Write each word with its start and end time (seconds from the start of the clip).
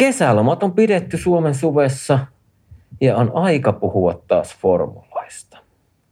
Kesälomat 0.00 0.62
on 0.62 0.72
pidetty 0.72 1.16
Suomen 1.16 1.54
suvessa 1.54 2.18
ja 3.00 3.16
on 3.16 3.30
aika 3.34 3.72
puhua 3.72 4.22
taas 4.28 4.56
formulaista. 4.56 5.58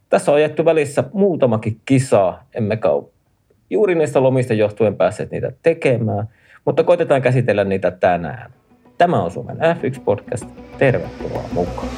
Tässä 0.08 0.32
on 0.32 0.36
ajettu 0.36 0.64
välissä 0.64 1.04
muutamakin 1.12 1.80
kisaa, 1.84 2.44
emmekä 2.54 2.90
ole 2.90 3.04
juuri 3.70 3.94
niistä 3.94 4.22
lomista 4.22 4.54
johtuen 4.54 4.96
päässeet 4.96 5.30
niitä 5.30 5.52
tekemään, 5.62 6.28
mutta 6.64 6.84
koitetaan 6.84 7.22
käsitellä 7.22 7.64
niitä 7.64 7.90
tänään. 7.90 8.52
Tämä 8.98 9.22
on 9.22 9.30
Suomen 9.30 9.56
F1-podcast. 9.56 10.48
Tervetuloa 10.78 11.44
mukaan. 11.52 11.88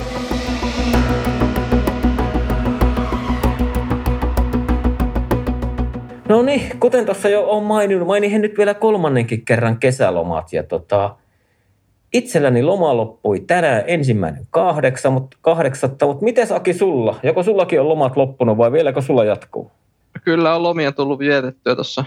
No 6.29 6.43
niin, 6.43 6.63
kuten 6.81 7.05
tuossa 7.05 7.29
jo 7.29 7.51
on 7.51 7.63
maininnut, 7.63 8.09
mainihin 8.09 8.43
nyt 8.43 8.59
vielä 8.59 8.75
kolmannenkin 8.75 9.45
kerran 9.45 9.79
kesälomat. 9.79 10.53
Ja 10.53 10.63
tota, 10.63 11.17
itselläni 12.13 12.63
loma 12.63 12.97
loppui 12.97 13.41
tänään 13.41 13.83
ensimmäinen 13.87 14.47
kahdeksa, 14.51 15.11
mutta 15.11 15.37
kahdeksatta, 15.41 16.07
mutta 16.07 16.25
miten 16.25 16.47
Aki 16.51 16.75
sulla? 16.75 17.21
Joko 17.23 17.43
sullakin 17.43 17.81
on 17.81 17.89
lomat 17.89 18.17
loppunut 18.17 18.59
vai 18.59 18.73
vieläkö 18.73 19.03
sulla 19.03 19.25
jatkuu? 19.25 19.71
Kyllä 20.25 20.55
on 20.55 20.63
lomia 20.63 20.93
tullut 20.93 21.19
vietettyä 21.19 21.75
tuossa 21.75 22.05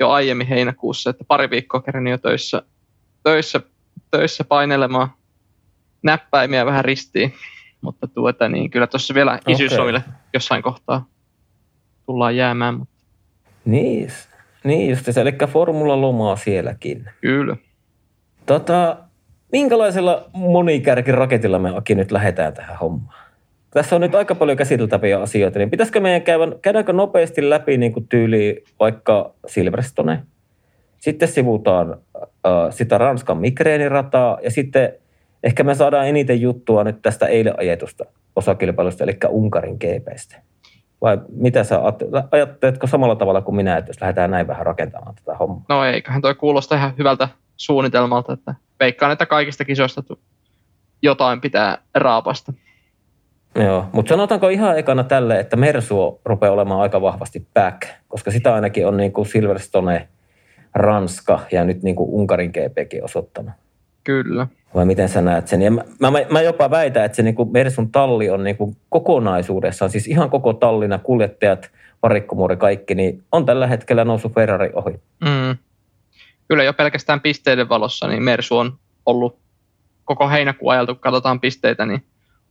jo 0.00 0.10
aiemmin 0.10 0.46
heinäkuussa, 0.46 1.10
että 1.10 1.24
pari 1.28 1.50
viikkoa 1.50 1.82
kerran 1.82 2.06
jo 2.06 2.18
töissä, 2.18 2.62
töissä, 3.22 3.60
töissä 4.10 4.44
painelemaan 4.44 5.08
näppäimiä 6.02 6.66
vähän 6.66 6.84
ristiin. 6.84 7.32
Mutta 7.80 8.06
tuota, 8.06 8.48
niin 8.48 8.70
kyllä 8.70 8.86
tuossa 8.86 9.14
vielä 9.14 9.32
okay. 9.32 9.54
isyyslomille 9.54 10.02
jossain 10.34 10.62
kohtaa 10.62 11.06
tullaan 12.06 12.36
jäämään. 12.36 12.74
Mutta 12.74 12.94
niin, 13.64 14.10
niin 14.64 14.90
just 14.90 15.08
eli 15.08 15.32
formula-lomaa 15.46 16.36
sielläkin. 16.36 17.10
Kyllä. 17.20 17.56
Tota, 18.46 18.96
minkälaisella 19.52 20.30
monikärkiraketilla 20.32 21.58
me 21.58 21.76
Aki 21.76 21.94
nyt 21.94 22.12
lähdetään 22.12 22.52
tähän 22.52 22.78
hommaan? 22.78 23.26
Tässä 23.70 23.94
on 23.94 24.00
nyt 24.00 24.14
aika 24.14 24.34
paljon 24.34 24.56
käsiteltäviä 24.56 25.20
asioita, 25.20 25.58
niin 25.58 25.70
pitäisikö 25.70 26.00
meidän 26.00 26.22
käydä, 26.22 26.44
käydäänkö 26.62 26.92
nopeasti 26.92 27.50
läpi 27.50 27.78
niin 27.78 27.92
kuin 27.92 28.08
tyyli 28.08 28.64
vaikka 28.80 29.34
Silverstone? 29.46 30.22
Sitten 30.98 31.28
sivutaan 31.28 31.96
äh, 32.16 32.26
sitä 32.70 32.98
Ranskan 32.98 33.38
migreenirataa 33.38 34.38
ja 34.42 34.50
sitten 34.50 34.92
ehkä 35.44 35.64
me 35.64 35.74
saadaan 35.74 36.08
eniten 36.08 36.40
juttua 36.40 36.84
nyt 36.84 37.02
tästä 37.02 37.26
eilen 37.26 37.54
ajetusta 37.58 38.04
osakilpailusta, 38.36 39.04
eli 39.04 39.16
Unkarin 39.28 39.76
GPstä. 39.76 40.36
Vai 41.00 41.18
mitä 41.32 41.64
sä 41.64 41.80
ajatteletko 42.30 42.86
samalla 42.86 43.16
tavalla 43.16 43.40
kuin 43.40 43.56
minä, 43.56 43.76
että 43.76 43.90
jos 43.90 44.00
lähdetään 44.00 44.30
näin 44.30 44.46
vähän 44.46 44.66
rakentamaan 44.66 45.14
tätä 45.14 45.36
hommaa? 45.36 45.64
No 45.68 45.84
eiköhän 45.84 46.22
toi 46.22 46.34
kuulosta 46.34 46.76
ihan 46.76 46.94
hyvältä 46.98 47.28
suunnitelmalta, 47.56 48.32
että 48.32 48.54
veikkaan, 48.80 49.12
että 49.12 49.26
kaikista 49.26 49.64
kisoista 49.64 50.02
jotain 51.02 51.40
pitää 51.40 51.78
raapasta. 51.94 52.52
Joo, 53.54 53.86
mutta 53.92 54.08
sanotaanko 54.10 54.48
ihan 54.48 54.78
ekana 54.78 55.04
tälle, 55.04 55.40
että 55.40 55.56
Mersu 55.56 56.20
rupeaa 56.24 56.52
olemaan 56.52 56.80
aika 56.80 57.00
vahvasti 57.00 57.46
back, 57.54 57.82
koska 58.08 58.30
sitä 58.30 58.54
ainakin 58.54 58.86
on 58.86 58.96
niin 58.96 59.12
kuin 59.12 59.26
Silverstone, 59.26 60.08
Ranska 60.74 61.40
ja 61.52 61.64
nyt 61.64 61.82
niin 61.82 61.96
kuin 61.96 62.10
Unkarin 62.10 62.50
GPkin 62.50 63.04
osoittanut. 63.04 63.52
Kyllä. 64.04 64.46
Vai 64.74 64.84
miten 64.84 65.08
sä 65.08 65.22
näet 65.22 65.48
sen? 65.48 65.62
Ja 65.62 65.70
mä, 65.70 65.82
mä, 66.00 66.10
mä 66.30 66.42
jopa 66.42 66.70
väitän, 66.70 67.04
että 67.04 67.16
se 67.16 67.22
niin 67.22 67.34
kuin 67.34 67.52
Mersun 67.52 67.92
talli 67.92 68.30
on 68.30 68.44
niin 68.44 68.56
kuin 68.56 68.76
kokonaisuudessaan, 68.88 69.90
siis 69.90 70.06
ihan 70.06 70.30
koko 70.30 70.52
tallina, 70.52 70.98
kuljettajat, 70.98 71.70
parikkomuuri, 72.00 72.56
kaikki, 72.56 72.94
niin 72.94 73.22
on 73.32 73.46
tällä 73.46 73.66
hetkellä 73.66 74.04
noussut 74.04 74.34
Ferrari 74.34 74.70
ohi. 74.74 75.00
Mm. 75.24 75.56
Kyllä 76.48 76.64
jo 76.64 76.72
pelkästään 76.72 77.20
pisteiden 77.20 77.68
valossa, 77.68 78.08
niin 78.08 78.22
Mersu 78.22 78.58
on 78.58 78.78
ollut 79.06 79.38
koko 80.04 80.28
heinäkuun 80.28 80.72
ajalta, 80.72 80.94
kun 80.94 81.00
katsotaan 81.00 81.40
pisteitä, 81.40 81.86
niin 81.86 82.06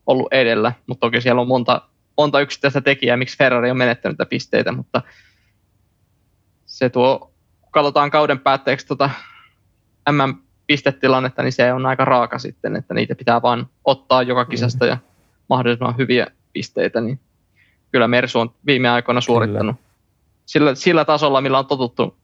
ollut 0.08 0.34
edellä, 0.34 0.74
mutta 0.88 1.08
toki 1.08 1.22
siellä 1.22 1.42
on 1.42 1.48
monta, 1.48 1.82
monta 2.18 2.42
yksittäistä 2.42 2.82
tekijää, 2.82 3.18
miksi 3.18 3.38
Ferrari 3.38 3.72
on 3.72 3.78
menettänyt 3.78 4.18
pisteitä, 4.30 4.72
mutta 4.72 5.02
se 6.66 6.90
tuo, 6.90 7.32
kun 7.62 7.72
katsotaan 7.72 8.12
kauden 8.12 8.40
päätteeksi 8.40 8.88
tuota 8.88 9.10
MM 10.12 10.36
pistetilannetta, 10.68 11.44
niin 11.44 11.52
se 11.52 11.74
on 11.74 11.86
aika 11.86 12.06
raaka 12.06 12.40
sitten, 12.40 12.76
että 12.76 12.94
niitä 12.94 13.16
pitää 13.16 13.42
vaan 13.42 13.70
ottaa 13.86 14.24
joka 14.24 14.44
mm. 14.44 14.50
kisasta 14.50 14.86
ja 14.86 14.98
mahdollisimman 15.50 15.98
hyviä 15.98 16.28
pisteitä, 16.54 17.02
niin 17.02 17.20
kyllä 17.92 18.08
Mersu 18.08 18.40
on 18.40 18.54
viime 18.66 18.90
aikoina 18.90 19.22
suorittanut 19.22 19.76
sillä, 20.46 20.76
sillä 20.76 21.06
tasolla, 21.06 21.42
millä 21.42 21.60
on 21.60 21.66
totuttu 21.66 22.18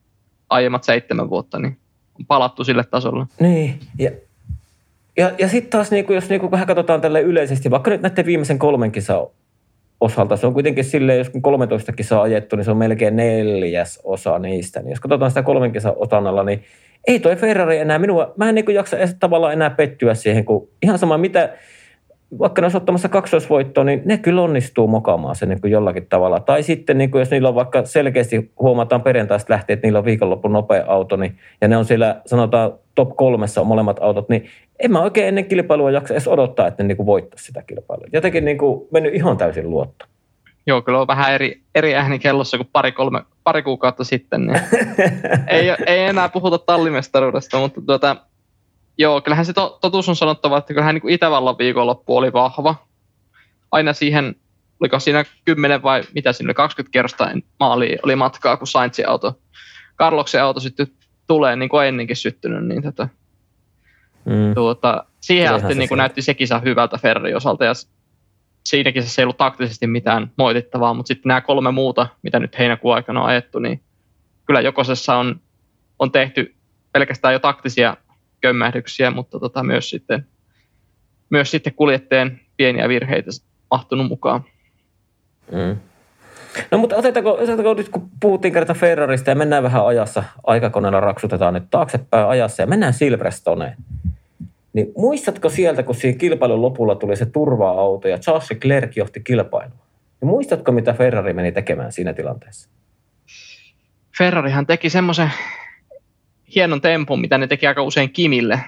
aiemmat 0.51 0.83
seitsemän 0.83 1.29
vuotta, 1.29 1.59
niin 1.59 1.77
on 2.19 2.25
palattu 2.25 2.63
sille 2.63 2.83
tasolle. 2.83 3.25
Niin, 3.39 3.79
ja, 3.99 4.11
ja, 5.17 5.31
ja 5.37 5.47
sitten 5.47 5.69
taas, 5.69 5.91
niinku, 5.91 6.13
jos 6.13 6.29
niinku, 6.29 6.51
vähän 6.51 6.67
katsotaan 6.67 7.01
tälle 7.01 7.21
yleisesti, 7.21 7.71
vaikka 7.71 7.91
nyt 7.91 8.01
näiden 8.01 8.25
viimeisen 8.25 8.59
kolmen 8.59 8.91
kisan 8.91 9.27
osalta, 10.01 10.37
se 10.37 10.47
on 10.47 10.53
kuitenkin 10.53 10.83
silleen, 10.83 11.17
jos 11.17 11.31
13 11.41 11.91
kisaa 11.91 12.21
ajettu, 12.21 12.55
niin 12.55 12.65
se 12.65 12.71
on 12.71 12.77
melkein 12.77 13.15
neljäs 13.15 13.99
osa 14.03 14.39
niistä. 14.39 14.79
Niin 14.79 14.89
jos 14.89 14.99
katsotaan 14.99 15.31
sitä 15.31 15.43
kolmen 15.43 15.71
kisan 15.71 15.93
otannalla, 15.95 16.43
niin 16.43 16.63
ei 17.07 17.19
toi 17.19 17.35
Ferrari 17.35 17.77
enää 17.77 17.99
minua, 17.99 18.33
mä 18.37 18.49
en 18.49 18.55
niin 18.55 18.73
jaksa 18.73 18.97
edes 18.97 19.15
tavallaan 19.19 19.53
enää 19.53 19.69
pettyä 19.69 20.13
siihen, 20.13 20.45
kun 20.45 20.69
ihan 20.81 20.99
sama 20.99 21.17
mitä, 21.17 21.49
vaikka 22.39 22.61
ne 22.61 22.65
olisi 22.65 22.77
ottamassa 22.77 23.09
kaksoisvoittoa, 23.09 23.83
niin 23.83 24.01
ne 24.05 24.17
kyllä 24.17 24.41
onnistuu 24.41 24.87
mokaamaan 24.87 25.35
sen 25.35 25.49
niin 25.49 25.61
kuin 25.61 25.71
jollakin 25.71 26.05
tavalla. 26.09 26.39
Tai 26.39 26.63
sitten 26.63 26.97
niin 26.97 27.11
kuin 27.11 27.19
jos 27.19 27.31
niillä 27.31 27.49
on 27.49 27.55
vaikka 27.55 27.85
selkeästi 27.85 28.51
huomataan 28.59 29.01
perjantaista 29.01 29.53
lähtien, 29.53 29.73
että 29.77 29.87
niillä 29.87 29.99
on 29.99 30.05
viikonlopun 30.05 30.53
nopea 30.53 30.83
auto, 30.87 31.15
niin, 31.15 31.37
ja 31.61 31.67
ne 31.67 31.77
on 31.77 31.85
siellä 31.85 32.21
sanotaan 32.25 32.73
top 32.95 33.15
kolmessa 33.15 33.61
on 33.61 33.67
molemmat 33.67 33.97
autot, 34.01 34.29
niin 34.29 34.45
en 34.79 34.91
mä 34.91 35.01
oikein 35.01 35.27
ennen 35.27 35.45
kilpailua 35.45 35.91
jaksa 35.91 36.13
edes 36.13 36.27
odottaa, 36.27 36.67
että 36.67 36.83
ne 36.83 36.87
niin 36.87 36.97
kuin 36.97 37.07
voittaisi 37.07 37.45
sitä 37.45 37.63
kilpailua. 37.67 38.07
Jotenkin 38.13 38.45
niin 38.45 38.57
kuin 38.57 38.87
mennyt 38.91 39.15
ihan 39.15 39.37
täysin 39.37 39.69
luotto. 39.69 40.05
Joo, 40.67 40.81
kyllä 40.81 41.01
on 41.01 41.07
vähän 41.07 41.33
eri, 41.33 41.61
eri 41.75 41.95
ääni 41.95 42.19
kellossa 42.19 42.57
kuin 42.57 42.69
pari, 42.73 42.91
kolme, 42.91 43.21
pari 43.43 43.63
kuukautta 43.63 44.03
sitten. 44.03 44.47
Niin 44.47 44.61
ei, 45.47 45.69
ei 45.85 45.99
enää 45.99 46.29
puhuta 46.29 46.57
tallimestaruudesta, 46.57 47.59
mutta 47.59 47.81
tuota, 47.81 48.15
joo, 49.01 49.21
kyllähän 49.21 49.45
se 49.45 49.53
to, 49.53 49.77
totuus 49.81 50.09
on 50.09 50.15
sanottava, 50.15 50.57
että 50.57 50.73
kyllähän 50.73 50.95
niin 50.95 51.01
kuin 51.01 51.13
Itävallan 51.13 51.57
viikonloppu 51.57 52.17
oli 52.17 52.33
vahva. 52.33 52.75
Aina 53.71 53.93
siihen, 53.93 54.35
oliko 54.79 54.99
siinä 54.99 55.25
10 55.45 55.83
vai 55.83 56.03
mitä 56.13 56.33
siinä 56.33 56.47
oli, 56.47 56.53
20 56.53 56.91
kerrosta 56.93 57.31
maali 57.59 57.97
oli 58.03 58.15
matkaa, 58.15 58.57
kun 58.57 58.67
Sainzin 58.67 59.09
auto, 59.09 59.39
Carloksen 59.97 60.43
auto 60.43 60.59
sitten 60.59 60.87
tulee, 61.27 61.55
niin 61.55 61.69
kuin 61.69 61.87
ennenkin 61.87 62.15
syttynyt, 62.15 62.65
niin 62.65 62.83
tota, 62.83 63.07
mm. 64.25 64.53
tuota, 64.55 65.05
siihen 65.19 65.43
Kyllähän 65.43 65.65
asti 65.65 65.73
se 65.73 65.79
niin 65.79 65.89
kuin 65.89 65.97
näytti 65.97 66.21
se 66.21 66.33
kisa 66.33 66.59
hyvältä 66.59 66.97
Ferrari 66.97 67.33
osalta, 67.33 67.65
ja 67.65 67.73
siinäkin 68.63 69.03
se 69.03 69.21
ei 69.21 69.23
ollut 69.23 69.37
taktisesti 69.37 69.87
mitään 69.87 70.31
moitittavaa, 70.37 70.93
mutta 70.93 71.07
sitten 71.07 71.29
nämä 71.29 71.41
kolme 71.41 71.71
muuta, 71.71 72.07
mitä 72.21 72.39
nyt 72.39 72.59
heinäkuun 72.59 72.95
aikana 72.95 73.21
on 73.21 73.27
ajettu, 73.27 73.59
niin 73.59 73.81
kyllä 74.45 74.61
jokosessa 74.61 75.15
on, 75.15 75.41
on 75.99 76.11
tehty 76.11 76.55
pelkästään 76.91 77.33
jo 77.33 77.39
taktisia 77.39 77.97
kömmähdyksiä, 78.41 79.11
mutta 79.11 79.39
tota 79.39 79.63
myös, 79.63 79.89
sitten, 79.89 80.25
myös 81.29 81.51
sitten 81.51 81.73
kuljettajien 81.73 82.39
pieniä 82.57 82.89
virheitä 82.89 83.31
mahtunut 83.71 84.07
mukaan. 84.07 84.43
Mm. 85.51 85.77
No 86.71 86.77
mutta 86.77 86.95
otetaanko, 86.95 87.31
otetaanko 87.31 87.73
nyt, 87.73 87.89
kun 87.89 88.09
puhuttiin 88.19 88.53
kertaa 88.53 88.75
Ferrarista 88.75 89.29
ja 89.29 89.35
mennään 89.35 89.63
vähän 89.63 89.85
ajassa, 89.85 90.23
aikakoneella 90.43 90.99
raksutetaan 90.99 91.53
nyt 91.53 91.63
taaksepäin 91.71 92.27
ajassa 92.27 92.63
ja 92.63 92.67
mennään 92.67 92.93
Silverstoneen. 92.93 93.77
Niin 94.73 94.91
muistatko 94.97 95.49
sieltä, 95.49 95.83
kun 95.83 95.95
siinä 95.95 96.17
kilpailun 96.17 96.61
lopulla 96.61 96.95
tuli 96.95 97.15
se 97.15 97.25
turva-auto 97.25 98.07
ja 98.07 98.17
Charles 98.17 98.51
Leclerc 98.51 98.97
johti 98.97 99.21
kilpailua? 99.23 99.85
Ja 100.21 100.27
muistatko, 100.27 100.71
mitä 100.71 100.93
Ferrari 100.93 101.33
meni 101.33 101.51
tekemään 101.51 101.91
siinä 101.91 102.13
tilanteessa? 102.13 102.69
Ferrarihan 104.17 104.67
teki 104.67 104.89
semmoisen 104.89 105.31
hienon 106.55 106.81
tempun, 106.81 107.21
mitä 107.21 107.37
ne 107.37 107.47
teki 107.47 107.67
aika 107.67 107.81
usein 107.81 108.13
Kimille, 108.13 108.59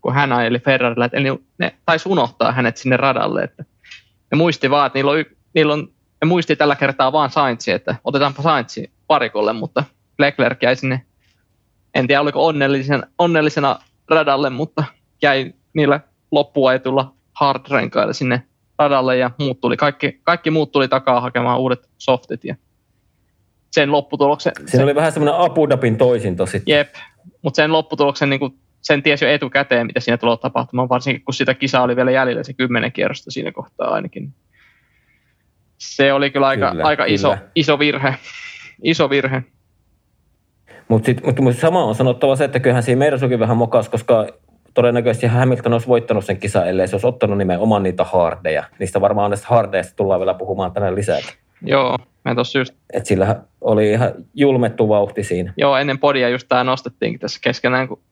kun 0.00 0.14
hän 0.14 0.32
ajeli 0.32 0.58
Ferrarilla. 0.58 1.08
Eli 1.12 1.28
ne 1.58 1.74
taisi 1.86 2.08
unohtaa 2.08 2.52
hänet 2.52 2.76
sinne 2.76 2.96
radalle. 2.96 3.42
Että 3.42 3.64
ne 4.30 4.36
muisti 4.36 4.70
vaan, 4.70 4.86
että 4.86 4.98
niillä 4.98 5.10
on, 5.10 5.24
niillä 5.54 5.72
on 5.72 5.88
ne 6.22 6.28
muisti 6.28 6.56
tällä 6.56 6.76
kertaa 6.76 7.12
vaan 7.12 7.30
Saintsi, 7.30 7.72
että 7.72 7.96
otetaanpa 8.04 8.42
Saintsi 8.42 8.90
parikolle, 9.06 9.52
mutta 9.52 9.84
Leclerc 10.18 10.62
jäi 10.62 10.76
sinne, 10.76 11.02
en 11.94 12.06
tiedä 12.06 12.20
oliko 12.20 12.46
onnellisen, 12.46 13.06
onnellisena 13.18 13.78
radalle, 14.08 14.50
mutta 14.50 14.84
jäi 15.22 15.52
niillä 15.74 16.00
loppuajetulla 16.30 17.14
hard 17.32 17.60
sinne 18.12 18.42
radalle 18.78 19.16
ja 19.16 19.30
muut 19.38 19.60
tuli, 19.60 19.76
kaikki, 19.76 20.20
kaikki 20.22 20.50
muut 20.50 20.72
tuli 20.72 20.88
takaa 20.88 21.20
hakemaan 21.20 21.60
uudet 21.60 21.88
softit 21.98 22.44
ja 22.44 22.56
sen 23.70 23.92
lopputuloksen... 23.92 24.52
Siinä 24.56 24.70
sen, 24.70 24.84
oli 24.84 24.94
vähän 24.94 25.12
semmoinen 25.12 25.40
Abu 25.40 25.68
Dhabin 25.68 25.96
toisinto 25.96 26.46
sitten. 26.46 26.72
Jep, 26.72 26.94
mutta 27.42 27.56
sen 27.56 27.72
lopputuloksen 27.72 28.30
niin 28.30 28.40
kuin, 28.40 28.54
sen 28.80 29.02
tiesi 29.02 29.24
jo 29.24 29.30
etukäteen, 29.30 29.86
mitä 29.86 30.00
siinä 30.00 30.16
tulee 30.16 30.36
tapahtumaan, 30.36 30.88
varsinkin 30.88 31.24
kun 31.24 31.34
sitä 31.34 31.54
kisaa 31.54 31.82
oli 31.82 31.96
vielä 31.96 32.10
jäljellä 32.10 32.42
se 32.42 32.52
kymmenen 32.52 32.92
kierrosta 32.92 33.30
siinä 33.30 33.52
kohtaa 33.52 33.94
ainakin. 33.94 34.34
Se 35.78 36.12
oli 36.12 36.30
kyllä 36.30 36.46
aika, 36.46 36.70
kyllä, 36.70 36.84
aika 36.84 37.02
kyllä. 37.02 37.14
Iso, 37.14 37.36
iso 37.54 37.78
virhe. 37.78 38.14
Iso 38.82 39.10
virhe. 39.10 39.42
Mutta 40.88 41.10
mut, 41.24 41.40
mut 41.40 41.56
sama 41.56 41.84
on 41.84 41.94
sanottava 41.94 42.36
se, 42.36 42.44
että 42.44 42.60
kyllähän 42.60 42.82
siinä 42.82 42.98
Mersukin 42.98 43.38
vähän 43.38 43.56
mokas, 43.56 43.88
koska 43.88 44.26
todennäköisesti 44.74 45.26
Hamilton 45.26 45.72
olisi 45.72 45.86
voittanut 45.86 46.24
sen 46.24 46.36
kisan, 46.36 46.68
ellei 46.68 46.88
se 46.88 46.94
olisi 46.96 47.06
ottanut 47.06 47.38
nimenomaan 47.38 47.82
niitä 47.82 48.04
hardeja. 48.04 48.64
Niistä 48.78 49.00
varmaan 49.00 49.30
näistä 49.30 49.46
hardeista 49.50 49.96
tullaan 49.96 50.20
vielä 50.20 50.34
puhumaan 50.34 50.72
tänään 50.72 50.94
lisää. 50.94 51.18
Joo, 51.62 51.98
mä 52.24 52.34
tossa 52.34 52.58
just... 52.58 52.74
Et 52.92 53.06
sillä 53.06 53.36
oli 53.60 53.90
ihan 53.90 54.12
julmettu 54.34 54.88
vauhti 54.88 55.22
siinä. 55.22 55.52
Joo, 55.56 55.76
ennen 55.76 55.98
podia 55.98 56.28
just 56.28 56.48
tämä 56.48 56.64
nostettiinkin 56.64 57.20
tässä 57.20 57.40
keskenään, 57.42 57.88
kun 57.88 58.02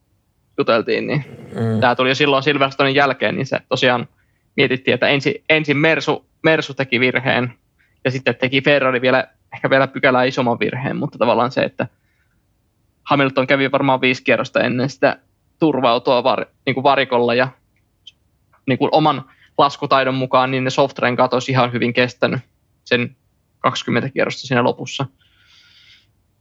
juteltiin, 0.58 1.06
niin 1.06 1.24
mm. 1.54 1.80
tämä 1.80 1.94
tuli 1.94 2.08
jo 2.08 2.14
silloin 2.14 2.42
Silverstonein 2.42 2.94
jälkeen, 2.94 3.36
niin 3.36 3.46
se 3.46 3.58
tosiaan 3.68 4.08
mietittiin, 4.56 4.94
että 4.94 5.08
ensin, 5.08 5.34
ensin 5.48 5.76
Mersu, 5.76 6.26
Mersu 6.42 6.74
teki 6.74 7.00
virheen 7.00 7.52
ja 8.04 8.10
sitten 8.10 8.34
teki 8.34 8.62
Ferrari 8.62 9.00
vielä 9.00 9.28
ehkä 9.54 9.70
vielä 9.70 9.86
pykälää 9.86 10.24
isomman 10.24 10.60
virheen, 10.60 10.96
mutta 10.96 11.18
tavallaan 11.18 11.52
se, 11.52 11.60
että 11.60 11.86
Hamilton 13.02 13.46
kävi 13.46 13.72
varmaan 13.72 14.00
viisi 14.00 14.24
kierrosta 14.24 14.60
ennen 14.60 14.90
sitä 14.90 15.16
turvautua 15.58 16.24
var, 16.24 16.46
niin 16.66 16.74
kuin 16.74 16.84
varikolla 16.84 17.34
ja 17.34 17.48
niin 18.66 18.78
kuin 18.78 18.88
oman 18.92 19.24
laskutaidon 19.58 20.14
mukaan, 20.14 20.50
niin 20.50 20.64
ne 20.64 20.70
softrenkaat 20.70 21.34
olisi 21.34 21.52
ihan 21.52 21.72
hyvin 21.72 21.92
kestänyt 21.92 22.40
sen 22.84 23.16
20 23.60 24.08
kierrosta 24.08 24.46
siinä 24.46 24.64
lopussa. 24.64 25.06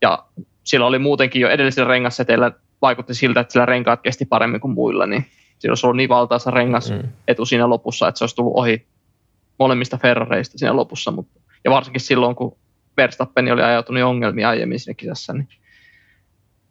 Ja 0.01 0.25
sillä 0.63 0.85
oli 0.85 0.99
muutenkin 0.99 1.41
jo 1.41 1.49
edellisellä 1.49 1.89
rengasseteillä 1.89 2.51
vaikutti 2.81 3.13
siltä, 3.13 3.39
että 3.39 3.53
sillä 3.53 3.65
renkaat 3.65 4.01
kesti 4.01 4.25
paremmin 4.25 4.61
kuin 4.61 4.73
muilla, 4.73 5.05
niin 5.05 5.25
sillä 5.59 5.71
olisi 5.71 5.85
ollut 5.85 5.97
niin 5.97 6.09
valtaisa 6.09 6.51
rengas 6.51 6.91
mm. 6.91 7.09
etu 7.27 7.45
siinä 7.45 7.69
lopussa, 7.69 8.07
että 8.07 8.17
se 8.17 8.23
olisi 8.23 8.35
tullut 8.35 8.53
ohi 8.55 8.87
molemmista 9.59 9.97
Ferrareista 9.97 10.57
siinä 10.57 10.75
lopussa. 10.75 11.11
Mutta, 11.11 11.39
ja 11.63 11.71
varsinkin 11.71 12.01
silloin, 12.01 12.35
kun 12.35 12.57
Verstappen 12.97 13.53
oli 13.53 13.61
ajautunut 13.61 14.03
ongelmia 14.03 14.49
aiemmin 14.49 14.79
siinä 14.79 14.95
kisassa, 14.95 15.33
niin 15.33 15.47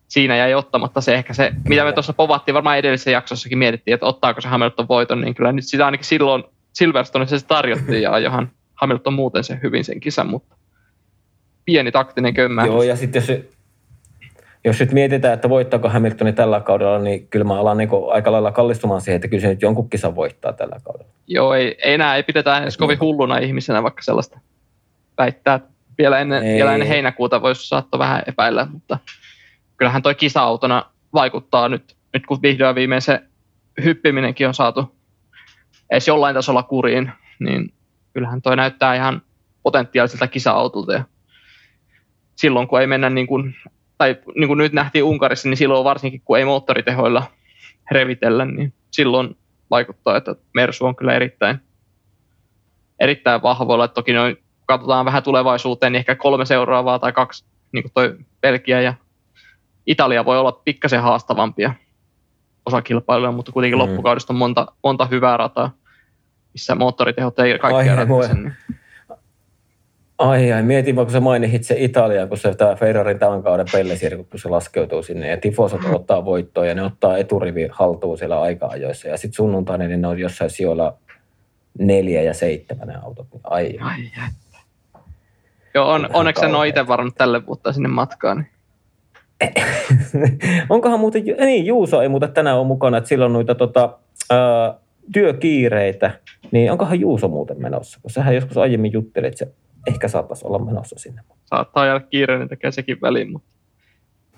siinä 0.09 0.37
jäi 0.37 0.55
ottamatta 0.55 1.01
se 1.01 1.15
ehkä 1.15 1.35
se, 1.35 1.53
mitä 1.69 1.85
me 1.85 1.93
tuossa 1.93 2.13
povattiin, 2.13 2.55
varmaan 2.55 2.79
edellisessä 2.79 3.11
jaksossakin 3.11 3.59
mietittiin, 3.59 3.95
että 3.95 4.07
ottaako 4.07 4.41
se 4.41 4.49
Hamilton 4.49 4.89
voiton, 4.89 5.21
niin 5.21 5.35
kyllä 5.35 5.53
nyt 5.53 5.65
sitä 5.67 5.85
ainakin 5.85 6.07
silloin 6.07 6.45
Silverstoneissa 6.73 7.39
se 7.39 7.47
tarjottiin 7.47 8.03
ja 8.03 8.13
ajohan 8.13 8.51
Hamilton 8.81 9.13
muuten 9.13 9.45
se 9.45 9.59
hyvin 9.63 9.85
sen 9.85 10.01
kisan, 10.01 10.27
mutta 10.27 10.57
pieni 11.65 11.93
taktinen 11.93 12.35
kömmähdys. 12.35 12.75
Joo, 12.75 12.83
ja 12.83 12.97
sitten 12.97 13.23
jos, 13.29 13.45
jos 14.65 14.81
nyt 14.81 14.93
mietitään, 14.93 15.35
että 15.35 15.49
voittaako 15.49 15.89
Hamiltoni 15.89 16.33
tällä 16.33 16.61
kaudella, 16.61 16.99
niin 16.99 17.29
kyllä 17.29 17.45
mä 17.45 17.61
alan 17.61 17.77
niin 17.77 17.89
aika 18.13 18.33
lailla 18.33 18.53
kallistumaan 18.53 19.01
siihen, 19.01 19.17
että 19.17 19.29
kyllä 19.29 19.41
se 19.41 19.49
nyt 19.49 19.63
jonkun 19.63 19.91
kisan 19.91 20.17
voittaa 20.17 20.53
tällä 20.53 20.81
kaudella. 20.85 21.13
Joo, 21.27 21.55
ei, 21.55 21.77
ei 21.85 21.95
enää 21.95 22.17
ei 22.17 22.23
pidetä 22.23 22.59
edes 22.59 22.77
kovin 22.77 23.01
hulluna 23.01 23.39
ihmisenä 23.39 23.83
vaikka 23.83 24.03
sellaista 24.03 24.41
väittää. 25.19 25.61
Vielä 25.99 26.19
ennen, 26.19 26.43
vielä 26.43 26.73
ennen 26.73 26.89
heinäkuuta 26.89 27.43
voisi 27.43 27.69
saattaa 27.69 27.99
vähän 27.99 28.23
epäillä, 28.27 28.67
mutta 28.73 28.99
kyllähän 29.77 30.03
toi 30.03 30.15
kisa-autona 30.15 30.91
vaikuttaa 31.15 31.69
nyt, 31.69 31.97
nyt 32.13 32.27
kun 32.27 32.43
vihdoin 32.43 32.75
viimein 32.75 33.03
se 33.03 33.21
hyppiminenkin 33.85 34.49
on 34.49 34.55
saatu 34.55 34.95
edes 35.91 36.09
jollain 36.09 36.35
tasolla 36.35 36.63
kuriin, 36.63 37.13
niin 37.39 37.73
kyllähän 38.19 38.43
toi 38.43 38.57
näyttää 38.57 38.95
ihan 38.95 39.23
potentiaaliselta 39.63 40.27
kisa-autolta. 40.27 40.93
Ja 40.93 41.05
silloin 42.35 42.69
kun 42.69 42.81
ei 42.81 42.87
mennä 42.87 43.11
niin 43.11 43.27
kuin, 43.27 43.57
tai 43.99 44.17
niin 44.37 44.49
kuin 44.49 44.59
nyt 44.59 44.73
nähtiin 44.73 45.05
Unkarissa, 45.05 45.49
niin 45.49 45.57
silloin 45.57 45.85
varsinkin 45.85 46.23
kun 46.25 46.39
ei 46.39 46.45
moottoritehoilla 46.45 47.23
revitellä, 47.91 48.45
niin 48.45 48.73
silloin 48.91 49.37
vaikuttaa, 49.71 50.17
että 50.17 50.35
Mersu 50.55 50.87
on 50.87 50.97
kyllä 50.97 51.15
erittäin, 51.15 51.61
erittäin 53.01 53.43
vahvoilla. 53.43 53.89
Toki 53.89 54.13
noin, 54.13 54.37
katsotaan 54.67 55.07
vähän 55.07 55.23
tulevaisuuteen, 55.23 55.93
niin 55.93 56.01
ehkä 56.01 56.15
kolme 56.15 56.45
seuraavaa 56.45 56.99
tai 56.99 57.13
kaksi, 57.13 57.45
niin 57.73 57.83
kuin 57.83 57.93
toi 57.95 58.17
Belgia 58.43 58.81
ja 58.81 58.95
Italia 59.87 60.25
voi 60.25 60.39
olla 60.39 60.53
pikkasen 60.53 61.03
haastavampia 61.03 61.75
osakilpailuja, 62.67 63.33
mutta 63.33 63.53
kuitenkin 63.53 63.79
mm. 63.79 63.83
loppukaudesta 63.83 64.33
on 64.33 64.39
monta, 64.39 64.67
monta 64.85 65.07
hyvää 65.07 65.37
rataa, 65.37 65.71
missä 66.59 66.75
moottoritehot 66.75 67.39
ei 67.39 67.59
kaikkea 67.59 67.97
ratkaise. 67.97 68.35
Niin. 68.35 68.53
Ai 70.19 70.53
ai, 70.53 70.63
mietin 70.63 70.95
kun 70.95 71.11
sä 71.11 71.21
mainitsit 71.21 71.65
se 71.65 71.75
Italia, 71.79 72.27
kun 72.27 72.39
se 72.39 72.55
tämä 72.55 72.75
Ferrarin 72.75 73.19
tämän 73.19 73.43
kauden 73.43 73.67
pellesirku, 73.73 74.25
kun 74.25 74.41
se 74.41 74.49
laskeutuu 74.49 75.03
sinne 75.03 75.29
ja 75.29 75.37
tifosot 75.37 75.81
ottaa 75.93 76.25
voittoa 76.25 76.67
ja 76.67 76.75
ne 76.75 76.83
ottaa 76.83 77.19
eturivi 77.19 77.69
haltuun 77.71 78.19
siellä 78.19 78.41
aika-ajoissa 78.41 79.09
ja 79.09 79.17
sitten 79.17 79.37
sunnuntaina 79.37 79.85
niin 79.85 80.03
ne 80.03 80.09
on 80.09 80.19
jossain 80.19 80.51
sijoilla 80.51 80.97
neljä 81.79 82.23
ja 82.23 82.35
seitsemän 82.35 82.89
ne 82.89 82.95
autot. 83.03 83.27
Ai, 83.45 83.79
ai, 83.81 84.01
ai. 84.23 84.31
Joo, 85.75 85.93
on, 85.93 86.09
onneksi 86.13 86.45
en 86.45 86.55
ole 86.55 86.69
itse 86.69 86.87
varannut 86.87 87.15
tälle 87.15 87.47
vuotta 87.47 87.73
sinne 87.73 87.89
matkaan. 87.89 88.37
Niin. 88.37 88.49
Onkohan 90.71 91.01
muuten, 91.01 91.25
niin 91.25 91.67
Juuso 91.67 92.03
ei 92.03 92.09
muuten 92.09 92.33
tänään 92.33 92.59
ole 92.59 92.67
mukana, 92.67 92.99
että 92.99 93.09
silloin 93.09 93.33
noita 93.33 93.55
tota, 93.55 93.99
työkiireitä, 95.13 96.21
niin 96.51 96.73
onkohan 96.73 97.01
Juuso 97.01 97.29
muuten 97.29 97.63
menossa? 97.63 97.99
Kun 98.03 98.11
sähän 98.11 98.35
joskus 98.35 98.57
aiemmin 98.57 98.93
juttelit, 98.93 99.29
että 99.29 99.39
se 99.45 99.53
ehkä 99.87 100.09
saattaisi 100.09 100.47
olla 100.47 100.59
menossa 100.59 100.99
sinne. 100.99 101.23
Saattaa 101.45 101.87
jäädä 101.87 102.01
kiireinen 102.01 102.49
tekee 102.49 102.71
sekin 102.71 103.01
väliin, 103.03 103.33
mutta... 103.33 103.49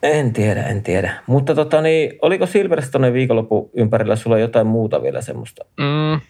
En 0.03 0.33
tiedä, 0.33 0.63
en 0.63 0.83
tiedä. 0.83 1.13
Mutta 1.27 1.55
tota, 1.55 1.81
niin, 1.81 2.19
oliko 2.23 2.47
Silverstone 2.47 3.13
viikonloppu 3.13 3.71
ympärillä 3.75 4.17
sulla 4.17 4.39
jotain 4.39 4.67
muuta 4.67 5.03
vielä 5.03 5.21
semmoista? 5.21 5.65
Mm. 5.79 6.21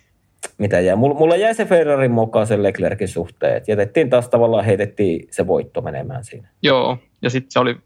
Mitä 0.59 0.81
jää? 0.81 0.97
Mulla, 0.97 1.15
mulla 1.15 1.37
jäi 1.37 1.55
se 1.55 1.65
Ferrarin 1.65 2.11
mokaa 2.11 2.47
sen 2.47 2.63
Leclerkin 2.63 3.09
suhteen. 3.09 3.57
Et 3.57 3.69
jätettiin 3.69 4.11
taas 4.11 4.29
tavallaan, 4.29 4.65
heitettiin 4.65 5.29
se 5.31 5.47
voitto 5.47 5.81
menemään 5.81 6.25
siinä. 6.25 6.49
Joo, 6.63 6.99
ja 7.23 7.31
sitten 7.31 7.51
se 7.51 7.59
oli 7.59 7.77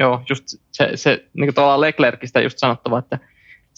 Joo, 0.00 0.22
just 0.28 0.44
se, 0.72 0.90
se 0.94 1.24
niin 1.34 1.46
kuin 1.46 1.54
tavallaan 1.54 1.80
Leclercistä 1.80 2.40
just 2.40 2.58
sanottava, 2.58 2.98
että 2.98 3.18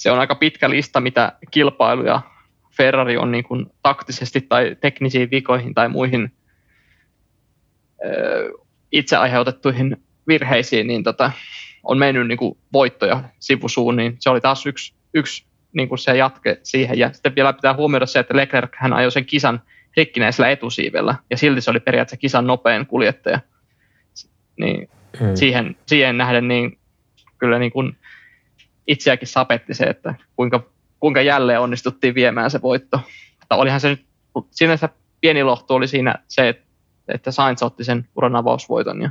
se 0.03 0.11
on 0.11 0.19
aika 0.19 0.35
pitkä 0.35 0.71
lista, 0.71 1.01
mitä 1.01 1.33
kilpailuja 1.51 2.21
Ferrari 2.77 3.17
on 3.17 3.33
niin 3.33 3.45
kuin 3.45 3.67
taktisesti 3.83 4.41
tai 4.41 4.77
teknisiin 4.81 5.31
vikoihin 5.31 5.75
tai 5.75 5.89
muihin 5.89 6.33
ö, 8.05 8.51
itse 8.93 9.17
aiheutettuihin 9.17 9.97
virheisiin, 10.27 10.87
niin 10.87 11.03
tota, 11.03 11.33
on 11.83 11.99
mennyt 11.99 12.29
niin 12.29 12.39
kuin 12.39 12.59
voittoja 12.73 13.25
sivusuun, 13.39 13.97
niin 13.97 14.17
se 14.21 14.31
oli 14.31 14.41
taas 14.41 14.67
yksi, 14.67 14.95
yksi 15.15 15.47
niin 15.73 15.89
kuin 15.89 15.99
se 15.99 16.17
jatke 16.17 16.61
siihen. 16.63 16.99
Ja 16.99 17.13
sitten 17.13 17.35
vielä 17.35 17.53
pitää 17.53 17.75
huomioida 17.75 18.07
se, 18.07 18.19
että 18.19 18.37
Leclerc 18.37 18.73
hän 18.77 18.93
ajoi 18.93 19.13
sen 19.13 19.25
kisan 19.25 19.63
rikkinäisellä 19.97 20.51
etusiivellä, 20.51 21.15
ja 21.31 21.37
silti 21.37 21.61
se 21.61 21.71
oli 21.71 21.81
periaatteessa 21.81 22.21
kisan 22.21 22.47
nopein 22.47 22.87
kuljettaja. 22.87 23.41
Niin 24.57 24.89
hmm. 25.21 25.37
siihen, 25.37 25.77
siihen 25.87 26.19
nähden 26.19 26.49
niin 26.49 26.79
kyllä 27.39 27.59
niin 27.59 27.73
kuin 27.73 27.97
itseäkin 28.87 29.29
sapetti 29.29 29.75
se, 29.75 29.85
että 29.85 30.15
kuinka, 30.37 30.63
kuinka 31.01 31.23
jälleen 31.23 31.61
onnistuttiin 31.61 32.15
viemään 32.15 32.51
se 32.51 32.63
voitto. 32.63 33.01
Mutta 33.41 33.57
olihan 33.57 33.81
se 33.81 33.89
nyt, 33.89 34.07
sinänsä 34.51 34.89
pieni 35.21 35.43
lohtu 35.43 35.75
oli 35.75 35.89
siinä 35.89 36.15
se, 36.29 36.49
että, 37.09 37.31
Sainz 37.31 37.63
otti 37.63 37.85
sen 37.85 38.07
uran 38.17 38.37
avausvoiton. 38.37 39.03
Ja... 39.03 39.11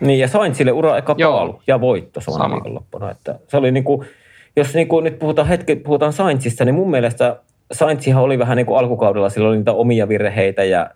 Niin, 0.00 0.18
ja 0.18 0.28
Sainzille 0.28 0.72
ura 0.72 0.96
eka 0.96 1.14
paalu 1.14 1.62
ja 1.66 1.80
voitto 1.80 2.20
samana 2.20 2.54
viikonloppuna. 2.54 3.10
Että 3.10 3.38
se 3.48 3.56
oli 3.56 3.72
niin 3.72 3.84
kuin, 3.84 4.08
jos 4.56 4.74
niin 4.74 4.88
kuin 4.88 5.04
nyt 5.04 5.18
puhutaan 5.18 5.48
hetki, 5.48 5.76
puhutaan 5.76 6.12
Sainzista, 6.12 6.64
niin 6.64 6.74
mun 6.74 6.90
mielestä 6.90 7.40
Sainzihan 7.72 8.22
oli 8.22 8.38
vähän 8.38 8.56
niin 8.56 8.66
kuin 8.66 8.78
alkukaudella, 8.78 9.28
sillä 9.28 9.48
oli 9.48 9.56
niitä 9.56 9.72
omia 9.72 10.08
virheitä 10.08 10.64
ja 10.64 10.90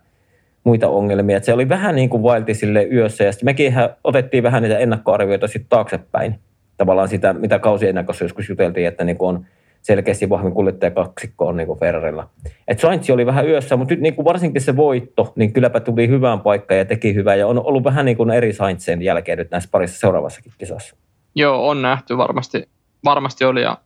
muita 0.63 0.87
ongelmia. 0.87 1.37
Että 1.37 1.45
se 1.45 1.53
oli 1.53 1.69
vähän 1.69 1.95
niin 1.95 2.09
kuin 2.09 2.23
vailti 2.23 2.53
sille 2.53 2.83
yössä 2.83 3.23
ja 3.23 3.31
sitten 3.31 3.45
mekin 3.45 3.73
otettiin 4.03 4.43
vähän 4.43 4.63
niitä 4.63 4.77
ennakkoarvioita 4.77 5.47
sitten 5.47 5.69
taaksepäin. 5.69 6.39
Tavallaan 6.77 7.07
sitä, 7.07 7.33
mitä 7.33 7.59
kausiennakossa 7.59 8.25
joskus 8.25 8.49
juteltiin, 8.49 8.87
että 8.87 9.03
niin 9.03 9.17
kuin 9.17 9.35
on 9.35 9.45
selkeästi 9.81 10.29
vahvin 10.29 10.53
kuljettajakaksikko 10.53 11.47
on 11.47 11.57
niin 11.57 11.67
kuin 11.67 11.79
Ferrarilla. 11.79 12.29
Et 12.67 12.79
Sainz 12.79 13.09
oli 13.09 13.25
vähän 13.25 13.47
yössä, 13.47 13.75
mutta 13.75 13.93
nyt 13.93 14.01
niin 14.01 14.15
kuin 14.15 14.25
varsinkin 14.25 14.61
se 14.61 14.75
voitto, 14.75 15.33
niin 15.35 15.53
kylläpä 15.53 15.79
tuli 15.79 16.07
hyvään 16.07 16.39
paikkaan 16.39 16.77
ja 16.77 16.85
teki 16.85 17.15
hyvää. 17.15 17.35
Ja 17.35 17.47
on 17.47 17.65
ollut 17.65 17.83
vähän 17.83 18.05
niin 18.05 18.17
kuin 18.17 18.31
eri 18.31 18.53
Sainzien 18.53 19.01
jälkeen 19.01 19.37
nyt 19.37 19.51
näissä 19.51 19.69
parissa 19.71 19.99
seuraavassakin 19.99 20.51
kisassa. 20.57 20.95
Joo, 21.35 21.69
on 21.69 21.81
nähty 21.81 22.17
varmasti. 22.17 22.69
Varmasti 23.05 23.45
oli 23.45 23.61
ja 23.61 23.77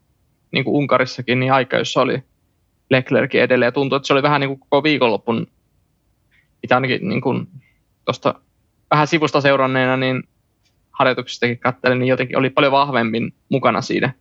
niin 0.51 0.63
kuin 0.65 0.75
Unkarissakin 0.75 1.39
niin 1.39 1.53
aika, 1.53 1.77
jossa 1.77 2.01
oli 2.01 2.24
Leclerc 2.89 3.36
edelleen. 3.36 3.67
Ja 3.67 3.72
tuntui, 3.72 3.98
että 3.98 4.08
se 4.08 4.13
oli 4.13 4.24
vähän 4.24 4.41
niin 4.41 4.50
kuin 4.50 4.60
koko 4.60 4.84
viikonloppun 4.84 5.48
mitä 6.62 6.75
ainakin 6.75 7.10
niin 7.10 7.22
kuin 7.22 7.48
tuosta 8.05 8.36
vähän 8.91 9.08
sivusta 9.08 9.41
seuranneena, 9.41 9.98
niin 9.98 10.24
harjoituksistakin 11.00 11.60
katselin, 11.60 12.00
niin 12.00 12.08
jotenkin 12.08 12.38
oli 12.38 12.50
paljon 12.50 12.72
vahvemmin 12.72 13.34
mukana 13.50 13.82
siinä. 13.82 14.13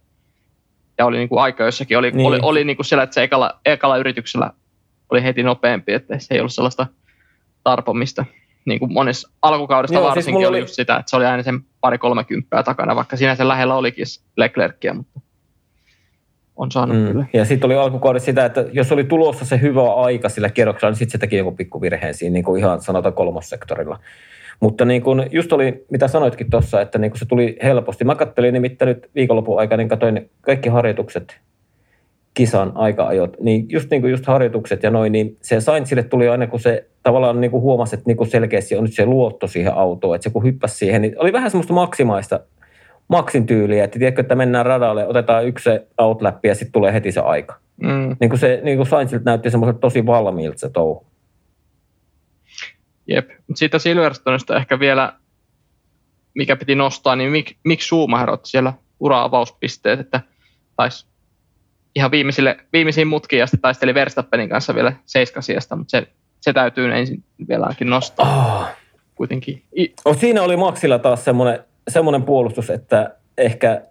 Ja 0.98 1.06
oli 1.06 1.16
niin 1.16 1.28
kuin 1.28 1.42
aika 1.42 1.64
jossakin, 1.64 1.98
oli, 1.98 2.10
niin. 2.10 2.26
oli, 2.26 2.38
oli 2.42 2.64
niin 2.64 2.76
kuin 2.76 2.86
siellä, 2.86 3.02
että 3.02 3.14
se 3.14 3.22
ekalla, 3.22 3.60
ekalla 3.64 3.96
yrityksellä 3.96 4.50
oli 5.10 5.22
heti 5.22 5.42
nopeampi, 5.42 5.92
että 5.92 6.18
se 6.18 6.34
ei 6.34 6.40
ollut 6.40 6.54
sellaista 6.54 6.86
tarpomista. 7.64 8.24
Niin 8.64 8.78
kuin 8.78 8.92
monessa 8.92 9.30
alkukaudesta 9.42 9.94
Joo, 9.94 10.02
siis 10.02 10.08
varsinkin 10.10 10.40
siis 10.40 10.48
oli 10.48 10.58
just 10.58 10.74
sitä, 10.74 10.96
että 10.96 11.10
se 11.10 11.16
oli 11.16 11.24
aina 11.26 11.42
sen 11.42 11.60
pari 11.80 11.98
kolmekymppää 11.98 12.62
takana, 12.62 12.96
vaikka 12.96 13.16
siinä 13.16 13.34
sen 13.34 13.48
lähellä 13.48 13.74
olikin 13.74 14.06
Leclercia, 14.36 14.94
mutta 14.94 15.20
on 16.56 16.70
saanut 16.72 16.96
mm. 16.96 17.06
kyllä. 17.06 17.26
Ja 17.32 17.44
sitten 17.44 17.66
oli 17.68 17.74
alkukaudessa 17.74 18.26
sitä, 18.26 18.44
että 18.44 18.64
jos 18.72 18.92
oli 18.92 19.04
tulossa 19.04 19.44
se 19.44 19.60
hyvä 19.60 19.94
aika 19.94 20.28
sillä 20.28 20.50
kierroksella, 20.50 20.90
niin 20.90 20.98
sitten 20.98 21.12
se 21.12 21.18
teki 21.18 21.36
joku 21.36 21.52
pikku 21.52 21.80
virheen 21.80 22.14
siinä 22.14 22.32
niin 22.32 22.44
kuin 22.44 22.60
ihan 22.60 22.80
sanotaan 22.80 23.14
kolmossektorilla. 23.14 23.98
Mutta 24.60 24.84
niin 24.84 25.02
kuin 25.02 25.26
just 25.30 25.52
oli, 25.52 25.84
mitä 25.90 26.08
sanoitkin 26.08 26.50
tuossa, 26.50 26.80
että 26.80 26.98
niin 26.98 27.10
kuin 27.10 27.18
se 27.18 27.26
tuli 27.26 27.56
helposti. 27.62 28.04
Mä 28.04 28.14
kattelin 28.14 28.54
nimittäin 28.54 28.88
nyt 28.88 29.10
viikonlopun 29.14 29.58
aikana, 29.58 29.76
niin 29.76 29.88
katsoin 29.88 30.30
kaikki 30.40 30.68
harjoitukset 30.68 31.40
kisan 32.34 32.72
aika-ajot, 32.74 33.36
niin 33.40 33.66
just, 33.68 33.90
niin 33.90 34.00
kuin 34.00 34.10
just 34.10 34.26
harjoitukset 34.26 34.82
ja 34.82 34.90
noin, 34.90 35.12
niin 35.12 35.36
se 35.42 35.60
Sainzille 35.60 36.02
tuli 36.02 36.28
aina, 36.28 36.46
kun 36.46 36.60
se 36.60 36.86
tavallaan 37.02 37.40
niin 37.40 37.50
kuin 37.50 37.62
huomasi, 37.62 37.94
että 37.94 38.04
niin 38.06 38.16
kuin 38.16 38.28
selkeästi 38.30 38.76
on 38.76 38.84
nyt 38.84 38.94
se 38.94 39.06
luotto 39.06 39.46
siihen 39.46 39.74
autoon, 39.74 40.14
että 40.14 40.22
se 40.22 40.30
kun 40.30 40.44
hyppäsi 40.44 40.76
siihen, 40.76 41.02
niin 41.02 41.14
oli 41.18 41.32
vähän 41.32 41.50
semmoista 41.50 41.72
maksimaista 41.72 42.40
maksin 43.08 43.46
tyyliä, 43.46 43.84
että 43.84 43.98
tiedätkö, 43.98 44.20
että 44.20 44.34
mennään 44.34 44.66
radalle, 44.66 45.06
otetaan 45.06 45.46
yksi 45.46 45.64
se 45.64 45.86
outläppi 45.98 46.48
ja 46.48 46.54
sitten 46.54 46.72
tulee 46.72 46.92
heti 46.92 47.12
se 47.12 47.20
aika. 47.20 47.54
Mm. 47.82 48.16
Niin 48.20 48.30
kuin 48.30 48.38
se 48.38 48.60
niin 48.62 48.76
kuin 48.76 48.86
Sainzilta 48.86 49.24
näytti 49.24 49.50
semmoiselta 49.50 49.80
tosi 49.80 50.06
valmiilta 50.06 50.58
se 50.58 50.68
touhu. 50.68 51.06
Jep. 53.08 53.30
Siitä 53.54 53.78
Silverstonesta 53.78 54.56
ehkä 54.56 54.80
vielä, 54.80 55.12
mikä 56.34 56.56
piti 56.56 56.74
nostaa, 56.74 57.16
niin 57.16 57.30
mik, 57.30 57.56
miksi 57.64 57.86
Schumacher 57.86 58.30
otti 58.30 58.50
siellä 58.50 58.72
ura-avauspisteet, 59.00 60.00
että 60.00 60.20
taisi 60.76 61.06
ihan 61.94 62.10
viimeisille, 62.10 62.56
viimeisiin 62.72 63.08
mutkiin 63.08 63.42
asti 63.42 63.56
taisteli 63.62 63.94
Verstappenin 63.94 64.48
kanssa 64.48 64.74
vielä 64.74 64.92
seiskasijasta, 65.06 65.76
mutta 65.76 65.90
se, 65.90 66.06
se 66.40 66.52
täytyy 66.52 66.92
ensin 66.92 67.24
vieläkin 67.48 67.90
nostaa. 67.90 68.58
Oh. 68.58 68.66
Kuitenkin. 69.14 69.62
I- 69.78 69.94
oh, 70.04 70.18
siinä 70.18 70.42
oli 70.42 70.56
Maxilla 70.56 70.98
taas 70.98 71.24
semmoinen, 71.24 71.64
semmoinen 71.88 72.22
puolustus, 72.22 72.70
että 72.70 73.16
ehkä 73.38 73.82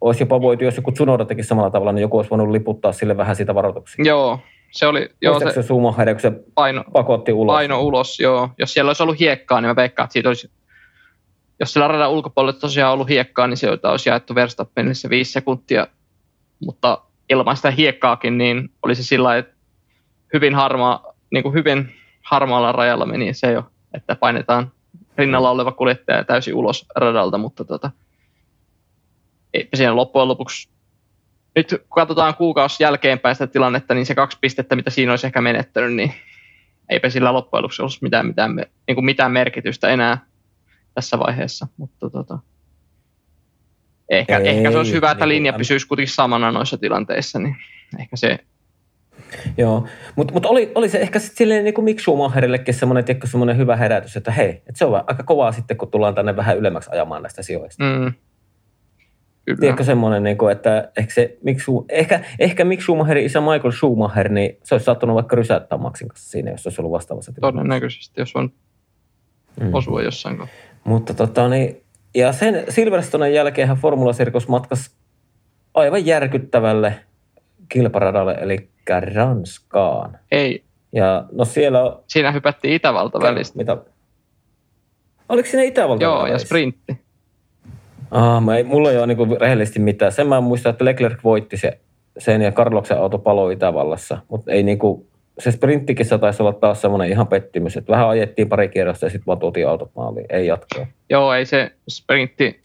olisi 0.00 0.22
jopa 0.22 0.40
voitu, 0.40 0.64
jos 0.64 0.76
joku 0.76 0.92
Tsunoda 0.92 1.24
teki 1.24 1.42
samalla 1.42 1.70
tavalla, 1.70 1.92
niin 1.92 2.02
joku 2.02 2.16
olisi 2.16 2.30
voinut 2.30 2.50
liputtaa 2.50 2.92
sille 2.92 3.16
vähän 3.16 3.36
sitä 3.36 3.54
varoituksia. 3.54 4.04
Joo, 4.04 4.38
se 4.70 4.86
oli... 4.86 5.08
Joo, 5.22 5.40
se, 5.40 5.52
se 5.52 5.62
Schumacher, 5.62 6.14
kun 6.14 6.20
se 6.20 6.32
paino, 6.54 6.84
pakotti 6.92 7.32
ulos. 7.32 7.54
Paino 7.54 7.82
ulos, 7.82 8.20
joo. 8.20 8.48
Jos 8.58 8.72
siellä 8.72 8.88
olisi 8.88 9.02
ollut 9.02 9.20
hiekkaa, 9.20 9.60
niin 9.60 9.68
mä 9.68 9.76
veikkaan, 9.76 10.04
että 10.04 10.12
siitä 10.12 10.28
olisi... 10.28 10.50
Jos 11.60 11.72
siellä 11.72 11.88
radan 11.88 12.10
ulkopuolella 12.10 12.60
tosiaan 12.60 12.92
ollut 12.92 13.08
hiekkaa, 13.08 13.46
niin 13.46 13.56
se 13.56 13.68
olisi 13.82 14.08
jaettu 14.08 14.34
Verstappenille 14.34 14.94
se 14.94 15.10
viisi 15.10 15.32
sekuntia. 15.32 15.86
Mutta 16.60 17.02
ilman 17.30 17.56
sitä 17.56 17.70
hiekkaakin, 17.70 18.38
niin 18.38 18.70
oli 18.82 18.94
se 18.94 19.02
sillä 19.02 19.36
että 19.36 19.54
hyvin, 20.32 20.54
harmaa, 20.54 21.14
niin 21.30 21.42
kuin 21.42 21.54
hyvin 21.54 21.94
harmaalla 22.22 22.72
rajalla 22.72 23.06
meni 23.06 23.34
se 23.34 23.52
jo, 23.52 23.64
että 23.94 24.16
painetaan 24.16 24.72
rinnalla 25.18 25.50
oleva 25.50 25.72
kuljettaja 25.72 26.24
täysin 26.24 26.54
ulos 26.54 26.86
radalta, 26.96 27.38
mutta 27.38 27.64
tota, 27.64 27.90
eipä 29.54 29.76
siinä 29.76 29.96
loppujen 29.96 30.28
lopuksi, 30.28 30.68
nyt 31.56 31.68
kun 31.70 31.94
katsotaan 31.94 32.34
kuukausi 32.34 32.82
jälkeenpäin 32.82 33.34
sitä 33.34 33.46
tilannetta, 33.46 33.94
niin 33.94 34.06
se 34.06 34.14
kaksi 34.14 34.38
pistettä, 34.40 34.76
mitä 34.76 34.90
siinä 34.90 35.12
olisi 35.12 35.26
ehkä 35.26 35.40
menettänyt, 35.40 35.94
niin 35.94 36.14
eipä 36.88 37.10
sillä 37.10 37.32
loppujen 37.32 37.62
lopuksi 37.62 37.82
olisi 37.82 37.98
mitään, 38.02 38.26
mitään, 38.26 38.56
niin 38.56 38.94
kuin 38.94 39.04
mitään 39.04 39.32
merkitystä 39.32 39.88
enää 39.88 40.18
tässä 40.94 41.18
vaiheessa, 41.18 41.66
mutta 41.76 42.10
tota, 42.10 42.38
Ehkä, 44.10 44.38
ei, 44.38 44.48
ehkä 44.48 44.70
se 44.70 44.78
olisi 44.78 44.92
hyvä, 44.92 45.10
että 45.10 45.26
niin 45.26 45.34
linja 45.34 45.52
pysyisi 45.52 45.88
kuitenkin 45.88 46.14
samana 46.14 46.52
noissa 46.52 46.78
tilanteissa, 46.78 47.38
niin 47.38 47.56
ehkä 47.98 48.16
se... 48.16 48.38
Joo, 49.56 49.86
mutta 50.16 50.34
mut 50.34 50.46
oli, 50.46 50.72
oli, 50.74 50.88
se 50.88 50.98
ehkä 50.98 51.18
sitten 51.18 51.36
silleen 51.36 51.64
niin 51.64 51.74
kuin 51.74 51.84
Mick 51.84 52.00
Schumacherillekin 52.00 52.74
semmoinen, 52.74 53.04
semmoinen 53.24 53.56
hyvä 53.56 53.76
herätys, 53.76 54.16
että 54.16 54.30
hei, 54.30 54.48
että 54.48 54.72
se 54.74 54.84
on 54.84 55.04
aika 55.06 55.22
kovaa 55.22 55.52
sitten, 55.52 55.76
kun 55.76 55.90
tullaan 55.90 56.14
tänne 56.14 56.36
vähän 56.36 56.58
ylemmäksi 56.58 56.90
ajamaan 56.92 57.22
näistä 57.22 57.42
sijoista. 57.42 57.84
Mm. 57.84 58.12
Kyllä. 59.44 59.60
Tiedätkö 59.60 59.84
semmoinen, 59.84 60.22
niin 60.22 60.38
kuin, 60.38 60.52
että 60.52 60.92
ehkä, 60.96 61.14
se, 61.14 61.38
Mick 61.42 61.60
ehkä, 61.88 62.24
ehkä 62.38 62.64
Mick 62.64 62.82
Schumacherin 62.82 63.26
isä 63.26 63.40
Michael 63.40 63.72
Schumacher, 63.72 64.28
niin 64.28 64.58
se 64.64 64.74
olisi 64.74 64.84
saattanut 64.84 65.14
vaikka 65.14 65.36
rysäyttää 65.36 65.78
Maxin 65.78 66.08
kanssa 66.08 66.30
siinä, 66.30 66.50
jos 66.50 66.66
olisi 66.66 66.80
ollut 66.80 66.92
vastaavassa 66.92 67.32
tilanteessa. 67.32 67.58
Todennäköisesti, 67.58 68.20
jos 68.20 68.36
on 68.36 68.52
mm. 69.60 69.74
osua 69.74 70.02
jossain 70.02 70.38
kohtaa. 70.38 70.58
Mutta 70.84 71.14
tota, 71.14 71.48
niin, 71.48 71.82
ja 72.14 72.32
sen 72.32 72.64
Silverstonen 72.68 73.34
jälkeen 73.34 73.68
Formula 73.68 74.12
Circus 74.12 74.48
matkasi 74.48 74.90
aivan 75.74 76.06
järkyttävälle 76.06 76.94
kilparadalle, 77.68 78.36
eli 78.40 78.70
Ranskaan. 79.14 80.18
Ei. 80.32 80.64
Ja 80.92 81.24
no 81.32 81.44
siellä... 81.44 81.96
Siinä 82.06 82.32
hypättiin 82.32 82.74
Itävalta 82.74 83.20
välistä. 83.20 83.58
Mitä? 83.58 83.76
Oliko 85.28 85.48
siinä 85.48 85.62
Itävalta 85.62 86.04
Joo, 86.04 86.18
välissä? 86.18 86.34
ja 86.34 86.38
sprintti. 86.38 87.00
Ah, 88.10 88.42
mä 88.42 88.56
ei, 88.56 88.64
mulla 88.64 88.90
ei 88.90 88.98
ole 88.98 89.06
niinku 89.06 89.36
rehellisesti 89.40 89.78
mitään. 89.78 90.12
Sen 90.12 90.26
mä 90.26 90.40
muistan, 90.40 90.70
että 90.70 90.84
Leclerc 90.84 91.24
voitti 91.24 91.56
se, 91.56 91.78
sen 92.18 92.42
ja 92.42 92.52
Carloksen 92.52 92.98
auto 92.98 93.18
palo 93.18 93.50
Itävallassa, 93.50 94.18
mutta 94.28 94.52
ei 94.52 94.62
niinku, 94.62 95.06
se 95.38 95.50
sprinttikissa 95.50 96.18
taisi 96.18 96.42
olla 96.42 96.52
taas 96.52 96.80
semmoinen 96.80 97.10
ihan 97.10 97.26
pettymys, 97.26 97.76
että 97.76 97.92
vähän 97.92 98.08
ajettiin 98.08 98.48
pari 98.48 98.68
kierrosta 98.68 99.06
ja 99.06 99.10
sitten 99.10 99.26
vaan 99.26 99.38
tuotiin 99.38 99.68
autot 99.68 99.90
maaliin. 99.96 100.26
Ei 100.28 100.46
jatkoa. 100.46 100.86
Joo, 101.10 101.32
ei 101.32 101.46
se 101.46 101.72
sprintti, 101.90 102.60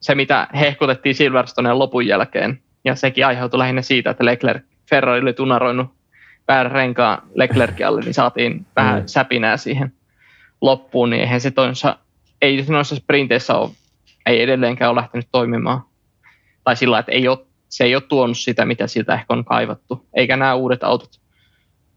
se 0.00 0.14
mitä 0.14 0.48
hehkutettiin 0.60 1.14
Silverstonen 1.14 1.78
lopun 1.78 2.06
jälkeen, 2.06 2.58
ja 2.84 2.94
sekin 2.94 3.26
aiheutui 3.26 3.58
lähinnä 3.58 3.82
siitä, 3.82 4.10
että 4.10 4.24
Leclerc, 4.24 4.62
Ferrari 4.90 5.20
oli 5.20 5.32
tunaroinut 5.32 5.86
väärän 6.48 6.72
renkaan 6.72 7.22
Leclercin 7.34 7.86
alle, 7.86 8.00
niin 8.00 8.14
saatiin 8.14 8.66
vähän 8.76 9.00
mm. 9.00 9.06
säpinää 9.06 9.56
siihen 9.56 9.92
loppuun, 10.60 11.10
niin 11.10 11.20
eihän 11.20 11.40
se 11.40 11.50
toinsa, 11.50 11.96
ei 12.42 12.64
noissa 12.68 12.96
sprinteissä 12.96 13.54
ole, 13.54 13.70
ei 14.26 14.42
edelleenkään 14.42 14.90
ole 14.90 15.00
lähtenyt 15.00 15.28
toimimaan. 15.32 15.82
Tai 16.64 16.76
sillä 16.76 16.98
että 16.98 17.12
ei 17.12 17.28
ole, 17.28 17.38
se 17.68 17.84
ei 17.84 17.94
ole 17.94 18.02
tuonut 18.02 18.38
sitä, 18.38 18.64
mitä 18.64 18.86
siltä 18.86 19.14
ehkä 19.14 19.26
on 19.28 19.44
kaivattu. 19.44 20.06
Eikä 20.14 20.36
nämä 20.36 20.54
uudet 20.54 20.84
autot 20.84 21.20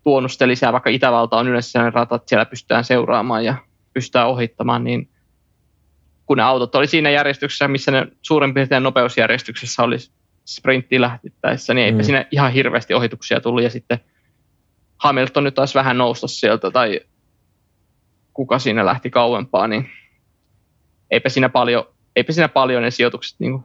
tuonut 0.03 0.31
sitä 0.31 0.47
lisää, 0.47 0.73
vaikka 0.73 0.89
Itävalta 0.89 1.37
on 1.37 1.47
yleensä 1.47 1.71
sellainen 1.71 1.93
rata, 1.93 2.15
että 2.15 2.29
siellä 2.29 2.45
pystytään 2.45 2.83
seuraamaan 2.83 3.45
ja 3.45 3.55
pystytään 3.93 4.27
ohittamaan, 4.27 4.83
niin 4.83 5.09
kun 6.25 6.37
ne 6.37 6.43
autot 6.43 6.75
oli 6.75 6.87
siinä 6.87 7.09
järjestyksessä, 7.09 7.67
missä 7.67 7.91
ne 7.91 8.07
suurin 8.21 8.53
piirtein 8.53 8.83
nopeusjärjestyksessä 8.83 9.83
oli 9.83 9.97
sprintti 10.45 11.01
lähtittäessä, 11.01 11.73
niin 11.73 11.85
eipä 11.85 11.97
mm. 11.97 12.03
siinä 12.03 12.25
ihan 12.31 12.51
hirveästi 12.51 12.93
ohituksia 12.93 13.39
tullut 13.41 13.63
ja 13.63 13.69
sitten 13.69 13.99
Hamilton 14.97 15.43
nyt 15.43 15.53
taas 15.53 15.75
vähän 15.75 15.97
nousta 15.97 16.27
sieltä 16.27 16.71
tai 16.71 16.99
kuka 18.33 18.59
siinä 18.59 18.85
lähti 18.85 19.09
kauempaa, 19.09 19.67
niin 19.67 19.89
eipä 21.11 21.29
siinä 21.29 21.49
paljon, 21.49 21.94
eipä 22.15 22.31
siinä 22.31 22.47
paljon 22.47 22.83
ne 22.83 22.91
sijoitukset 22.91 23.39
niin 23.39 23.63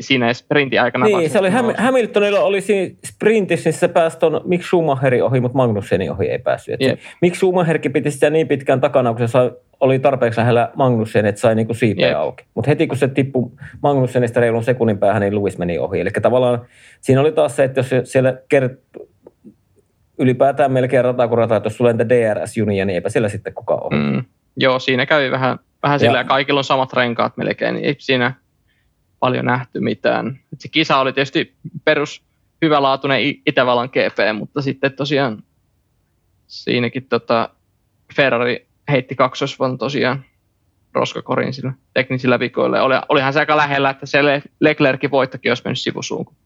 siinä 0.00 0.34
sprintin 0.34 0.80
aikana. 0.80 1.06
Niin, 1.06 1.30
se 1.30 1.38
oli 1.38 1.50
Ham- 1.50 1.80
Hamiltonilla 1.82 2.40
oli 2.40 2.60
siinä 2.60 2.94
sprintissä, 3.06 3.70
niin 3.70 3.78
se 3.78 3.88
pääsi 3.88 4.18
tuon 4.18 4.40
Mick 4.44 4.64
Schumacherin 4.64 5.24
ohi, 5.24 5.40
mutta 5.40 5.56
Magnussenin 5.56 6.12
ohi 6.12 6.26
ei 6.26 6.38
päässyt. 6.38 6.80
Yep. 6.80 6.98
Mick 7.22 7.36
Schumacherkin 7.36 7.92
piti 7.92 8.10
sitä 8.10 8.30
niin 8.30 8.48
pitkään 8.48 8.80
takana, 8.80 9.10
kun 9.12 9.28
se 9.28 9.30
sai, 9.30 9.50
oli 9.80 9.98
tarpeeksi 9.98 10.40
lähellä 10.40 10.70
Magnussen, 10.76 11.26
että 11.26 11.40
sai 11.40 11.54
niinku 11.54 11.74
siipeä 11.74 12.08
yep. 12.08 12.18
auki. 12.18 12.44
Mutta 12.54 12.70
heti 12.70 12.86
kun 12.86 12.96
se 12.96 13.08
tippui 13.08 13.50
Magnussenista 13.82 14.40
reilun 14.40 14.64
sekunnin 14.64 14.98
päähän, 14.98 15.22
niin 15.22 15.34
Lewis 15.34 15.58
meni 15.58 15.78
ohi. 15.78 16.00
Eli 16.00 16.10
tavallaan 16.22 16.66
siinä 17.00 17.20
oli 17.20 17.32
taas 17.32 17.56
se, 17.56 17.64
että 17.64 17.80
jos 17.80 18.12
siellä 18.12 18.34
kert- 18.54 19.06
ylipäätään 20.18 20.72
melkein 20.72 21.04
rata 21.04 21.28
kuin 21.28 21.38
rata, 21.38 21.56
että 21.56 21.66
jos 21.66 21.76
sulla 21.76 21.90
entä 21.90 22.08
DRS-junia, 22.08 22.84
niin 22.84 22.94
eipä 22.94 23.08
siellä 23.08 23.28
sitten 23.28 23.54
kukaan 23.54 23.82
ole. 23.82 24.02
Mm. 24.02 24.24
Joo, 24.56 24.78
siinä 24.78 25.06
kävi 25.06 25.30
vähän, 25.30 25.58
vähän 25.82 26.00
sillä, 26.00 26.24
kaikilla 26.24 26.60
on 26.60 26.64
samat 26.64 26.92
renkaat 26.92 27.36
melkein, 27.36 27.74
niin 27.74 27.84
ei 27.84 27.96
siinä 27.98 28.34
paljon 29.20 29.44
nähty 29.44 29.80
mitään. 29.80 30.40
Et 30.52 30.60
se 30.60 30.68
kisa 30.68 30.96
oli 30.98 31.12
tietysti 31.12 31.54
perus 31.84 32.22
hyvälaatuinen 32.62 33.20
Itävallan 33.46 33.88
GP, 33.88 34.38
mutta 34.38 34.62
sitten 34.62 34.92
tosiaan 34.92 35.42
siinäkin 36.46 37.06
tota 37.08 37.50
Ferrari 38.16 38.66
heitti 38.90 39.14
kaksosvan 39.14 39.78
tosiaan 39.78 40.24
roskakorin 40.94 41.52
sillä 41.52 41.72
teknisillä 41.94 42.38
vikoilla. 42.38 42.82
Oli, 42.82 42.94
olihan 43.08 43.32
se 43.32 43.38
aika 43.38 43.56
lähellä, 43.56 43.90
että 43.90 44.06
se 44.06 44.18
Leclerkin 44.60 45.10
voittokin 45.10 45.50
olisi 45.50 45.62
mennyt 45.64 45.78
sivusuun, 45.78 46.24
kun 46.24 46.36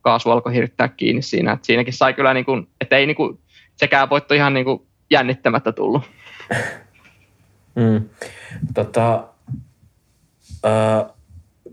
kaasu 0.00 0.30
alkoi 0.30 0.54
hirttää 0.54 0.88
kiinni 0.88 1.22
siinä. 1.22 1.52
Et 1.52 1.64
siinäkin 1.64 1.92
sai 1.92 2.14
kyllä, 2.14 2.34
niin 2.34 2.44
kuin, 2.44 2.68
että 2.80 2.96
ei 2.96 3.06
niin 3.06 3.16
kuin, 3.16 3.38
sekään 3.76 4.10
voitto 4.10 4.34
ihan 4.34 4.54
niin 4.54 4.64
kuin 4.64 4.86
jännittämättä 5.10 5.72
tullut. 5.72 6.02
Mm. 7.80 8.08
Tota, 8.74 9.28
uh, 10.64 11.14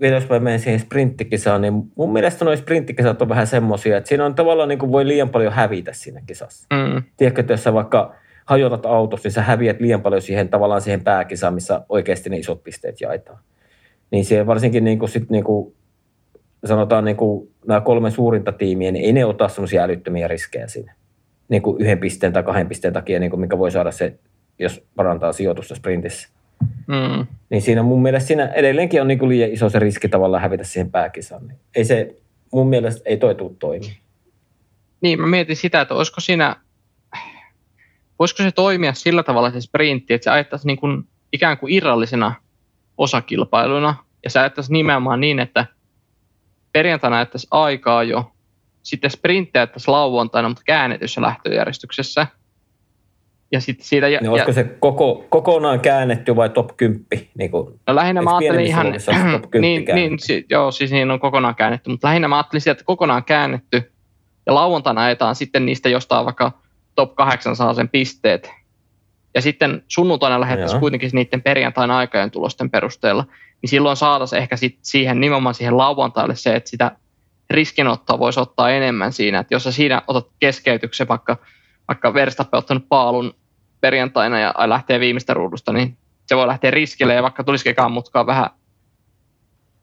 vielä 0.02 0.16
jos 0.16 0.30
mä 0.30 0.40
menen 0.40 0.60
siihen 0.60 0.80
sprinttikisaan, 0.80 1.62
niin 1.62 1.74
mun 1.96 2.14
mielestä 2.14 2.46
noin 2.46 2.58
sprinttikisat 2.58 3.22
on 3.22 3.30
vähän 3.30 3.48
semmoisia, 3.48 3.98
että 3.98 4.08
siinä 4.08 4.26
on 4.26 4.36
tavallaan 4.36 4.70
niin 4.70 4.80
kuin 4.80 4.92
voi 4.92 5.08
liian 5.08 5.30
paljon 5.30 5.54
hävitä 5.54 5.94
siinä 5.94 6.22
kisassa. 6.26 6.68
Mm. 6.74 7.04
Tiedätkö, 7.18 7.42
että 7.42 7.54
jos 7.54 7.64
sä 7.64 7.74
vaikka 7.74 8.16
hajotat 8.46 8.86
autossa, 8.86 9.28
niin 9.28 9.34
sä 9.34 9.42
häviät 9.42 9.80
liian 9.80 10.02
paljon 10.02 10.22
siihen 10.22 10.50
tavallaan 10.50 10.82
siihen 10.82 11.04
pääkisaan, 11.04 11.54
missä 11.54 11.82
oikeasti 11.90 12.30
ne 12.30 12.38
isot 12.38 12.64
pisteet 12.64 13.02
jaetaan. 13.02 13.40
Niin 14.12 14.26
siihen 14.26 14.48
varsinkin 14.48 14.84
niin 14.84 15.00
kuin 15.00 15.10
sit 15.10 15.30
niin 15.30 15.44
kuin 15.44 15.74
sanotaan 16.66 17.06
niin 17.06 17.18
kuin 17.18 17.50
nämä 17.68 17.82
kolme 17.82 18.12
suurinta 18.12 18.52
tiimiä, 18.52 18.92
niin 18.92 19.06
ei 19.06 19.14
ne 19.14 19.26
ota 19.26 19.48
semmoisia 19.48 19.84
älyttömiä 19.84 20.28
riskejä 20.28 20.68
siinä. 20.68 20.94
Niin 21.50 21.62
kuin 21.62 21.82
yhden 21.82 22.00
pisteen 22.00 22.34
tai 22.34 22.44
kahden 22.44 22.68
pisteen 22.68 22.94
takia, 22.94 23.20
niin 23.20 23.30
kuin 23.30 23.40
mikä 23.40 23.58
voi 23.58 23.72
saada 23.72 23.92
se, 23.92 24.20
jos 24.60 24.84
parantaa 24.96 25.34
sijoitusta 25.34 25.76
sprintissä. 25.76 26.30
Mm. 26.88 27.28
Niin 27.50 27.62
siinä 27.62 27.84
mun 27.84 28.02
mielestä 28.02 28.28
siinä 28.28 28.48
edelleenkin 28.48 29.02
on 29.02 29.08
niin 29.08 29.20
kuin 29.20 29.30
liian 29.30 29.52
iso 29.52 29.70
se 29.70 29.80
riski 29.80 30.10
tavallaan 30.10 30.44
hävitä 30.44 30.64
siihen 30.64 30.92
pääkisaan. 30.92 31.48
Niin 31.48 31.60
ei 31.76 31.86
se, 31.86 32.16
mun 32.54 32.70
mielestä 32.70 33.02
ei 33.06 33.18
toi 33.18 33.36
tuu 33.36 33.56
toimi. 33.60 33.98
Niin, 35.02 35.22
mä 35.22 35.28
mietin 35.28 35.56
sitä, 35.56 35.82
että 35.82 35.94
olisiko 35.94 36.22
siinä, 36.22 36.56
voisiko 38.20 38.44
se 38.44 38.52
toimia 38.52 38.94
sillä 38.94 39.24
tavalla 39.24 39.52
se 39.52 39.62
sprintti, 39.62 40.14
että 40.14 40.24
se 40.24 40.30
ajettaisiin 40.30 40.68
niin 40.68 40.78
kuin, 40.78 41.04
ikään 41.34 41.58
kuin 41.58 41.74
irrallisena 41.74 42.36
osakilpailuna, 42.98 43.96
ja 44.24 44.30
se 44.30 44.40
ajettaisiin 44.40 44.74
nimenomaan 44.74 45.20
niin, 45.20 45.40
että 45.40 45.66
perjantaina 46.72 47.18
ajettaisiin 47.18 47.50
aikaa 47.52 48.04
jo, 48.04 48.32
sitten 48.84 49.12
sprinttejä 49.12 49.62
ajettaisiin 49.62 49.92
lauantaina, 49.92 50.50
mutta 50.50 50.64
käännetyssä 50.66 51.22
lähtöjärjestyksessä. 51.22 52.28
Ja 53.52 53.62
sitten 53.62 53.86
siitä... 53.86 54.08
Ja, 54.08 54.20
niin 54.22 54.30
olisiko 54.30 54.50
ja, 54.50 54.56
se 54.56 54.64
koko, 54.64 55.26
kokonaan 55.30 55.80
käännetty 55.80 56.36
vai 56.36 56.50
top 56.50 56.78
10? 56.78 57.06
Niin 57.38 57.52
kuin, 57.52 57.80
no 57.88 57.96
lähinnä 57.96 58.22
mä 58.22 58.38
ajattelin 58.38 58.66
ihan... 58.66 58.94
top 59.42 59.52
10 59.52 59.62
niin, 59.62 59.96
niin, 59.96 60.20
si, 60.20 60.46
joo, 60.50 60.72
siis 60.72 60.92
niin 60.92 61.12
on 61.12 61.20
kokonaan 61.20 61.56
käännetty, 61.56 61.90
mutta 61.90 62.08
lähinnä 62.08 62.28
mä 62.28 62.36
ajattelin 62.38 62.62
sitä, 62.62 62.72
että 62.72 62.84
kokonaan 62.84 63.24
käännetty, 63.24 63.92
ja 64.46 64.56
lauantaina 64.56 65.04
ajetaan 65.04 65.36
sitten 65.36 65.66
niistä 65.66 65.90
jostain 65.90 66.26
vaikka 66.26 66.52
top 66.96 67.16
8 67.16 67.56
saa 67.56 67.74
sen 67.74 67.90
pisteet. 67.90 68.52
Ja 69.36 69.42
sitten 69.42 69.84
sunnuntaina 69.88 70.40
lähettäisiin 70.40 70.80
kuitenkin 70.80 71.10
niiden 71.14 71.42
perjantaina 71.42 71.98
aikojen 71.98 72.32
tulosten 72.32 72.70
perusteella. 72.70 73.26
Niin 73.62 73.70
silloin 73.70 73.98
saataisiin 73.98 74.42
ehkä 74.42 74.58
sit 74.58 74.78
siihen 74.82 75.20
nimenomaan 75.20 75.56
siihen 75.56 75.78
lauantaille 75.78 76.36
se, 76.36 76.56
että 76.56 76.70
sitä 76.70 76.92
riskinottoa 77.50 78.20
voisi 78.20 78.40
ottaa 78.40 78.70
enemmän 78.70 79.14
siinä. 79.14 79.40
Että 79.40 79.56
jos 79.56 79.64
sä 79.64 79.72
siinä 79.72 80.02
otat 80.08 80.28
keskeytyksen, 80.40 81.08
vaikka, 81.08 81.38
vaikka 81.88 82.14
Verstappen 82.14 82.58
ottanut 82.58 82.90
paalun 82.90 83.34
perjantaina 83.82 84.40
ja 84.40 84.54
lähtee 84.66 85.00
viimeistä 85.00 85.34
ruudusta, 85.34 85.74
niin 85.74 85.98
se 86.26 86.36
voi 86.36 86.48
lähteä 86.48 86.72
riskille 86.72 87.14
ja 87.14 87.24
vaikka 87.24 87.44
tulisikin 87.44 87.92
mutkaa 87.92 88.26
vähän 88.26 88.50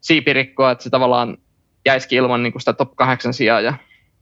siipirikkoa, 0.01 0.71
että 0.71 0.83
se 0.83 0.89
tavallaan 0.89 1.37
jäisikin 1.85 2.17
ilman 2.17 2.43
niin 2.43 2.53
sitä 2.59 2.73
top 2.73 2.95
8 2.95 3.33
sijaa 3.33 3.61
ja 3.61 3.73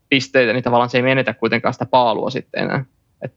pisteitä, 0.10 0.54
niin 0.54 0.63
tavallaan 0.63 0.90
se 0.90 0.98
ei 0.98 1.02
menetä 1.02 1.34
kuitenkaan 1.34 1.74
sitä 1.74 1.86
paalua 1.86 2.30
sitten 2.30 2.63
enää. 2.63 2.86
Et, 3.22 3.34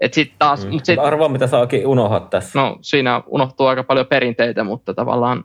et 0.00 0.14
sit 0.14 0.32
taas, 0.38 0.64
mm. 0.64 0.70
mut 0.70 0.84
sit, 0.84 0.98
Arvaa, 0.98 1.28
mitä 1.28 1.46
saakin 1.46 1.86
unohtaa 1.86 2.20
tässä. 2.20 2.58
No 2.58 2.78
siinä 2.80 3.22
unohtuu 3.26 3.66
aika 3.66 3.84
paljon 3.84 4.06
perinteitä, 4.06 4.64
mutta 4.64 4.94
tavallaan... 4.94 5.44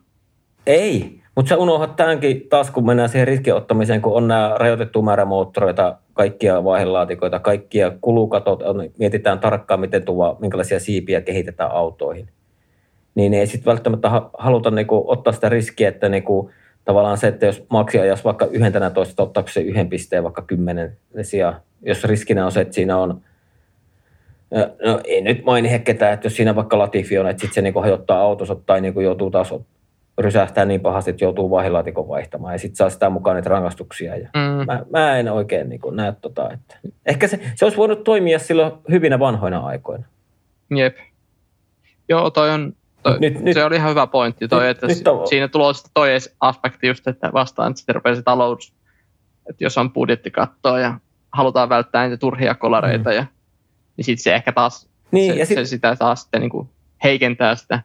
Ei, 0.65 1.21
mutta 1.35 1.49
sä 1.49 1.57
unohdat 1.57 1.95
tämänkin 1.95 2.49
taas, 2.49 2.71
kun 2.71 2.85
mennään 2.85 3.09
siihen 3.09 3.27
riskiottamiseen, 3.27 4.01
kun 4.01 4.13
on 4.13 4.27
nämä 4.27 4.55
rajoitettu 4.59 5.01
määrä 5.01 5.25
moottoreita, 5.25 5.97
kaikkia 6.13 6.63
vaihelaatikoita, 6.63 7.39
kaikkia 7.39 7.91
kulukatot, 8.01 8.63
mietitään 8.97 9.39
tarkkaan, 9.39 9.79
miten 9.79 10.05
tuo, 10.05 10.37
minkälaisia 10.39 10.79
siipiä 10.79 11.21
kehitetään 11.21 11.71
autoihin. 11.71 12.29
Niin 13.15 13.33
ei 13.33 13.47
sitten 13.47 13.71
välttämättä 13.71 14.09
haluta 14.37 14.71
niinku 14.71 15.03
ottaa 15.07 15.33
sitä 15.33 15.49
riskiä, 15.49 15.89
että 15.89 16.09
niinku, 16.09 16.51
tavallaan 16.85 17.17
se, 17.17 17.27
että 17.27 17.45
jos 17.45 17.63
maksi 17.69 17.99
ajas 17.99 18.23
vaikka 18.23 18.45
11, 18.45 19.23
ottaako 19.23 19.49
se 19.49 19.61
yhden 19.61 19.89
pisteen 19.89 20.23
vaikka 20.23 20.41
kymmenen 20.41 20.97
sijaan, 21.21 21.55
jos 21.81 22.03
riskinä 22.03 22.45
on 22.45 22.51
se, 22.51 22.61
että 22.61 22.73
siinä 22.73 22.97
on, 22.97 23.21
no 24.85 24.99
ei 25.03 25.21
nyt 25.21 25.45
maini 25.45 25.79
ketään, 25.79 26.13
että 26.13 26.25
jos 26.25 26.35
siinä 26.35 26.55
vaikka 26.55 26.79
Latifi 26.79 27.17
on, 27.17 27.27
että 27.27 27.41
sitten 27.41 27.55
se 27.55 27.61
niinku 27.61 27.81
hajottaa 27.81 28.21
autonsa 28.21 28.55
tai 28.55 28.81
niinku 28.81 28.99
joutuu 28.99 29.31
taas 29.31 29.53
rysähtää 30.17 30.65
niin 30.65 30.81
pahasti, 30.81 31.09
että 31.09 31.23
joutuu 31.23 31.51
vahilaatikon 31.51 32.07
vaihtamaan 32.07 32.53
ja 32.53 32.59
sitten 32.59 32.75
saa 32.75 32.89
sitä 32.89 33.09
mukaan 33.09 33.35
niitä 33.35 33.49
rangaistuksia. 33.49 34.15
Ja 34.15 34.29
mm. 34.35 34.65
mä, 34.65 34.85
mä, 34.91 35.17
en 35.17 35.31
oikein 35.31 35.69
niin 35.69 35.81
näe 35.91 36.13
tota, 36.21 36.51
että 36.53 36.79
ehkä 37.05 37.27
se, 37.27 37.39
se 37.55 37.65
olisi 37.65 37.77
voinut 37.77 38.03
toimia 38.03 38.39
silloin 38.39 38.71
hyvinä 38.89 39.19
vanhoina 39.19 39.59
aikoina. 39.59 40.05
Jep. 40.75 40.97
Joo, 42.09 42.29
toi 42.29 42.49
on, 42.49 42.73
toi, 43.03 43.19
nyt, 43.19 43.39
nyt, 43.39 43.53
se 43.53 43.65
oli 43.65 43.75
ihan 43.75 43.89
hyvä 43.89 44.07
pointti 44.07 44.47
toi, 44.47 44.61
nyt, 44.61 44.69
että 44.69 44.87
nyt 44.87 45.07
on, 45.07 45.27
siinä 45.27 45.47
tulee 45.47 45.73
toi 45.93 46.09
aspekti 46.39 46.87
just, 46.87 47.07
että 47.07 47.33
vastaan, 47.33 47.71
että 47.71 47.77
sitten 47.77 47.95
rupeaa 47.95 48.15
se 48.15 48.21
talous, 48.21 48.73
että 49.49 49.63
jos 49.63 49.77
on 49.77 49.93
budjettikattoa 49.93 50.79
ja 50.79 50.99
halutaan 51.31 51.69
välttää 51.69 52.03
niitä 52.03 52.17
turhia 52.17 52.55
kolareita, 52.55 53.09
mm. 53.09 53.15
ja, 53.15 53.25
niin 53.97 54.05
sitten 54.05 54.23
se 54.23 54.35
ehkä 54.35 54.51
taas, 54.51 54.89
niin, 55.11 55.33
se, 55.33 55.39
ja 55.39 55.45
sit, 55.45 55.57
se 55.57 55.65
sitä 55.65 55.95
taas 55.95 56.21
sitten 56.21 56.41
niin 56.41 56.49
kuin 56.49 56.69
heikentää 57.03 57.55
sitä 57.55 57.81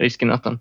riskinoton 0.00 0.60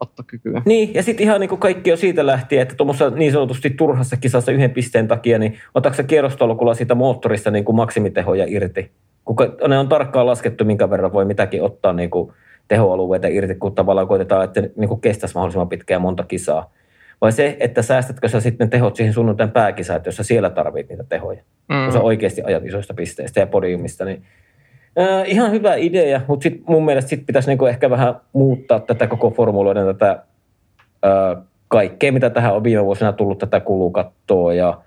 ottokykyä. 0.00 0.62
Niin, 0.64 0.94
ja 0.94 1.02
sitten 1.02 1.24
ihan 1.24 1.40
niin 1.40 1.48
kuin 1.48 1.60
kaikki 1.60 1.92
on 1.92 1.98
siitä 1.98 2.26
lähtien, 2.26 2.62
että 2.62 2.74
tuommoisessa 2.74 3.10
niin 3.10 3.32
sanotusti 3.32 3.70
turhassa 3.70 4.16
kisassa 4.16 4.52
yhden 4.52 4.70
pisteen 4.70 5.08
takia, 5.08 5.38
niin 5.38 5.58
otatko 5.74 6.02
kierrostolkulla 6.02 6.74
siitä 6.74 6.94
moottorista 6.94 7.50
niin 7.50 7.64
kuin 7.64 7.76
maksimitehoja 7.76 8.44
irti? 8.48 8.90
Kun 9.24 9.36
ne 9.68 9.78
on 9.78 9.88
tarkkaan 9.88 10.26
laskettu, 10.26 10.64
minkä 10.64 10.90
verran 10.90 11.12
voi 11.12 11.24
mitäkin 11.24 11.62
ottaa 11.62 11.92
niin 11.92 12.10
kuin 12.10 12.32
tehoalueita 12.68 13.28
irti, 13.28 13.54
kun 13.54 13.74
tavallaan 13.74 14.08
koitetaan, 14.08 14.44
että 14.44 14.60
niin 14.76 14.88
kuin 14.88 15.00
kestäisi 15.00 15.34
mahdollisimman 15.34 15.68
pitkään 15.68 16.02
monta 16.02 16.24
kisaa. 16.24 16.72
Vai 17.20 17.32
se, 17.32 17.56
että 17.60 17.82
säästätkö 17.82 18.28
sä 18.28 18.40
sitten 18.40 18.70
tehot 18.70 18.96
siihen 18.96 19.14
sunnuntain 19.14 19.50
pääkisaan, 19.50 19.96
että 19.96 20.08
jos 20.08 20.16
sä 20.16 20.22
siellä 20.22 20.50
tarvit 20.50 20.88
niitä 20.88 21.04
tehoja, 21.08 21.42
mm. 21.68 21.84
kun 21.84 21.92
sä 21.92 22.00
oikeasti 22.00 22.42
ajat 22.42 22.66
isoista 22.66 22.94
pisteistä 22.94 23.40
ja 23.40 23.46
podiumista, 23.46 24.04
niin 24.04 24.24
Äh, 24.98 25.24
ihan 25.26 25.50
hyvä 25.50 25.74
idea, 25.74 26.20
mutta 26.28 26.42
sit 26.42 26.62
mun 26.68 26.84
mielestä 26.84 27.08
sit 27.08 27.26
pitäisi 27.26 27.48
niinku 27.48 27.66
ehkä 27.66 27.90
vähän 27.90 28.14
muuttaa 28.32 28.80
tätä 28.80 29.06
koko 29.06 29.30
formuloiden 29.30 29.86
tätä 29.86 30.10
äh, 31.04 31.44
kaikkea, 31.68 32.12
mitä 32.12 32.30
tähän 32.30 32.54
on 32.54 32.64
viime 32.64 32.84
vuosina 32.84 33.12
tullut, 33.12 33.38
tätä 33.38 33.60
kulukattoa 33.60 34.54
ja 34.54 34.80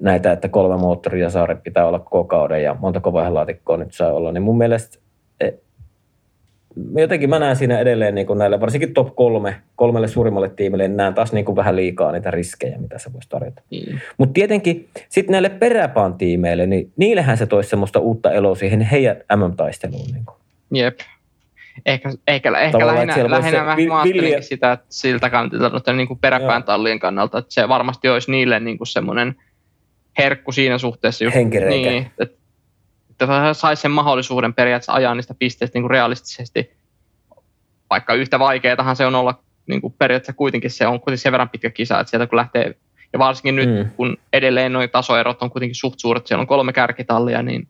näitä, 0.00 0.32
että 0.32 0.48
kolme 0.48 0.76
moottoria 0.76 1.30
saari 1.30 1.56
pitää 1.56 1.86
olla 1.86 1.98
koko 1.98 2.24
kauden 2.24 2.62
ja 2.62 2.76
montako 2.80 3.12
vaihelaatikkoa 3.12 3.76
nyt 3.76 3.94
saa 3.94 4.12
olla, 4.12 4.32
niin 4.32 4.42
mun 4.42 4.58
mielestä 4.58 4.98
jotenkin 6.96 7.30
mä 7.30 7.38
näen 7.38 7.56
siinä 7.56 7.78
edelleen 7.78 8.14
niin 8.14 8.26
kuin 8.26 8.38
näille, 8.38 8.60
varsinkin 8.60 8.94
top 8.94 9.16
kolme, 9.16 9.56
kolmelle 9.76 10.08
suurimmalle 10.08 10.48
tiimille, 10.48 10.88
niin 10.88 10.96
näen 10.96 11.14
taas 11.14 11.32
niin 11.32 11.44
kuin 11.44 11.56
vähän 11.56 11.76
liikaa 11.76 12.12
niitä 12.12 12.30
riskejä, 12.30 12.78
mitä 12.78 12.98
se 12.98 13.12
voisi 13.12 13.28
tarjota. 13.28 13.62
Mm. 13.70 13.98
Mutta 14.18 14.32
tietenkin 14.32 14.88
sitten 15.08 15.32
näille 15.32 15.48
peräpaan 15.48 16.14
tiimeille, 16.14 16.66
niin 16.66 16.92
niillehän 16.96 17.36
se 17.36 17.46
toisi 17.46 17.70
semmoista 17.70 17.98
uutta 17.98 18.32
eloa 18.32 18.54
siihen 18.54 18.80
heidän 18.80 19.16
MM-taisteluun. 19.36 20.10
Niin 20.12 20.24
kuin. 20.24 20.36
Jep. 20.70 20.98
Ehkä, 21.86 22.08
ehkä, 22.28 22.58
ehkä 22.58 22.86
lähinnä, 22.86 23.30
lähinnä 23.30 23.64
mä 23.64 23.76
vilja... 24.04 24.42
sitä 24.42 24.72
että 24.72 24.86
siltä 24.88 25.30
kantilta 25.30 25.92
niin 25.92 26.08
kuin 26.08 26.18
peräpään 26.18 26.60
Joo. 26.60 26.66
tallien 26.66 26.98
kannalta, 26.98 27.38
että 27.38 27.54
se 27.54 27.68
varmasti 27.68 28.08
olisi 28.08 28.30
niille 28.30 28.60
niin 28.60 28.78
kuin 28.78 28.88
semmoinen 28.88 29.36
herkku 30.18 30.52
siinä 30.52 30.78
suhteessa. 30.78 31.24
Just, 31.24 31.36
Henkireikä. 31.36 31.90
Niin, 31.90 32.06
että 32.18 32.36
saisi 33.52 33.82
sen 33.82 33.90
mahdollisuuden 33.90 34.54
periaatteessa 34.54 34.92
ajaa 34.92 35.14
niistä 35.14 35.34
pisteistä 35.38 35.76
niin 35.76 35.82
kuin 35.82 35.90
realistisesti, 35.90 36.76
vaikka 37.90 38.14
yhtä 38.14 38.38
vaikeatahan 38.38 38.96
se 38.96 39.06
on 39.06 39.14
olla 39.14 39.42
niin 39.66 39.80
kuin 39.80 39.94
periaatteessa 39.98 40.32
kuitenkin 40.32 40.70
se 40.70 40.86
on 40.86 41.00
kuitenkin 41.00 41.22
sen 41.22 41.32
verran 41.32 41.48
pitkä 41.48 41.70
kisa, 41.70 42.00
että 42.00 42.10
sieltä 42.10 42.26
kun 42.26 42.36
lähtee, 42.36 42.74
ja 43.12 43.18
varsinkin 43.18 43.56
nyt 43.56 43.68
mm. 43.68 43.90
kun 43.90 44.16
edelleen 44.32 44.72
noin 44.72 44.90
tasoerot 44.90 45.42
on 45.42 45.50
kuitenkin 45.50 45.74
suht 45.74 45.98
suuret, 45.98 46.26
siellä 46.26 46.40
on 46.40 46.46
kolme 46.46 46.72
kärkitallia, 46.72 47.42
niin 47.42 47.68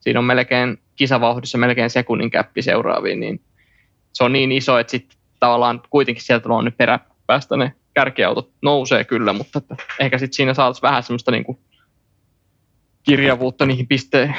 siinä 0.00 0.18
on 0.18 0.24
melkein 0.24 0.78
kisavauhdissa 0.96 1.58
melkein 1.58 1.90
sekunnin 1.90 2.30
käppi 2.30 2.62
seuraaviin, 2.62 3.20
niin 3.20 3.40
se 4.12 4.24
on 4.24 4.32
niin 4.32 4.52
iso, 4.52 4.78
että 4.78 4.90
sitten 4.90 5.18
tavallaan 5.40 5.82
kuitenkin 5.90 6.24
sieltä 6.24 6.48
on 6.48 6.64
nyt 6.64 6.76
peräpäästä 6.76 7.56
ne 7.56 7.72
kärkiautot 7.94 8.50
nousee 8.62 9.04
kyllä, 9.04 9.32
mutta 9.32 9.58
että 9.58 9.76
ehkä 10.00 10.18
sitten 10.18 10.36
siinä 10.36 10.54
saataisiin 10.54 10.82
vähän 10.82 11.02
semmoista 11.02 11.30
niin 11.30 11.44
kuin 11.44 11.58
kirjavuutta 13.02 13.66
niihin 13.66 13.86
pisteen, 13.86 14.36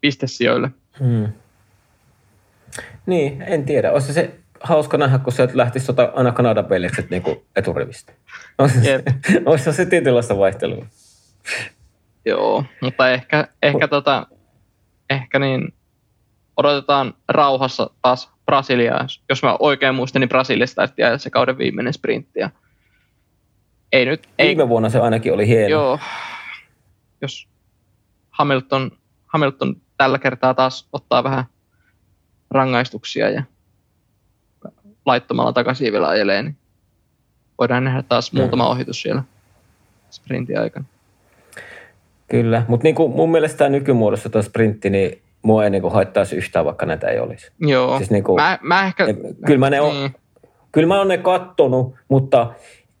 pistesijoille. 0.00 0.70
Hmm. 1.00 1.28
Niin, 3.06 3.42
en 3.42 3.64
tiedä. 3.64 3.92
Olisi 3.92 4.12
se 4.12 4.30
hauska 4.60 4.98
nähdä, 4.98 5.18
kun 5.18 5.32
sieltä 5.32 5.56
lähtisi 5.56 5.86
sota 5.86 6.12
aina 6.14 6.32
Kanadan 6.32 6.64
pelikset 6.64 7.10
niin 7.10 7.22
eturivistä. 7.56 8.12
Olisi 9.46 9.72
se 9.72 9.86
tietynlaista 9.90 10.38
vaihtelua. 10.38 10.86
Joo, 12.24 12.64
mutta 12.80 13.10
ehkä, 13.10 13.48
ehkä, 13.62 13.88
tota, 13.88 14.26
ehkä 15.10 15.38
niin 15.38 15.74
odotetaan 16.56 17.14
rauhassa 17.28 17.90
taas 18.02 18.30
Brasiliaa. 18.46 19.06
Jos 19.28 19.42
mä 19.42 19.56
oikein 19.58 19.94
muistan, 19.94 20.20
niin 20.20 20.28
Brasiliasta 20.28 20.88
taisi 20.88 21.22
se 21.22 21.30
kauden 21.30 21.58
viimeinen 21.58 21.92
sprintti. 21.92 22.40
Ja 22.40 22.50
ei 23.92 24.04
nyt, 24.04 24.28
ei, 24.38 24.48
Viime 24.48 24.68
vuonna 24.68 24.90
se 24.90 24.98
ainakin 24.98 25.32
oli 25.32 25.46
hieno. 25.46 25.68
Joo, 25.68 25.98
jos 27.20 27.48
Hamilton, 28.30 28.90
Hamilton 29.26 29.76
tällä 30.00 30.18
kertaa 30.18 30.54
taas 30.54 30.88
ottaa 30.92 31.24
vähän 31.24 31.44
rangaistuksia 32.50 33.30
ja 33.30 33.42
laittomalla 35.06 35.52
takasiivillä 35.52 36.08
ajelee, 36.08 36.42
niin 36.42 36.56
voidaan 37.58 37.84
nähdä 37.84 38.02
taas 38.02 38.32
mm. 38.32 38.38
muutama 38.38 38.68
ohitus 38.68 39.02
siellä 39.02 39.22
sprintin 40.10 40.60
aikana. 40.60 40.84
Kyllä, 42.28 42.64
mutta 42.68 42.84
niin 42.84 42.94
mun 43.14 43.30
mielestä 43.30 43.58
tämä 43.58 43.68
nykymuodossa 43.68 44.30
tuo 44.30 44.42
sprintti, 44.42 44.90
niin 44.90 45.22
mua 45.42 45.64
ei 45.64 45.70
niin 45.70 45.82
kuin 45.82 45.94
haittaisi 45.94 46.36
yhtään, 46.36 46.64
vaikka 46.64 46.86
näitä 46.86 47.08
ei 47.08 47.18
olisi. 47.18 47.52
Joo, 47.60 47.96
siis 47.96 48.10
niin 48.10 48.24
kuin, 48.24 48.42
mä, 48.42 48.58
mä 48.62 48.86
ehkä... 48.86 49.06
Kyllä 49.46 49.58
mä, 49.58 49.70
ne 49.70 49.80
on, 49.80 49.94
niin. 49.94 50.14
kyllä 50.72 50.88
mä 50.88 50.98
oon 50.98 51.08
ne 51.08 51.18
kattonut, 51.18 51.94
mutta 52.08 52.52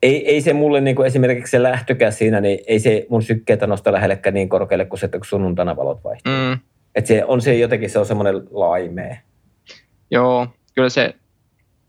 ei, 0.02 0.28
ei 0.28 0.40
se 0.40 0.52
mulle 0.52 0.80
niin 0.80 0.96
kuin 0.96 1.06
esimerkiksi 1.06 1.50
se 1.50 1.62
lähtökään 1.62 2.12
siinä, 2.12 2.40
niin 2.40 2.58
ei 2.66 2.78
se 2.78 3.06
mun 3.08 3.22
sykkeitä 3.22 3.66
nosta 3.66 3.92
lähellekään 3.92 4.34
niin 4.34 4.48
korkealle 4.48 4.84
kuin 4.84 5.00
se, 5.00 5.06
että 5.06 5.18
kun 5.18 5.26
sunnuntaina 5.26 5.76
valot 5.76 6.04
vaihtuu. 6.04 6.32
Mm. 6.32 6.58
Et 6.94 7.06
se 7.06 7.24
on 7.24 7.40
se 7.40 7.58
jotenkin, 7.58 7.90
se 7.90 7.98
on 7.98 8.06
semmoinen 8.06 8.42
laimee. 8.50 9.20
Joo, 10.10 10.46
kyllä 10.74 10.88
se, 10.88 11.14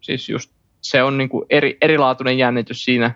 siis 0.01 0.29
just 0.29 0.51
se 0.81 1.03
on 1.03 1.17
niin 1.17 1.29
kuin 1.29 1.45
eri, 1.49 1.77
erilaatuinen 1.81 2.37
jännitys 2.37 2.85
siinä. 2.85 3.15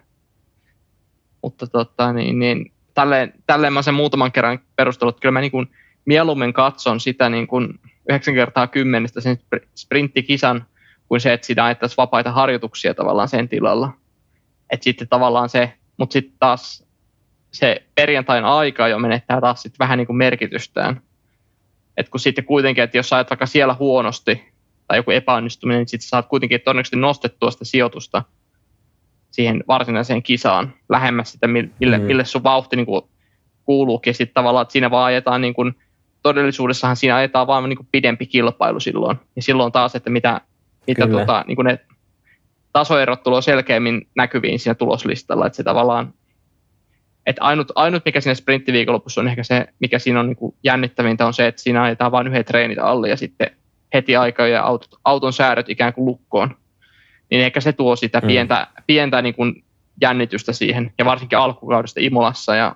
Mutta 1.42 1.68
tota, 1.68 2.14
niin, 2.14 2.40
niin, 2.40 2.72
tälleen, 2.94 3.34
tälleen 3.48 3.74
mä 3.74 3.82
sen 3.82 3.94
muutaman 3.94 4.32
kerran 4.32 4.60
perustellut, 4.76 5.16
että 5.16 5.22
kyllä 5.22 5.34
mä 5.34 5.42
niin 5.42 5.52
kuin 5.52 5.68
mieluummin 6.06 6.54
katson 6.54 7.00
sitä 7.00 7.30
niin 7.30 7.48
kuin 7.48 7.80
9 8.10 8.34
kertaa 8.34 8.68
kymmenestä 8.68 9.22
sen 9.22 9.38
sprinttikisan, 9.76 10.66
kuin 11.08 11.22
se, 11.22 11.34
että 11.34 11.48
siinä 11.48 11.66
ajettaisiin 11.66 11.98
vapaita 11.98 12.32
harjoituksia 12.32 12.94
tavallaan 12.94 13.30
sen 13.30 13.50
tilalla. 13.50 13.94
Että 14.70 14.84
sitten 14.84 15.08
tavallaan 15.08 15.50
se, 15.50 15.74
mutta 15.98 16.14
sitten 16.14 16.36
taas 16.40 16.86
se 17.52 17.84
perjantain 17.96 18.46
aika 18.46 18.88
jo 18.88 19.00
menettää 19.00 19.42
taas 19.42 19.62
sitten 19.62 19.80
vähän 19.80 19.98
niin 19.98 20.08
kuin 20.08 20.18
merkitystään. 20.18 21.02
Että 21.98 22.12
kun 22.12 22.20
sitten 22.20 22.46
kuitenkin, 22.46 22.84
että 22.84 22.98
jos 22.98 23.14
ajat 23.14 23.30
vaikka 23.30 23.46
siellä 23.46 23.76
huonosti 23.80 24.54
tai 24.88 24.98
joku 24.98 25.12
epäonnistuminen, 25.12 25.80
niin 25.80 25.88
sitten 25.88 26.10
saat 26.10 26.28
kuitenkin 26.28 26.62
todennäköisesti 26.62 26.98
nostettua 26.98 27.52
sitä 27.52 27.66
sijoitusta 27.66 28.24
siihen 29.32 29.64
varsinaiseen 29.68 30.24
kisaan 30.24 30.74
lähemmäs 30.90 31.32
sitä, 31.32 31.48
mille, 31.48 31.98
mm. 31.98 32.04
mille 32.04 32.26
sun 32.26 32.44
vauhti 32.44 32.76
niin 32.76 32.86
kuin 32.86 33.02
kuuluukin. 33.64 34.14
Sitten 34.14 34.34
tavallaan, 34.34 34.62
että 34.62 34.72
siinä 34.72 34.92
vaan 34.92 35.06
ajetaan 35.06 35.42
niin 35.42 35.54
kuin, 35.54 35.76
todellisuudessahan 36.24 36.96
siinä 36.96 37.16
ajetaan 37.16 37.48
vaan 37.48 37.70
niin 37.70 37.78
kuin 37.78 37.88
pidempi 37.92 38.26
kilpailu 38.26 38.80
silloin. 38.80 39.18
Ja 39.36 39.42
silloin 39.42 39.72
taas, 39.72 39.96
että 39.96 40.10
mitä, 40.10 40.42
mitä 40.88 41.08
tota, 41.08 41.44
niin 41.48 41.56
kuin 41.56 41.66
ne 41.66 41.80
tasoerot 42.74 43.24
tulee 43.24 43.42
selkeämmin 43.42 44.08
näkyviin 44.16 44.60
siinä 44.60 44.76
tuloslistalla, 44.76 45.46
että 45.48 45.58
se 45.58 45.64
tavallaan 45.64 46.14
että 47.26 47.44
ainut, 47.44 47.72
ainut, 47.76 48.06
mikä 48.06 48.22
siinä 48.22 48.36
sprinttiviikonlopussa 48.36 49.22
on 49.22 49.28
ehkä 49.28 49.44
se, 49.44 49.68
mikä 49.80 50.00
siinä 50.00 50.20
on 50.20 50.28
niin 50.28 50.36
kuin 50.36 50.56
jännittävintä, 50.64 51.26
on 51.26 51.34
se, 51.34 51.48
että 51.48 51.62
siinä 51.62 51.84
ajetaan 51.84 52.12
vain 52.12 52.28
yhden 52.28 52.46
treenit 52.46 52.80
alle 52.80 53.10
ja 53.10 53.18
sitten 53.18 53.52
heti 53.94 54.16
aikaa 54.16 54.48
ja 54.48 54.64
autot, 54.64 55.00
auton 55.06 55.34
säädöt 55.34 55.70
ikään 55.70 55.94
kuin 55.94 56.06
lukkoon. 56.06 56.56
Niin 57.32 57.42
ehkä 57.42 57.62
se 57.62 57.74
tuo 57.74 57.96
sitä 57.96 58.20
mm. 58.20 58.28
pientä, 58.28 58.68
pientä 58.88 59.22
niin 59.22 59.36
kuin 59.36 59.64
jännitystä 60.02 60.54
siihen, 60.54 60.94
ja 60.98 61.06
varsinkin 61.06 61.38
alkukaudesta 61.38 62.00
Imolassa 62.04 62.56
ja 62.56 62.76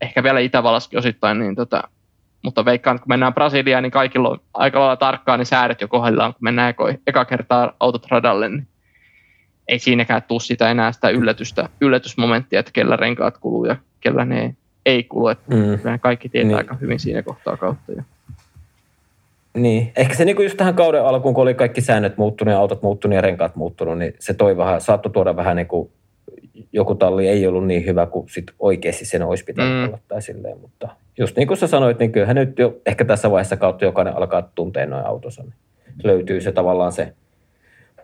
ehkä 0.00 0.22
vielä 0.22 0.40
Itävallassakin 0.40 0.98
osittain, 0.98 1.38
niin 1.38 1.54
tota, 1.54 1.82
mutta 2.42 2.64
veikkaan, 2.64 2.94
että 2.94 3.02
kun 3.02 3.12
mennään 3.12 3.34
Brasiliaan, 3.34 3.82
niin 3.82 3.90
kaikilla 3.90 4.28
on 4.28 4.40
aika 4.54 4.80
lailla 4.80 4.96
tarkkaan 4.96 5.38
ne 5.38 5.44
säädöt 5.44 5.80
jo 5.80 5.88
kohdillaan, 5.88 6.32
kun 6.32 6.44
mennään 6.44 6.70
eko, 6.70 6.92
eka 7.06 7.24
kertaa 7.24 7.72
autot 7.80 8.06
radalle, 8.10 8.48
niin 8.48 8.68
ei 9.68 9.78
siinäkään 9.78 10.22
tule 10.22 10.40
sitä 10.40 10.70
enää 10.70 10.92
sitä 10.92 11.08
yllätystä, 11.08 11.68
yllätysmomenttia, 11.80 12.60
että 12.60 12.72
kellä 12.72 12.96
renkaat 12.96 13.38
kuluu 13.38 13.64
ja 13.64 13.76
kellä 14.00 14.24
ne 14.24 14.56
ei 14.86 15.04
kulu. 15.04 15.28
Että 15.28 15.54
mm. 15.56 16.00
Kaikki 16.00 16.28
tietää 16.28 16.48
niin. 16.48 16.56
aika 16.56 16.76
hyvin 16.80 17.00
siinä 17.00 17.22
kohtaa 17.22 17.56
kautta. 17.56 17.92
Ja. 17.92 18.02
Niin, 19.54 19.92
ehkä 19.96 20.14
se 20.14 20.24
niinku 20.24 20.42
just 20.42 20.56
tähän 20.56 20.74
kauden 20.74 21.04
alkuun, 21.04 21.34
kun 21.34 21.42
oli 21.42 21.54
kaikki 21.54 21.80
säännöt 21.80 22.16
muuttunut 22.16 22.52
ja 22.52 22.58
autot 22.58 22.82
muuttunut 22.82 23.14
ja 23.14 23.20
renkaat 23.20 23.56
muuttunut, 23.56 23.98
niin 23.98 24.14
se 24.18 24.34
toi 24.34 24.56
vähän, 24.56 24.80
saattoi 24.80 25.12
tuoda 25.12 25.36
vähän 25.36 25.56
niin 25.56 25.66
kuin 25.66 25.90
joku 26.72 26.94
talli 26.94 27.28
ei 27.28 27.46
ollut 27.46 27.66
niin 27.66 27.86
hyvä 27.86 28.06
kuin 28.06 28.28
sit 28.28 28.46
oikeasti 28.58 29.04
sen 29.04 29.22
olisi 29.22 29.44
pitänyt 29.44 29.72
mm. 29.72 29.84
olla 29.84 29.98
tai 30.08 30.22
silleen, 30.22 30.60
mutta 30.60 30.88
just 31.18 31.36
niin 31.36 31.48
kuin 31.48 31.58
sä 31.58 31.66
sanoit, 31.66 31.98
niin 31.98 32.12
kyllähän 32.12 32.36
nyt 32.36 32.58
jo 32.58 32.80
ehkä 32.86 33.04
tässä 33.04 33.30
vaiheessa 33.30 33.56
kautta 33.56 33.84
jokainen 33.84 34.16
alkaa 34.16 34.42
tuntea 34.54 34.86
noin 34.86 35.06
autonsa, 35.06 35.42
niin 35.42 35.54
löytyy 36.04 36.40
se 36.40 36.52
tavallaan 36.52 36.92
se 36.92 37.12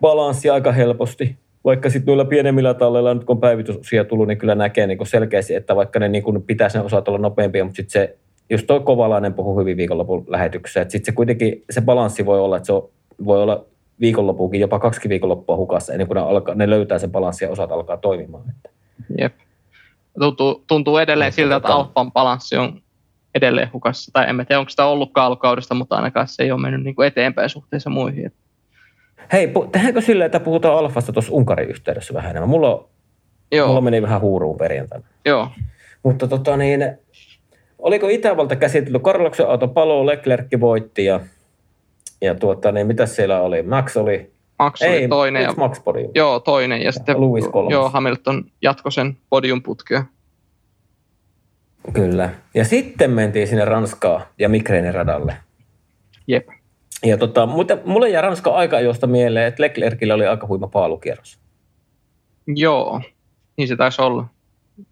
balanssi 0.01 0.49
aika 0.49 0.71
helposti. 0.71 1.35
Vaikka 1.63 1.89
sitten 1.89 2.05
noilla 2.05 2.25
pienemmillä 2.25 2.73
talleilla, 2.73 3.13
nyt 3.13 3.23
kun 3.23 3.39
päivitysosia 3.39 4.05
tullut, 4.05 4.27
niin 4.27 4.37
kyllä 4.37 4.55
näkee 4.55 4.87
niin 4.87 5.07
selkeästi, 5.07 5.55
että 5.55 5.75
vaikka 5.75 5.99
ne 5.99 6.07
niin 6.07 6.23
kuin 6.23 6.41
pitäisi 6.41 6.77
ne 6.77 6.83
osat 6.83 7.07
olla 7.07 7.17
nopeampia, 7.17 7.63
mutta 7.63 7.75
sitten 7.75 7.91
se, 7.91 8.17
just 8.49 8.67
toi 8.67 8.79
Kovalainen 8.79 9.33
puhuu 9.33 9.59
hyvin 9.59 9.77
viikonlopun 9.77 10.25
lähetyksessä, 10.27 10.81
että 10.81 10.91
sitten 10.91 11.13
se 11.13 11.15
kuitenkin, 11.15 11.63
se 11.69 11.81
balanssi 11.81 12.25
voi 12.25 12.39
olla, 12.39 12.57
että 12.57 12.67
se 12.67 12.73
on, 12.73 12.89
voi 13.25 13.43
olla 13.43 13.65
viikonlopuukin 13.99 14.59
jopa 14.59 14.79
kaksi 14.79 15.09
viikonloppua 15.09 15.57
hukassa 15.57 15.93
ennen 15.93 16.07
kuin 16.07 16.15
ne, 16.15 16.21
alkaa, 16.21 16.55
ne 16.55 16.69
löytää 16.69 16.99
sen 16.99 17.11
balanssin 17.11 17.45
ja 17.45 17.51
osat 17.51 17.71
alkaa 17.71 17.97
toimimaan. 17.97 18.43
Että. 18.49 18.69
Jep. 19.17 19.33
Tuntuu, 20.19 20.63
tuntuu 20.67 20.97
edelleen 20.97 21.31
siltä, 21.31 21.55
että 21.55 21.73
Alfan 21.73 22.11
balanssi 22.11 22.57
on 22.57 22.81
edelleen 23.35 23.69
hukassa. 23.73 24.11
Tai 24.13 24.29
en 24.29 24.45
tiedä, 24.47 24.59
onko 24.59 24.69
sitä 24.69 24.85
ollutkaan 24.85 25.27
alkukaudesta, 25.27 25.75
mutta 25.75 25.95
ainakaan 25.95 26.27
se 26.27 26.43
ei 26.43 26.51
ole 26.51 26.61
mennyt 26.61 26.83
niin 26.83 26.95
kuin 26.95 27.07
eteenpäin 27.07 27.49
suhteessa 27.49 27.89
muihin. 27.89 28.31
Hei, 29.33 29.51
tehdäänkö 29.71 30.01
silleen, 30.01 30.25
että 30.25 30.39
puhutaan 30.39 30.77
Alfasta 30.77 31.13
tuossa 31.13 31.33
Unkarin 31.33 31.69
yhteydessä 31.69 32.13
vähän 32.13 32.29
enemmän? 32.29 32.49
Mulla, 32.49 32.89
Joo. 33.51 33.67
mulla 33.67 33.81
meni 33.81 34.01
vähän 34.01 34.21
huuruun 34.21 34.57
perjantaina. 34.57 35.05
Joo. 35.25 35.49
Mutta 36.03 36.27
tota 36.27 36.57
niin, 36.57 36.97
oliko 37.79 38.07
Itävalta 38.09 38.55
käsitelty? 38.55 38.99
Karloksen 38.99 39.47
auto 39.49 39.67
palo, 39.67 40.05
Leclerc 40.05 40.47
voitti 40.59 41.05
ja, 41.05 41.19
ja 42.21 42.35
tuota, 42.35 42.71
niin, 42.71 42.87
mitä 42.87 43.05
siellä 43.05 43.41
oli? 43.41 43.63
Max 43.63 43.97
oli 43.97 44.31
Max 44.59 44.81
oli 44.81 44.89
Ei, 44.89 45.07
toinen. 45.07 45.43
Ja, 45.43 45.53
Max 45.57 45.83
podium? 45.83 46.11
Joo, 46.15 46.39
toinen. 46.39 46.81
Ja 46.81 46.91
sitten 46.91 47.21
Louis 47.21 47.47
kolmas. 47.47 47.71
Joo, 47.71 47.89
Hamilton 47.89 48.43
jatkoi 48.61 48.91
sen 48.91 49.17
podiumputkea. 49.29 50.03
Kyllä. 51.93 52.29
Ja 52.53 52.65
sitten 52.65 53.11
mentiin 53.11 53.47
sinne 53.47 53.65
Ranskaan 53.65 54.21
ja 54.39 54.49
Mikreinen 54.49 54.93
radalle. 54.93 55.35
Jep. 56.27 56.47
Ja 57.05 57.17
tota, 57.17 57.45
mutta 57.45 57.77
mulle 57.85 58.09
jää 58.09 58.21
Ranska 58.21 58.49
aika 58.49 58.79
josta 58.79 59.07
mieleen, 59.07 59.47
että 59.47 59.63
Leclercillä 59.63 60.13
oli 60.13 60.27
aika 60.27 60.47
huima 60.47 60.67
paalukierros. 60.67 61.39
Joo, 62.47 63.01
niin 63.57 63.67
se 63.67 63.75
taisi 63.75 64.01
olla. 64.01 64.25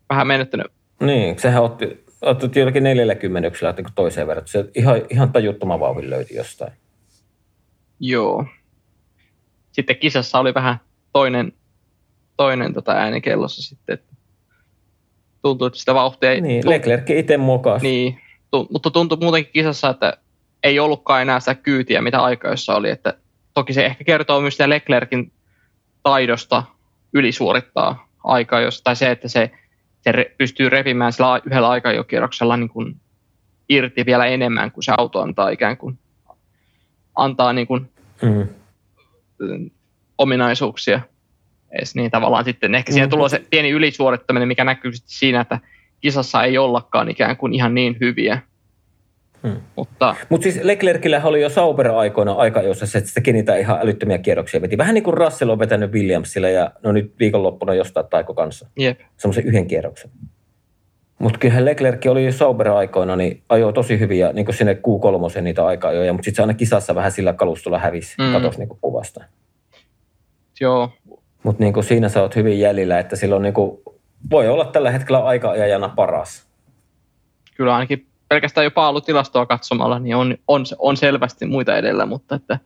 Vähän 0.10 0.28
menettänyt. 0.28 0.67
Niin, 1.02 1.39
sehän 1.39 1.63
otti, 1.63 2.06
otti 2.22 2.60
jollakin 2.60 2.84
40 2.84 3.48
yksilöä 3.48 3.74
toiseen 3.96 4.28
verran. 4.28 4.48
Se 4.48 4.65
ihan, 4.76 5.02
ihan 5.10 5.32
tajuttoman 5.32 5.80
vauhin 5.80 6.10
löyti 6.10 6.36
jostain. 6.36 6.72
Joo. 8.00 8.46
Sitten 9.72 9.98
kisassa 9.98 10.39
oli 10.39 10.54
vähän 10.54 10.78
toinen, 11.13 11.54
toinen 12.38 12.74
tota 12.74 12.91
ääni 12.91 13.22
kellossa 13.22 13.62
sitten, 13.62 13.93
että 13.93 14.13
tuntui, 15.41 15.67
että 15.67 15.80
sitä 15.80 15.93
vauhtia 15.93 16.32
ei... 16.32 16.41
Niin, 16.41 16.70
Leclerc 16.70 17.10
itse 17.10 17.38
mukaan. 17.38 17.82
Niin, 17.82 18.20
tu, 18.52 18.67
mutta 18.72 18.91
tuntui 18.91 19.17
muutenkin 19.22 19.54
kisassa, 19.54 19.89
että 19.89 20.17
ei 20.67 20.80
ollutkaan 20.80 21.21
enää 21.21 21.39
sitä 21.39 21.56
kyytiä, 21.56 22.01
mitä 22.01 22.19
aikaissa 22.19 22.75
oli. 22.75 22.89
Että 22.89 23.13
toki 23.53 23.73
se 23.73 23.86
ehkä 23.86 24.03
kertoo 24.03 24.41
myös 24.41 24.53
sitä 24.53 24.69
Leclerkin 24.69 25.32
taidosta 26.03 26.63
ylisuorittaa 27.13 28.08
aikaa, 28.23 28.62
jos, 28.62 28.82
tai 28.82 28.95
se, 28.95 29.12
että 29.12 29.27
se, 29.27 29.51
se 30.01 30.12
re, 30.12 30.36
pystyy 30.38 30.69
repimään 30.69 31.13
sillä 31.13 31.41
yhdellä 31.45 31.69
aikajokierroksella 31.69 32.58
niin 32.58 32.69
kuin 32.69 32.95
irti 33.69 34.06
vielä 34.06 34.25
enemmän 34.25 34.71
kuin 34.71 34.84
se 34.84 34.91
auto 34.97 35.21
antaa 35.21 35.49
ikään 35.49 35.77
kuin 35.77 35.99
antaa 37.15 37.53
niin 37.53 37.67
kuin, 37.67 37.89
mm. 38.21 38.47
ominaisuuksia 40.17 41.01
edes 41.71 41.95
niin 41.95 42.12
tavallaan 42.12 42.45
sitten 42.45 42.75
ehkä 42.75 42.91
siinä 42.91 43.06
mm. 43.06 43.10
tulee 43.10 43.30
se 43.30 43.45
pieni 43.49 43.69
ylisuorittaminen, 43.69 44.47
mikä 44.47 44.63
näkyy 44.63 44.91
siinä, 44.93 45.41
että 45.41 45.60
kisassa 46.01 46.43
ei 46.43 46.58
ollakaan 46.58 47.10
ikään 47.10 47.38
kuin 47.38 47.53
ihan 47.53 47.73
niin 47.73 47.97
hyviä. 48.01 48.41
Hmm. 49.47 49.62
Mutta 49.75 50.15
Mut 50.29 50.43
siis 50.43 50.63
Leclercillä 50.63 51.21
oli 51.23 51.41
jo 51.41 51.49
Sauber-aikoina 51.49 52.33
aika, 52.33 52.62
jossa 52.62 52.86
se 52.86 53.03
teki 53.13 53.33
niitä 53.33 53.55
ihan 53.55 53.79
älyttömiä 53.81 54.17
kierroksia 54.17 54.62
veti. 54.62 54.77
Vähän 54.77 54.93
niin 54.93 55.03
kuin 55.03 55.17
Russell 55.17 55.49
on 55.49 55.60
vetänyt 55.60 55.91
Williamsilla 55.91 56.49
ja 56.49 56.71
no 56.83 56.91
nyt 56.91 57.13
viikonloppuna 57.19 57.73
jostain 57.73 58.07
taiko 58.10 58.33
kanssa. 58.33 58.67
Jep. 58.79 58.99
Semmoisen 59.17 59.45
yhden 59.45 59.67
kierroksen. 59.67 60.12
Mutta 61.19 61.39
kyllähän 61.39 61.65
Leclerc 61.65 62.05
oli 62.05 62.25
jo 62.25 62.31
Sauber-aikoina, 62.31 63.15
niin 63.15 63.43
ajoi 63.49 63.73
tosi 63.73 63.99
hyviä 63.99 64.33
niin 64.33 64.53
sinne 64.53 64.73
Q3 64.73 65.41
niitä 65.41 65.65
aikaa 65.65 65.91
jo. 65.91 66.13
Mutta 66.13 66.25
sitten 66.25 66.36
se 66.36 66.41
aina 66.41 66.53
kisassa 66.53 66.95
vähän 66.95 67.12
sillä 67.12 67.33
kalustolla 67.33 67.79
hävisi, 67.79 68.15
mm. 68.21 68.31
katosi 68.31 68.60
niin 68.60 68.69
kuvasta. 68.81 69.23
Joo, 70.60 70.91
mutta 71.43 71.63
niin 71.63 71.83
siinä 71.83 72.10
sä 72.10 72.21
oot 72.21 72.36
hyvin 72.36 72.60
jäljellä, 72.60 72.99
että 72.99 73.15
silloin 73.15 73.41
niin 73.41 73.53
kuin, 73.53 73.81
voi 74.31 74.47
olla 74.47 74.65
tällä 74.65 74.91
hetkellä 74.91 75.25
aika-ajajana 75.25 75.89
paras. 75.89 76.47
Kyllä 77.55 77.73
ainakin 77.75 78.07
pelkästään 78.30 78.63
jo 78.63 78.72
paalutilastoa 78.72 79.46
katsomalla, 79.46 80.00
niin 80.00 80.16
on, 80.16 80.38
on, 80.48 80.66
on 80.80 80.98
selvästi 80.98 81.46
muita 81.46 81.78
edellä, 81.78 82.06
mutta 82.06 82.36
että 82.36 82.60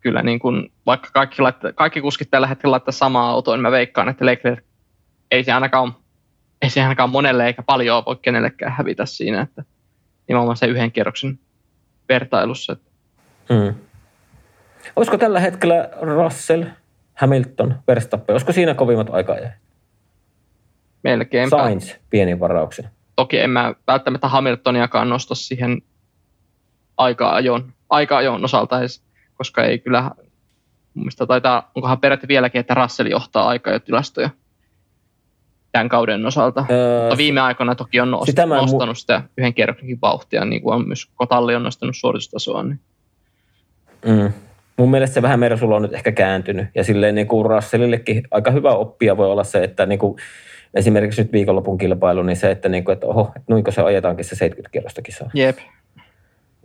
kyllä 0.00 0.22
niin 0.22 0.38
kuin, 0.38 0.72
vaikka 0.86 1.08
kaikki, 1.12 1.42
laittaa, 1.42 1.72
kaikki 1.72 2.00
kuskit 2.00 2.30
tällä 2.30 2.46
hetkellä 2.46 2.72
laittaa 2.72 2.92
samaa 2.92 3.30
autoa, 3.30 3.56
niin 3.56 3.62
mä 3.62 3.70
veikkaan, 3.70 4.08
että 4.08 4.26
Leclerc 4.26 4.64
ei 5.30 5.44
se 5.44 5.52
ainakaan, 5.52 5.94
ei 6.62 6.70
se 6.70 6.82
ainakaan 6.82 7.10
monelle 7.10 7.46
eikä 7.46 7.62
paljon 7.62 8.02
voi 8.06 8.16
kenellekään 8.22 8.72
hävitä 8.72 9.06
siinä, 9.06 9.40
että 9.40 9.64
nimenomaan 10.28 10.56
se 10.56 10.66
yhden 10.66 10.92
kierroksen 10.92 11.38
vertailussa. 12.08 12.72
Että. 12.72 12.90
Hmm. 13.54 13.74
Olisiko 14.96 15.18
tällä 15.18 15.40
hetkellä 15.40 15.88
Russell 16.00 16.64
Hamilton, 17.14 17.74
Verstappen. 17.88 18.34
Olisiko 18.34 18.52
siinä 18.52 18.74
kovimmat 18.74 19.10
aikajääjät? 19.10 19.52
Melkein. 21.02 21.50
Sainz 21.50 21.94
pieni 22.10 22.40
varauksen. 22.40 22.90
Toki 23.16 23.38
en 23.38 23.50
mä 23.50 23.74
välttämättä 23.86 24.28
Hamiltoniakaan 24.28 25.08
nosta 25.08 25.34
siihen 25.34 25.82
aika-ajon, 26.96 27.72
aika-ajon 27.90 28.44
osalta 28.44 28.80
edes, 28.80 29.02
koska 29.34 29.64
ei 29.64 29.78
kyllä, 29.78 30.10
mun 30.94 31.08
taitaa, 31.28 31.70
onkohan 31.74 32.00
peräti 32.00 32.28
vieläkin, 32.28 32.60
että 32.60 32.74
Russell 32.74 33.10
johtaa 33.10 33.48
aika-ajotilastoja 33.48 34.30
tämän 35.72 35.88
kauden 35.88 36.26
osalta. 36.26 36.64
Öö, 36.70 37.00
Mutta 37.00 37.16
viime 37.16 37.40
aikoina 37.40 37.74
toki 37.74 38.00
on 38.00 38.10
nost, 38.10 38.26
sitä 38.26 38.46
nostanut 38.46 38.96
mu- 38.96 39.00
sitä 39.00 39.22
yhden 39.38 39.54
kierroksenkin 39.54 40.00
vauhtia, 40.02 40.44
niin 40.44 40.62
kuin 40.62 40.74
on 40.74 40.86
myös 40.86 41.10
Kotalli 41.14 41.54
on 41.54 41.62
nostanut 41.62 41.96
suoritustasoa. 41.96 42.62
Niin. 42.62 42.80
Mm 44.06 44.32
mun 44.76 44.90
mielestä 44.90 45.14
se 45.14 45.22
vähän 45.22 45.40
Mersulla 45.40 45.76
on 45.76 45.82
nyt 45.82 45.94
ehkä 45.94 46.12
kääntynyt. 46.12 46.66
Ja 46.74 46.84
silleen 46.84 47.14
niin 47.14 47.26
kuin 47.26 47.46
Russellillekin 47.46 48.22
aika 48.30 48.50
hyvä 48.50 48.70
oppia 48.70 49.16
voi 49.16 49.30
olla 49.30 49.44
se, 49.44 49.64
että 49.64 49.86
niin 49.86 49.98
kuin 49.98 50.18
esimerkiksi 50.74 51.22
nyt 51.22 51.32
viikonlopun 51.32 51.78
kilpailu, 51.78 52.22
niin 52.22 52.36
se, 52.36 52.50
että, 52.50 52.68
niin 52.68 52.84
kuin, 52.84 52.92
että 52.92 53.06
oho, 53.06 53.32
että 53.36 53.52
noinko 53.52 53.70
se 53.70 53.82
ajetaankin 53.82 54.24
se 54.24 54.36
70 54.36 54.72
kierrosta 54.72 55.02
kisaa. 55.02 55.30
Jep. 55.34 55.58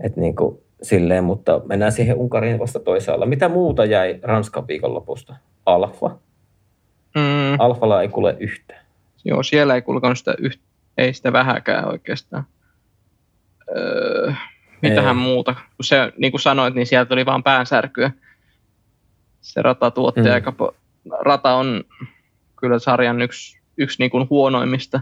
Et 0.03 0.15
niin 0.17 0.35
kuin, 0.35 0.57
silleen, 0.81 1.23
mutta 1.23 1.61
mennään 1.65 1.91
siihen 1.91 2.17
Unkariin 2.17 2.59
vasta 2.59 2.79
toisaalla. 2.79 3.25
Mitä 3.25 3.49
muuta 3.49 3.85
jäi 3.85 4.19
Ranskan 4.23 4.67
viikonlopusta? 4.67 5.35
Alfa. 5.65 6.07
Mm, 7.15 7.59
Alfalla 7.59 8.01
ei 8.01 8.07
kuule 8.09 8.35
yhtään. 8.39 8.85
joo, 9.25 9.43
siellä 9.43 9.75
ei 9.75 9.81
kulkenut 9.81 10.17
sitä, 10.17 10.35
yht, 10.39 10.61
ei 10.97 11.13
sitä 11.13 11.33
vähäkään 11.33 11.87
oikeastaan. 11.87 12.43
Öö, 13.77 14.31
mitähän 14.81 15.17
Ei. 15.17 15.23
muuta? 15.23 15.53
Kun 15.53 15.83
se, 15.85 16.13
niin 16.17 16.31
kuin 16.31 16.41
sanoit, 16.41 16.73
niin 16.75 16.87
sieltä 16.87 17.13
oli 17.13 17.25
vaan 17.25 17.43
päänsärkyä. 17.43 18.11
Se 19.41 19.61
rata 19.61 19.91
tuotti 19.91 20.21
Mm. 20.21 20.27
mm. 20.27 20.33
aika 20.33 20.53
po- 20.63 20.75
Rata 21.21 21.53
on 21.53 21.83
kyllä 22.55 22.79
sarjan 22.79 23.21
yksi, 23.21 23.60
yksi 23.77 23.99
niin 23.99 24.11
kuin 24.11 24.27
huonoimmista. 24.29 24.99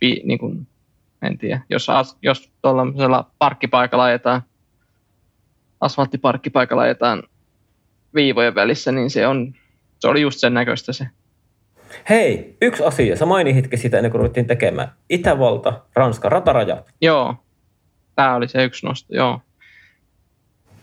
Niin 0.00 0.38
kuin, 0.38 0.66
en 1.22 1.38
tiedä. 1.38 1.60
Jos, 1.70 1.90
as, 1.90 2.16
jos 2.22 2.50
tuollaisella 2.62 3.30
parkkipaikalla 3.38 4.04
ajetaan, 4.04 4.42
asfalttiparkkipaikalla 5.80 6.82
ajetaan 6.82 7.22
viivojen 8.14 8.54
välissä, 8.54 8.92
niin 8.92 9.10
se, 9.10 9.26
on, 9.26 9.54
se 9.98 10.08
oli 10.08 10.20
just 10.20 10.40
sen 10.40 10.54
näköistä 10.54 10.92
se. 10.92 11.06
Hei, 12.08 12.56
yksi 12.62 12.84
asia. 12.84 13.16
Sä 13.16 13.26
mainitkin 13.26 13.78
sitä 13.78 13.96
ennen 13.96 14.10
kuin 14.10 14.18
ruvettiin 14.18 14.46
tekemään. 14.46 14.92
Itävalta, 15.10 15.80
Ranska, 15.94 16.28
ratarajat. 16.28 16.94
Joo, 17.00 17.34
tämä 18.14 18.34
oli 18.34 18.48
se 18.48 18.64
yksi 18.64 18.86
nosto, 18.86 19.14
joo. 19.14 19.40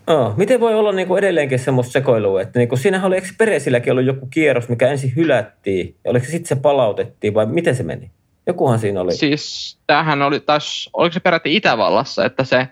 Oh, 0.06 0.36
miten 0.36 0.60
voi 0.60 0.74
olla 0.74 0.92
niin 0.92 1.08
kuin 1.08 1.18
edelleenkin 1.18 1.58
semmoista 1.58 1.92
sekoilua, 1.92 2.42
että 2.42 2.58
niin 2.58 2.68
kuin 2.68 2.78
siinähän 2.78 3.06
oli, 3.06 3.14
eikö 3.14 3.28
Peresilläkin 3.38 3.92
ollut 3.92 4.06
joku 4.06 4.26
kierros, 4.26 4.68
mikä 4.68 4.88
ensin 4.88 5.16
hylättiin, 5.16 5.96
ja 6.04 6.10
oliko 6.10 6.26
se 6.26 6.30
sitten 6.30 6.48
se 6.48 6.62
palautettiin, 6.62 7.34
vai 7.34 7.46
miten 7.46 7.76
se 7.76 7.82
meni? 7.82 8.10
Jokuhan 8.46 8.78
siinä 8.78 9.00
oli. 9.00 9.14
Siis 9.14 9.78
tämähän 9.86 10.22
oli 10.22 10.40
taas, 10.40 10.90
oliko 10.92 11.12
se 11.12 11.20
peräti 11.20 11.56
Itävallassa, 11.56 12.24
että 12.24 12.44
se, 12.44 12.68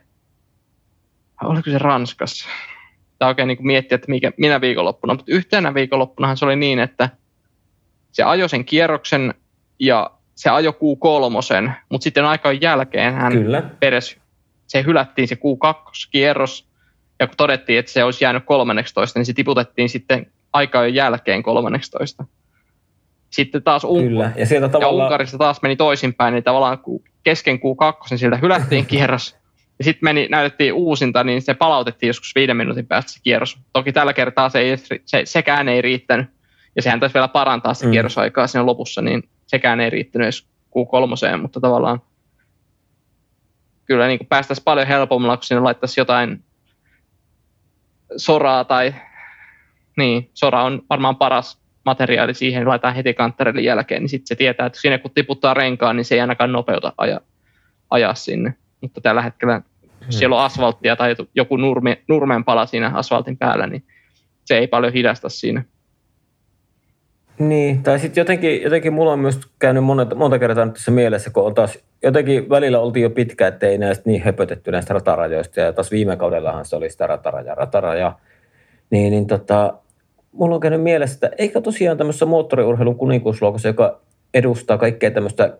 oliko 1.45 1.71
se 1.71 1.79
Ranskassa? 1.79 2.49
Tämä 3.19 3.29
oikein 3.29 3.49
niin 3.49 3.66
miettiä, 3.66 3.95
että 3.95 4.11
mikä, 4.11 4.33
minä 4.37 4.61
viikonloppuna, 4.61 5.14
mutta 5.14 5.33
yhtenä 5.33 5.75
viikonloppunahan 5.75 6.37
se 6.37 6.45
oli 6.45 6.57
niin, 6.57 6.79
että 6.79 7.09
se 8.12 8.23
ajoi 8.23 8.49
sen 8.49 8.64
kierroksen 8.64 9.35
ja 9.79 10.11
se 10.35 10.51
ajoi 10.51 10.73
Q3, 10.73 11.71
mutta 11.88 12.05
sitten 12.05 12.25
aikaan 12.25 12.61
jälkeen 12.61 13.14
hän 13.14 13.33
Kyllä. 13.33 13.62
Peres, 13.81 14.16
se 14.66 14.83
hylättiin 14.83 15.29
se 15.29 15.35
Q2-kierros, 15.35 16.70
ja 17.21 17.27
kun 17.27 17.37
todettiin, 17.37 17.79
että 17.79 17.93
se 17.93 18.05
olisi 18.05 18.25
jäänyt 18.25 18.45
13, 18.45 19.19
niin 19.19 19.27
se 19.27 19.33
tiputettiin 19.33 19.89
sitten 19.89 20.27
aikaan 20.53 20.95
jälkeen 20.95 21.43
13. 21.43 22.25
Sitten 23.31 23.63
taas 23.63 23.85
Un- 23.85 24.03
Kyllä. 24.03 24.33
Ja 24.37 24.47
sieltä 24.47 24.65
ja 24.65 24.71
tavallaan... 24.71 25.07
Unkarissa 25.07 25.39
taas 25.39 25.63
meni 25.63 25.77
toisinpäin, 25.77 26.35
niin 26.35 26.45
tavallaan 26.45 26.79
kesken 27.23 27.57
Q2 27.57 28.07
niin 28.11 28.19
siltä 28.19 28.37
hylättiin 28.37 28.87
kierros. 28.87 29.37
Ja 29.79 29.85
sitten 29.85 30.07
meni, 30.07 30.29
näytettiin 30.31 30.73
uusinta, 30.73 31.25
niin 31.25 31.43
se 31.43 31.55
palautettiin 31.55 32.09
joskus 32.09 32.35
viiden 32.35 32.57
minuutin 32.57 32.87
päästä 32.87 33.13
se 33.13 33.21
kierros. 33.23 33.59
Toki 33.73 33.93
tällä 33.93 34.13
kertaa 34.13 34.49
se 34.49 34.59
ei, 34.59 34.77
se, 35.05 35.23
sekään 35.25 35.69
ei 35.69 35.83
riittänyt. 35.83 36.27
Ja 36.77 36.83
sehän 36.83 37.01
taisi 37.01 37.15
vielä 37.15 37.29
parantaa 37.29 37.75
se 37.75 37.87
mm. 37.87 37.93
kierrosaikaa 37.93 38.47
siinä 38.47 38.67
lopussa, 38.67 39.03
niin 39.03 39.23
sekään 39.47 39.81
ei 39.81 39.91
riittänyt 39.91 40.27
edes 40.27 40.47
Q3, 40.47 41.37
mutta 41.37 41.61
tavallaan 41.61 42.03
kyllä 43.85 44.07
niin 44.07 44.27
päästäisiin 44.29 44.65
paljon 44.65 44.87
helpommalla, 44.87 45.37
kun 45.37 45.45
sinne 45.45 45.61
laittaisi 45.61 46.01
jotain 46.01 46.45
soraa 48.16 48.64
tai 48.64 48.94
niin, 49.96 50.31
sora 50.35 50.62
on 50.62 50.83
varmaan 50.90 51.16
paras 51.16 51.61
materiaali 51.85 52.35
siihen, 52.35 52.68
laitetaan 52.68 52.94
heti 52.94 53.14
kantterille 53.14 53.61
jälkeen, 53.61 54.03
niin 54.03 54.09
sitten 54.09 54.27
se 54.27 54.35
tietää, 54.35 54.66
että 54.66 54.81
sinne 54.81 54.99
kun 54.99 55.11
tiputtaa 55.11 55.55
renkaan, 55.55 55.96
niin 55.96 56.05
se 56.05 56.14
ei 56.14 56.20
ainakaan 56.20 56.53
nopeuta 56.53 56.92
aja, 56.99 57.20
ajaa 57.90 58.14
sinne. 58.14 58.55
Mutta 58.81 59.01
tällä 59.01 59.23
hetkellä, 59.23 59.62
jos 60.07 60.18
siellä 60.18 60.37
on 60.37 60.42
asfalttia 60.42 60.96
tai 60.96 61.16
joku 61.35 61.57
nurme, 61.57 62.03
nurmenpala 62.09 62.66
siinä 62.66 62.90
asfaltin 62.94 63.37
päällä, 63.37 63.66
niin 63.66 63.85
se 64.44 64.59
ei 64.59 64.66
paljon 64.66 64.92
hidasta 64.92 65.29
siinä. 65.29 65.64
Niin, 67.38 67.83
tai 67.83 67.99
sitten 67.99 68.20
jotenkin, 68.20 68.62
jotenkin 68.62 68.92
mulla 68.92 69.12
on 69.12 69.18
myös 69.18 69.40
käynyt 69.59 69.85
monta, 69.85 70.14
monta 70.14 70.38
kertaa 70.38 70.64
nyt 70.64 70.75
tässä 70.75 70.90
mielessä, 70.90 71.31
kun 71.31 71.46
on 71.46 71.55
taas 71.55 71.79
jotenkin 72.03 72.49
välillä 72.49 72.79
oltiin 72.81 73.03
jo 73.03 73.11
pitkä, 73.11 73.47
ettei 73.47 73.79
näistä 73.79 74.03
niin 74.07 74.23
höpötetty 74.23 74.71
näistä 74.71 74.95
ratarajoista, 74.95 75.61
ja 75.61 75.73
taas 75.73 75.91
viime 75.91 76.17
kaudellahan 76.17 76.65
se 76.65 76.77
oli 76.77 76.91
sitä 76.91 77.07
rataraja, 77.07 77.55
rataraja. 77.55 78.13
Niin, 78.91 79.11
niin 79.11 79.27
tota, 79.27 79.75
mulla 80.33 80.55
on 80.55 80.61
käynyt 80.61 80.83
mielessä, 80.83 81.15
että 81.15 81.37
eikö 81.39 81.61
tosiaan 81.61 81.99
tämmöisessä 81.99 82.27
moottoriurheilun 82.27 82.97
kuninkuusluokassa, 82.97 83.69
joka 83.69 84.01
edustaa 84.35 84.79
kaikkea 84.79 85.11
tämmöistä 85.11 85.59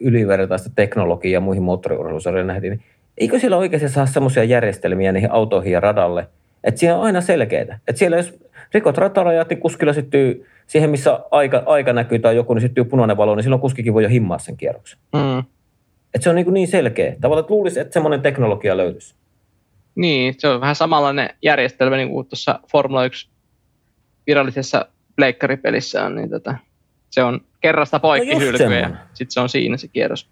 ylivertaista 0.00 0.70
teknologiaa 0.76 1.40
muihin 1.40 1.62
moottoriurheilusarjoihin 1.62 2.46
nähden, 2.46 2.70
niin 2.70 2.82
eikö 3.18 3.38
siellä 3.38 3.56
oikeasti 3.56 3.88
saa 3.88 4.06
semmoisia 4.06 4.44
järjestelmiä 4.44 5.12
niihin 5.12 5.30
autoihin 5.30 5.72
ja 5.72 5.80
radalle, 5.80 6.26
että 6.64 6.80
siellä 6.80 6.98
on 6.98 7.04
aina 7.04 7.20
selkeää. 7.20 7.78
Että 7.88 7.98
siellä 7.98 8.16
jos 8.16 8.38
rikot 8.74 8.98
ratarajat, 8.98 9.48
niin 9.48 9.60
kuskilla 9.60 9.92
syttyy 9.92 10.46
siihen, 10.66 10.90
missä 10.90 11.20
aika, 11.30 11.62
aika 11.66 11.92
näkyy 11.92 12.18
tai 12.18 12.36
joku, 12.36 12.54
niin 12.54 12.62
syttyy 12.62 12.84
punainen 12.84 13.16
valo, 13.16 13.34
niin 13.34 13.42
silloin 13.42 13.60
kuskikin 13.60 13.94
voi 13.94 14.02
jo 14.02 14.08
himmaa 14.08 14.38
sen 14.38 14.56
kierroksen. 14.56 14.98
Mm. 15.12 15.38
Että 16.14 16.24
se 16.24 16.30
on 16.30 16.36
niin, 16.36 16.54
niin 16.54 16.68
selkeä. 16.68 17.16
Tavallaan 17.20 17.44
että 17.44 17.54
luulisi, 17.54 17.80
että 17.80 17.92
semmoinen 17.92 18.22
teknologia 18.22 18.76
löytyisi. 18.76 19.14
Niin, 19.94 20.34
se 20.38 20.48
on 20.48 20.60
vähän 20.60 20.76
samanlainen 20.76 21.30
järjestelmä 21.42 21.96
niin 21.96 22.08
kuin 22.08 22.26
tuossa 22.26 22.60
Formula 22.72 23.04
1 23.04 23.28
virallisessa 24.26 24.86
pleikkaripelissä 25.16 26.04
on, 26.04 26.14
niin 26.14 26.30
tota, 26.30 26.54
se 27.10 27.22
on 27.22 27.40
kerrasta 27.60 27.98
poikki 27.98 28.34
No 28.34 28.40
just 28.40 28.60
hylkyä 28.60 28.78
ja 28.78 28.90
sitten 29.14 29.32
se 29.32 29.40
on 29.40 29.48
siinä 29.48 29.76
se 29.76 29.88
kierros. 29.88 30.28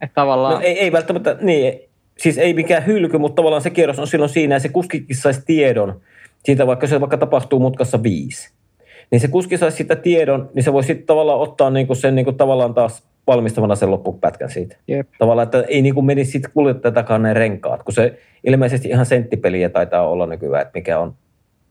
Että 0.00 0.14
tavallaan, 0.14 0.54
No 0.54 0.60
ei, 0.60 0.80
ei 0.80 0.92
välttämättä, 0.92 1.36
niin, 1.40 1.80
siis 2.18 2.38
ei 2.38 2.54
mikään 2.54 2.86
hylky, 2.86 3.18
mutta 3.18 3.36
tavallaan 3.36 3.62
se 3.62 3.70
kierros 3.70 3.98
on 3.98 4.06
silloin 4.06 4.30
siinä 4.30 4.54
ja 4.54 4.58
se 4.58 4.68
kuskikin 4.68 5.16
saisi 5.16 5.42
tiedon 5.46 6.00
siitä, 6.44 6.66
vaikka 6.66 6.86
se 6.86 7.00
vaikka 7.00 7.16
tapahtuu 7.16 7.60
mutkassa 7.60 8.02
viisi. 8.02 8.52
Niin 9.10 9.20
se 9.20 9.28
kuski 9.28 9.58
saisi 9.58 9.76
sitä 9.76 9.96
tiedon, 9.96 10.50
niin 10.54 10.62
se 10.62 10.72
voi 10.72 10.84
sitten 10.84 11.06
tavallaan 11.06 11.40
ottaa 11.40 11.70
niinku 11.70 11.94
sen 11.94 12.14
niinku 12.14 12.32
tavallaan 12.32 12.74
taas 12.74 13.02
valmistavana 13.26 13.74
sen 13.74 13.90
loppupätkän 13.90 14.50
siitä. 14.50 14.76
Jep. 14.88 15.08
Tavallaan, 15.18 15.44
että 15.44 15.64
ei 15.68 15.82
niinku 15.82 16.02
menisi 16.02 16.30
sitten 16.30 16.50
kuljettajatakaan 16.54 17.22
ne 17.22 17.34
renkaat, 17.34 17.82
kun 17.82 17.94
se 17.94 18.18
ilmeisesti 18.46 18.88
ihan 18.88 19.06
senttipeliä 19.06 19.68
taitaa 19.68 20.08
olla 20.08 20.26
nykyään, 20.26 20.62
että 20.62 20.78
mikä 20.78 20.98
on 20.98 21.14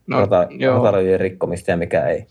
no, 0.08 0.20
rata, 0.20 0.48
ratarajojen 0.76 1.20
rikkomista 1.20 1.72
ja 1.72 1.78
mikä 1.78 2.08
ei. 2.08 2.26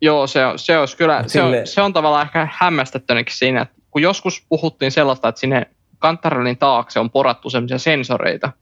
joo, 0.00 0.26
se, 0.26 0.46
on, 0.46 0.58
se, 0.58 0.78
olisi 0.78 0.96
kyllä, 0.96 1.24
se, 1.26 1.42
on, 1.42 1.50
Sille- 1.52 1.66
se 1.66 1.82
on 1.82 1.92
tavallaan 1.92 2.26
ehkä 2.26 2.48
hämmästyttänytkin 2.52 3.36
siinä, 3.36 3.62
että 3.62 3.74
kun 3.90 4.02
joskus 4.02 4.46
puhuttiin 4.48 4.92
sellaista, 4.92 5.28
että 5.28 5.40
sinne 5.40 5.66
kantarellin 5.98 6.58
taakse 6.58 7.00
on 7.00 7.10
porattu 7.10 7.50
sellaisia 7.50 7.78
sensoreita, 7.78 8.52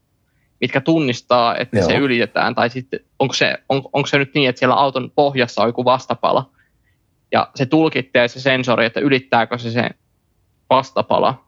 mitkä 0.63 0.81
tunnistaa, 0.81 1.57
että 1.57 1.79
Joo. 1.79 1.87
se 1.87 1.97
ylitetään, 1.97 2.55
tai 2.55 2.71
sitten 2.71 3.01
onko 3.19 3.35
se, 3.35 3.59
on, 3.69 3.83
onko 3.93 4.07
se 4.07 4.19
nyt 4.19 4.35
niin, 4.35 4.49
että 4.49 4.59
siellä 4.59 4.75
auton 4.75 5.11
pohjassa 5.15 5.63
on 5.63 5.69
joku 5.69 5.85
vastapala, 5.85 6.51
ja 7.33 7.49
se 7.55 7.67
tulkittee 7.67 8.29
se 8.29 8.41
sensori, 8.41 8.87
että 8.87 9.01
ylittääkö 9.01 9.59
se 9.59 9.71
se 9.71 9.91
vastapala, 10.71 11.45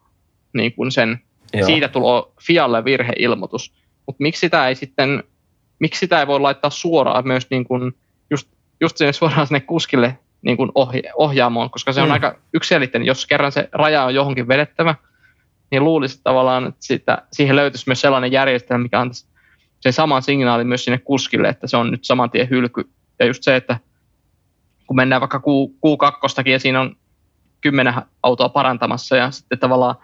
niin 0.52 0.72
kuin 0.72 0.92
sen, 0.92 1.20
Joo. 1.54 1.66
siitä 1.66 1.88
tulee 1.88 2.22
Fialle 2.46 2.84
virheilmoitus. 2.84 3.72
Mutta 4.06 4.22
miksi 4.22 4.40
sitä 4.40 4.68
ei 4.68 4.74
sitten, 4.74 5.22
miksi 5.78 5.98
sitä 5.98 6.20
ei 6.20 6.26
voi 6.26 6.40
laittaa 6.40 6.70
suoraan 6.70 7.26
myös 7.26 7.46
niin 7.50 7.64
kuin 7.64 7.92
just, 8.30 8.48
just 8.80 8.96
sinne 8.96 9.12
suoraan 9.12 9.46
sinne 9.46 9.60
kuskille 9.60 10.18
niin 10.42 10.56
kuin 10.56 10.70
ohja- 10.74 11.12
ohjaamoon, 11.16 11.70
koska 11.70 11.92
se 11.92 12.00
on 12.00 12.08
Mm. 12.08 12.12
aika 12.12 12.38
yksilitteinen. 12.54 13.06
Jos 13.06 13.26
kerran 13.26 13.52
se 13.52 13.68
raja 13.72 14.04
on 14.04 14.14
johonkin 14.14 14.48
vedettävä, 14.48 14.94
niin 15.74 15.84
luulisi 15.84 16.20
tavallaan, 16.24 16.66
että 16.66 16.80
siitä, 16.80 17.22
siihen 17.32 17.56
löytyisi 17.56 17.84
myös 17.88 18.00
sellainen 18.00 18.32
järjestelmä, 18.32 18.82
mikä 18.82 19.00
antaisi 19.00 19.26
sen 19.80 19.92
saman 19.92 20.22
signaalin 20.22 20.66
myös 20.66 20.84
sinne 20.84 20.98
kuskille, 20.98 21.48
että 21.48 21.66
se 21.66 21.76
on 21.76 21.90
nyt 21.90 22.04
saman 22.04 22.30
tien 22.30 22.50
hylky. 22.50 22.84
Ja 23.18 23.26
just 23.26 23.42
se, 23.42 23.56
että 23.56 23.78
kun 24.86 24.96
mennään 24.96 25.20
vaikka 25.20 25.42
Q2 25.86 26.50
ja 26.50 26.58
siinä 26.58 26.80
on 26.80 26.96
kymmenen 27.60 27.94
autoa 28.22 28.48
parantamassa 28.48 29.16
ja 29.16 29.30
sitten 29.30 29.58
tavallaan, 29.58 29.94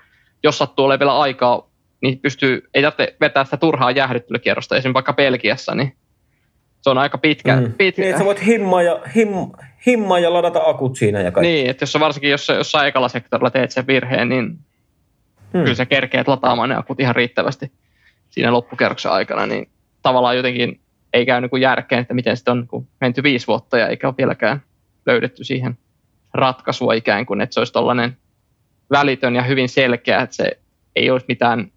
jos 0.42 0.58
sattuu 0.58 0.84
olemaan 0.84 0.98
vielä 1.00 1.18
aikaa, 1.18 1.70
niin 2.02 2.18
pystyy, 2.18 2.68
ei 2.74 2.82
tarvitse 2.82 3.16
vetää 3.20 3.44
sitä 3.44 3.56
turhaa 3.56 3.90
jäähdyttelykierrosta, 3.90 4.76
esimerkiksi 4.76 4.94
vaikka 4.94 5.12
Belgiassa, 5.12 5.74
niin 5.74 5.96
se 6.80 6.90
on 6.90 6.98
aika 6.98 7.18
pitkä. 7.18 7.56
Mm. 7.56 7.72
pitkä. 7.72 8.02
Niin, 8.02 8.10
että 8.10 8.18
sä 8.18 8.24
voit 8.24 8.46
himmaa 8.46 8.82
ja, 8.82 9.00
him, 9.16 9.28
himmaa 9.86 10.18
ja 10.18 10.32
ladata 10.32 10.60
akut 10.66 10.96
siinä 10.96 11.20
ja 11.20 11.32
kaikki. 11.32 11.52
Niin, 11.52 11.70
että 11.70 11.82
jos 11.82 11.96
varsinkin 12.00 12.30
jos 12.30 12.48
jossain 12.48 12.88
ekalla 12.88 13.08
sektorilla 13.08 13.50
teet 13.50 13.70
sen 13.70 13.86
virheen, 13.86 14.28
niin 14.28 14.58
Hmm. 15.52 15.62
kyllä 15.62 15.74
sä 15.74 15.86
kerkeet 15.86 16.28
lataamaan 16.28 16.68
ne 16.68 16.76
akut 16.76 17.00
ihan 17.00 17.16
riittävästi 17.16 17.72
siinä 18.30 18.52
loppukerroksen 18.52 19.12
aikana, 19.12 19.46
niin 19.46 19.70
tavallaan 20.02 20.36
jotenkin 20.36 20.80
ei 21.12 21.26
käy 21.26 21.40
niin 21.40 21.60
järkeen, 21.60 22.00
että 22.00 22.14
miten 22.14 22.36
sitten 22.36 22.52
on 22.52 22.68
niin 22.72 22.88
menty 23.00 23.22
viisi 23.22 23.46
vuotta 23.46 23.78
ja 23.78 23.88
eikä 23.88 24.08
ole 24.08 24.14
vieläkään 24.18 24.62
löydetty 25.06 25.44
siihen 25.44 25.78
ratkaisua 26.34 26.92
ikään 26.92 27.26
kuin, 27.26 27.40
että 27.40 27.54
se 27.54 27.60
olisi 27.60 27.72
tollainen 27.72 28.16
välitön 28.90 29.34
ja 29.34 29.42
hyvin 29.42 29.68
selkeä, 29.68 30.20
että 30.20 30.36
se 30.36 30.58
ei 30.96 31.10
olisi 31.10 31.26
mitään, 31.28 31.72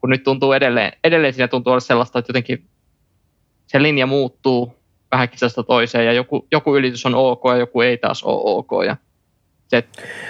kun 0.00 0.10
nyt 0.10 0.22
tuntuu 0.22 0.52
edelleen, 0.52 0.92
edelleen 1.04 1.34
siinä 1.34 1.48
tuntuu 1.48 1.70
olla 1.70 1.80
sellaista, 1.80 2.18
että 2.18 2.30
jotenkin 2.30 2.64
se 3.66 3.82
linja 3.82 4.06
muuttuu 4.06 4.74
vähän 5.12 5.28
kisasta 5.28 5.62
toiseen 5.62 6.06
ja 6.06 6.12
joku, 6.12 6.46
joku 6.52 6.76
ylitys 6.76 7.06
on 7.06 7.14
ok 7.14 7.42
ja 7.44 7.56
joku 7.56 7.80
ei 7.80 7.98
taas 7.98 8.22
ole 8.22 8.40
ok 8.44 8.70
ja 8.86 8.96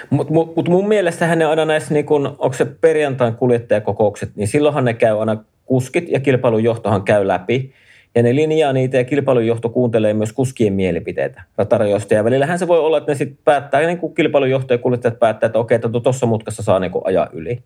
Mutta 0.09 0.33
mut, 0.33 0.55
mut 0.55 0.69
mun 0.69 0.87
mielestä 0.87 1.35
ne 1.35 1.45
aina 1.45 1.65
näissä, 1.65 1.93
niin 1.93 2.05
kun, 2.05 2.27
onko 2.27 2.53
se 2.53 2.65
perjantain 2.65 3.35
kuljettajakokoukset, 3.35 4.35
niin 4.35 4.47
silloinhan 4.47 4.85
ne 4.85 4.93
käy 4.93 5.19
aina 5.19 5.43
kuskit 5.65 6.09
ja 6.09 6.19
kilpailujohtohan 6.19 7.03
käy 7.03 7.27
läpi. 7.27 7.73
Ja 8.15 8.23
ne 8.23 8.35
linjaa 8.35 8.73
niitä 8.73 8.97
ja 8.97 9.03
kilpailujohto 9.03 9.69
kuuntelee 9.69 10.13
myös 10.13 10.33
kuskien 10.33 10.73
mielipiteitä 10.73 11.43
ratarajoista. 11.57 12.13
Ja 12.13 12.23
välillähän 12.23 12.59
se 12.59 12.67
voi 12.67 12.79
olla, 12.79 12.97
että 12.97 13.11
ne 13.11 13.15
sitten 13.15 13.37
päättää, 13.45 13.81
niin 13.81 13.97
kuin 13.97 14.13
kilpailujohto 14.13 14.73
ja 14.73 14.77
kuljettajat 14.77 15.19
päättää, 15.19 15.47
että 15.47 15.59
okei, 15.59 15.75
että 15.75 15.89
tuossa 16.03 16.25
mutkassa 16.25 16.63
saa 16.63 16.79
niin 16.79 16.91
ajaa 17.03 17.29
yli. 17.33 17.59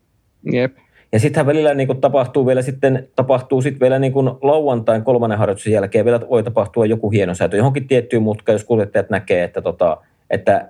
Jep. 0.52 0.76
Ja 1.12 1.20
sittenhän 1.20 1.46
välillä 1.46 1.74
niin 1.74 1.86
kuin 1.86 2.00
tapahtuu 2.00 2.46
vielä 2.46 2.62
sitten, 2.62 3.08
tapahtuu 3.16 3.62
sitten 3.62 3.80
vielä 3.80 3.98
niin 3.98 4.12
kuin 4.12 4.30
lauantain 4.42 5.02
kolmannen 5.02 5.38
harjoituksen 5.38 5.72
jälkeen 5.72 6.04
vielä 6.04 6.20
voi 6.30 6.42
tapahtua 6.42 6.86
joku 6.86 7.10
hieno 7.10 7.34
säätö 7.34 7.56
johonkin 7.56 7.88
tiettyyn 7.88 8.22
mutkaan, 8.22 8.54
jos 8.54 8.64
kuljettajat 8.64 9.10
näkee, 9.10 9.44
että, 9.44 9.62
tota, 9.62 9.96
että 10.30 10.68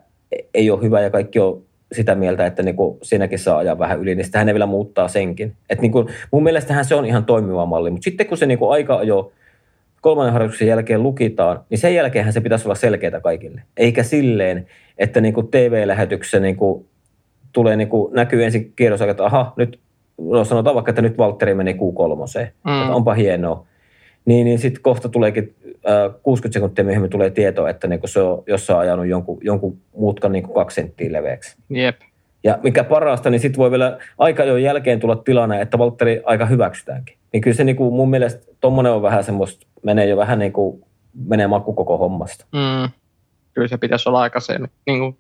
ei 0.55 0.71
ole 0.71 0.83
hyvä 0.83 1.01
ja 1.01 1.11
kaikki 1.11 1.39
on 1.39 1.63
sitä 1.93 2.15
mieltä, 2.15 2.47
että 2.47 2.63
niin 2.63 2.77
kuin 2.77 2.99
siinäkin 3.03 3.39
saa 3.39 3.59
ajaa 3.59 3.79
vähän 3.79 4.01
yli, 4.01 4.15
niin 4.15 4.25
sitten 4.25 4.47
ne 4.47 4.55
vielä 4.55 4.67
muuttaa 4.67 5.09
senkin. 5.09 5.53
Et 5.71 5.81
niin 5.81 5.93
kuin, 5.93 6.09
mun 6.31 6.43
mielestähän 6.43 6.85
se 6.85 6.95
on 6.95 7.05
ihan 7.05 7.25
toimiva 7.25 7.67
malli, 7.67 7.91
mutta 7.91 8.05
sitten 8.05 8.27
kun 8.27 8.39
se 8.39 8.47
niin 8.47 8.59
kuin 8.59 8.73
aika 8.73 8.97
ajo 8.97 9.33
kolmannen 10.01 10.33
harjoituksen 10.33 10.69
jälkeen 10.69 11.03
lukitaan, 11.03 11.61
niin 11.71 11.79
sen 11.79 11.95
jälkeenhän 11.95 12.33
se 12.33 12.41
pitäisi 12.41 12.69
olla 12.69 12.75
selkeää 12.75 13.21
kaikille. 13.21 13.63
Eikä 13.77 14.03
silleen, 14.03 14.67
että 14.99 15.21
niin 15.21 15.35
kuin 15.35 15.49
TV-lähetyksessä 15.49 16.41
niin 16.41 16.57
kuin 16.57 16.87
tulee 17.53 17.77
niin 17.77 17.89
kuin, 17.89 18.15
näkyy 18.15 18.45
ensin 18.45 18.73
kierrosaika, 18.77 19.11
että 19.11 19.25
aha, 19.25 19.53
nyt 19.57 19.81
no 20.19 20.45
sanotaan 20.45 20.75
vaikka, 20.75 20.91
että 20.91 21.03
nyt 21.03 21.19
Valtteri 21.19 21.55
meni 21.55 21.73
Q3, 21.73 22.41
mm. 22.65 22.83
että 22.83 22.95
onpa 22.95 23.15
hienoa. 23.15 23.67
Niin, 24.27 24.45
niin 24.45 24.59
sitten 24.59 24.83
kohta 24.83 25.09
tuleekin, 25.09 25.55
äh, 25.67 26.21
60 26.23 26.53
sekuntia 26.53 26.85
myöhemmin 26.85 27.11
tulee 27.11 27.31
tieto, 27.31 27.67
että 27.67 27.89
niin 27.89 28.01
se 28.05 28.21
on 28.21 28.43
jossain 28.47 28.81
ajanut 28.81 29.07
jonkun, 29.07 29.39
jonkun 29.43 29.79
muutkan 29.97 30.33
niin 30.33 30.53
kaksi 30.53 30.75
senttiä 30.75 31.13
leveäksi. 31.13 31.57
Jep. 31.71 32.01
Ja 32.45 32.59
mikä 32.63 32.85
parasta, 32.85 33.31
niin 33.31 33.41
sitten 33.41 33.59
voi 33.59 33.71
vielä 33.71 33.99
aika 34.19 34.45
jo 34.45 34.57
jälkeen 34.57 35.01
tulla 35.01 35.17
tilanne, 35.17 35.61
että 35.61 35.79
Valtteri 35.79 36.23
aika 36.25 36.47
hyväksytäänkin. 36.47 37.17
Niin 37.33 37.41
kyllä 37.41 37.57
se 37.57 37.65
niin 37.65 37.77
kuin 37.77 37.95
mun 37.95 38.11
mielestä 38.11 38.53
tuommoinen 38.61 38.93
on 38.93 39.03
vähän 39.03 39.25
semmoista, 39.25 39.67
menee 39.83 40.07
jo 40.07 40.17
vähän 40.17 40.39
niin 40.39 40.53
kuin, 40.53 40.85
menee 41.27 41.47
maku 41.47 41.73
koko 41.73 41.99
hommasta. 41.99 42.47
Mm. 42.53 42.91
Kyllä 43.55 43.69
se 43.69 43.79
pitäisi 43.79 44.09
olla 44.09 44.21
aika 44.21 44.41
se, 44.41 44.59
niin 44.87 44.99
kuin, 44.99 45.17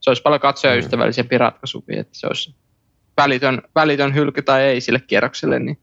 se 0.00 0.10
olisi 0.10 0.22
paljon 0.22 0.40
katsojaystävällisempi 0.40 1.34
mm. 1.34 1.40
ratkaisu, 1.40 1.84
että 1.88 2.18
se 2.18 2.26
olisi 2.26 2.54
välitön, 3.16 3.62
välitön 3.74 4.14
hylky 4.14 4.42
tai 4.42 4.62
ei 4.62 4.80
sille 4.80 5.00
kierrokselle. 5.06 5.58
Niin. 5.58 5.78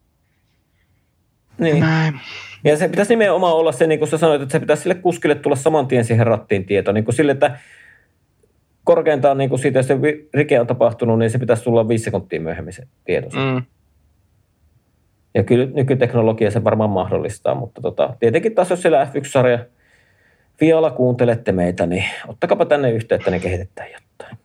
Niin. 1.57 1.79
Näin. 1.79 2.19
Ja 2.63 2.77
se 2.77 2.89
pitäisi 2.89 3.13
nimenomaan 3.13 3.55
olla 3.55 3.71
se, 3.71 3.87
niin 3.87 3.99
kuin 3.99 4.09
sä 4.09 4.17
sanoit, 4.17 4.41
että 4.41 4.51
se 4.51 4.59
pitäisi 4.59 4.83
sille 4.83 4.95
kuskille 4.95 5.35
tulla 5.35 5.55
saman 5.55 5.87
tien 5.87 6.05
siihen 6.05 6.27
rattiin 6.27 6.65
tieto. 6.65 6.91
Niin 6.91 7.03
kuin 7.03 7.15
sille, 7.15 7.31
että 7.31 7.59
korkeintaan 8.83 9.37
niin 9.37 9.49
kuin 9.49 9.59
siitä, 9.59 9.79
jos 9.79 9.87
se 9.87 9.97
rike 10.33 10.59
on 10.59 10.67
tapahtunut, 10.67 11.19
niin 11.19 11.29
se 11.29 11.39
pitäisi 11.39 11.63
tulla 11.63 11.87
viisi 11.87 12.03
sekuntia 12.03 12.41
myöhemmin 12.41 12.73
se 12.73 12.83
tieto. 13.05 13.29
Mm. 13.37 13.63
Ja 15.35 15.43
kyllä 15.43 15.65
nykyteknologia 15.65 16.51
se 16.51 16.63
varmaan 16.63 16.89
mahdollistaa, 16.89 17.55
mutta 17.55 17.81
tota, 17.81 18.13
tietenkin 18.19 18.55
taas 18.55 18.69
jos 18.69 18.81
siellä 18.81 19.05
F1-sarja 19.05 19.59
Fiala 20.59 20.91
kuuntelette 20.91 21.51
meitä, 21.51 21.85
niin 21.85 22.05
ottakapa 22.27 22.65
tänne 22.65 22.91
yhteyttä, 22.91 23.31
niin 23.31 23.41
kehitetään 23.41 23.87
jotain. 23.91 24.37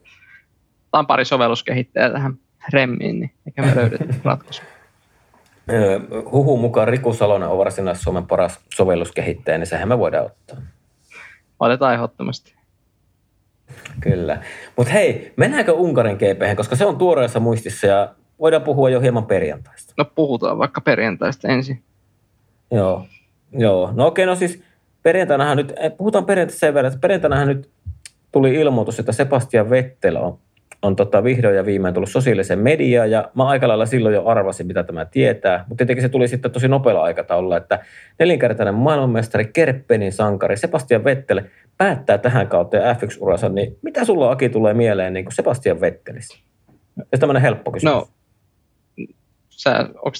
Tämä 0.91 1.01
on 1.01 1.07
pari 1.07 1.25
sovelluskehittäjää 1.25 2.11
tähän 2.11 2.35
remmiin, 2.73 3.21
niin 3.21 3.31
eikä 3.47 3.63
me 3.63 3.77
löydetty 3.77 4.15
ratkaisu. 4.25 4.63
Huhun 6.33 6.61
mukaan 6.61 6.89
Riku 6.89 7.13
Salonen 7.13 7.49
on 7.49 7.59
varsinais 7.59 8.03
Suomen 8.03 8.27
paras 8.27 8.61
sovelluskehittäjä, 8.75 9.59
niin 9.59 9.67
sehän 9.67 9.89
me 9.89 9.99
voidaan 9.99 10.27
ottaa. 10.27 10.57
Otetaan 11.61 11.95
ehdottomasti. 11.95 12.55
Kyllä. 14.01 14.43
Mutta 14.77 14.93
hei, 14.93 15.33
mennäänkö 15.37 15.73
Unkarin 15.73 16.17
GP, 16.17 16.57
koska 16.57 16.77
se 16.77 16.85
on 16.85 16.99
tuoreessa 16.99 17.41
muistissa 17.41 17.87
ja 17.87 18.15
voidaan 18.41 18.63
puhua 18.63 18.91
jo 18.91 19.01
hieman 19.01 19.27
perjantaista. 19.27 19.95
No 19.97 20.05
puhutaan 20.05 20.59
vaikka 20.59 20.81
perjantaista 20.81 21.49
ensin. 21.49 21.83
Joo, 22.71 23.07
joo. 23.53 23.93
No 23.95 24.07
okei, 24.07 24.27
no 24.27 24.35
siis 24.35 24.63
perjantainahan 25.03 25.57
nyt, 25.57 25.73
eh, 25.77 25.97
puhutaan 25.97 26.25
perjantaista 26.25 26.61
sen 26.61 26.75
verran, 26.75 26.93
että 26.93 27.01
perjantainahan 27.01 27.49
nyt 27.49 27.71
tuli 28.33 28.55
ilmoitus, 28.55 28.99
että 28.99 29.13
Sebastian 29.13 29.71
Vettel 29.71 30.17
on 30.17 30.39
on 30.83 30.97
tota 30.97 31.25
vihdoin 31.25 31.57
ja 31.57 31.67
viimein 31.67 31.95
tullut 31.95 32.11
sosiaalisen 32.11 32.59
mediaan 32.59 33.11
ja 33.11 33.31
mä 33.35 33.49
aika 33.49 33.69
lailla 33.69 33.87
silloin 33.87 34.15
jo 34.15 34.27
arvasin, 34.27 34.67
mitä 34.67 34.83
tämä 34.83 35.05
tietää. 35.05 35.65
Mutta 35.69 35.77
tietenkin 35.77 36.03
se 36.03 36.09
tuli 36.09 36.29
sitten 36.29 36.51
tosi 36.51 36.69
nopealla 36.69 37.03
aikataululla, 37.03 37.57
että 37.57 37.79
nelinkertainen 38.19 38.75
maailmanmestari, 38.75 39.51
Kerppenin 39.53 40.13
sankari 40.13 40.57
Sebastian 40.57 41.05
Vettel 41.05 41.43
päättää 41.77 42.19
tähän 42.19 42.49
kautta 42.49 42.77
F1-uransa, 42.77 43.49
niin 43.49 43.79
mitä 43.83 44.05
sulla 44.05 44.31
Aki 44.31 44.49
tulee 44.49 44.75
mieleen 44.75 45.13
niin 45.13 45.25
kuin 45.25 45.35
Sebastian 45.35 45.81
Vettelistä? 45.81 46.39
Jos 47.13 47.21
tämmöinen 47.21 47.43
helppo 47.43 47.73
kysymys. 47.73 47.95
No, 47.95 48.09
sä, 49.49 49.89
onko 49.95 50.17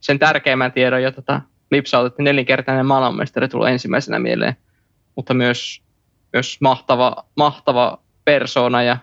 sen 0.00 0.18
tärkeimmän 0.18 0.72
tiedon 0.72 1.02
jo 1.02 1.12
tota, 1.12 1.40
lipsautettu 1.70 2.22
nelinkertainen 2.22 2.86
maailmanmestari 2.86 3.48
tulee 3.48 3.72
ensimmäisenä 3.72 4.18
mieleen, 4.18 4.56
mutta 5.16 5.34
myös, 5.34 5.82
myös 6.32 6.60
mahtava, 6.60 7.24
mahtava 7.36 7.98
persona 8.24 8.82
ja 8.82 8.96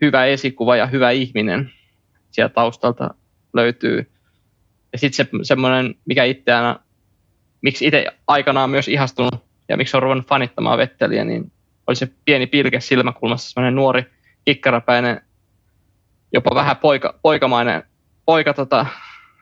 hyvä 0.00 0.24
esikuva 0.24 0.76
ja 0.76 0.86
hyvä 0.86 1.10
ihminen 1.10 1.70
sieltä 2.30 2.54
taustalta 2.54 3.14
löytyy. 3.54 4.10
Ja 4.92 4.98
sitten 4.98 5.26
se, 5.26 5.30
semmoinen, 5.42 5.94
mikä 6.04 6.24
itseään, 6.24 6.78
miksi 7.62 7.86
itse 7.86 8.06
aikanaan 8.26 8.70
myös 8.70 8.88
ihastunut 8.88 9.34
ja 9.68 9.76
miksi 9.76 9.96
on 9.96 10.02
ruvennut 10.02 10.26
fanittamaan 10.26 10.78
Vetteliä, 10.78 11.24
niin 11.24 11.52
oli 11.86 11.96
se 11.96 12.08
pieni 12.24 12.46
pilke 12.46 12.80
silmäkulmassa, 12.80 13.50
semmoinen 13.50 13.74
nuori 13.74 14.06
kikkarapäinen, 14.44 15.20
jopa 16.32 16.54
vähän 16.54 16.76
poika, 16.76 17.18
poikamainen, 17.22 17.82
poika 18.26 18.54
tota, 18.54 18.86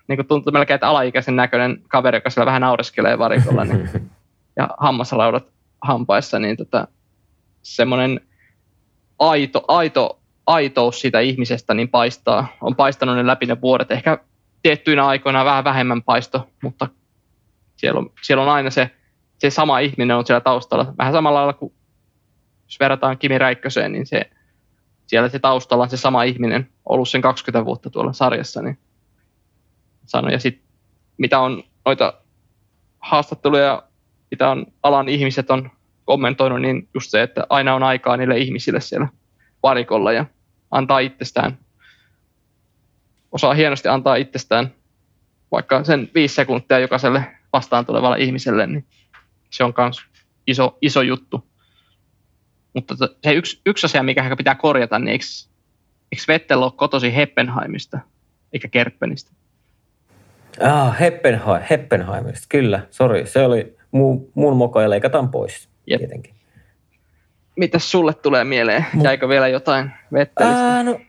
niin 0.09 0.17
kuin 0.17 0.27
tuntuu 0.27 0.53
melkein, 0.53 0.75
että 0.75 0.89
alaikäisen 0.89 1.37
näköinen 1.37 1.83
kaveri, 1.89 2.17
joka 2.17 2.31
siellä 2.31 2.47
vähän 2.47 2.61
naureskelee 2.61 3.19
varikolla, 3.19 3.65
niin, 3.65 3.91
ja 4.59 4.69
hammaslaudat 4.79 5.47
hampaissa, 5.83 6.39
niin 6.39 6.57
tota, 6.57 6.89
semmoinen 7.63 8.21
aito, 9.19 9.65
aito 9.69 10.21
aitous 10.47 11.01
siitä 11.01 11.21
ihmisestä 11.21 11.75
niin 11.75 11.89
paistaa, 11.89 12.49
on 12.61 12.77
paistanut 12.77 13.17
ne 13.17 13.27
läpi 13.27 13.47
ne 13.47 13.61
vuodet. 13.61 13.91
Ehkä 13.91 14.19
tiettyinä 14.63 15.07
aikoina 15.07 15.45
vähän 15.45 15.65
vähemmän 15.65 16.03
paisto, 16.03 16.49
mutta 16.63 16.89
siellä 17.77 17.99
on, 17.99 18.11
siellä 18.23 18.43
on 18.43 18.49
aina 18.49 18.71
se, 18.71 18.91
se 19.39 19.51
sama 19.51 19.79
ihminen 19.79 20.17
on 20.17 20.27
siellä 20.27 20.41
taustalla. 20.41 20.95
Vähän 20.99 21.13
samalla 21.13 21.39
lailla 21.39 21.53
kuin 21.53 21.73
jos 22.67 22.81
verrataan 22.81 23.19
Kimi 23.19 23.39
Räikköseen, 23.39 23.93
niin 23.93 24.07
se, 24.07 24.31
siellä 25.07 25.29
se 25.29 25.39
taustalla 25.39 25.85
on 25.85 25.91
se 25.91 25.97
sama 25.97 26.23
ihminen 26.23 26.69
ollut 26.85 27.09
sen 27.09 27.23
20 27.23 27.65
vuotta 27.65 27.91
tuolla 27.91 28.13
sarjassa. 28.13 28.63
Niin 28.63 28.79
sano. 30.07 30.29
Ja 30.29 30.39
sitten 30.39 30.65
mitä 31.19 31.41
on 31.41 31.63
noita 31.85 32.15
haastatteluja, 32.99 33.83
mitä 34.31 34.51
on 34.51 34.67
alan 34.83 35.09
ihmiset 35.09 35.51
on 35.51 35.71
kommentoinut, 36.05 36.61
niin 36.61 36.89
just 36.95 37.11
se, 37.11 37.23
että 37.23 37.47
aina 37.49 37.75
on 37.75 37.83
aikaa 37.83 38.17
niille 38.17 38.39
ihmisille 38.39 38.81
siellä 38.81 39.09
varikolla 39.65 40.13
ja 40.13 40.27
antaa 40.71 40.99
itsestään, 40.99 41.59
osaa 43.33 43.55
hienosti 43.55 43.89
antaa 43.89 44.17
itsestään 44.17 44.73
vaikka 45.53 45.85
sen 45.85 46.11
viisi 46.15 46.35
sekuntia 46.35 46.79
jokaiselle 46.79 47.25
vastaan 47.53 47.87
tulevalle 47.87 48.19
ihmiselle, 48.19 48.67
niin 48.67 48.85
se 49.51 49.65
on 49.65 49.75
myös 49.79 50.01
iso, 50.47 50.79
iso 50.83 51.03
juttu. 51.03 51.47
Mutta 52.75 52.95
se 52.97 53.33
yksi, 53.33 53.61
yksi 53.67 53.87
asia, 53.87 54.03
mikä 54.03 54.37
pitää 54.37 54.55
korjata, 54.55 54.99
niin 54.99 55.09
eikö, 55.09 55.25
eikö 56.13 56.23
Vettel 56.29 56.63
ole 56.63 56.73
kotosi 56.77 57.17
Heppenheimista, 57.17 57.99
eikä 58.53 58.69
Kerppenistä? 58.69 59.33
Ah, 60.63 61.01
Heppenheim, 61.01 61.63
Heppenheimista, 61.71 62.47
kyllä. 62.49 62.87
Sori, 62.91 63.27
se 63.27 63.45
oli 63.45 63.77
mu, 63.91 64.27
mun 64.35 64.57
moka 64.57 64.83
ja 64.83 64.91
leikataan 64.91 65.29
pois 65.29 65.69
Jep. 65.87 65.99
tietenkin. 65.99 66.34
Mitäs 67.57 67.91
sulle 67.91 68.15
tulee 68.15 68.45
mieleen? 68.45 68.87
Jäikö 69.03 69.29
vielä 69.29 69.49
jotain 69.49 69.91
Vettelistä? 70.13 70.75
Ää, 70.75 70.83
no, 70.83 71.01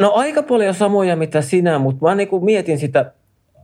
no 0.00 0.12
aika 0.14 0.42
paljon 0.42 0.74
samoja 0.74 1.16
mitä 1.16 1.42
sinä, 1.42 1.78
mutta 1.78 2.06
mä 2.06 2.14
niin 2.14 2.28
mietin 2.40 2.78
sitä, 2.78 3.12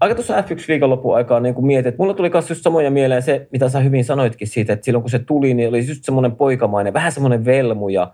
aika 0.00 0.14
tuossa 0.14 0.40
F1 0.40 0.64
viikonlopun 0.68 1.16
aikaa 1.16 1.40
niin 1.40 1.66
mietin, 1.66 1.88
että 1.88 2.02
mulla 2.02 2.14
tuli 2.14 2.30
myös 2.30 2.50
just 2.50 2.62
samoja 2.62 2.90
mieleen 2.90 3.22
se, 3.22 3.48
mitä 3.52 3.68
sä 3.68 3.80
hyvin 3.80 4.04
sanoitkin 4.04 4.48
siitä, 4.48 4.72
että 4.72 4.84
silloin 4.84 5.02
kun 5.02 5.10
se 5.10 5.18
tuli, 5.18 5.54
niin 5.54 5.68
oli 5.68 5.88
just 5.88 6.04
semmoinen 6.04 6.36
poikamainen, 6.36 6.94
vähän 6.94 7.12
semmoinen 7.12 7.44
velmu 7.44 7.88
ja 7.88 8.12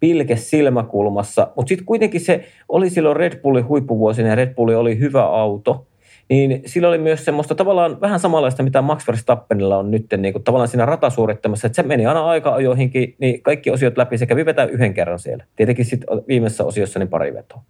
pilke 0.00 0.36
silmäkulmassa, 0.36 1.48
mutta 1.56 1.68
sitten 1.68 1.86
kuitenkin 1.86 2.20
se 2.20 2.44
oli 2.68 2.90
silloin 2.90 3.16
Red 3.16 3.40
Bullin 3.40 3.68
huippuvuosina 3.68 4.28
ja 4.28 4.34
Red 4.34 4.54
Bulli 4.54 4.74
oli 4.74 4.98
hyvä 4.98 5.24
auto– 5.26 5.86
niin 6.30 6.62
sillä 6.66 6.88
oli 6.88 6.98
myös 6.98 7.24
semmoista 7.24 7.54
tavallaan 7.54 8.00
vähän 8.00 8.20
samanlaista, 8.20 8.62
mitä 8.62 8.82
Max 8.82 9.06
Verstappenilla 9.06 9.78
on 9.78 9.90
nyt 9.90 10.06
niin 10.16 10.32
kuin 10.32 10.44
tavallaan 10.44 10.68
siinä 10.68 10.86
ratasuorittamassa, 10.86 11.66
että 11.66 11.76
se 11.76 11.82
meni 11.82 12.06
aina 12.06 12.26
aika 12.26 12.54
ajoihinkin, 12.54 13.14
niin 13.18 13.42
kaikki 13.42 13.70
osiot 13.70 13.96
läpi 13.96 14.18
sekä 14.18 14.36
vivetään 14.36 14.70
yhden 14.70 14.94
kerran 14.94 15.18
siellä. 15.18 15.44
Tietenkin 15.56 15.84
sitten 15.84 16.08
viimeisessä 16.28 16.64
osiossa 16.64 16.98
niin 16.98 17.08
pari 17.08 17.34
vetoa. 17.34 17.62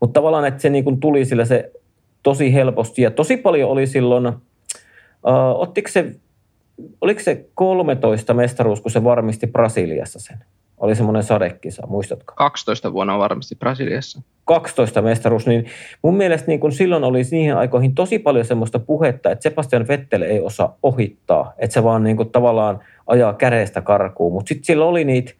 Mutta 0.00 0.20
tavallaan, 0.20 0.44
että 0.44 0.62
se 0.62 0.70
niin 0.70 0.84
kuin 0.84 1.00
tuli 1.00 1.24
sillä 1.24 1.44
se 1.44 1.72
tosi 2.22 2.54
helposti 2.54 3.02
ja 3.02 3.10
tosi 3.10 3.36
paljon 3.36 3.70
oli 3.70 3.86
silloin, 3.86 4.32
ottiko 5.54 5.88
se 5.88 6.14
oliko 7.00 7.20
se 7.20 7.46
13 7.54 8.34
mestaruus, 8.34 8.80
kun 8.80 8.90
se 8.90 9.04
varmisti 9.04 9.46
Brasiliassa 9.46 10.18
sen? 10.20 10.38
Oli 10.82 10.94
semmoinen 10.94 11.22
sadekisa, 11.22 11.86
muistatko? 11.86 12.34
12 12.36 12.92
vuonna 12.92 13.18
varmasti 13.18 13.54
Brasiliassa. 13.54 14.22
12 14.44 15.02
mestaruus, 15.02 15.46
niin 15.46 15.66
mun 16.02 16.16
mielestä 16.16 16.46
niin 16.46 16.60
kun 16.60 16.72
silloin 16.72 17.04
oli 17.04 17.22
niihin 17.30 17.56
aikoihin 17.56 17.94
tosi 17.94 18.18
paljon 18.18 18.44
semmoista 18.44 18.78
puhetta, 18.78 19.30
että 19.30 19.42
Sebastian 19.42 19.88
Vettel 19.88 20.22
ei 20.22 20.40
osaa 20.40 20.78
ohittaa, 20.82 21.52
että 21.58 21.74
se 21.74 21.82
vaan 21.82 22.04
niin 22.04 22.16
kuin 22.16 22.30
tavallaan 22.30 22.80
ajaa 23.06 23.34
käreestä 23.34 23.80
karkuun, 23.80 24.32
mutta 24.32 24.48
sitten 24.48 24.64
sillä 24.64 24.84
oli 24.84 25.04
niitä 25.04 25.32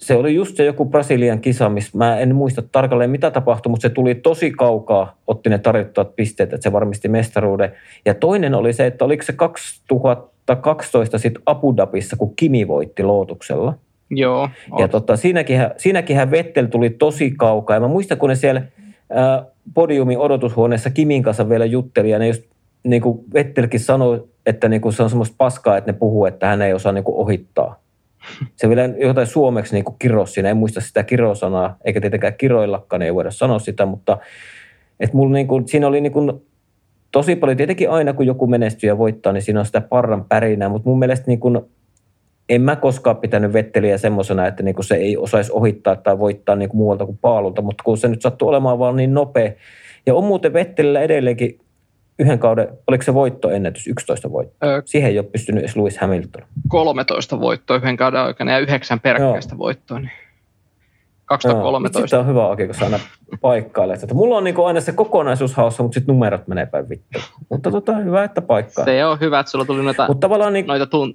se 0.00 0.14
oli 0.14 0.34
just 0.34 0.56
se 0.56 0.64
joku 0.64 0.84
Brasilian 0.84 1.40
kisa, 1.40 1.68
missä 1.68 1.98
mä 1.98 2.18
en 2.18 2.34
muista 2.34 2.62
tarkalleen 2.62 3.10
mitä 3.10 3.30
tapahtui, 3.30 3.70
mutta 3.70 3.82
se 3.82 3.94
tuli 3.94 4.14
tosi 4.14 4.50
kaukaa, 4.50 5.16
otti 5.26 5.50
ne 5.50 5.58
tarjottavat 5.58 6.16
pisteet, 6.16 6.52
että 6.52 6.62
se 6.62 6.72
varmisti 6.72 7.08
mestaruuden. 7.08 7.72
Ja 8.04 8.14
toinen 8.14 8.54
oli 8.54 8.72
se, 8.72 8.86
että 8.86 9.04
oliko 9.04 9.22
se 9.22 9.32
2012 9.32 11.18
sitten 11.18 11.42
Abu 11.46 11.76
Dhabissa, 11.76 12.16
kun 12.16 12.36
Kimi 12.36 12.68
voitti 12.68 13.02
Lootuksella. 13.02 13.74
Joo. 14.10 14.48
Ja 14.78 14.88
tota, 14.88 15.16
siinäkinhän, 15.16 15.70
siinäkinhän 15.76 16.30
Vettel 16.30 16.66
tuli 16.66 16.90
tosi 16.90 17.30
kaukaa. 17.30 17.76
Ja 17.76 17.80
mä 17.80 17.88
muistan, 17.88 18.18
kun 18.18 18.28
ne 18.28 18.34
siellä 18.34 18.62
ää, 19.10 19.44
podiumin 19.74 20.18
odotushuoneessa 20.18 20.90
Kimin 20.90 21.22
kanssa 21.22 21.48
vielä 21.48 21.64
jutteli, 21.64 22.10
ja 22.10 22.18
ne 22.18 22.26
just 22.26 22.42
niin 22.84 23.02
kuin 23.02 23.24
Vettelkin 23.34 23.80
sanoi, 23.80 24.28
että 24.46 24.68
niin 24.68 24.80
kuin 24.80 24.92
se 24.92 25.02
on 25.02 25.10
semmoista 25.10 25.34
paskaa, 25.38 25.76
että 25.76 25.92
ne 25.92 25.98
puhuu, 25.98 26.26
että 26.26 26.46
hän 26.46 26.62
ei 26.62 26.72
osaa 26.72 26.92
niin 26.92 27.04
kuin 27.04 27.16
ohittaa. 27.16 27.80
Se 28.56 28.68
vielä 28.68 28.82
jotain 28.82 29.26
suomeksi 29.26 29.74
niin 29.74 29.84
kiros 29.98 30.34
siinä, 30.34 30.50
en 30.50 30.56
muista 30.56 30.80
sitä 30.80 31.02
kirosanaa, 31.02 31.76
eikä 31.84 32.00
tietenkään 32.00 32.34
kiroillakaan, 32.34 33.02
ei 33.02 33.14
voida 33.14 33.30
sanoa 33.30 33.58
sitä, 33.58 33.86
mutta 33.86 34.18
että 35.00 35.16
mulla 35.16 35.32
niin 35.32 35.48
kuin, 35.48 35.68
siinä 35.68 35.86
oli 35.86 36.00
niin 36.00 36.12
kuin 36.12 36.32
tosi 37.12 37.36
paljon, 37.36 37.56
tietenkin 37.56 37.90
aina 37.90 38.12
kun 38.12 38.26
joku 38.26 38.46
menestyy 38.46 38.88
ja 38.88 38.98
voittaa, 38.98 39.32
niin 39.32 39.42
siinä 39.42 39.60
on 39.60 39.66
sitä 39.66 39.80
parran 39.80 40.24
pärinää, 40.24 40.68
mutta 40.68 40.88
mun 40.88 40.98
mielestä 40.98 41.26
niin 41.26 41.40
kuin, 41.40 41.60
en 42.50 42.62
mä 42.62 42.76
koskaan 42.76 43.16
pitänyt 43.16 43.52
Vetteliä 43.52 43.98
semmoisena, 43.98 44.46
että 44.46 44.62
niin 44.62 44.74
se 44.80 44.94
ei 44.94 45.16
osaisi 45.16 45.52
ohittaa 45.52 45.96
tai 45.96 46.18
voittaa 46.18 46.56
niin 46.56 46.68
kuin 46.68 46.78
muualta 46.78 47.06
kuin 47.06 47.18
paalulta, 47.18 47.62
mutta 47.62 47.84
kun 47.84 47.98
se 47.98 48.08
nyt 48.08 48.22
sattuu 48.22 48.48
olemaan 48.48 48.78
vaan 48.78 48.96
niin 48.96 49.14
nopea. 49.14 49.52
Ja 50.06 50.14
on 50.14 50.24
muuten 50.24 50.52
Vettelillä 50.52 51.00
edelleenkin 51.00 51.58
yhden 52.18 52.38
kauden, 52.38 52.68
oliko 52.86 53.02
se 53.02 53.14
voittoennätys, 53.14 53.86
11 53.86 54.32
voittoa? 54.32 54.68
Öö, 54.68 54.82
Siihen 54.84 55.10
ei 55.10 55.18
ole 55.18 55.26
pystynyt 55.26 55.60
edes 55.60 55.76
Lewis 55.76 55.98
Hamilton. 55.98 56.42
13 56.68 57.40
voittoa 57.40 57.76
yhden 57.76 57.96
kauden 57.96 58.20
aikana 58.20 58.52
ja 58.52 58.58
yhdeksän 58.58 59.00
peräkkäistä 59.00 59.58
voittoa. 59.58 60.00
Niin 60.00 60.10
2013. 61.30 62.00
Sitten 62.00 62.18
on 62.18 62.26
hyvä 62.26 62.50
Aki, 62.50 62.66
kun 62.66 62.74
sä 62.74 62.84
aina 62.84 62.98
paikkailee. 63.40 63.94
Että 64.02 64.14
mulla 64.14 64.36
on 64.36 64.44
niinku 64.44 64.64
aina 64.64 64.80
se 64.80 64.92
kokonaisuus 64.92 65.54
haussa, 65.54 65.82
mutta 65.82 65.94
sitten 65.94 66.12
numerot 66.14 66.48
menee 66.48 66.66
päin 66.66 66.88
vittu. 66.88 67.18
Mutta 67.48 67.70
tota, 67.70 67.96
hyvä, 67.96 68.24
että 68.24 68.42
paikkaa. 68.42 68.84
Se 68.84 69.04
on 69.04 69.20
hyvä, 69.20 69.40
että 69.40 69.50
sulla 69.52 69.64
tuli 69.64 69.82
noita, 69.82 70.06
Mut 70.08 70.20
tavallaan 70.20 70.52
niin... 70.52 70.66
noita 70.66 70.86
tuun, 70.86 71.14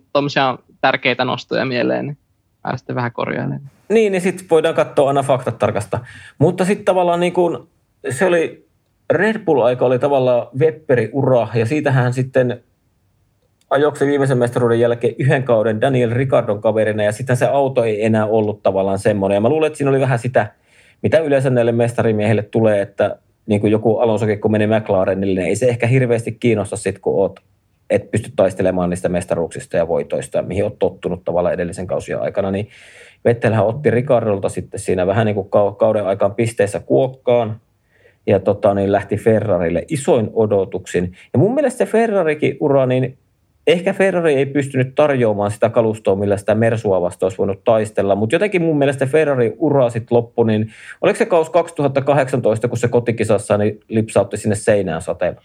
tärkeitä 0.82 1.26
nostoja 1.26 1.66
mieleen. 1.66 2.06
Niin 2.06 2.18
mä 2.64 2.78
sitten 2.78 2.96
vähän 2.96 3.12
korjailen. 3.12 3.62
Niin, 3.90 4.12
niin 4.12 4.22
sitten 4.22 4.48
voidaan 4.50 4.76
katsoa 4.76 5.08
aina 5.08 5.24
faktat 5.24 5.58
tarkasta. 5.58 6.00
Mutta 6.40 6.66
sitten 6.66 6.86
tavallaan 6.86 7.20
niin 7.20 7.34
kuin, 7.34 7.58
se 8.10 8.26
oli 8.26 8.68
Red 9.10 9.40
Bull-aika 9.40 9.86
oli 9.86 10.00
tavallaan 10.00 10.48
Wepperi-ura, 10.60 11.48
ja 11.54 11.66
siitähän 11.66 12.14
sitten 12.14 12.64
ajoksi 13.70 14.06
viimeisen 14.08 14.38
mestaruuden 14.38 14.80
jälkeen 14.80 15.16
yhden 15.20 15.44
kauden 15.44 15.82
Daniel 15.82 16.10
Ricardon 16.10 16.62
kaverina, 16.62 17.04
ja 17.04 17.12
sitten 17.12 17.38
se 17.38 17.46
auto 17.46 17.84
ei 17.84 18.06
enää 18.06 18.26
ollut 18.26 18.64
tavallaan 18.64 19.00
semmoinen. 19.00 19.36
Ja 19.36 19.42
mä 19.42 19.50
luulen, 19.50 19.68
että 19.68 19.78
siinä 19.78 19.90
oli 19.90 20.00
vähän 20.00 20.20
sitä, 20.20 20.52
mitä 21.02 21.20
yleensä 21.20 21.50
näille 21.50 21.72
mestarimiehille 21.72 22.44
tulee, 22.44 22.82
että 22.82 23.18
niin 23.46 23.62
kuin 23.62 23.72
joku 23.72 23.98
Alonsokin, 23.98 24.42
kun 24.42 24.52
meni 24.52 24.68
McLarenille, 24.68 25.40
niin 25.40 25.50
ei 25.50 25.56
se 25.56 25.66
ehkä 25.66 25.88
hirveästi 25.88 26.32
kiinnosta 26.32 26.78
sitten, 26.78 27.02
kun 27.02 27.16
oot, 27.16 27.40
et 27.90 28.12
pysty 28.12 28.32
taistelemaan 28.36 28.90
niistä 28.90 29.10
mestaruuksista 29.10 29.78
ja 29.78 29.88
voitoista, 29.88 30.42
mihin 30.42 30.64
oot 30.64 30.80
tottunut 30.80 31.24
tavallaan 31.24 31.54
edellisen 31.54 31.88
kausien 31.88 32.22
aikana, 32.22 32.52
niin 32.52 32.70
Vettelhän 33.26 33.66
otti 33.66 33.92
Ricardolta 33.92 34.50
sitten 34.50 34.80
siinä 34.80 35.08
vähän 35.08 35.26
niin 35.26 35.36
kuin 35.36 35.50
kauden 35.78 36.06
aikaan 36.06 36.36
pisteessä 36.36 36.80
kuokkaan, 36.80 37.60
ja 38.28 38.40
tota, 38.40 38.74
niin 38.74 38.92
lähti 38.92 39.18
Ferrarille 39.18 39.86
isoin 39.88 40.30
odotuksin. 40.34 41.14
Ja 41.34 41.40
mun 41.40 41.56
mielestä 41.56 41.78
se 41.78 41.86
Ferrarikin 41.86 42.58
ura, 42.60 42.86
niin 42.86 43.18
ehkä 43.68 43.94
Ferrari 43.94 44.34
ei 44.34 44.46
pystynyt 44.46 44.96
tarjoamaan 44.96 45.52
sitä 45.52 45.70
kalustoa, 45.70 46.16
millä 46.16 46.38
sitä 46.38 46.56
Mersua 46.56 47.02
vasta 47.02 47.26
olisi 47.26 47.38
voinut 47.38 47.64
taistella, 47.64 48.16
mutta 48.16 48.36
jotenkin 48.36 48.62
mun 48.62 48.78
mielestä 48.78 49.06
Ferrari 49.06 49.56
ura 49.58 49.90
sitten 49.90 50.16
loppui, 50.16 50.48
niin 50.48 50.72
oliko 51.02 51.18
se 51.18 51.26
kaus 51.26 51.50
2018, 51.50 52.68
kun 52.68 52.78
se 52.78 52.88
kotikisassa 52.88 53.58
niin 53.58 53.80
lipsautti 53.88 54.38
sinne 54.38 54.56
seinään 54.56 55.02
sateella? 55.02 55.42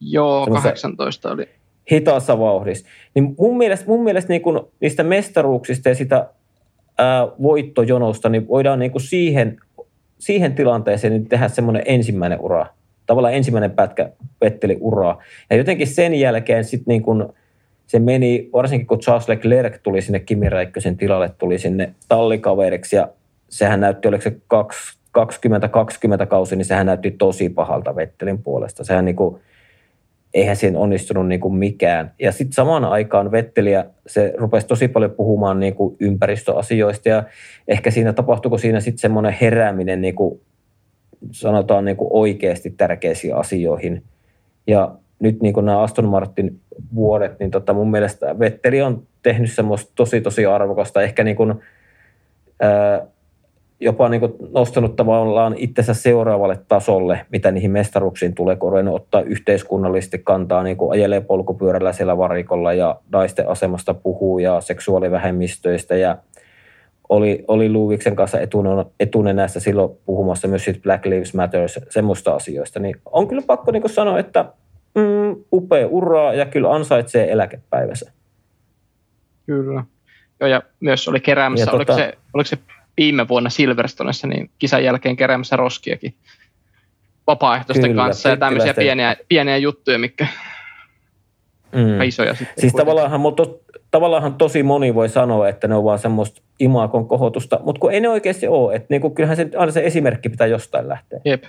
Joo, 0.00 0.44
Semmosta 0.44 0.68
18 0.68 1.30
oli. 1.30 1.48
Hitaassa 1.92 2.38
vauhdissa. 2.38 2.86
Niin 3.14 3.34
mun 3.38 3.56
mielestä, 3.58 3.86
mun 3.86 4.04
mielestä 4.04 4.32
niin 4.32 4.42
kun 4.42 4.68
niistä 4.80 5.02
mestaruuksista 5.02 5.88
ja 5.88 5.94
sitä 5.94 6.28
ää, 6.98 7.28
voittojonosta, 7.42 8.28
niin 8.28 8.48
voidaan 8.48 8.78
niin 8.78 8.90
kuin 8.90 9.02
siihen 9.02 9.58
siihen 10.18 10.54
tilanteeseen 10.54 11.12
niin 11.12 11.28
tehdä 11.28 11.48
semmoinen 11.48 11.82
ensimmäinen 11.86 12.40
ura. 12.40 12.66
Tavallaan 13.06 13.34
ensimmäinen 13.34 13.70
pätkä 13.70 14.10
vetteli 14.40 14.76
uraa. 14.80 15.22
Ja 15.50 15.56
jotenkin 15.56 15.86
sen 15.86 16.14
jälkeen 16.14 16.64
sitten 16.64 16.92
niin 16.92 17.02
kun 17.02 17.34
se 17.86 17.98
meni, 17.98 18.48
varsinkin 18.52 18.86
kun 18.86 19.00
Charles 19.00 19.28
Leclerc 19.28 19.82
tuli 19.82 20.02
sinne 20.02 20.20
Kimi 20.20 20.48
Räikkösen 20.48 20.96
tilalle, 20.96 21.30
tuli 21.38 21.58
sinne 21.58 21.94
tallikaveriksi 22.08 22.96
ja 22.96 23.08
sehän 23.48 23.80
näytti, 23.80 24.08
oliko 24.08 24.22
se 24.22 24.36
2020 25.12 26.26
kausi, 26.26 26.56
niin 26.56 26.64
sehän 26.64 26.86
näytti 26.86 27.10
tosi 27.10 27.48
pahalta 27.48 27.96
Vettelin 27.96 28.42
puolesta. 28.42 28.84
Sehän 28.84 29.04
niin 29.04 29.16
kuin, 29.16 29.40
eihän 30.34 30.56
siinä 30.56 30.78
onnistunut 30.78 31.28
niin 31.28 31.40
kuin 31.40 31.54
mikään. 31.54 32.12
Ja 32.18 32.32
sitten 32.32 32.52
samaan 32.52 32.84
aikaan 32.84 33.32
Vetteliä, 33.32 33.84
se 34.06 34.34
rupesi 34.38 34.66
tosi 34.66 34.88
paljon 34.88 35.10
puhumaan 35.10 35.60
niin 35.60 35.74
kuin 35.74 35.96
ympäristöasioista 36.00 37.08
ja 37.08 37.24
ehkä 37.68 37.90
siinä 37.90 38.12
tapahtuiko 38.12 38.58
siinä 38.58 38.80
sitten 38.80 38.98
semmoinen 38.98 39.36
herääminen 39.40 40.00
niin 40.00 40.14
kuin, 40.14 40.40
sanotaan 41.30 41.84
niin 41.84 41.96
kuin 41.96 42.08
oikeasti 42.12 42.70
tärkeisiin 42.70 43.34
asioihin. 43.34 44.02
Ja 44.66 44.94
nyt 45.18 45.42
niin 45.42 45.54
kuin 45.54 45.66
nämä 45.66 45.82
Aston 45.82 46.08
Martin 46.08 46.60
vuodet, 46.94 47.38
niin 47.38 47.50
tota 47.50 47.72
mun 47.72 47.90
mielestä 47.90 48.38
Vetteli 48.38 48.82
on 48.82 49.06
tehnyt 49.22 49.52
semmoista 49.52 49.92
tosi 49.94 50.20
tosi 50.20 50.46
arvokasta, 50.46 51.02
ehkä 51.02 51.24
niin 51.24 51.36
kuin, 51.36 51.54
ää, 52.60 53.06
jopa 53.80 54.08
niin 54.08 54.20
kuin 54.20 54.32
nostanut 54.52 54.96
tavallaan 54.96 55.54
itsensä 55.56 55.94
seuraavalle 55.94 56.58
tasolle, 56.68 57.26
mitä 57.30 57.50
niihin 57.50 57.70
mestaruuksiin 57.70 58.34
tulee, 58.34 58.56
kun 58.56 58.88
ottaa 58.88 59.20
yhteiskunnallisesti 59.20 60.18
kantaa, 60.18 60.62
niin 60.62 60.76
kuin 60.76 60.92
ajelee 60.92 61.20
polkupyörällä 61.20 61.92
siellä 61.92 62.18
varikolla 62.18 62.72
ja 62.72 63.00
naisten 63.12 63.48
asemasta 63.48 63.94
puhuu 63.94 64.38
ja 64.38 64.60
seksuaalivähemmistöistä 64.60 65.96
ja 65.96 66.18
oli, 67.08 67.44
oli 67.48 67.72
Luviksen 67.72 68.16
kanssa 68.16 68.38
etunenässä 69.00 69.60
silloin 69.60 69.98
puhumassa 70.06 70.48
myös 70.48 70.64
siitä 70.64 70.80
Black 70.82 71.06
Lives 71.06 71.34
Matter, 71.34 71.68
semmoista 71.90 72.34
asioista, 72.34 72.80
niin 72.80 72.96
on 73.04 73.28
kyllä 73.28 73.42
pakko 73.46 73.72
niin 73.72 73.88
sanoa, 73.88 74.18
että 74.18 74.44
mm, 74.94 75.44
upea 75.52 75.86
uraa 75.86 76.34
ja 76.34 76.46
kyllä 76.46 76.74
ansaitsee 76.74 77.32
eläkepäivänsä. 77.32 78.12
Kyllä. 79.46 79.84
Joo, 80.40 80.48
ja 80.48 80.62
myös 80.80 81.08
oli 81.08 81.20
keräämässä, 81.20 81.70
ja 81.70 81.76
oliko, 81.76 81.92
tota, 81.92 82.04
se, 82.04 82.18
oliko 82.34 82.48
se 82.48 82.58
viime 82.96 83.28
vuonna 83.28 83.50
Silverstonessa 83.50 84.26
niin 84.26 84.50
kisan 84.58 84.84
jälkeen 84.84 85.16
keräämässä 85.16 85.56
roskiakin 85.56 86.14
vapaaehtoisten 87.26 87.90
kyllä, 87.90 88.02
kanssa 88.02 88.28
ja 88.28 88.36
tämmöisiä 88.36 88.74
pieniä, 88.74 89.16
pieniä 89.28 89.56
juttuja, 89.56 89.98
mikä 89.98 90.26
mm. 91.72 92.00
isoja 92.08 92.34
sitten. 92.34 92.60
Siis 92.60 92.72
tavallaanhan, 92.72 93.20
to, 93.36 93.60
tavallaanhan 93.90 94.34
tosi 94.34 94.62
moni 94.62 94.94
voi 94.94 95.08
sanoa, 95.08 95.48
että 95.48 95.68
ne 95.68 95.74
on 95.74 95.84
vaan 95.84 95.98
semmoista 95.98 96.42
imakon 96.60 97.08
kohotusta, 97.08 97.60
mutta 97.64 97.80
kun 97.80 97.92
ei 97.92 98.00
ne 98.00 98.08
oikeasti 98.08 98.48
ole, 98.48 98.74
että 98.74 98.86
niinku, 98.90 99.10
kyllähän 99.10 99.36
se, 99.36 99.50
aina 99.56 99.72
se 99.72 99.84
esimerkki 99.84 100.28
pitää 100.28 100.46
jostain 100.46 100.88
lähteä. 100.88 101.20
Jep. 101.24 101.44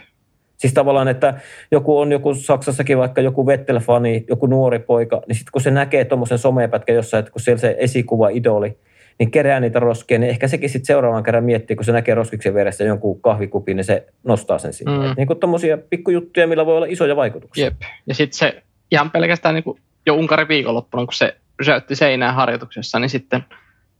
Siis 0.57 0.73
tavallaan, 0.73 1.07
että 1.07 1.33
joku 1.71 1.99
on 1.99 2.11
joku 2.11 2.33
Saksassakin 2.33 2.97
vaikka 2.97 3.21
joku 3.21 3.45
Vettel-fani, 3.45 4.25
joku 4.29 4.45
nuori 4.45 4.79
poika, 4.79 5.21
niin 5.27 5.35
sitten 5.35 5.51
kun 5.51 5.61
se 5.61 5.71
näkee 5.71 6.05
tuommoisen 6.05 6.37
somepätkän 6.37 6.95
jossain, 6.95 7.19
että 7.19 7.31
kun 7.31 7.41
siellä 7.41 7.59
se 7.59 7.75
esikuva, 7.79 8.29
idoli, 8.29 8.77
niin 9.19 9.31
kerää 9.31 9.59
niitä 9.59 9.79
roskia, 9.79 10.19
niin 10.19 10.29
ehkä 10.29 10.47
sekin 10.47 10.69
sitten 10.69 10.85
seuraavan 10.85 11.23
kerran 11.23 11.43
miettii, 11.43 11.75
kun 11.75 11.85
se 11.85 11.91
näkee 11.91 12.15
roskiksen 12.15 12.53
vieressä 12.53 12.83
jonkun 12.83 13.21
kahvikupin, 13.21 13.77
niin 13.77 13.85
se 13.85 14.07
nostaa 14.23 14.57
sen 14.57 14.73
sinne. 14.73 15.07
Mm. 15.07 15.13
niin 15.17 15.27
kuin 15.27 15.39
tuommoisia 15.39 15.77
pikkujuttuja, 15.77 16.47
millä 16.47 16.65
voi 16.65 16.75
olla 16.75 16.85
isoja 16.89 17.15
vaikutuksia. 17.15 17.65
Jep. 17.65 17.81
Ja 18.07 18.15
sitten 18.15 18.37
se 18.37 18.63
ihan 18.91 19.11
pelkästään 19.11 19.55
niin 19.55 19.63
kuin 19.63 19.79
jo 20.05 20.15
Unkarin 20.15 20.47
viikonloppuna, 20.47 21.05
kun 21.05 21.13
se 21.13 21.37
rysäytti 21.59 21.95
seinään 21.95 22.35
harjoituksessa, 22.35 22.99
niin 22.99 23.09
sitten 23.09 23.45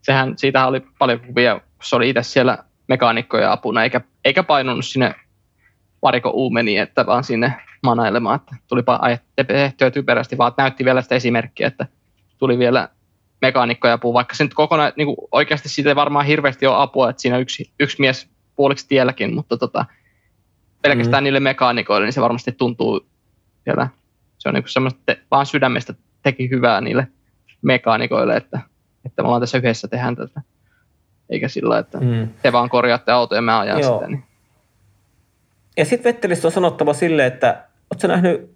sehän, 0.02 0.34
siitä 0.38 0.68
oli 0.68 0.82
paljon 1.00 1.20
kuvia, 1.20 1.54
kun 1.54 1.84
se 1.84 1.96
oli 1.96 2.10
itse 2.10 2.24
siellä 2.24 2.58
mekaanikkojen 2.88 3.50
apuna, 3.50 3.84
eikä, 3.84 4.02
eikä 4.26 4.44
painunut 4.44 4.86
sinne 4.86 5.16
pariko 6.02 6.30
uumeni, 6.30 6.78
että 6.78 7.06
vaan 7.06 7.24
sinne 7.24 7.54
manailemaan, 7.84 8.36
että 8.36 8.56
tulipa 8.68 9.00
tehtyä 9.48 9.92
typerästi, 9.92 10.38
vaan 10.38 10.54
näytti 10.58 10.86
vielä 10.86 11.02
sitä 11.02 11.16
esimerkkiä, 11.16 11.68
että 11.68 11.86
tuli 12.38 12.60
vielä 12.60 12.90
mekaanikko 13.46 13.88
ja 13.88 13.98
puu, 13.98 14.14
vaikka 14.14 14.36
se 14.36 14.44
nyt 14.44 14.54
kokonaan, 14.54 14.94
niin 14.96 15.06
kuin 15.06 15.18
oikeasti 15.32 15.70
siitä 15.70 15.90
ei 15.90 15.96
varmaan 15.96 16.26
hirveästi 16.26 16.68
ole 16.68 16.82
apua, 16.82 17.10
että 17.10 17.22
siinä 17.22 17.38
yksi, 17.38 17.72
yksi 17.80 18.00
mies 18.00 18.30
puoliksi 18.56 18.88
tielläkin, 18.88 19.36
mutta 19.36 19.58
tota, 19.58 19.86
pelkästään 20.82 21.24
mm. 21.24 21.26
niille 21.26 21.40
mekaanikoille, 21.40 22.06
niin 22.06 22.14
se 22.14 22.22
varmasti 22.22 22.52
tuntuu 22.52 23.06
siellä. 23.64 23.90
Se 24.38 24.50
on 24.50 24.56
niin 24.56 24.64
semmoista, 24.68 25.00
te, 25.06 25.20
vaan 25.32 25.46
sydämestä 25.46 25.94
teki 26.24 26.50
hyvää 26.50 26.82
niille 26.82 27.08
mekaanikoille, 27.62 28.36
että, 28.36 28.60
että 29.06 29.22
me 29.22 29.26
ollaan 29.26 29.42
tässä 29.42 29.58
yhdessä 29.58 29.88
tehdään 29.88 30.16
tätä. 30.16 30.42
Eikä 31.30 31.48
sillä, 31.48 31.80
että 31.80 32.00
mm. 32.00 32.30
te 32.42 32.52
vaan 32.52 32.70
korjaatte 32.70 33.12
autoja 33.12 33.38
ja 33.38 33.42
mä 33.42 33.60
ajan 33.60 33.80
Joo. 33.80 33.94
sitä. 33.94 34.08
Niin. 34.08 34.24
Ja 35.78 35.86
sitten 35.86 36.14
Vettelistä 36.14 36.48
on 36.48 36.52
sanottava 36.52 36.94
silleen, 36.94 37.34
että 37.34 37.64
ootko 37.92 38.08
nähnyt 38.08 38.56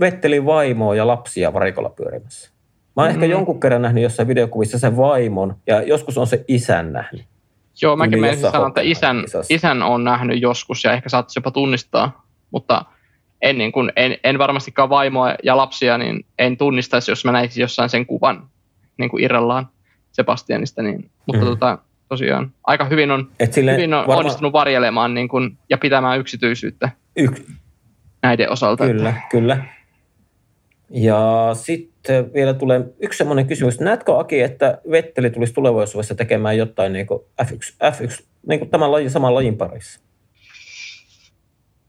Vettelin 0.00 0.46
vaimoa 0.46 0.94
ja 0.94 1.06
lapsia 1.06 1.52
varikolla 1.52 1.90
pyörimässä? 1.90 2.50
Mä 3.00 3.04
oon 3.04 3.12
mm-hmm. 3.12 3.22
ehkä 3.22 3.34
jonkun 3.34 3.60
kerran 3.60 3.82
nähnyt 3.82 4.02
jossain 4.02 4.28
videokuvissa 4.28 4.78
sen 4.78 4.96
vaimon, 4.96 5.56
ja 5.66 5.82
joskus 5.82 6.18
on 6.18 6.26
se 6.26 6.44
isän 6.48 6.92
nähnyt. 6.92 7.24
Joo, 7.82 7.96
mäkin 7.96 8.20
menisin 8.20 8.50
sanoa, 8.50 8.68
että 8.68 8.80
isän, 8.80 9.24
isän 9.48 9.82
on 9.82 10.04
nähnyt 10.04 10.42
joskus, 10.42 10.84
ja 10.84 10.92
ehkä 10.92 11.08
saattaisi 11.08 11.38
jopa 11.38 11.50
tunnistaa, 11.50 12.26
mutta 12.50 12.84
en, 13.42 13.58
niin 13.58 13.72
kun, 13.72 13.92
en, 13.96 14.16
en 14.24 14.38
varmastikaan 14.38 14.90
vaimoa 14.90 15.34
ja 15.42 15.56
lapsia, 15.56 15.98
niin 15.98 16.26
en 16.38 16.56
tunnistaisi, 16.56 17.10
jos 17.10 17.24
mä 17.24 17.32
näisin 17.32 17.60
jossain 17.60 17.90
sen 17.90 18.06
kuvan 18.06 18.48
niin 18.96 19.10
kuin 19.10 19.24
irrallaan 19.24 19.68
Sebastianista. 20.12 20.82
Niin, 20.82 21.10
mutta 21.26 21.42
mm. 21.42 21.48
tota, 21.48 21.78
tosiaan 22.08 22.52
aika 22.64 22.84
hyvin 22.84 23.10
on, 23.10 23.30
Et 23.40 23.56
hyvin 23.56 23.94
on 23.94 24.06
varma... 24.06 24.18
onnistunut 24.18 24.52
varjelemaan 24.52 25.14
niin 25.14 25.28
kun, 25.28 25.58
ja 25.70 25.78
pitämään 25.78 26.20
yksityisyyttä 26.20 26.90
Yk... 27.16 27.40
näiden 28.22 28.50
osalta. 28.50 28.86
Kyllä, 28.86 29.08
että... 29.08 29.22
kyllä. 29.30 29.64
Ja 30.90 31.50
sitten 31.52 31.89
vielä 32.08 32.54
tulee 32.54 32.84
yksi 33.00 33.18
semmoinen 33.18 33.46
kysymys. 33.46 33.80
Näetkö 33.80 34.18
Aki, 34.18 34.40
että 34.40 34.78
Vetteli 34.90 35.30
tulisi 35.30 35.54
tulevaisuudessa 35.54 36.14
tekemään 36.14 36.56
jotain 36.56 36.92
niin 36.92 37.06
kuin 37.06 37.22
F1, 37.42 37.74
F1 37.92 38.24
niin 38.46 38.70
tämän 38.70 38.92
lajin, 38.92 39.10
saman 39.10 39.34
lajin 39.34 39.56
parissa? 39.56 40.00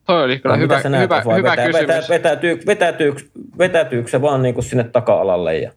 Toi 0.06 0.24
oli 0.24 0.40
kyllä 0.40 0.56
hyvä, 0.56 0.78
hyvä, 0.78 1.22
hyvä 1.36 1.52
vetää, 1.52 1.68
kysymys. 1.68 1.88
Vetää, 1.88 2.10
vetäytyykö, 2.10 2.66
vetäytyykö, 2.66 3.22
vetäytyykö 3.58 4.10
se 4.10 4.22
vaan 4.22 4.42
niin 4.42 4.54
kuin 4.54 4.66
sinne 4.66 4.84
taka-alalle 4.84 5.58
ja 5.58 5.72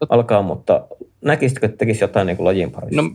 Tot... 0.00 0.12
alkaa, 0.12 0.42
mutta 0.42 0.86
näkisitkö, 1.20 1.66
että 1.66 1.78
tekisi 1.78 2.04
jotain 2.04 2.26
niin 2.26 2.36
kuin 2.36 2.44
lajin 2.44 2.70
parissa? 2.70 3.02
No, 3.02 3.10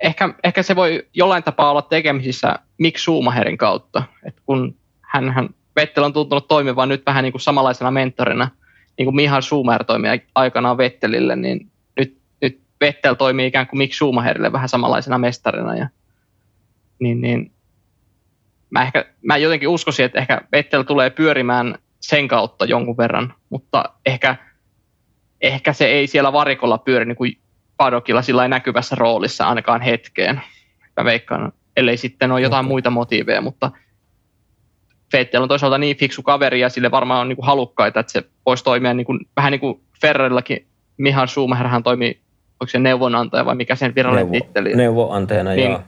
ehkä, 0.00 0.34
ehkä 0.44 0.62
se 0.62 0.76
voi 0.76 1.06
jollain 1.14 1.42
tapaa 1.42 1.70
olla 1.70 1.82
tekemisissä 1.82 2.58
Mick 2.78 2.98
Schumacherin 2.98 3.58
kautta, 3.58 4.02
että 4.26 4.42
kun 4.46 4.76
hän, 5.00 5.30
hän 5.30 5.48
Vettel 5.76 6.04
on 6.04 6.12
tuntunut 6.12 6.48
toimivan 6.48 6.88
nyt 6.88 7.02
vähän 7.06 7.22
niin 7.22 7.32
kuin 7.32 7.42
samanlaisena 7.42 7.90
mentorina– 7.90 8.50
niin 8.98 9.06
kuin 9.06 9.16
Mihail 9.16 9.42
Schumacher 9.42 9.84
toimi 9.84 10.08
aikanaan 10.34 10.78
Vettelille, 10.78 11.36
niin 11.36 11.70
nyt, 12.00 12.18
nyt 12.40 12.60
Vettel 12.80 13.14
toimii 13.14 13.46
ikään 13.46 13.66
kuin 13.66 13.78
Mick 13.78 13.94
Schumacherille 13.94 14.52
vähän 14.52 14.68
samanlaisena 14.68 15.18
mestarina. 15.18 15.76
Ja, 15.76 15.88
niin, 16.98 17.20
niin, 17.20 17.52
mä, 18.70 18.82
ehkä, 18.82 19.04
mä 19.22 19.36
jotenkin 19.36 19.68
uskoisin, 19.68 20.04
että 20.04 20.18
ehkä 20.18 20.40
Vettel 20.52 20.82
tulee 20.82 21.10
pyörimään 21.10 21.78
sen 22.00 22.28
kautta 22.28 22.64
jonkun 22.64 22.96
verran, 22.96 23.34
mutta 23.50 23.84
ehkä, 24.06 24.36
ehkä 25.40 25.72
se 25.72 25.86
ei 25.86 26.06
siellä 26.06 26.32
varikolla 26.32 26.78
pyöri 26.78 27.04
niin 27.04 27.16
kuin 27.16 27.38
padokilla 27.76 28.22
sillä 28.22 28.48
näkyvässä 28.48 28.94
roolissa 28.94 29.48
ainakaan 29.48 29.80
hetkeen. 29.80 30.42
Mä 30.96 31.04
veikkaan, 31.04 31.52
ellei 31.76 31.96
sitten 31.96 32.32
ole 32.32 32.40
jotain 32.40 32.64
okay. 32.64 32.68
muita 32.68 32.90
motiiveja, 32.90 33.40
mutta– 33.40 33.70
Vettel 35.14 35.42
on 35.42 35.48
toisaalta 35.48 35.78
niin 35.78 35.96
fiksu 35.96 36.22
kaveri 36.22 36.60
ja 36.60 36.68
sille 36.68 36.90
varmaan 36.90 37.20
on 37.20 37.28
niin 37.28 37.36
kuin 37.36 37.46
halukkaita, 37.46 38.00
että 38.00 38.12
se 38.12 38.24
voisi 38.46 38.64
toimia 38.64 38.94
niin 38.94 39.06
kuin, 39.06 39.20
vähän 39.36 39.50
niin 39.50 39.60
kuin 39.60 39.80
Ferrarillakin. 40.00 40.66
Mihan 40.96 41.28
Schumacher 41.28 41.68
hän 41.68 41.82
toimii, 41.82 42.20
onko 42.60 42.68
se 42.68 42.78
neuvonantaja 42.78 43.44
vai 43.44 43.54
mikä 43.54 43.76
sen 43.76 43.94
virallinen 43.94 44.30
Neuvo, 44.30 44.44
titteli? 44.44 44.76
Neuvonantajana, 44.76 45.50
niin 45.50 45.70
joo. 45.70 45.82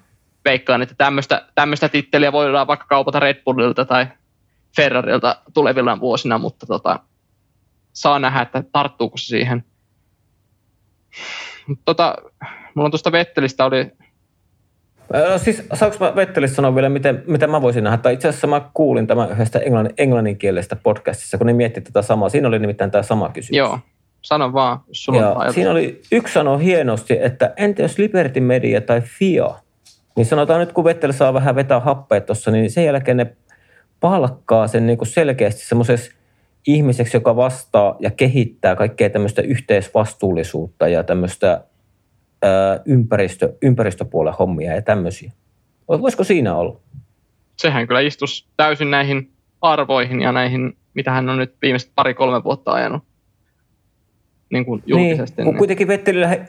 Veikkaan, 0.45 0.83
että 0.83 0.95
tämmöistä, 0.99 1.47
tämmöistä 1.55 1.89
titteliä 1.89 2.33
voidaan 2.33 2.67
vaikka 2.67 2.87
kaupata 2.87 3.21
Red 3.21 3.43
Bullilta 3.45 3.85
tai 3.85 4.07
Ferrarilta 4.77 5.37
tulevilla 5.55 6.01
vuosina, 6.01 6.39
mutta 6.39 6.67
tota, 6.67 7.01
saa 7.93 8.19
nähdä, 8.19 8.43
että 8.43 8.65
tarttuuko 8.73 9.17
se 9.17 9.27
siihen. 9.27 9.65
Tota, 11.85 12.15
mulla 12.75 12.87
on 12.87 12.91
tuosta 12.91 13.13
Vettelistä 13.13 13.65
oli 13.65 13.91
No 15.13 15.39
siis 15.39 15.63
saanko 15.75 15.97
mä 16.01 16.17
Vettelistä 16.17 16.57
sanoa 16.57 16.75
vielä, 16.75 16.89
miten, 16.89 17.23
mitä 17.27 17.47
mä 17.47 17.63
voisin 17.63 17.85
nähdä? 17.85 17.97
Tai 17.97 18.15
itse 18.15 18.29
asiassa 18.29 18.47
mä 18.47 18.71
kuulin 18.75 19.07
tämän 19.07 19.31
yhdestä 19.31 19.59
englannin, 19.59 19.95
englanninkielisestä 19.99 20.77
podcastissa, 20.77 21.39
kun 21.39 21.47
ne 21.47 21.53
mietti 21.53 21.81
tätä 21.81 22.03
samaa. 22.03 22.29
Siinä 22.29 22.49
oli 22.49 22.59
nimittäin 22.59 22.91
tämä 22.91 23.03
sama 23.03 23.29
kysymys. 23.29 23.59
Joo, 23.59 23.79
sano 24.23 24.53
vaan, 24.53 24.79
jos 24.89 25.05
sulla 25.05 25.21
ja 25.21 25.31
on 25.31 25.53
Siinä 25.53 25.71
oli 25.71 26.03
yksi 26.13 26.35
sano 26.35 26.59
hienosti, 26.59 27.19
että 27.21 27.53
entä 27.57 27.83
jos 27.83 27.99
Liberty 27.99 28.41
Media 28.41 28.81
tai 28.81 29.01
FIA, 29.01 29.55
niin 30.17 30.27
sanotaan 30.27 30.61
nyt 30.61 30.73
kun 30.73 30.85
Vettel 30.85 31.13
saa 31.13 31.35
vähän 31.35 31.55
vetää 31.55 31.81
happeet 31.81 32.27
tuossa, 32.27 32.51
niin 32.51 32.71
sen 32.71 32.85
jälkeen 32.85 33.17
ne 33.17 33.27
palkkaa 34.01 34.67
sen 34.67 34.87
niin 34.87 34.99
kuin 34.99 35.09
selkeästi 35.09 35.65
semmoisessa 35.67 36.13
ihmiseksi, 36.67 37.17
joka 37.17 37.37
vastaa 37.37 37.97
ja 38.01 38.11
kehittää 38.11 38.77
kaikkea 38.77 39.11
tämmöistä 39.11 39.43
yhteisvastuullisuutta 39.43 40.89
ja 40.89 41.05
tämmöistä 41.05 41.61
ympäristö, 42.85 43.53
ympäristöpuolen 43.63 44.35
hommia 44.39 44.75
ja 44.75 44.83
tämmöisiä. 44.83 45.33
Voisiko 45.89 46.25
siinä 46.25 46.55
olla? 46.55 46.81
Sehän 47.57 47.87
kyllä 47.87 48.01
istus 48.01 48.49
täysin 48.57 48.91
näihin 48.91 49.31
arvoihin 49.63 50.21
ja 50.21 50.33
näihin, 50.33 50.77
mitä 50.95 51.11
hän 51.11 51.29
on 51.29 51.39
nyt 51.39 51.55
viimeiset 51.63 51.91
pari-kolme 51.95 52.45
vuotta 52.45 52.73
ajanut 52.73 53.03
niin 54.51 54.65
kuin 54.65 54.83
julkisesti. 54.87 55.43
Niin, 55.43 55.57
kuitenkin 55.57 55.89
Vettelillä, 55.89 56.47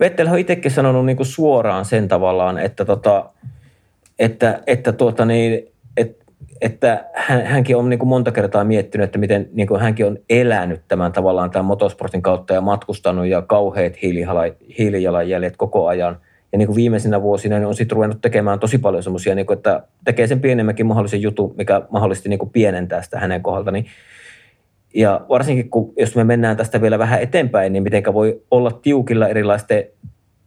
Vettel 0.00 0.26
on 0.26 0.38
itsekin 0.38 0.70
sanonut 0.70 1.06
niin 1.06 1.16
kuin 1.16 1.26
suoraan 1.26 1.84
sen 1.84 2.08
tavallaan, 2.08 2.58
että, 2.58 2.84
tota, 2.84 3.30
että, 4.18 4.62
että, 4.66 4.92
tuota 4.92 5.24
niin, 5.24 5.68
että 5.96 6.23
että 6.60 7.04
hän, 7.14 7.46
hänkin 7.46 7.76
on 7.76 7.88
niin 7.88 7.98
kuin 7.98 8.08
monta 8.08 8.32
kertaa 8.32 8.64
miettinyt, 8.64 9.04
että 9.04 9.18
miten 9.18 9.48
niin 9.52 9.68
kuin 9.68 9.80
hänkin 9.80 10.06
on 10.06 10.18
elänyt 10.30 10.80
tämän 10.88 11.12
tavallaan 11.12 11.50
tämän 11.50 11.64
motosportin 11.64 12.22
kautta 12.22 12.54
ja 12.54 12.60
matkustanut 12.60 13.26
ja 13.26 13.42
kauheat 13.42 13.92
hiilijalanjäljet 14.78 15.56
koko 15.56 15.86
ajan. 15.86 16.18
Ja 16.52 16.58
niin 16.58 16.66
kuin 16.66 16.76
viimeisinä 16.76 17.22
vuosina 17.22 17.58
niin 17.58 17.66
on 17.66 17.74
sitten 17.74 17.96
ruvennut 17.96 18.20
tekemään 18.20 18.60
tosi 18.60 18.78
paljon 18.78 19.02
semmoisia, 19.02 19.34
niin 19.34 19.52
että 19.52 19.82
tekee 20.04 20.26
sen 20.26 20.40
pienemmänkin 20.40 20.86
mahdollisen 20.86 21.22
jutun, 21.22 21.54
mikä 21.56 21.82
mahdollisesti 21.90 22.28
niin 22.28 22.38
kuin 22.38 22.50
pienentää 22.50 23.02
sitä 23.02 23.18
hänen 23.18 23.42
kohdalta. 23.42 23.70
Niin 23.70 23.86
ja 24.94 25.20
varsinkin, 25.28 25.70
kun 25.70 25.92
jos 25.96 26.16
me 26.16 26.24
mennään 26.24 26.56
tästä 26.56 26.80
vielä 26.80 26.98
vähän 26.98 27.22
eteenpäin, 27.22 27.72
niin 27.72 27.82
miten 27.82 28.02
voi 28.14 28.42
olla 28.50 28.70
tiukilla 28.70 29.28
erilaisten 29.28 29.84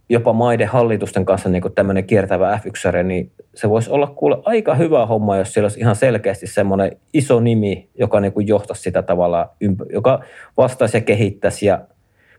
jopa 0.09 0.33
maiden 0.33 0.67
hallitusten 0.67 1.25
kanssa 1.25 1.49
niin 1.49 1.63
tämmöinen 1.75 2.03
kiertävä 2.03 2.59
F1, 2.63 3.03
niin 3.03 3.31
se 3.55 3.69
voisi 3.69 3.89
olla 3.89 4.07
kuule 4.07 4.37
aika 4.45 4.75
hyvä 4.75 5.05
homma, 5.05 5.37
jos 5.37 5.53
siellä 5.53 5.65
olisi 5.65 5.79
ihan 5.79 5.95
selkeästi 5.95 6.47
semmoinen 6.47 6.91
iso 7.13 7.39
nimi, 7.39 7.89
joka 7.99 8.19
niin 8.19 8.33
johtaisi 8.47 8.81
sitä 8.81 9.01
tavalla, 9.01 9.49
joka 9.93 10.23
vastaisi 10.57 10.97
ja 10.97 11.01
kehittäisi 11.01 11.65
ja 11.65 11.81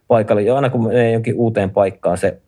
paikalle. 0.09 0.43
Ja 0.43 0.57
aina 0.57 0.71
kun 0.71 0.87
menee 0.87 1.13
jonkin 1.13 1.35
uuteen 1.35 1.71
paikkaan 1.71 2.19
se 2.19 2.41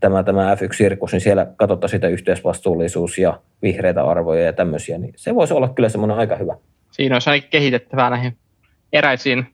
tämä, 0.00 0.22
tämä 0.22 0.54
F1-sirkus, 0.54 1.12
niin 1.12 1.20
siellä 1.20 1.46
katsotaan 1.56 1.88
sitä 1.88 2.08
yhteisvastuullisuus 2.08 3.18
ja 3.18 3.40
vihreitä 3.62 4.04
arvoja 4.04 4.42
ja 4.42 4.52
tämmöisiä, 4.52 4.98
niin 4.98 5.12
se 5.16 5.34
voisi 5.34 5.54
olla 5.54 5.68
kyllä 5.68 5.88
semmoinen 5.88 6.16
aika 6.16 6.36
hyvä. 6.36 6.56
Siinä 6.90 7.14
olisi 7.14 7.30
ainakin 7.30 7.50
kehitettävää 7.50 8.10
näihin 8.10 8.36
eräisiin 8.92 9.46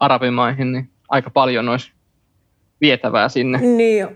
arabimaihin, 0.00 0.72
niin 0.72 0.90
aika 1.08 1.30
paljon 1.30 1.68
olisi 1.68 1.92
vietävää 2.80 3.28
sinne. 3.28 3.58
Niin, 3.58 4.08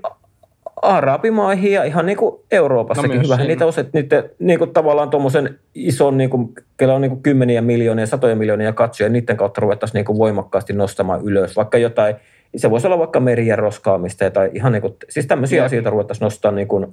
arabimaihin 0.85 1.73
ja 1.73 1.85
ihan 1.85 2.07
niin 2.07 2.17
kuin 2.17 2.41
Euroopassakin. 2.51 3.17
No 3.17 3.23
Hyvähän 3.23 3.49
niitä 3.49 3.67
on, 3.67 3.73
että 3.77 3.99
niitä, 3.99 4.25
niin 4.39 4.59
kuin 4.59 4.73
tavallaan 4.73 5.11
tuommoisen 5.11 5.59
ison, 5.75 6.19
niin 6.19 6.31
kuin, 6.31 6.55
kellä 6.77 6.95
on 6.95 7.01
niin 7.01 7.11
kuin 7.11 7.23
kymmeniä 7.23 7.61
miljoonia, 7.61 8.07
satoja 8.07 8.37
miljoonia 8.37 8.73
katsoja, 8.73 9.09
niiden 9.09 9.37
kautta 9.37 9.61
ruvettaisiin 9.61 9.99
niin 9.99 10.05
kuin 10.05 10.19
voimakkaasti 10.19 10.73
nostamaan 10.73 11.21
ylös. 11.25 11.57
Vaikka 11.57 11.79
jotain, 11.79 12.17
se 12.57 12.71
voisi 12.71 12.87
olla 12.87 12.99
vaikka 12.99 13.21
merien 13.21 13.59
roskaamista 13.59 14.31
tai 14.31 14.51
ihan 14.55 14.73
niin 14.73 14.83
kuin, 14.83 14.95
siis 15.09 15.27
tämmöisiä 15.27 15.59
ja. 15.59 15.65
asioita 15.65 15.91
ruvettaisiin 15.91 16.27
nostaa 16.27 16.53
niin 16.53 16.69
kuin 16.69 16.87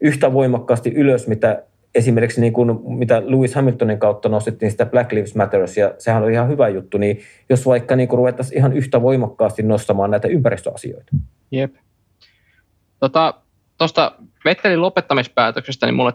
yhtä 0.00 0.32
voimakkaasti 0.32 0.92
ylös, 0.94 1.26
mitä 1.26 1.62
esimerkiksi 1.94 2.40
niin 2.40 2.52
kuin, 2.52 2.80
mitä 2.98 3.22
Lewis 3.26 3.54
Hamiltonin 3.54 3.98
kautta 3.98 4.28
nostettiin 4.28 4.70
sitä 4.70 4.86
Black 4.86 5.12
Lives 5.12 5.34
Matters, 5.34 5.76
ja 5.76 5.94
sehän 5.98 6.22
oli 6.22 6.32
ihan 6.32 6.48
hyvä 6.48 6.68
juttu, 6.68 6.98
niin 6.98 7.20
jos 7.48 7.66
vaikka 7.66 7.96
niin 7.96 8.08
kuin 8.08 8.18
ruvettaisiin 8.18 8.58
ihan 8.58 8.72
yhtä 8.72 9.02
voimakkaasti 9.02 9.62
nostamaan 9.62 10.10
näitä 10.10 10.28
ympäristöasioita. 10.28 11.12
Jep. 11.50 11.74
Tuosta 13.00 13.34
tota, 13.78 14.12
Vettelin 14.44 14.82
lopettamispäätöksestä, 14.82 15.86
niin 15.86 15.94
mulle 15.94 16.12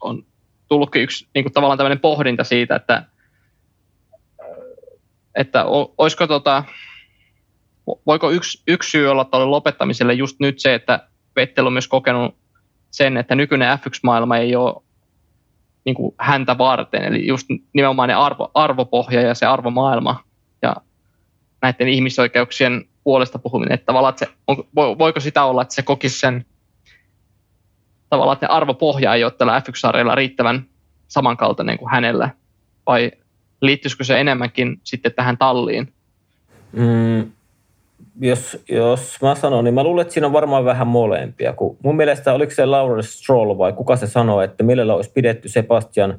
on 0.00 0.24
tullutkin 0.68 1.02
yksi 1.02 1.26
niin 1.34 1.44
kuin 1.44 1.52
tavallaan 1.52 1.78
tämmöinen 1.78 2.00
pohdinta 2.00 2.44
siitä, 2.44 2.76
että, 2.76 3.04
että 5.34 5.64
olisiko 5.98 6.26
tota, 6.26 6.64
voiko 8.06 8.30
yksi, 8.30 8.62
yksi 8.68 8.90
syy 8.90 9.08
olla 9.08 9.24
tuolle 9.24 9.46
lopettamiselle 9.46 10.14
just 10.14 10.36
nyt 10.40 10.58
se, 10.58 10.74
että 10.74 11.08
Vettel 11.36 11.66
on 11.66 11.72
myös 11.72 11.88
kokenut 11.88 12.41
sen, 12.92 13.16
että 13.16 13.34
nykyinen 13.34 13.78
F1-maailma 13.78 14.36
ei 14.36 14.56
ole 14.56 14.82
niin 15.84 15.94
kuin 15.94 16.14
häntä 16.18 16.58
varten, 16.58 17.04
eli 17.04 17.26
just 17.26 17.46
nimenomaan 17.72 18.08
ne 18.08 18.14
arvo, 18.14 18.50
arvopohja 18.54 19.20
ja 19.20 19.34
se 19.34 19.46
arvomaailma 19.46 20.24
ja 20.62 20.76
näiden 21.62 21.88
ihmisoikeuksien 21.88 22.84
puolesta 23.04 23.38
puhuminen, 23.38 23.74
että 23.74 23.86
tavallaan 23.86 24.12
että 24.12 24.26
se, 24.26 24.32
on, 24.46 24.56
voiko 24.74 25.20
sitä 25.20 25.44
olla, 25.44 25.62
että 25.62 25.74
se 25.74 25.82
kokisi 25.82 26.18
sen 26.18 26.46
tavallaan, 28.10 28.34
että 28.34 28.46
ne 28.46 28.52
arvopohja 28.52 29.14
ei 29.14 29.24
ole 29.24 29.32
tällä 29.32 29.58
F1-sarjalla 29.60 30.14
riittävän 30.14 30.66
samankaltainen 31.08 31.78
kuin 31.78 31.90
hänellä, 31.90 32.30
vai 32.86 33.12
liittyisikö 33.60 34.04
se 34.04 34.20
enemmänkin 34.20 34.80
sitten 34.84 35.12
tähän 35.12 35.38
talliin? 35.38 35.92
Mm, 36.72 37.32
jos, 38.20 38.62
jos 38.68 39.18
mä 39.22 39.34
sanon, 39.34 39.64
niin 39.64 39.74
mä 39.74 39.84
luulen, 39.84 40.02
että 40.02 40.14
siinä 40.14 40.26
on 40.26 40.32
varmaan 40.32 40.64
vähän 40.64 40.86
molempia. 40.86 41.52
Kun 41.52 41.76
mun 41.82 41.96
mielestä 41.96 42.32
oliko 42.32 42.52
se 42.52 42.66
Laura 42.66 43.02
Stroll 43.02 43.58
vai 43.58 43.72
kuka 43.72 43.96
se 43.96 44.06
sanoi, 44.06 44.44
että 44.44 44.64
millä 44.64 44.94
olisi 44.94 45.12
pidetty 45.12 45.48
Sebastian, 45.48 46.18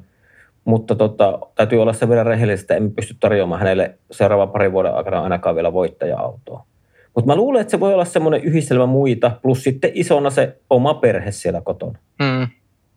mutta 0.64 0.94
tota, 0.94 1.38
täytyy 1.54 1.82
olla 1.82 1.92
sen 1.92 2.08
verran 2.08 2.26
rehellistä, 2.26 2.62
että 2.62 2.74
emme 2.74 2.90
pysty 2.90 3.16
tarjoamaan 3.20 3.60
hänelle 3.60 3.98
seuraavan 4.10 4.50
parin 4.50 4.72
vuoden 4.72 4.94
aikana 4.94 5.20
ainakaan 5.20 5.54
vielä 5.54 5.72
voittaja-autoa. 5.72 6.66
Mutta 7.14 7.26
mä 7.26 7.36
luulen, 7.36 7.60
että 7.60 7.70
se 7.70 7.80
voi 7.80 7.94
olla 7.94 8.04
semmoinen 8.04 8.42
yhdistelmä 8.42 8.86
muita, 8.86 9.30
plus 9.42 9.64
sitten 9.64 9.90
isona 9.94 10.30
se 10.30 10.56
oma 10.70 10.94
perhe 10.94 11.30
siellä 11.30 11.60
kotona. 11.60 11.98
Mm. 12.18 12.42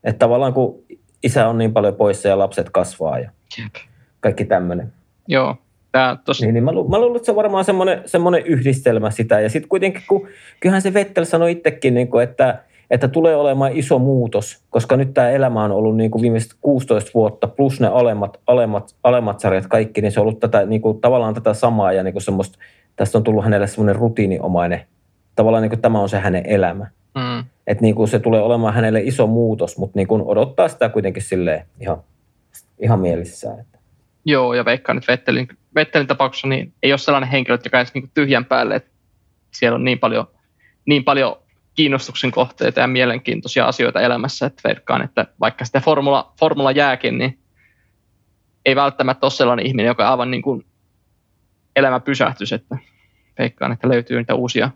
Että 0.03 0.19
tavallaan 0.19 0.53
kun 0.53 0.83
isä 1.23 1.47
on 1.47 1.57
niin 1.57 1.73
paljon 1.73 1.95
poissa 1.95 2.27
ja 2.27 2.37
lapset 2.37 2.69
kasvaa 2.69 3.19
ja 3.19 3.31
Jep. 3.57 3.75
kaikki 4.19 4.45
tämmöinen. 4.45 4.93
Joo. 5.27 5.55
Tää 5.91 6.17
tos, 6.25 6.41
Niin, 6.41 6.53
niin 6.53 6.63
mä, 6.63 6.71
lu- 6.71 6.87
mä 6.87 6.99
luulen, 6.99 7.15
että 7.15 7.25
se 7.25 7.31
on 7.31 7.35
varmaan 7.35 7.65
semmoinen, 7.65 8.01
semmoinen 8.05 8.45
yhdistelmä 8.45 9.11
sitä. 9.11 9.39
Ja 9.39 9.49
sitten 9.49 9.69
kuitenkin, 9.69 10.03
kun 10.07 10.27
kyllähän 10.59 10.81
se 10.81 10.93
Vettel 10.93 11.25
sanoi 11.25 11.51
itsekin, 11.51 11.93
niin 11.93 12.07
kuin, 12.07 12.23
että, 12.23 12.63
että 12.91 13.07
tulee 13.07 13.35
olemaan 13.35 13.71
iso 13.71 13.99
muutos, 13.99 14.63
koska 14.69 14.97
nyt 14.97 15.13
tämä 15.13 15.29
elämä 15.29 15.63
on 15.63 15.71
ollut 15.71 15.97
niin 15.97 16.11
kuin 16.11 16.21
viimeiset 16.21 16.51
16 16.61 17.11
vuotta, 17.13 17.47
plus 17.47 17.79
ne 17.79 17.87
alemmat, 17.87 18.39
alemmat, 18.47 18.95
alemmat 19.03 19.39
sarjat 19.39 19.67
kaikki, 19.67 20.01
niin 20.01 20.11
se 20.11 20.19
on 20.19 20.21
ollut 20.21 20.39
tätä, 20.39 20.65
niin 20.65 20.81
kuin, 20.81 21.01
tavallaan 21.01 21.33
tätä 21.33 21.53
samaa 21.53 21.93
ja 21.93 22.03
niin 22.03 22.13
kuin 22.13 22.23
semmoista, 22.23 22.59
tästä 22.95 23.17
on 23.17 23.23
tullut 23.23 23.43
hänelle 23.43 23.67
semmoinen 23.67 23.95
rutiiniomainen, 23.95 24.81
tavallaan 25.35 25.61
niin 25.61 25.69
kuin 25.69 25.81
tämä 25.81 25.99
on 25.99 26.09
se 26.09 26.19
hänen 26.19 26.45
elämä. 26.45 26.87
mm. 27.15 27.43
Että 27.67 27.81
niin 27.81 27.95
kuin 27.95 28.07
se 28.07 28.19
tulee 28.19 28.41
olemaan 28.41 28.73
hänelle 28.73 29.01
iso 29.01 29.27
muutos, 29.27 29.77
mutta 29.77 29.99
niin 29.99 30.07
kuin 30.07 30.21
odottaa 30.25 30.67
sitä 30.67 30.89
kuitenkin 30.89 31.23
silleen 31.23 31.65
ihan, 31.81 31.97
ihan 32.79 32.99
mielissään. 32.99 33.59
Että. 33.59 33.77
Joo, 34.25 34.53
ja 34.53 34.65
veikkaan 34.65 34.95
nyt 34.95 35.07
Vettelin, 35.07 35.47
Vettelin 35.77 36.07
tapauksessa 36.07 36.47
niin 36.47 36.73
ei 36.83 36.91
ole 36.91 36.97
sellainen 36.97 37.29
henkilö, 37.29 37.57
joka 37.65 37.77
jäisi 37.77 37.91
niin 37.93 38.11
tyhjän 38.13 38.45
päälle, 38.45 38.75
että 38.75 38.89
siellä 39.51 39.75
on 39.75 39.83
niin 39.83 39.99
paljon, 39.99 40.27
niin 40.85 41.03
paljon 41.03 41.35
kiinnostuksen 41.75 42.31
kohteita 42.31 42.79
ja 42.79 42.87
mielenkiintoisia 42.87 43.65
asioita 43.65 44.01
elämässä, 44.01 44.45
että 44.45 44.61
veikkaan, 44.67 45.01
että 45.01 45.25
vaikka 45.39 45.65
sitä 45.65 45.79
formula, 45.79 46.33
formula 46.39 46.71
jääkin, 46.71 47.17
niin 47.17 47.39
ei 48.65 48.75
välttämättä 48.75 49.25
ole 49.25 49.31
sellainen 49.31 49.65
ihminen, 49.65 49.87
joka 49.87 50.09
aivan 50.09 50.31
niin 50.31 50.41
kuin 50.41 50.65
elämä 51.75 51.99
pysähtys, 51.99 52.53
että 52.53 52.77
veikkaan, 53.39 53.71
että 53.71 53.89
löytyy 53.89 54.17
niitä 54.17 54.35
uusia 54.35 54.69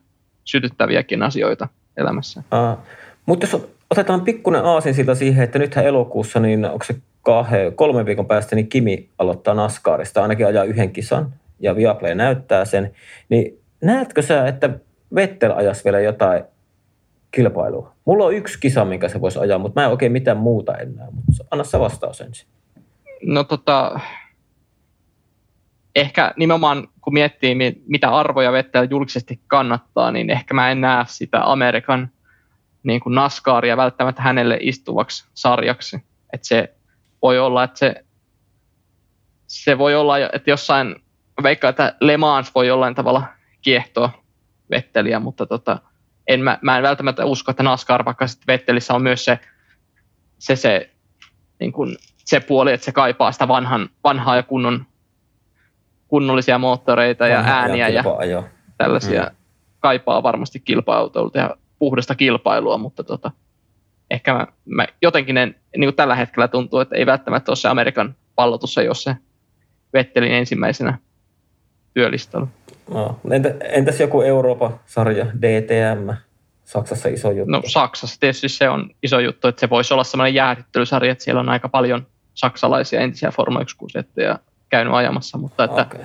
sytyttäviäkin 0.44 1.24
asioita 1.24 1.68
elämässä. 1.98 2.44
Uh, 2.54 2.78
mutta 3.26 3.46
jos 3.46 3.68
otetaan 3.90 4.22
pikkuinen 4.22 4.66
aasin 4.66 4.94
siltä 4.94 5.16
siihen, 5.16 5.44
että 5.44 5.60
nythän 5.60 5.86
elokuussa, 5.86 6.40
niin 6.40 6.66
onko 6.66 6.86
se 6.86 6.96
kahden, 7.22 7.76
kolmen 7.76 8.06
viikon 8.06 8.28
päästä, 8.28 8.56
niin 8.56 8.70
Kimi 8.70 9.10
aloittaa 9.18 9.54
NASCARista, 9.54 10.22
ainakin 10.22 10.48
ajaa 10.48 10.64
yhden 10.64 10.92
kisan, 10.92 11.34
ja 11.60 11.76
Viaplay 11.76 12.16
näyttää 12.16 12.66
sen, 12.66 12.92
niin 13.30 13.60
näetkö 13.82 14.22
sä, 14.22 14.48
että 14.48 14.70
Vettel 15.16 15.52
ajas 15.56 15.86
vielä 15.86 16.00
jotain 16.00 16.44
kilpailua? 17.32 17.94
Mulla 18.06 18.26
on 18.26 18.34
yksi 18.34 18.60
kisa, 18.60 18.86
minkä 18.86 19.10
se 19.10 19.22
voisi 19.22 19.40
ajaa, 19.40 19.60
mutta 19.60 19.82
mä 19.82 19.86
en 19.86 19.92
oikein 19.92 20.12
mitään 20.12 20.38
muuta 20.38 20.78
enää, 20.78 21.08
mutta 21.12 21.46
anna 21.52 21.64
sä 21.64 21.80
vastaus 21.80 22.22
ensin. 22.22 22.48
No 23.24 23.44
tota, 23.44 24.00
ehkä 25.96 26.34
nimenomaan 26.38 26.88
kun 27.02 27.14
miettii, 27.14 27.56
mi- 27.56 27.82
mitä 27.88 28.10
arvoja 28.10 28.52
Vettel 28.52 28.88
julkisesti 28.90 29.40
kannattaa, 29.48 30.12
niin 30.12 30.30
ehkä 30.30 30.54
mä 30.54 30.72
en 30.72 30.82
näe 30.82 31.04
sitä 31.08 31.52
Amerikan 31.52 32.10
niin 32.84 33.02
kuin 33.02 33.16
NASCARia 33.16 33.78
välttämättä 33.78 34.22
hänelle 34.22 34.58
istuvaksi 34.62 35.26
sarjaksi. 35.34 35.96
Että 36.34 36.48
se 36.48 36.74
voi 37.22 37.40
olla, 37.40 37.64
että 37.64 37.80
se, 37.80 38.06
se 39.48 39.78
voi 39.78 39.96
olla, 39.96 40.18
että 40.18 40.50
jossain, 40.50 40.96
vaikka 41.44 41.70
että 41.70 41.96
Le 42.02 42.18
Mans 42.18 42.56
voi 42.56 42.68
jollain 42.68 42.96
tavalla 42.96 43.24
kiehtoa 43.62 44.12
Vetteliä, 44.72 45.20
mutta 45.20 45.46
tota, 45.46 45.80
en, 46.28 46.42
mä, 46.42 46.60
mä 46.62 46.78
en 46.78 46.84
välttämättä 46.84 47.26
usko, 47.26 47.52
että 47.52 47.64
NASCAR, 47.64 48.06
vaikka 48.06 48.28
sitten 48.28 48.48
Vettelissä 48.48 48.94
on 48.94 49.02
myös 49.02 49.26
se, 49.26 49.40
se, 50.40 50.56
se, 50.56 50.90
niin 51.60 51.72
kuin, 51.72 51.98
se 52.18 52.40
puoli, 52.40 52.74
että 52.74 52.86
se 52.86 52.92
kaipaa 52.92 53.32
sitä 53.32 53.48
vanhan, 53.48 53.90
vanhaa 54.04 54.36
ja 54.36 54.44
kunnon, 54.44 54.86
kunnollisia 56.08 56.58
moottoreita 56.58 57.28
ja 57.28 57.38
Vanha 57.38 57.60
ääniä 57.60 57.88
ja 57.88 58.04
kilpa-ajo. 58.04 58.46
tällaisia 58.78 59.24
Mm. 59.24 59.36
kaipaa 59.80 60.24
varmasti 60.24 60.60
kilpa-autoilta 60.60 61.40
ja 61.40 61.56
puhdasta 61.80 62.16
kilpailua, 62.16 62.78
mutta 62.78 63.04
tota, 63.04 63.32
ehkä 64.12 64.34
mä, 64.34 64.48
mä 64.66 64.88
jotenkin 65.02 65.38
en, 65.38 65.56
niin 65.78 65.88
kuin 65.88 65.96
tällä 65.96 66.16
hetkellä 66.16 66.48
tuntuu, 66.48 66.80
että 66.80 66.96
ei 66.96 67.06
välttämättä 67.06 67.52
ole 67.52 67.56
se 67.56 67.68
Amerikan 67.68 68.16
pallotus, 68.36 68.78
ei 68.78 68.88
ole 68.88 68.96
se 68.96 69.16
Vettelin 69.94 70.32
ensimmäisenä 70.32 70.98
työlistalla. 71.94 72.48
No, 72.94 73.20
entä, 73.32 73.54
entäs 73.62 74.00
joku 74.00 74.22
Euroopan 74.22 74.80
sarja, 74.86 75.26
DTM, 75.26 76.14
Saksassa 76.64 77.10
iso 77.10 77.32
juttu? 77.32 77.52
No 77.52 77.62
Saksassa 77.66 78.20
tietysti 78.20 78.50
se 78.50 78.70
on 78.70 78.90
iso 79.04 79.20
juttu, 79.20 79.48
että 79.48 79.60
se 79.60 79.70
voisi 79.70 79.94
olla 79.94 80.04
semmoinen 80.04 80.36
jäähdyttelysarja, 80.36 81.12
että 81.12 81.24
siellä 81.24 81.40
on 81.40 81.50
aika 81.50 81.70
paljon 81.70 82.08
saksalaisia 82.34 83.00
entisiä 83.00 83.32
Forma 83.32 83.62
1 83.62 83.78
ja 84.16 84.40
käynyt 84.70 84.94
ajamassa, 84.94 85.38
mutta 85.38 85.64
että 85.64 85.82
okay. 85.82 86.02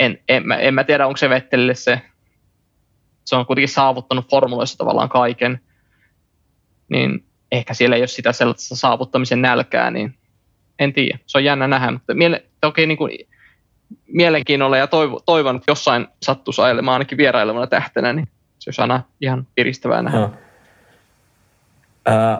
en, 0.00 0.18
en, 0.28 0.46
mä, 0.46 0.56
en 0.56 0.74
mä 0.74 0.84
tiedä, 0.84 1.06
onko 1.06 1.16
se 1.16 1.30
Vettelille 1.30 1.74
se, 1.74 2.02
se 3.24 3.36
on 3.36 3.46
kuitenkin 3.46 3.68
saavuttanut 3.68 4.30
formuloissa 4.30 4.78
tavallaan 4.78 5.08
kaiken, 5.08 5.60
niin 6.88 7.24
ehkä 7.52 7.74
siellä 7.74 7.96
ei 7.96 8.02
ole 8.02 8.06
sitä 8.06 8.32
sellaista 8.32 8.76
saavuttamisen 8.76 9.42
nälkää, 9.42 9.90
niin 9.90 10.14
en 10.78 10.92
tiedä. 10.92 11.18
Se 11.26 11.38
on 11.38 11.44
jännä 11.44 11.68
nähdä, 11.68 11.90
mutta 11.90 12.14
miele, 12.14 12.44
toki 12.60 12.86
niin 12.86 12.98
kuin 12.98 13.10
mielenkiinnolla 14.06 14.76
ja 14.76 14.86
toivo, 14.86 15.20
toivon, 15.26 15.56
että 15.56 15.70
jossain 15.70 16.06
sattuisi 16.22 16.62
ajelemaan 16.62 16.92
ainakin 16.92 17.18
vierailevana 17.18 17.66
tähtenä, 17.66 18.12
niin 18.12 18.28
se 18.58 18.70
olisi 18.70 18.82
aina 18.82 19.02
ihan 19.20 19.46
piristävää 19.54 20.02
nähdä. 20.02 20.18
No. 20.18 20.32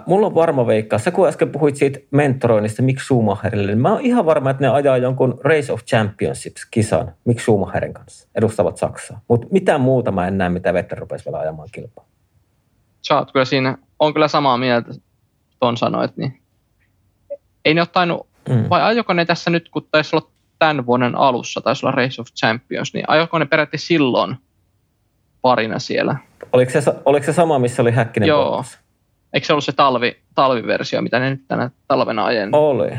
Mulla 0.07 0.27
on 0.27 0.35
varma 0.35 0.67
veikka. 0.67 0.99
Sä 0.99 1.11
kun 1.11 1.29
äsken 1.29 1.51
puhuit 1.51 1.77
siitä 1.77 1.99
mentoroinnista 2.11 2.83
Mick 2.83 3.01
Schumacherille, 3.01 3.67
niin 3.67 3.79
mä 3.79 3.93
oon 3.93 4.01
ihan 4.01 4.27
varma, 4.27 4.51
että 4.51 4.63
ne 4.63 4.69
ajaa 4.69 4.97
jonkun 4.97 5.41
Race 5.45 5.73
of 5.73 5.81
Championships-kisan 5.85 7.13
Mick 7.25 7.41
Schumacherin 7.41 7.95
kanssa. 7.95 8.29
Edustavat 8.35 8.77
Saksaa. 8.77 9.21
Mutta 9.29 9.47
mitään 9.51 9.81
muuta 9.81 10.13
mä 10.13 10.29
en 10.29 10.39
näe, 10.39 10.49
mitä 10.49 10.75
Vettel 10.75 10.99
rupesi 10.99 11.25
vielä 11.25 11.39
ajamaan 11.39 11.69
kilpaa. 11.73 12.05
Sä 13.03 13.19
oot 13.19 13.33
kyllä 13.33 13.45
siinä, 13.45 13.79
on 13.99 14.13
kyllä 14.15 14.29
samaa 14.29 14.57
mieltä, 14.59 14.91
ton 15.61 15.77
sanoit, 15.77 16.17
niin 16.17 16.41
ei 17.65 17.75
ne 17.75 17.81
ole 17.81 17.89
tainnut, 17.93 18.29
Mm. 18.49 18.65
vai 18.71 18.83
ajoko 18.83 19.13
ne 19.13 19.25
tässä 19.25 19.51
nyt, 19.51 19.69
kun 19.69 19.87
taisi 19.91 20.17
olla 20.17 20.29
tämän 20.59 20.87
vuoden 20.87 21.15
alussa, 21.17 21.61
taisi 21.61 21.87
olla 21.87 21.97
Race 21.97 22.21
of 22.21 22.27
Champions, 22.39 22.95
niin 22.95 23.05
ajoko 23.09 23.39
ne 23.39 23.47
peräti 23.47 23.79
silloin 23.79 24.37
parina 25.43 25.79
siellä? 25.79 26.17
Oliko 26.53 26.73
se, 26.73 26.83
oliko 27.05 27.27
se 27.27 27.33
sama, 27.33 27.59
missä 27.59 27.83
oli 27.83 27.91
Häkkinen 27.91 28.27
Joo. 28.27 28.51
Bottas? 28.51 28.79
Eikö 29.33 29.47
se 29.47 29.53
ollut 29.53 29.65
se 29.65 29.73
talvi, 29.73 30.17
talviversio, 30.35 31.03
mitä 31.03 31.19
ne 31.19 31.31
nyt 31.31 31.49
tänä 31.49 31.71
talvena 31.89 32.25
ajen? 32.25 32.55
Oli. 32.55 32.91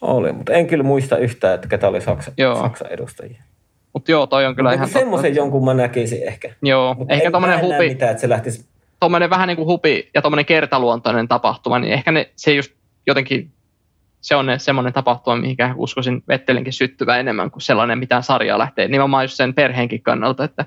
Oli, 0.00 0.32
mutta 0.32 0.52
en 0.52 0.66
kyllä 0.66 0.84
muista 0.84 1.16
yhtään, 1.18 1.54
että 1.54 1.68
ketä 1.68 1.88
oli 1.88 2.00
Saksa, 2.00 2.32
Joo. 2.36 2.54
Saksan 2.56 2.88
edustajia. 2.90 3.42
Mutta 3.92 4.10
joo, 4.10 4.26
toi 4.26 4.46
on 4.46 4.54
kyllä 4.56 4.70
Kyllä 4.70 4.76
ihan 4.76 4.88
semmoisen 4.88 5.30
totta. 5.30 5.38
jonkun 5.40 5.64
mä 5.64 5.74
näkisin 5.74 6.28
ehkä. 6.28 6.54
Joo, 6.62 6.94
Mut 6.94 7.10
ehkä 7.12 7.26
en- 7.26 7.32
tommonen 7.32 7.56
mä 7.56 7.62
en 7.62 7.68
näe 7.68 7.78
hupi, 7.78 7.88
mitään, 7.88 8.10
että 8.10 8.20
se 8.20 8.28
lähtisi... 8.28 8.66
tommonen 9.04 9.30
vähän 9.30 9.48
niin 9.48 9.56
kuin 9.56 9.66
hupi 9.66 10.10
ja 10.14 10.22
tommonen 10.22 10.44
kertaluontoinen 10.44 11.28
tapahtuma, 11.28 11.78
niin 11.78 11.92
ehkä 11.92 12.12
ne, 12.12 12.30
se 12.36 12.54
just 12.54 12.72
jotenkin, 13.06 13.50
se 14.20 14.36
on 14.36 14.46
ne, 14.46 14.58
semmoinen 14.58 14.92
tapahtuma, 14.92 15.36
mihinkä 15.36 15.74
uskoisin 15.76 16.22
Vettelinkin 16.28 16.72
syttyvä 16.72 17.16
enemmän 17.16 17.50
kuin 17.50 17.62
sellainen, 17.62 17.98
mitä 17.98 18.22
sarjaa 18.22 18.58
lähtee. 18.58 18.88
Nimenomaan 18.88 19.24
just 19.24 19.34
sen 19.34 19.54
perheenkin 19.54 20.02
kannalta, 20.02 20.44
että 20.44 20.66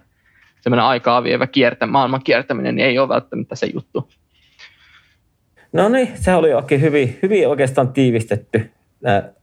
semmoinen 0.62 0.86
aikaa 0.86 1.24
vievä 1.24 1.48
kiertä, 1.48 1.86
maailman 1.86 2.24
kiertäminen 2.24 2.76
niin 2.76 2.86
ei 2.86 3.00
ole 3.00 3.10
välttämättä 3.10 3.56
se 3.56 3.70
juttu. 3.74 4.10
No 5.74 5.90
niin, 5.90 6.10
se 6.16 6.36
oli 6.36 6.54
oikein 6.54 6.82
hyvin, 6.82 7.20
hyvin 7.24 7.48
oikeastaan 7.48 7.94
tiivistetty 7.94 8.72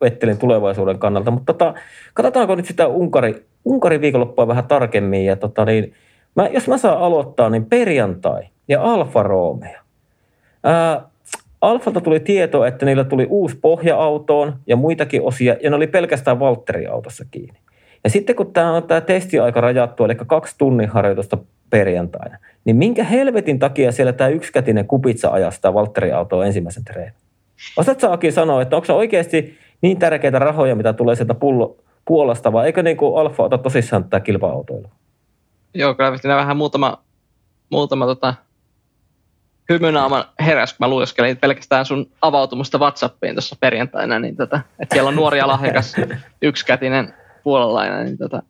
Vettelin 0.00 0.38
tulevaisuuden 0.38 0.98
kannalta. 0.98 1.30
Mutta 1.30 1.52
tota, 1.52 1.74
katsotaanko 2.14 2.54
nyt 2.54 2.66
sitä 2.66 2.86
Unkari, 2.86 3.46
Unkarin 3.64 4.00
viikonloppua 4.00 4.48
vähän 4.48 4.66
tarkemmin. 4.66 5.24
Ja 5.24 5.36
tota 5.36 5.64
niin, 5.64 5.94
mä, 6.36 6.48
jos 6.48 6.68
mä 6.68 6.78
saan 6.78 6.98
aloittaa, 6.98 7.50
niin 7.50 7.66
perjantai 7.66 8.53
ja 8.68 8.82
Alfa 8.82 9.22
Romeo. 9.22 9.80
Ää, 10.64 11.02
Alfalta 11.60 12.00
tuli 12.00 12.20
tieto, 12.20 12.64
että 12.64 12.86
niillä 12.86 13.04
tuli 13.04 13.26
uusi 13.30 13.56
pohja-autoon 13.56 14.56
ja 14.66 14.76
muitakin 14.76 15.22
osia, 15.22 15.56
ja 15.62 15.70
ne 15.70 15.76
oli 15.76 15.86
pelkästään 15.86 16.40
Valtteri-autossa 16.40 17.24
kiinni. 17.30 17.58
Ja 18.04 18.10
sitten 18.10 18.36
kun 18.36 18.52
tämä 18.52 18.72
on 18.72 18.82
tämä 18.82 19.00
testiaika 19.00 19.60
rajattu, 19.60 20.04
eli 20.04 20.14
kaksi 20.14 20.54
tunnin 20.58 20.88
harjoitusta 20.88 21.38
perjantaina, 21.70 22.38
niin 22.64 22.76
minkä 22.76 23.04
helvetin 23.04 23.58
takia 23.58 23.92
siellä 23.92 24.12
tämä 24.12 24.30
yksikätinen 24.30 24.86
kupitsa 24.86 25.30
ajastaa 25.30 25.74
Valtteri-autoa 25.74 26.46
ensimmäisen 26.46 26.84
treenin? 26.84 27.14
Osaatko 27.76 28.00
sä 28.00 28.12
Aki 28.12 28.32
sanoa, 28.32 28.62
että 28.62 28.76
onko 28.76 28.86
se 28.86 28.92
oikeasti 28.92 29.58
niin 29.80 29.98
tärkeitä 29.98 30.38
rahoja, 30.38 30.74
mitä 30.74 30.92
tulee 30.92 31.16
sieltä 31.16 31.34
pullo, 31.34 31.76
Puolasta, 32.04 32.52
vai 32.52 32.66
eikö 32.66 32.82
niin 32.82 32.96
kuin 32.96 33.20
Alfa 33.20 33.42
ota 33.42 33.58
tosissaan 33.58 34.04
tätä 34.04 34.20
kilpa-autoilua? 34.20 34.90
Joo, 35.74 35.94
kyllä 35.94 36.36
vähän 36.36 36.56
muutama, 36.56 37.02
muutama 37.70 38.06
tota, 38.06 38.34
hymynaama 39.68 40.32
heräs, 40.40 40.72
kun 40.72 40.86
mä 40.86 40.88
lueskelin 40.88 41.36
pelkästään 41.36 41.86
sun 41.86 42.10
avautumusta 42.22 42.78
Whatsappiin 42.78 43.34
tuossa 43.34 43.56
perjantaina, 43.60 44.18
niin 44.18 44.36
tota, 44.36 44.60
että 44.78 44.94
siellä 44.94 45.08
on 45.08 45.16
nuori 45.16 45.38
ja 45.38 45.48
lahjakas 45.48 45.94
yksikätinen 46.42 47.14
puolalainen, 47.42 48.06
niin 48.06 48.18
tota, 48.18 48.42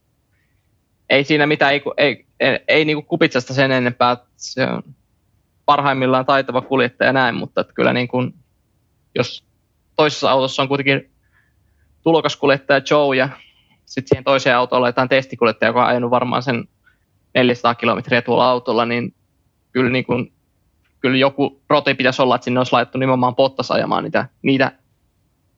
ei 1.11 1.25
siinä 1.25 1.47
mitään, 1.47 1.73
ei, 1.73 1.83
ei, 1.97 2.27
ei, 2.41 2.59
ei 2.69 2.85
niin 2.85 2.97
kuin 2.97 3.07
kupitsasta 3.07 3.55
sen 3.55 3.73
enempää, 3.73 4.13
että 4.13 4.27
se 4.37 4.67
on 4.67 4.83
parhaimmillaan 5.67 6.27
taitava 6.27 6.61
kuljettaja 6.61 7.13
näin, 7.13 7.35
mutta 7.35 7.61
että 7.61 7.73
kyllä 7.73 7.93
niin 7.93 8.09
kuin, 8.09 8.35
jos 9.15 9.45
toisessa 9.97 10.31
autossa 10.31 10.63
on 10.63 10.69
kuitenkin 10.69 11.11
tulokaskuljettaja 12.03 12.81
Joe 12.91 13.17
ja 13.17 13.29
sitten 13.87 14.09
siihen 14.09 14.25
toiseen 14.25 14.57
autoon 14.57 14.83
laitetaan 14.83 15.09
testikuljettaja, 15.09 15.69
joka 15.69 15.83
on 15.83 15.89
ajanut 15.89 16.11
varmaan 16.11 16.43
sen 16.43 16.69
400 17.35 17.75
kilometriä 17.75 18.23
tuolla 18.23 18.51
autolla, 18.51 18.87
niin 18.87 19.15
kyllä, 19.73 19.91
niin 19.91 20.05
kuin, 20.05 20.33
kyllä 21.05 21.17
joku 21.17 21.63
roti 21.71 21.95
pitäisi 21.95 22.23
olla, 22.23 22.35
että 22.35 22.45
sinne 22.45 22.61
olisi 22.61 22.73
laitettu 22.73 22.99
nimenomaan 22.99 23.35
Pottas 23.35 23.71
ajamaan 23.71 24.05
niitä, 24.05 24.29
niitä 24.43 24.73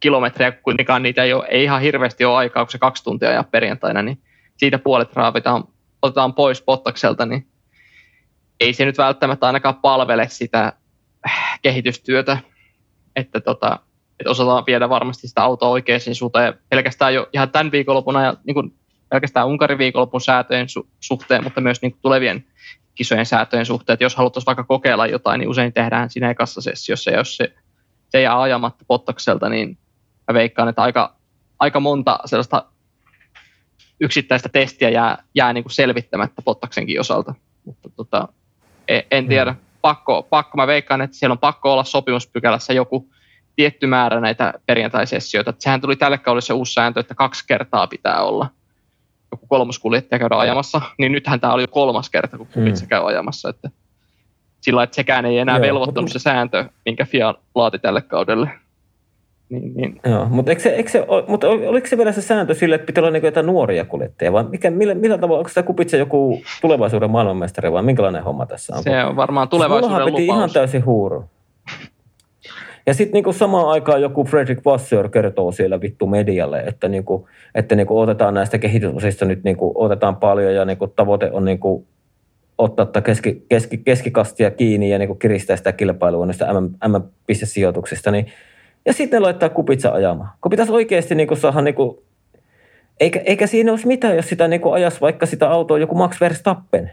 kilometrejä, 0.01 0.53
kuitenkaan 0.53 1.03
niitä 1.03 1.22
ei, 1.22 1.32
ole, 1.32 1.47
ei 1.49 1.64
ihan 1.64 1.80
hirveästi 1.80 2.24
ole 2.24 2.36
aikaa, 2.36 2.64
kun 2.64 2.72
se 2.72 2.78
kaksi 2.78 3.05
tuntia 3.05 3.28
ajaa 3.28 3.44
perjantaina, 3.44 4.03
niin 4.03 4.18
siitä 4.57 4.78
puolet 4.78 5.12
raavitaan, 5.12 5.64
otetaan 6.03 6.34
pois 6.34 6.62
Pottakselta, 6.62 7.26
niin 7.26 7.47
ei 8.61 8.72
se 8.72 8.84
nyt 8.84 8.99
välttämättä 8.99 9.47
ainakaan 9.47 9.74
palvele 9.74 10.28
sitä 10.28 10.72
kehitystyötä, 11.62 12.38
että, 13.16 13.40
tota, 13.40 13.78
että 14.20 14.30
osataan 14.30 14.66
viedä 14.66 14.88
varmasti 14.88 15.28
sitä 15.28 15.42
autoa 15.42 15.68
oikeaan 15.68 16.01
suuntaan. 16.12 16.44
Ja 16.44 16.55
pelkästään 16.68 17.14
jo 17.14 17.28
ihan 17.32 17.51
tämän 17.51 17.72
viikonlopun 17.72 18.14
ja 18.14 18.36
niin 18.44 18.74
pelkästään 19.09 19.47
Unkarin 19.47 19.78
viikonlopun 19.78 20.20
säätöjen 20.20 20.66
su- 20.66 20.88
suhteen, 21.01 21.44
mutta 21.44 21.61
myös 21.61 21.82
niin 21.82 21.92
kuin 21.92 22.03
tulevien 22.03 22.44
kisojen 22.97 23.26
säätöjen 23.26 23.66
suhteen. 23.66 23.94
Että 23.94 24.05
jos 24.05 24.16
haluttaisiin 24.16 24.47
vaikka 24.47 24.64
kokeilla 24.64 25.07
jotain, 25.07 25.38
niin 25.38 25.49
usein 25.49 25.72
tehdään 25.72 26.11
siinä 26.11 26.30
ekassa 26.30 26.61
sessiossa. 26.61 27.11
Ja 27.11 27.16
jos 27.16 27.36
se, 27.36 27.55
se 28.09 28.20
jää 28.20 28.40
ajamatta 28.40 28.84
pottakselta, 28.88 29.49
niin 29.49 29.78
mä 30.28 30.34
veikkaan, 30.34 30.68
että 30.68 30.82
aika, 30.82 31.16
aika 31.59 31.80
monta 31.80 32.18
sellaista 32.24 32.64
yksittäistä 34.01 34.49
testiä 34.49 34.90
jää, 34.90 35.22
jää 35.34 35.53
niin 35.53 35.64
kuin 35.64 35.72
selvittämättä 35.72 36.42
Pottaksenkin 36.42 37.01
osalta. 37.01 37.34
Mutta 37.64 37.90
tota, 37.97 38.28
en, 38.88 39.03
en 39.11 39.28
tiedä. 39.28 39.51
Mm. 39.51 39.59
Pakko, 39.80 40.22
pakko, 40.22 40.57
mä 40.57 40.66
veikkaan, 40.66 41.01
että 41.01 41.16
siellä 41.16 41.32
on 41.32 41.38
pakko 41.38 41.72
olla 41.72 41.84
sopimuspykälässä 41.84 42.72
joku 42.72 43.11
tietty 43.57 43.86
määrä 43.86 44.20
näitä 44.20 44.55
perjantaisessioita. 44.66 45.55
Sehän 45.59 45.80
tuli 45.80 45.97
tälle 45.97 46.18
kaudelle 46.18 46.40
se 46.40 46.53
uusi 46.53 46.72
sääntö, 46.72 47.01
että 47.01 47.14
kaksi 47.14 47.44
kertaa 47.47 47.86
pitää 47.86 48.22
olla 48.22 48.49
joku 49.37 49.47
kolmoskuljettaja 49.47 50.18
käydä 50.18 50.37
ajamassa, 50.37 50.80
niin 50.99 51.12
nythän 51.12 51.41
tämä 51.41 51.53
oli 51.53 51.62
jo 51.62 51.68
kolmas 51.70 52.11
kerta, 52.11 52.39
kun 52.39 52.47
Kubica 52.55 52.80
mm. 52.80 52.89
käy 52.89 53.07
ajamassa. 53.07 53.49
Että 53.49 53.70
sillä 54.61 54.82
että 54.82 54.97
sekään 54.97 55.26
ei 55.26 55.39
enää 55.39 55.57
Joo, 55.57 55.62
velvoittanut 55.62 56.05
mutta... 56.05 56.18
se 56.18 56.22
sääntö, 56.22 56.64
minkä 56.84 57.05
FIA 57.05 57.34
laati 57.55 57.78
tälle 57.78 58.03
kaudelle. 58.03 58.51
Niin, 59.49 59.74
niin. 59.74 60.01
Joo, 60.05 60.26
mutta, 60.28 60.51
eikö 60.51 60.62
se, 60.62 60.68
eikö 60.68 60.91
se, 60.91 61.07
mutta 61.28 61.49
oliko 61.49 61.87
se 61.87 61.97
vielä 61.97 62.12
se 62.12 62.22
sääntö 62.22 62.55
sille, 62.55 62.74
että 62.74 62.87
pitää 62.87 63.03
olla 63.03 63.11
niin 63.11 63.24
jotain 63.24 63.47
nuoria 63.47 63.84
kuljettajia, 63.84 64.32
vai 64.32 64.45
mikä, 64.45 64.70
millä, 64.70 64.95
millä 64.95 65.18
tavalla, 65.18 65.39
onko 65.39 65.51
tämä 65.55 65.66
Kupitsa 65.66 65.97
joku 65.97 66.43
tulevaisuuden 66.61 67.11
maailmanmestari 67.11 67.72
vai 67.72 67.82
minkälainen 67.82 68.24
homma 68.24 68.47
tässä 68.47 68.76
on? 68.76 68.82
Se 68.82 69.05
on 69.05 69.16
varmaan 69.16 69.49
tulevaisuuden 69.49 69.99
lupaus. 69.99 70.12
piti 70.12 70.24
ihan 70.24 70.51
täysin 70.53 70.84
huuru. 70.84 71.24
Ja 72.87 72.95
sitten 72.95 73.12
niinku 73.12 73.32
samaan 73.32 73.68
aikaan 73.68 74.03
joku 74.03 74.24
Frederick 74.24 74.64
Vasseur 74.64 75.09
kertoo 75.09 75.53
siellä 75.53 75.80
vittu 75.80 76.07
medialle, 76.07 76.61
että, 76.61 76.89
niinku, 76.89 77.28
että 77.55 77.76
niinku 77.76 78.01
otetaan 78.01 78.34
näistä 78.34 78.59
kehitysosista 78.59 79.24
nyt 79.24 79.45
niinku, 79.45 79.72
otetaan 79.74 80.16
paljon 80.16 80.55
ja 80.55 80.64
niinku 80.64 80.87
tavoite 80.87 81.30
on 81.32 81.45
niinku 81.45 81.87
ottaa 82.59 83.03
keski, 83.03 83.47
keski, 83.49 83.78
keskikastia 83.78 84.51
kiinni 84.51 84.91
ja 84.91 84.99
niinku 84.99 85.14
kiristää 85.14 85.57
sitä 85.57 85.72
kilpailua 85.72 86.26
näistä 86.26 86.47
M-pistesijoituksista, 86.89 88.11
niin 88.11 88.26
ja 88.87 88.93
sitten 88.93 89.22
laittaa 89.22 89.49
kupitsa 89.49 89.91
ajamaan. 89.91 90.30
Kun 90.41 90.51
pitäisi 90.51 90.72
oikeasti 90.72 91.14
niin 91.14 91.28
kuin 91.28 91.39
saada, 91.39 91.61
niin 91.61 91.74
kuin, 91.74 91.99
eikä, 93.01 93.20
eikä 93.24 93.47
siinä 93.47 93.70
olisi 93.70 93.87
mitään, 93.87 94.16
jos 94.16 94.28
sitä 94.28 94.49
niin 94.49 94.61
kuin 94.61 94.74
ajaisi 94.74 95.01
vaikka 95.01 95.26
sitä 95.26 95.51
autoa 95.51 95.78
joku 95.78 95.95
Max 95.95 96.20
Verstappen. 96.20 96.91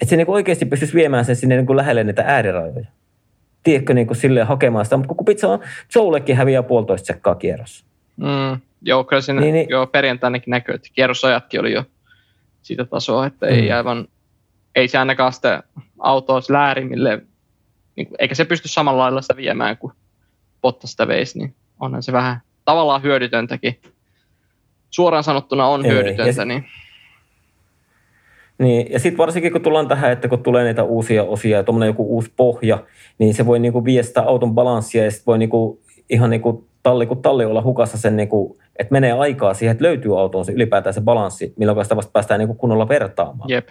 Että 0.00 0.10
se 0.10 0.16
niin 0.16 0.26
kuin 0.26 0.34
oikeasti 0.34 0.64
pystyisi 0.64 0.94
viemään 0.94 1.24
sen 1.24 1.36
sinne 1.36 1.56
niin 1.56 1.66
kuin 1.66 1.76
lähelle 1.76 2.04
niitä 2.04 2.24
äärirajoja. 2.26 2.86
Tiedätkö 3.66 3.94
niin 3.94 4.06
kuin 4.06 4.16
silleen 4.16 4.46
hakemaan 4.46 4.84
sitä, 4.84 4.96
mutta 4.96 5.08
kun 5.08 5.16
kupitsa 5.16 5.48
on, 5.48 5.60
Joellekin 5.94 6.36
häviää 6.36 6.62
puolitoista 6.62 7.06
sekkaa 7.06 7.34
kierrossa. 7.34 7.84
Mm, 8.16 8.60
joo, 8.82 9.04
kyllä 9.04 9.22
siinä 9.22 9.40
niin, 9.40 9.54
niin, 9.54 9.66
joo, 9.68 9.86
perjantainakin 9.86 10.50
näkyy, 10.50 10.74
että 10.74 10.88
kierrosajatkin 10.92 11.60
oli 11.60 11.72
jo 11.72 11.84
sitä 12.62 12.84
tasoa, 12.84 13.26
että 13.26 13.46
mm. 13.46 13.52
ei 13.52 13.72
aivan, 13.72 14.08
ei 14.74 14.88
se 14.88 14.98
ainakaan 14.98 15.32
sitä 15.32 15.62
autoa 15.98 16.40
läärimille, 16.48 17.22
niin, 17.96 18.08
eikä 18.18 18.34
se 18.34 18.44
pysty 18.44 18.68
samalla 18.68 19.02
lailla 19.02 19.22
sitä 19.22 19.36
viemään 19.36 19.76
kuin 19.76 19.92
Bottasta 20.62 21.08
veisi, 21.08 21.38
niin 21.38 21.54
onhan 21.80 22.02
se 22.02 22.12
vähän 22.12 22.40
tavallaan 22.64 23.02
hyödytöntäkin. 23.02 23.80
Suoraan 24.90 25.24
sanottuna 25.24 25.66
on 25.66 25.86
Ei, 25.86 25.92
hyödytöntä. 25.92 26.40
Ja, 26.40 26.44
niin. 26.44 26.66
Niin, 28.58 28.92
ja 28.92 28.98
sitten 29.00 29.18
varsinkin 29.18 29.52
kun 29.52 29.62
tullaan 29.62 29.88
tähän, 29.88 30.12
että 30.12 30.28
kun 30.28 30.42
tulee 30.42 30.64
niitä 30.64 30.82
uusia 30.82 31.24
osia 31.24 31.56
ja 31.56 31.64
tuommoinen 31.64 31.86
joku 31.86 32.14
uusi 32.14 32.32
pohja, 32.36 32.84
niin 33.18 33.34
se 33.34 33.46
voi 33.46 33.58
niinku 33.58 33.84
viestää 33.84 34.24
auton 34.24 34.54
balanssia 34.54 35.04
ja 35.04 35.10
sitten 35.10 35.26
voi 35.26 35.38
niinku, 35.38 35.80
ihan 36.10 36.30
niinku 36.30 36.66
talli 36.82 37.06
kuin 37.06 37.22
talli 37.22 37.44
olla 37.44 37.62
hukassa 37.62 37.98
sen, 37.98 38.16
niinku, 38.16 38.58
että 38.78 38.92
menee 38.92 39.12
aikaa 39.12 39.54
siihen, 39.54 39.72
että 39.72 39.84
löytyy 39.84 40.20
autoon 40.20 40.44
se 40.44 40.52
ylipäätään 40.52 40.94
se 40.94 41.00
balanssi, 41.00 41.54
milloin 41.56 41.84
sitä 41.84 41.96
vasta 41.96 42.12
päästään 42.12 42.38
niinku 42.38 42.54
kunnolla 42.54 42.88
vertaamaan. 42.88 43.50
Jep. 43.50 43.68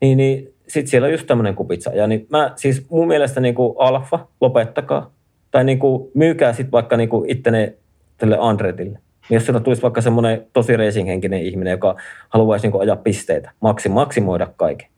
Niin, 0.00 0.16
niin 0.16 0.54
sitten 0.68 0.90
siellä 0.90 1.06
on 1.06 1.12
just 1.12 1.26
tämmöinen 1.26 1.54
kupitsa. 1.54 1.90
Ja 1.94 2.06
niin 2.06 2.26
mä, 2.30 2.52
siis 2.56 2.90
mun 2.90 3.08
mielestä 3.08 3.40
niinku 3.40 3.74
alfa, 3.78 4.26
lopettakaa 4.40 5.10
tai 5.50 5.64
niin 5.64 5.78
kuin 5.78 6.10
myykää 6.14 6.52
sitten 6.52 6.72
vaikka 6.72 6.96
niin 6.96 7.08
kuin 7.08 7.30
ittene 7.30 7.74
tälle 8.18 8.36
Andretille. 8.40 8.98
Niin 9.28 9.34
jos 9.34 9.44
sieltä 9.44 9.60
tulisi 9.60 9.82
vaikka 9.82 10.00
semmoinen 10.00 10.46
tosi 10.52 10.76
racing-henkinen 10.76 11.42
ihminen, 11.42 11.70
joka 11.70 11.96
haluaisi 12.28 12.68
niin 12.68 12.80
ajaa 12.80 12.96
pisteitä, 12.96 13.50
maksim, 13.60 13.92
maksimoida 13.92 14.46
kaiken. 14.56 14.88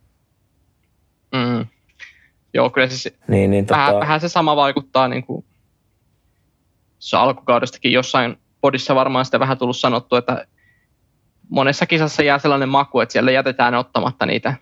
Mm. 1.33 1.67
Joo, 2.55 2.71
kyllä 2.71 2.89
se, 2.89 3.11
niin, 3.29 3.51
niin, 3.51 3.67
vähän, 3.69 3.93
tota... 3.93 4.01
vähän 4.01 4.21
se 4.21 4.29
sama 4.29 4.57
vaikuttaa 4.57 5.09
niin 5.09 5.27
kuin 5.27 5.45
se 6.99 7.17
alkukaudestakin 7.17 7.93
jossain 7.93 8.37
podissa 8.61 8.95
varmaan 8.95 9.25
sitä 9.25 9.41
vähän 9.41 9.59
tullut 9.59 9.77
sanottu, 9.77 10.17
että 10.17 10.47
monessa 11.49 11.87
kisassa 11.87 12.23
jää 12.23 12.39
sellainen 12.39 12.69
maku, 12.69 13.01
että 13.01 13.13
siellä 13.13 13.31
jätetään 13.31 13.75
ottamatta 13.75 14.27
niitä 14.27 14.55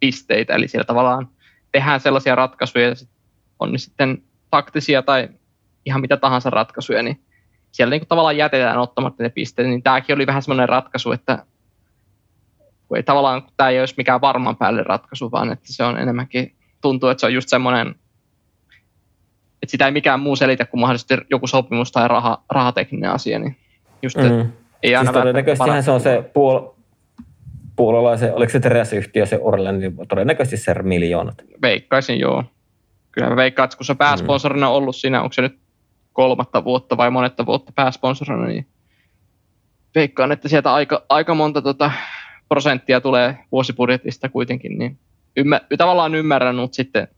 pisteitä, 0.00 0.54
eli 0.54 0.68
siellä 0.68 0.84
tavallaan 0.84 1.28
tehdään 1.72 2.00
sellaisia 2.00 2.34
ratkaisuja, 2.34 2.88
ja 2.88 2.94
on 3.58 3.78
sitten 3.78 4.22
taktisia 4.50 5.02
tai 5.02 5.28
ihan 5.86 6.00
mitä 6.00 6.16
tahansa 6.16 6.50
ratkaisuja, 6.50 7.02
niin 7.02 7.20
siellä 7.72 7.90
niin 7.90 8.00
kuin 8.00 8.08
tavallaan 8.08 8.36
jätetään 8.36 8.78
ottamatta 8.78 9.22
ne 9.22 9.28
pisteet, 9.28 9.68
niin 9.68 9.82
tämäkin 9.82 10.14
oli 10.14 10.26
vähän 10.26 10.42
semmoinen 10.42 10.68
ratkaisu, 10.68 11.12
että 11.12 11.44
kun 12.88 12.96
ei 12.96 13.02
tavallaan 13.02 13.42
tämä 13.56 13.70
ei 13.70 13.80
olisi 13.80 13.94
mikään 13.96 14.20
varman 14.20 14.56
päälle 14.56 14.82
ratkaisu, 14.82 15.30
vaan 15.30 15.52
että 15.52 15.72
se 15.72 15.84
on 15.84 15.98
enemmänkin, 15.98 16.54
tuntuu, 16.80 17.08
että 17.08 17.20
se 17.20 17.26
on 17.26 17.34
just 17.34 17.48
semmoinen, 17.48 17.94
että 19.62 19.70
sitä 19.70 19.86
ei 19.86 19.92
mikään 19.92 20.20
muu 20.20 20.36
selitä 20.36 20.64
kuin 20.64 20.80
mahdollisesti 20.80 21.14
joku 21.30 21.46
sopimus 21.46 21.92
tai 21.92 22.08
raha, 22.08 22.42
rahatekninen 22.50 23.10
asia, 23.10 23.38
niin 23.38 23.56
just 24.02 24.16
mm. 24.16 24.52
ei 24.82 24.96
aina 24.96 25.12
siis 25.12 25.20
todennäköisesti 25.20 25.82
se 25.82 25.90
on 25.90 26.00
se 26.00 26.30
puol, 26.34 26.68
puolalaisen, 27.76 28.34
oliko 28.34 28.52
se 28.52 28.60
teräsyhtiö, 28.60 29.26
se 29.26 29.38
Orlen, 29.42 29.80
niin 29.80 29.96
todennäköisesti 30.08 30.56
se 30.56 30.74
miljoonat. 30.82 31.44
Veikkaisin, 31.62 32.20
joo 32.20 32.44
kyllä 33.12 33.30
mä 33.30 33.36
veikkaan, 33.36 33.64
että 33.64 33.76
kun 33.76 33.86
se 33.86 33.94
pääsponsorina 33.94 34.68
on 34.68 34.74
ollut 34.74 34.96
siinä, 34.96 35.22
onko 35.22 35.32
se 35.32 35.42
nyt 35.42 35.58
kolmatta 36.12 36.64
vuotta 36.64 36.96
vai 36.96 37.10
monetta 37.10 37.46
vuotta 37.46 37.72
pääsponsorina, 37.72 38.46
niin 38.46 38.66
veikkaan, 39.94 40.32
että 40.32 40.48
sieltä 40.48 40.74
aika, 40.74 41.04
aika 41.08 41.34
monta 41.34 41.62
tota, 41.62 41.90
prosenttia 42.48 43.00
tulee 43.00 43.38
vuosibudjetista 43.52 44.28
kuitenkin, 44.28 44.78
niin 44.78 44.98
ymmär, 45.36 45.60
tavallaan 45.78 46.14
ymmärrän, 46.14 46.56
mutta 46.56 46.76
sitten 46.76 47.08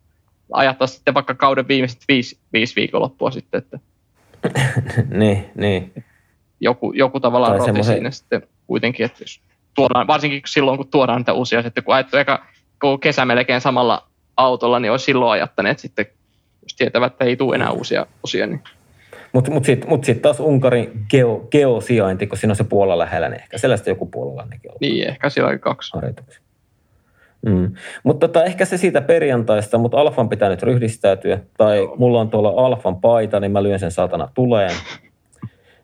ajattaa 0.53 0.86
sitten 0.86 1.14
vaikka 1.14 1.34
kauden 1.34 1.68
viimeiset 1.68 2.05
viisi, 2.09 2.38
viisi 2.53 2.76
viikonloppua 2.76 3.30
sitten, 3.30 3.59
että 3.59 3.78
niin, 5.20 5.51
niin. 5.55 6.05
Joku, 6.61 6.93
joku 6.93 7.20
tavallaan 7.20 7.53
roti 7.53 7.64
semmoisen... 7.64 7.95
siinä 7.95 8.11
sitten 8.11 8.43
kuitenkin, 8.66 9.07
että 9.07 9.22
jos 9.22 9.40
tuodaan, 9.74 10.07
varsinkin 10.07 10.43
silloin 10.47 10.76
kun 10.76 10.88
tuodaan 10.88 11.18
niitä 11.18 11.32
uusia, 11.32 11.62
sitten 11.62 11.84
kun 11.84 11.95
ajettu 11.95 12.16
eka 12.16 12.47
kesä 13.01 13.24
melkein 13.24 13.61
samalla 13.61 14.09
autolla, 14.36 14.80
niin 14.80 14.90
olisi 14.90 15.05
silloin 15.05 15.32
ajattaneet 15.32 15.78
sitten, 15.78 16.07
jos 16.62 16.74
tietävät, 16.76 17.12
että 17.12 17.24
ei 17.24 17.36
tule 17.36 17.55
enää 17.55 17.70
uusia 17.70 18.07
osia. 18.22 18.47
Niin. 18.47 18.62
Mutta 19.33 19.51
mut 19.51 19.64
sitten 19.64 19.89
mut 19.89 20.05
sit 20.05 20.22
taas 20.22 20.41
Unkarin 20.41 21.05
geo, 21.11 21.49
geosijainti, 21.51 22.26
kun 22.26 22.39
siinä 22.39 22.53
on 22.53 22.57
se 22.57 22.64
Puola 22.64 22.99
lähellä, 22.99 23.28
niin 23.28 23.43
ehkä 23.43 23.59
sellaista 23.59 23.91
joku 23.91 24.07
puolalainenkin 24.07 24.70
on. 24.70 24.76
Niin, 24.80 25.09
ehkä 25.09 25.30
siellä 25.30 25.51
oli 25.51 25.59
kaksi. 25.59 25.93
Mm. 27.47 27.72
Mutta 28.03 28.28
tota, 28.28 28.45
ehkä 28.45 28.64
se 28.64 28.76
siitä 28.76 29.01
perjantaista, 29.01 29.78
mutta 29.78 30.01
Alfan 30.01 30.28
pitää 30.28 30.49
nyt 30.49 30.62
ryhdistäytyä. 30.62 31.39
Tai 31.57 31.78
Joo. 31.78 31.97
mulla 31.97 32.20
on 32.20 32.30
tuolla 32.30 32.66
Alfan 32.66 33.01
paita, 33.01 33.41
niin 33.41 33.53
mä 33.53 33.62
lyön 33.62 33.78
sen 33.78 33.91
saatana 33.91 34.28
tuleen. 34.35 34.72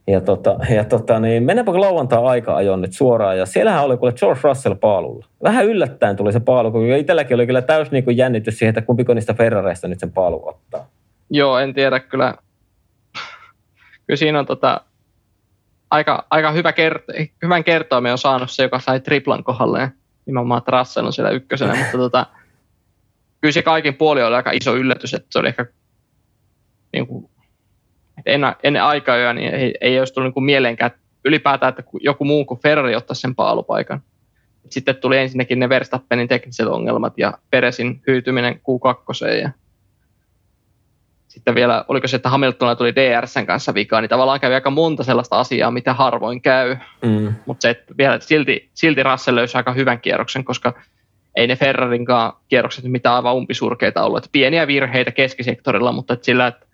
Ja, 0.08 0.20
tota, 0.20 0.56
ja 0.74 0.84
tota, 0.84 1.20
niin 1.20 1.42
mennäänpä 1.42 1.80
lauantai 1.80 2.24
aika 2.24 2.56
ajon 2.56 2.80
nyt 2.80 2.92
suoraan. 2.92 3.38
Ja 3.38 3.46
siellähän 3.46 3.84
oli 3.84 3.96
kuule 3.96 4.12
George 4.12 4.40
Russell 4.44 4.74
paalulla. 4.74 5.26
Vähän 5.42 5.66
yllättäen 5.66 6.16
tuli 6.16 6.32
se 6.32 6.40
paalu, 6.40 6.70
kun 6.70 6.86
itselläkin 6.86 7.34
oli 7.34 7.46
kyllä 7.46 7.62
täys 7.62 7.90
niin 7.90 8.16
jännitys 8.16 8.58
siihen, 8.58 8.70
että 8.70 8.82
kumpiko 8.82 9.14
niistä 9.14 9.34
Ferrareista 9.34 9.88
nyt 9.88 10.00
sen 10.00 10.12
paalu 10.12 10.48
ottaa. 10.48 10.86
Joo, 11.30 11.58
en 11.58 11.74
tiedä 11.74 12.00
kyllä. 12.00 12.34
Kyllä 14.08 14.18
siinä 14.18 14.38
on 14.38 14.46
tota, 14.46 14.80
aika, 15.90 16.26
aika 16.30 16.52
hyvä 16.52 16.70
kert- 16.70 17.28
hyvän 17.42 17.64
kertoimen 17.64 18.12
on 18.12 18.18
saanut 18.18 18.50
se, 18.50 18.62
joka 18.62 18.80
sai 18.80 19.00
triplan 19.00 19.44
kohdalle. 19.44 19.92
nimenomaan, 20.26 20.58
että 20.58 20.70
Russell 20.70 21.06
on 21.06 21.12
siellä 21.12 21.30
ykkösenä, 21.30 21.74
mutta 21.74 21.98
tota, 21.98 22.26
kyllä 23.40 23.52
se 23.52 23.62
kaikin 23.62 23.94
puoli 23.94 24.22
oli 24.22 24.34
aika 24.34 24.50
iso 24.50 24.76
yllätys, 24.76 25.14
että 25.14 25.28
se 25.30 25.38
oli 25.38 25.48
ehkä 25.48 25.66
niin 26.92 27.06
kuin, 27.06 27.30
että 28.18 28.30
ennen, 28.30 28.56
ennen 28.62 28.82
aikaa 28.82 29.32
niin 29.32 29.54
ei, 29.54 29.74
ei 29.80 29.98
olisi 29.98 30.14
tullut 30.14 30.26
niin 30.26 30.34
kuin 30.34 30.44
mieleenkään 30.44 30.90
ylipäätään, 31.24 31.70
että 31.70 31.82
joku 32.00 32.24
muu 32.24 32.44
kuin 32.44 32.60
Ferrari 32.60 32.96
ottaisi 32.96 33.20
sen 33.20 33.34
paalupaikan. 33.34 34.02
Sitten 34.70 34.96
tuli 34.96 35.18
ensinnäkin 35.18 35.58
ne 35.58 35.68
Verstappenin 35.68 36.28
tekniset 36.28 36.66
ongelmat 36.66 37.18
ja 37.18 37.38
Peresin 37.50 38.02
hyytyminen 38.06 38.54
Q2 38.54 39.26
ja 39.42 39.50
sitten 41.38 41.54
vielä, 41.54 41.84
oliko 41.88 42.08
se, 42.08 42.16
että 42.16 42.28
Hamiltonilla 42.28 42.76
tuli 42.76 42.94
DRSn 42.94 43.46
kanssa 43.46 43.74
vikaa, 43.74 44.00
niin 44.00 44.08
tavallaan 44.08 44.40
kävi 44.40 44.54
aika 44.54 44.70
monta 44.70 45.04
sellaista 45.04 45.38
asiaa, 45.38 45.70
mitä 45.70 45.94
harvoin 45.94 46.42
käy. 46.42 46.76
Mm. 47.02 47.34
Mutta 47.46 47.62
se, 47.62 47.70
että 47.70 47.94
vielä 47.98 48.18
silti, 48.20 48.70
silti 48.74 49.02
Russell 49.02 49.36
löysi 49.36 49.56
aika 49.56 49.72
hyvän 49.72 50.00
kierroksen, 50.00 50.44
koska 50.44 50.72
ei 51.36 51.46
ne 51.46 51.56
Ferrarinkaan 51.56 52.32
kierrokset 52.48 52.84
mitään 52.84 53.14
aivan 53.14 53.34
umpisurkeita 53.34 54.02
ollut. 54.02 54.18
Että 54.18 54.28
pieniä 54.32 54.66
virheitä 54.66 55.12
keskisektorilla, 55.12 55.92
mutta 55.92 56.14
että 56.14 56.24
sillä, 56.24 56.46
että 56.46 56.66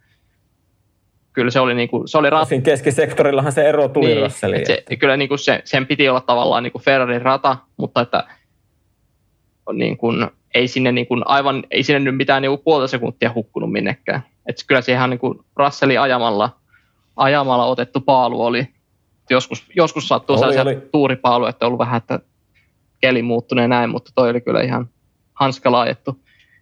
kyllä 1.32 1.50
se 1.50 1.60
oli, 1.60 1.74
niin 1.74 1.88
kuin, 1.88 2.08
se 2.08 2.18
oli 2.18 2.30
rat... 2.30 2.48
Siinä 2.48 2.64
keskisektorillahan 2.64 3.52
se 3.52 3.68
ero 3.68 3.88
tuli 3.88 4.06
niin, 4.06 4.22
Russelliin. 4.22 4.66
Se, 4.66 4.84
kyllä 4.98 5.16
niin 5.16 5.28
kuin 5.28 5.38
se, 5.38 5.62
sen 5.64 5.86
piti 5.86 6.08
olla 6.08 6.20
tavallaan 6.20 6.62
niin 6.62 6.72
kuin 6.72 6.82
Ferrarin 6.82 7.22
rata, 7.22 7.56
mutta 7.76 8.00
että 8.00 8.24
niin 9.72 9.96
kuin, 9.96 10.26
ei 10.54 10.68
sinne 10.68 10.92
niin 10.92 11.06
kuin 11.06 11.22
aivan, 11.26 11.64
ei 11.70 11.82
sinne 11.82 11.98
nyt 11.98 12.16
mitään 12.16 12.42
niin 12.42 12.58
puolta 12.64 12.86
sekuntia 12.86 13.32
hukkunut 13.34 13.72
minnekään. 13.72 14.22
Että 14.48 14.64
kyllä 14.66 14.80
siihen 14.80 15.10
niin 15.10 15.20
kuin 15.20 15.38
Russellin 15.56 16.00
ajamalla, 16.00 16.50
ajamalla 17.16 17.64
otettu 17.64 18.00
paalu 18.00 18.44
oli. 18.44 18.68
Joskus, 19.30 19.66
joskus 19.76 20.08
sattuu 20.08 20.34
oli, 20.34 20.40
sellaisia 20.40 20.62
oli. 20.62 20.88
tuuripaaluja, 20.92 21.50
että 21.50 21.66
on 21.66 21.68
ollut 21.68 21.78
vähän, 21.78 21.96
että 21.96 22.20
keli 23.00 23.22
muuttuneen 23.22 23.70
näin, 23.70 23.90
mutta 23.90 24.10
toi 24.14 24.30
oli 24.30 24.40
kyllä 24.40 24.60
ihan 24.62 24.88
hanskala 25.34 25.80
ajettu. 25.80 26.20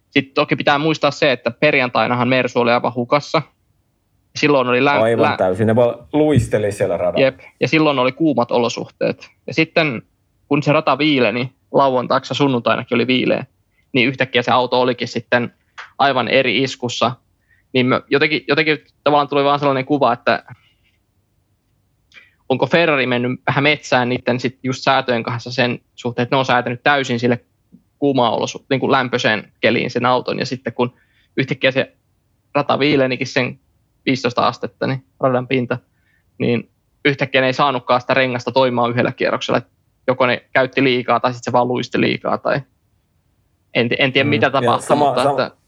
Sitten 0.09 0.33
toki 0.33 0.55
pitää 0.55 0.77
muistaa 0.77 1.11
se, 1.11 1.31
että 1.31 1.51
perjantainahan 1.51 2.27
Mersu 2.27 2.59
oli 2.59 2.71
aivan 2.71 2.95
hukassa. 2.95 3.41
Silloin 4.35 4.67
oli 4.67 4.85
lä- 4.85 4.91
Aivan 4.91 5.31
lä- 5.31 5.37
täysin, 5.37 5.67
ne 5.67 5.75
vaan 5.75 5.95
luisteli 6.13 6.71
siellä 6.71 6.97
radalla. 6.97 7.25
Jep, 7.25 7.39
ja 7.59 7.67
silloin 7.67 7.99
oli 7.99 8.11
kuumat 8.11 8.51
olosuhteet. 8.51 9.29
Ja 9.47 9.53
sitten 9.53 10.01
kun 10.47 10.63
se 10.63 10.71
rata 10.71 10.97
viileni, 10.97 11.53
lauantaiksi 11.71 12.31
ja 12.31 12.35
sunnuntainakin 12.35 12.95
oli 12.95 13.07
viileä, 13.07 13.45
niin 13.93 14.07
yhtäkkiä 14.07 14.41
se 14.41 14.51
auto 14.51 14.81
olikin 14.81 15.07
sitten 15.07 15.53
aivan 15.99 16.27
eri 16.27 16.63
iskussa. 16.63 17.11
Niin 17.73 17.87
jotenkin, 18.09 18.43
jotenkin 18.47 18.77
tavallaan 19.03 19.27
tuli 19.27 19.43
vaan 19.43 19.59
sellainen 19.59 19.85
kuva, 19.85 20.13
että 20.13 20.43
onko 22.49 22.65
Ferrari 22.65 23.05
mennyt 23.05 23.41
vähän 23.47 23.63
metsään 23.63 24.09
niiden 24.09 24.39
sit 24.39 24.59
just 24.63 24.83
säätöjen 24.83 25.23
kanssa 25.23 25.51
sen 25.51 25.79
suhteen, 25.95 26.23
että 26.23 26.35
ne 26.35 26.39
on 26.39 26.45
säätänyt 26.45 26.83
täysin 26.83 27.19
sille 27.19 27.45
kuumaan 27.99 28.33
olosu, 28.33 28.65
niin 28.69 28.79
kuin 28.79 28.91
lämpöiseen 28.91 29.51
keliin 29.61 29.91
sen 29.91 30.05
auton, 30.05 30.39
ja 30.39 30.45
sitten 30.45 30.73
kun 30.73 30.93
yhtäkkiä 31.37 31.71
se 31.71 31.95
rata 32.53 32.79
viilenikin 32.79 33.27
sen 33.27 33.59
15 34.05 34.47
astetta, 34.47 34.87
niin 34.87 35.05
radan 35.19 35.47
pinta, 35.47 35.77
niin 36.37 36.69
yhtäkkiä 37.05 37.41
ne 37.41 37.47
ei 37.47 37.53
saanutkaan 37.53 38.01
sitä 38.01 38.13
rengasta 38.13 38.51
toimimaan 38.51 38.91
yhdellä 38.91 39.11
kierroksella. 39.11 39.61
Joko 40.07 40.25
ne 40.25 40.45
käytti 40.53 40.83
liikaa 40.83 41.19
tai 41.19 41.33
sitten 41.33 41.51
se 41.51 41.51
vaan 41.51 41.67
luisti 41.67 42.01
liikaa 42.01 42.37
tai 42.37 42.61
en, 43.73 43.89
en 43.99 44.11
tiedä 44.11 44.23
mm, 44.23 44.29
mitä 44.29 44.49
tapahtui, 44.49 44.87
sama, 44.87 45.05
mutta 45.05 45.23
sama. 45.23 45.43
Että 45.45 45.62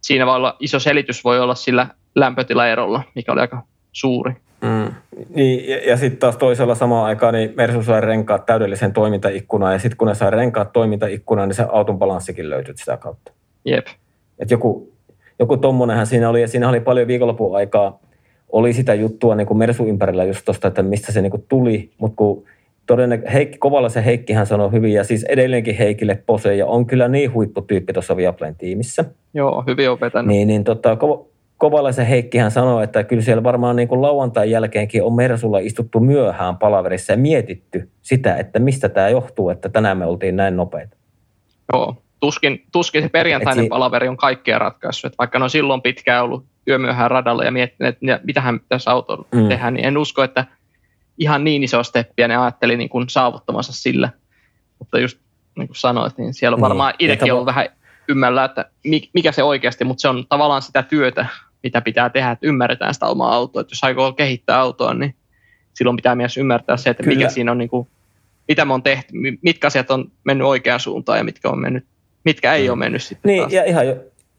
siinä 0.00 0.26
voi 0.26 0.36
olla 0.36 0.56
iso 0.60 0.78
selitys 0.78 1.24
voi 1.24 1.40
olla 1.40 1.54
sillä 1.54 1.86
lämpötilaerolla, 2.14 3.02
mikä 3.14 3.32
oli 3.32 3.40
aika 3.40 3.62
suuri. 3.92 4.32
Mm. 4.60 4.94
Niin, 5.34 5.68
ja, 5.70 5.90
ja 5.90 5.96
sitten 5.96 6.20
taas 6.20 6.36
toisella 6.36 6.74
samaan 6.74 7.06
aikaan 7.06 7.34
niin 7.34 7.52
Mersu 7.56 7.82
sai 7.82 8.00
renkaat 8.00 8.46
täydellisen 8.46 8.92
toimintaikkunaan, 8.92 9.72
ja 9.72 9.78
sitten 9.78 9.96
kun 9.96 10.08
ne 10.08 10.14
sai 10.14 10.30
renkaat 10.30 10.72
toimintaikkunaan, 10.72 11.48
niin 11.48 11.56
se 11.56 11.66
auton 11.72 11.98
balanssikin 11.98 12.50
löytyi 12.50 12.74
sitä 12.76 12.96
kautta. 12.96 13.32
Jep. 13.64 13.86
Et 14.38 14.50
joku, 14.50 14.92
joku 15.38 15.56
tommonenhan 15.56 16.06
siinä 16.06 16.28
oli, 16.28 16.40
ja 16.40 16.48
siinä 16.48 16.68
oli 16.68 16.80
paljon 16.80 17.06
viikonlopun 17.06 17.56
aikaa, 17.56 17.98
oli 18.52 18.72
sitä 18.72 18.94
juttua 18.94 19.34
niin 19.34 19.46
kuin 19.46 19.58
Mersu 19.58 19.86
ympärillä 19.86 20.24
just 20.24 20.44
tuosta, 20.44 20.68
että 20.68 20.82
mistä 20.82 21.12
se 21.12 21.22
niin 21.22 21.30
kuin 21.30 21.44
tuli, 21.48 21.90
mutta 21.98 22.16
kun 22.16 22.44
todennäköisesti 22.90 23.34
Heikki, 23.34 23.58
Kovalla 23.58 23.88
se 23.88 24.04
Heikkihän 24.04 24.46
sanoi 24.46 24.72
hyvin, 24.72 24.92
ja 24.92 25.04
siis 25.04 25.24
edelleenkin 25.24 25.76
Heikille 25.76 26.22
pose, 26.26 26.56
ja 26.56 26.66
on 26.66 26.86
kyllä 26.86 27.08
niin 27.08 27.32
huipputyyppi 27.32 27.92
tuossa 27.92 28.16
Viaplayn 28.16 28.56
tiimissä. 28.56 29.04
Joo, 29.34 29.64
hyvin 29.66 29.90
opetan. 29.90 30.26
Niin, 30.26 30.48
niin 30.48 30.64
tota, 30.64 30.96
Kovalaisen 31.58 32.06
Heikkihän 32.06 32.50
sanoi, 32.50 32.84
että 32.84 33.04
kyllä 33.04 33.22
siellä 33.22 33.42
varmaan 33.42 33.76
niin 33.76 33.88
kuin 33.88 34.02
lauantain 34.02 34.50
jälkeenkin 34.50 35.02
on 35.02 35.12
Mersulla 35.12 35.58
istuttu 35.58 36.00
myöhään 36.00 36.56
palaverissa 36.56 37.12
ja 37.12 37.16
mietitty 37.16 37.88
sitä, 38.02 38.36
että 38.36 38.58
mistä 38.58 38.88
tämä 38.88 39.08
johtuu, 39.08 39.50
että 39.50 39.68
tänään 39.68 39.98
me 39.98 40.06
oltiin 40.06 40.36
näin 40.36 40.56
nopeita. 40.56 40.96
Joo, 41.72 41.96
tuskin, 42.20 42.64
tuskin 42.72 43.02
se 43.02 43.08
perjantainen 43.08 43.64
si- 43.64 43.68
palaveri 43.68 44.08
on 44.08 44.16
kaikkea 44.16 44.58
ratkaissut. 44.58 45.08
Että 45.08 45.18
vaikka 45.18 45.38
ne 45.38 45.42
on 45.42 45.50
silloin 45.50 45.82
pitkään 45.82 46.24
ollut 46.24 46.44
yömyöhään 46.68 47.10
radalla 47.10 47.44
ja 47.44 47.50
miettineet, 47.50 47.96
että 48.02 48.20
mitähän 48.26 48.60
pitäisi 48.60 48.90
autolla 48.90 49.24
mm. 49.32 49.48
tehdä, 49.48 49.70
niin 49.70 49.84
en 49.84 49.98
usko, 49.98 50.22
että 50.22 50.44
ihan 51.20 51.44
niin 51.44 51.64
iso 51.64 51.82
steppiä 51.82 52.28
ne 52.28 52.36
ajatteli 52.36 52.76
niin 52.76 52.88
kuin 52.88 53.08
saavuttamassa 53.08 53.72
sillä. 53.72 54.10
Mutta 54.78 54.98
just 54.98 55.18
niin 55.58 55.68
kuin 55.68 55.76
sanoit, 55.76 56.18
niin 56.18 56.34
siellä 56.34 56.54
on 56.54 56.58
niin. 56.58 56.62
varmaan 56.62 56.94
niin. 56.98 57.10
itsekin 57.10 57.32
ollut 57.32 57.46
vähän 57.46 57.68
ymmällä, 58.08 58.44
että 58.44 58.70
mikä 59.14 59.32
se 59.32 59.42
oikeasti, 59.42 59.84
mutta 59.84 60.00
se 60.00 60.08
on 60.08 60.26
tavallaan 60.28 60.62
sitä 60.62 60.82
työtä, 60.82 61.26
mitä 61.62 61.80
pitää 61.80 62.10
tehdä, 62.10 62.30
että 62.30 62.46
ymmärretään 62.46 62.94
sitä 62.94 63.06
omaa 63.06 63.34
autoa. 63.34 63.60
Että 63.60 63.72
jos 63.72 63.84
aikoo 63.84 64.12
kehittää 64.12 64.60
autoa, 64.60 64.94
niin 64.94 65.14
silloin 65.74 65.96
pitää 65.96 66.14
myös 66.14 66.36
ymmärtää 66.36 66.76
se, 66.76 66.90
että 66.90 67.02
Kyllä. 67.02 67.16
mikä 67.16 67.30
siinä 67.30 67.50
on, 67.50 67.58
niin 67.58 67.70
kuin, 67.70 67.88
mitä 68.48 68.64
me 68.64 68.74
on 68.74 68.82
tehty, 68.82 69.12
mitkä 69.42 69.66
asiat 69.66 69.90
on 69.90 70.12
mennyt 70.24 70.46
oikeaan 70.46 70.80
suuntaan 70.80 71.18
ja 71.18 71.24
mitkä, 71.24 71.48
on 71.48 71.60
mennyt, 71.60 71.84
mitkä 72.24 72.54
ei 72.54 72.64
mm. 72.64 72.70
ole 72.70 72.78
mennyt 72.78 73.02
sitten 73.02 73.28
Niin, 73.28 73.40
taas. 73.40 73.52
ja 73.52 73.64
ihan 73.64 73.86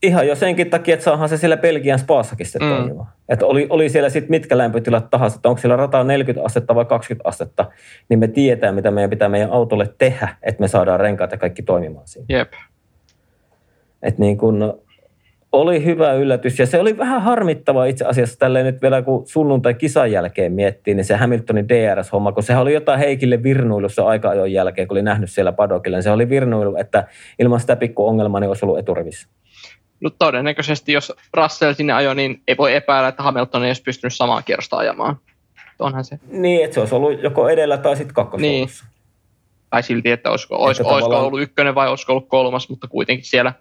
ihan 0.03 0.27
jo 0.27 0.35
senkin 0.35 0.69
takia, 0.69 0.93
että 0.93 1.03
saahan 1.03 1.29
se 1.29 1.37
siellä 1.37 1.57
Belgian 1.57 1.99
spaassakin 1.99 2.45
sitten 2.45 2.69
mm. 2.69 2.75
toimimaan. 2.75 3.07
Että 3.29 3.45
oli, 3.45 3.67
oli 3.69 3.89
siellä 3.89 4.09
sitten 4.09 4.31
mitkä 4.31 4.57
lämpötilat 4.57 5.09
tahansa, 5.09 5.35
että 5.35 5.49
onko 5.49 5.61
siellä 5.61 5.75
rata 5.75 6.03
40 6.03 6.45
astetta 6.45 6.75
vai 6.75 6.85
20 6.85 7.29
astetta, 7.29 7.71
niin 8.09 8.19
me 8.19 8.27
tietää, 8.27 8.71
mitä 8.71 8.91
meidän 8.91 9.09
pitää 9.09 9.29
meidän 9.29 9.51
autolle 9.51 9.89
tehdä, 9.97 10.35
että 10.43 10.61
me 10.61 10.67
saadaan 10.67 10.99
renkaat 10.99 11.31
ja 11.31 11.37
kaikki 11.37 11.61
toimimaan 11.61 12.07
siinä. 12.07 12.25
Jep. 12.29 12.53
Et 14.03 14.17
niin 14.17 14.37
kun, 14.37 14.81
oli 15.51 15.85
hyvä 15.85 16.13
yllätys 16.13 16.59
ja 16.59 16.65
se 16.65 16.79
oli 16.79 16.97
vähän 16.97 17.21
harmittava 17.21 17.85
itse 17.85 18.05
asiassa 18.05 18.39
tälleen 18.39 18.65
nyt 18.65 18.81
vielä 18.81 19.01
kun 19.01 19.27
sunnuntai 19.27 19.73
kisan 19.73 20.11
jälkeen 20.11 20.51
miettii, 20.51 20.93
niin 20.93 21.05
se 21.05 21.15
Hamiltonin 21.15 21.69
DRS-homma, 21.69 22.31
kun 22.31 22.43
sehän 22.43 22.61
oli 22.61 22.73
jotain 22.73 22.99
Heikille 22.99 23.43
virnuilussa 23.43 24.03
aika 24.03 24.29
ajon 24.29 24.51
jälkeen, 24.51 24.87
kun 24.87 24.95
oli 24.95 25.01
nähnyt 25.01 25.31
siellä 25.31 25.51
padokilla, 25.51 25.97
niin 25.97 26.03
se 26.03 26.11
oli 26.11 26.29
virnuilu, 26.29 26.75
että 26.75 27.07
ilman 27.39 27.59
sitä 27.59 27.75
pikku 27.75 28.07
ongelmaa 28.07 28.39
niin 28.39 28.47
olisi 28.47 28.65
ollut 28.65 28.79
eturivissä. 28.79 29.27
No 30.01 30.09
todennäköisesti, 30.09 30.91
jos 30.93 31.13
Russell 31.33 31.73
sinne 31.73 31.93
ajoi, 31.93 32.15
niin 32.15 32.41
ei 32.47 32.57
voi 32.57 32.75
epäillä, 32.75 33.07
että 33.07 33.23
Hamilton 33.23 33.63
ei 33.63 33.69
olisi 33.69 33.81
pystynyt 33.81 34.13
samaa 34.13 34.41
kierrosta 34.41 34.77
ajamaan. 34.77 35.19
Onhan 35.79 36.05
se. 36.05 36.19
Niin, 36.27 36.65
että 36.65 36.73
se 36.73 36.79
olisi 36.79 36.95
ollut 36.95 37.23
joko 37.23 37.49
edellä 37.49 37.77
tai 37.77 37.97
sitten 37.97 38.13
kakkosolussa. 38.13 38.85
Niin. 38.85 38.91
Tai 39.69 39.83
silti, 39.83 40.11
että 40.11 40.29
olisiko, 40.29 40.55
että 40.55 40.65
olisiko, 40.65 40.89
tavallaan... 40.89 41.25
ollut 41.25 41.41
ykkönen 41.41 41.75
vai 41.75 41.89
olisiko 41.89 42.11
ollut 42.11 42.29
kolmas, 42.29 42.69
mutta 42.69 42.87
kuitenkin 42.87 43.25
siellä, 43.25 43.53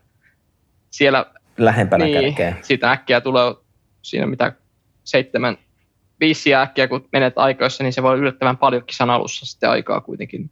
siellä 0.90 1.26
lähempänä 1.58 2.04
niin, 2.04 2.22
kärkeä. 2.22 2.56
Siitä 2.62 2.90
äkkiä 2.90 3.20
tulee 3.20 3.54
siinä 4.02 4.26
mitä 4.26 4.52
seitsemän, 5.04 5.58
viisi 6.20 6.54
äkkiä, 6.54 6.88
kun 6.88 7.08
menet 7.12 7.38
aikoissa, 7.38 7.84
niin 7.84 7.92
se 7.92 8.02
voi 8.02 8.18
yllättävän 8.18 8.56
paljonkin 8.56 8.86
kisan 8.86 9.10
alussa 9.10 9.46
sitten 9.46 9.70
aikaa 9.70 10.00
kuitenkin. 10.00 10.50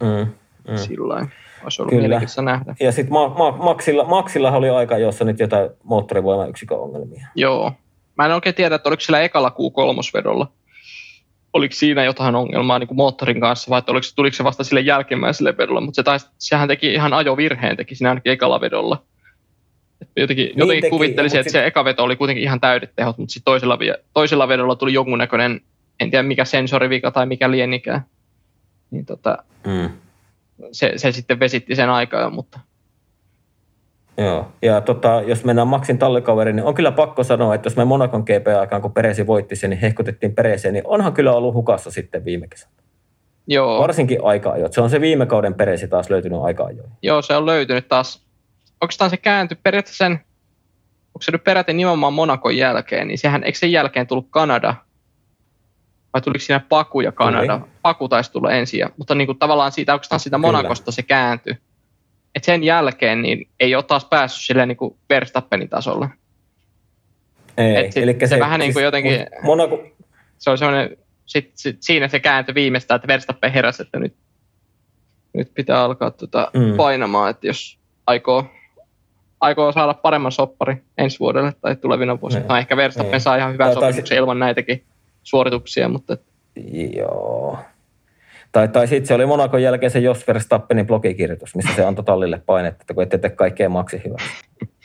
Mm, 0.00 0.32
mm. 0.68 0.76
Sillä 0.76 1.26
olisi 1.62 1.82
ollut 1.82 1.94
Kyllä. 1.94 2.20
nähdä. 2.42 2.74
Ja 2.80 2.92
sitten 2.92 3.12
ma- 3.12 3.28
ma- 3.28 3.56
Maxilla, 3.56 4.04
Maxilla 4.04 4.52
oli 4.52 4.70
aika, 4.70 4.98
jossa 4.98 5.24
nyt 5.24 5.38
jotain 5.38 5.70
moottorivoimayksikön 5.84 6.78
ongelmia. 6.78 7.26
Joo. 7.34 7.72
Mä 8.16 8.26
en 8.26 8.32
oikein 8.32 8.54
tiedä, 8.54 8.74
että 8.74 8.88
oliko 8.88 9.00
sillä 9.00 9.20
ekalla 9.20 9.48
Q3-vedolla, 9.48 10.46
oliko 11.52 11.74
siinä 11.74 12.04
jotain 12.04 12.34
ongelmaa 12.34 12.78
niin 12.78 12.88
kuin 12.88 12.96
moottorin 12.96 13.40
kanssa, 13.40 13.70
vai 13.70 13.82
oliko, 13.86 14.06
tuliko 14.16 14.36
se 14.36 14.44
vasta 14.44 14.64
sille 14.64 14.80
jälkimmäiselle 14.80 15.56
vedolla, 15.56 15.80
mutta 15.80 15.96
se 15.96 16.02
taisi, 16.02 16.26
sehän 16.38 16.68
teki 16.68 16.92
ihan 16.92 17.12
ajovirheen, 17.12 17.76
teki 17.76 17.94
siinä 17.94 18.08
ainakin 18.10 18.32
ekalla 18.32 18.60
vedolla. 18.60 19.02
Jotenkin, 20.16 20.46
niin 20.46 20.58
jotenkin 20.58 20.82
teki, 20.82 20.90
kuvittelisin, 20.90 21.40
että 21.40 21.50
sit... 21.50 21.60
se 21.60 21.66
eka 21.66 21.84
veto 21.84 22.04
oli 22.04 22.16
kuitenkin 22.16 22.44
ihan 22.44 22.60
täydet 22.60 22.92
tehot, 22.96 23.18
mutta 23.18 23.32
sitten 23.32 23.50
toisella, 23.50 23.78
toisella 24.14 24.48
vedolla 24.48 24.76
tuli 24.76 24.92
jonkunnäköinen, 24.92 25.60
en 26.00 26.10
tiedä 26.10 26.22
mikä 26.22 26.44
sensorivika 26.44 27.10
tai 27.10 27.26
mikä 27.26 27.50
lienikään. 27.50 28.04
Niin 28.90 29.06
tota, 29.06 29.38
mm. 29.66 29.90
Se, 30.72 30.92
se, 30.96 31.12
sitten 31.12 31.40
vesitti 31.40 31.74
sen 31.74 31.90
aikaa, 31.90 32.30
mutta... 32.30 32.60
Joo, 34.18 34.48
ja 34.62 34.80
tota, 34.80 35.22
jos 35.26 35.44
mennään 35.44 35.68
Maxin 35.68 35.98
tallikaveriin, 35.98 36.56
niin 36.56 36.66
on 36.66 36.74
kyllä 36.74 36.92
pakko 36.92 37.24
sanoa, 37.24 37.54
että 37.54 37.66
jos 37.66 37.76
me 37.76 37.84
Monakon 37.84 38.22
GP-aikaan, 38.22 38.82
kun 38.82 38.92
Peresi 38.92 39.26
voitti 39.26 39.56
sen, 39.56 39.70
niin 39.70 39.80
hehkutettiin 39.80 40.34
Pereseen, 40.34 40.74
niin 40.74 40.86
onhan 40.86 41.12
kyllä 41.12 41.32
ollut 41.32 41.54
hukassa 41.54 41.90
sitten 41.90 42.24
viime 42.24 42.48
kesänä. 42.48 42.72
Joo. 43.46 43.80
Varsinkin 43.80 44.18
aika 44.22 44.54
Se 44.70 44.80
on 44.80 44.90
se 44.90 45.00
viime 45.00 45.26
kauden 45.26 45.54
Peresi 45.54 45.88
taas 45.88 46.10
löytynyt 46.10 46.40
aika 46.42 46.64
ajoin. 46.64 46.90
Joo, 47.02 47.22
se 47.22 47.36
on 47.36 47.46
löytynyt 47.46 47.88
taas 47.88 48.30
oikeastaan 48.80 49.10
se 49.10 49.16
kääntyi 49.16 49.58
periaatteessa 49.62 50.04
sen, 50.04 50.12
onko 51.08 51.22
se 51.22 51.32
nyt 51.32 51.44
peräti 51.44 51.72
nimenomaan 51.72 52.12
Monakon 52.12 52.56
jälkeen, 52.56 53.08
niin 53.08 53.18
sehän, 53.18 53.44
eikö 53.44 53.58
sen 53.58 53.72
jälkeen 53.72 54.06
tullut 54.06 54.26
Kanada? 54.30 54.74
Vai 56.14 56.22
tuliko 56.22 56.38
siinä 56.44 56.60
Paku 56.68 57.00
ja 57.00 57.12
Kanada? 57.12 57.58
Tuli. 57.58 57.70
Paku 57.82 58.08
taisi 58.08 58.32
tulla 58.32 58.50
ensin, 58.52 58.80
ja, 58.80 58.90
mutta 58.96 59.14
niin 59.14 59.26
kuin 59.26 59.38
tavallaan 59.38 59.72
siitä, 59.72 59.92
oikeastaan 59.92 60.20
siitä 60.20 60.38
Monakosta 60.38 60.92
se 60.92 61.02
kääntyi. 61.02 61.54
Et 62.34 62.44
sen 62.44 62.64
jälkeen 62.64 63.22
niin 63.22 63.48
ei 63.60 63.74
ole 63.74 63.82
taas 63.82 64.04
päässyt 64.04 64.46
silleen 64.46 64.68
niin 64.68 64.76
kuin 64.76 64.96
Verstappenin 65.10 65.68
tasolle. 65.68 66.08
Ei, 67.58 67.76
Et 67.76 67.92
sit 67.92 68.02
elikkä 68.02 68.26
se 68.26 68.38
vähän 68.38 68.60
niin 68.60 68.72
kuin 68.72 68.84
jotenkin- 68.84 69.26
Monaco, 69.42 69.82
Se 70.38 70.50
on 70.50 70.58
semmoinen, 70.58 70.96
sit, 71.26 71.50
sit, 71.54 71.76
siinä 71.80 72.08
se 72.08 72.20
kääntyi 72.20 72.54
viimeistään, 72.54 72.96
että 72.96 73.08
Verstappen 73.08 73.52
heräsi, 73.52 73.82
että 73.82 73.98
nyt, 73.98 74.14
nyt 75.34 75.54
pitää 75.54 75.82
alkaa 75.82 76.10
tota 76.10 76.50
Mm. 76.54 76.76
painamaan, 76.76 77.30
että 77.30 77.46
jos 77.46 77.78
aikoo, 78.06 78.44
aikoo 79.40 79.72
saada 79.72 79.94
paremman 79.94 80.32
soppari 80.32 80.82
ensi 80.98 81.20
vuodelle 81.20 81.52
tai 81.60 81.76
tulevina 81.76 82.20
vuosina. 82.20 82.40
Niin. 82.40 82.48
No 82.48 82.56
ehkä 82.56 82.76
Verstappen 82.76 83.12
Niin. 83.12 83.20
saa 83.20 83.36
ihan 83.36 83.52
hyvän 83.52 83.66
Tai- 83.72 83.74
tai 83.80 83.92
sopimuksen 83.92 84.18
ilman 84.18 84.38
näitäkin 84.38 84.84
suorituksia, 85.22 85.88
mutta 85.88 86.16
Joo. 86.96 87.58
Tai, 88.52 88.68
tai 88.68 88.88
sitten 88.88 89.06
se 89.06 89.14
oli 89.14 89.26
Monakon 89.26 89.62
jälkeen 89.62 89.90
se 89.90 89.98
Jos 89.98 90.26
Verstappenin 90.26 90.86
blogikirjoitus, 90.86 91.54
missä 91.54 91.74
se 91.76 91.84
antoi 91.84 92.04
tallille 92.04 92.42
painetta, 92.46 92.82
että 92.82 92.94
kun 92.94 93.02
ette 93.02 93.18
tee 93.18 93.30
kaikkea 93.30 93.68
maksi 93.68 94.02
hyvää. 94.04 94.26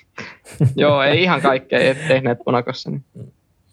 joo, 0.76 1.04
ei 1.04 1.24
ihan 1.24 1.42
kaikkea 1.42 1.80
ei 1.80 1.96
tehneet 1.96 2.38
Monakossa. 2.46 2.92
Niin. 2.92 3.04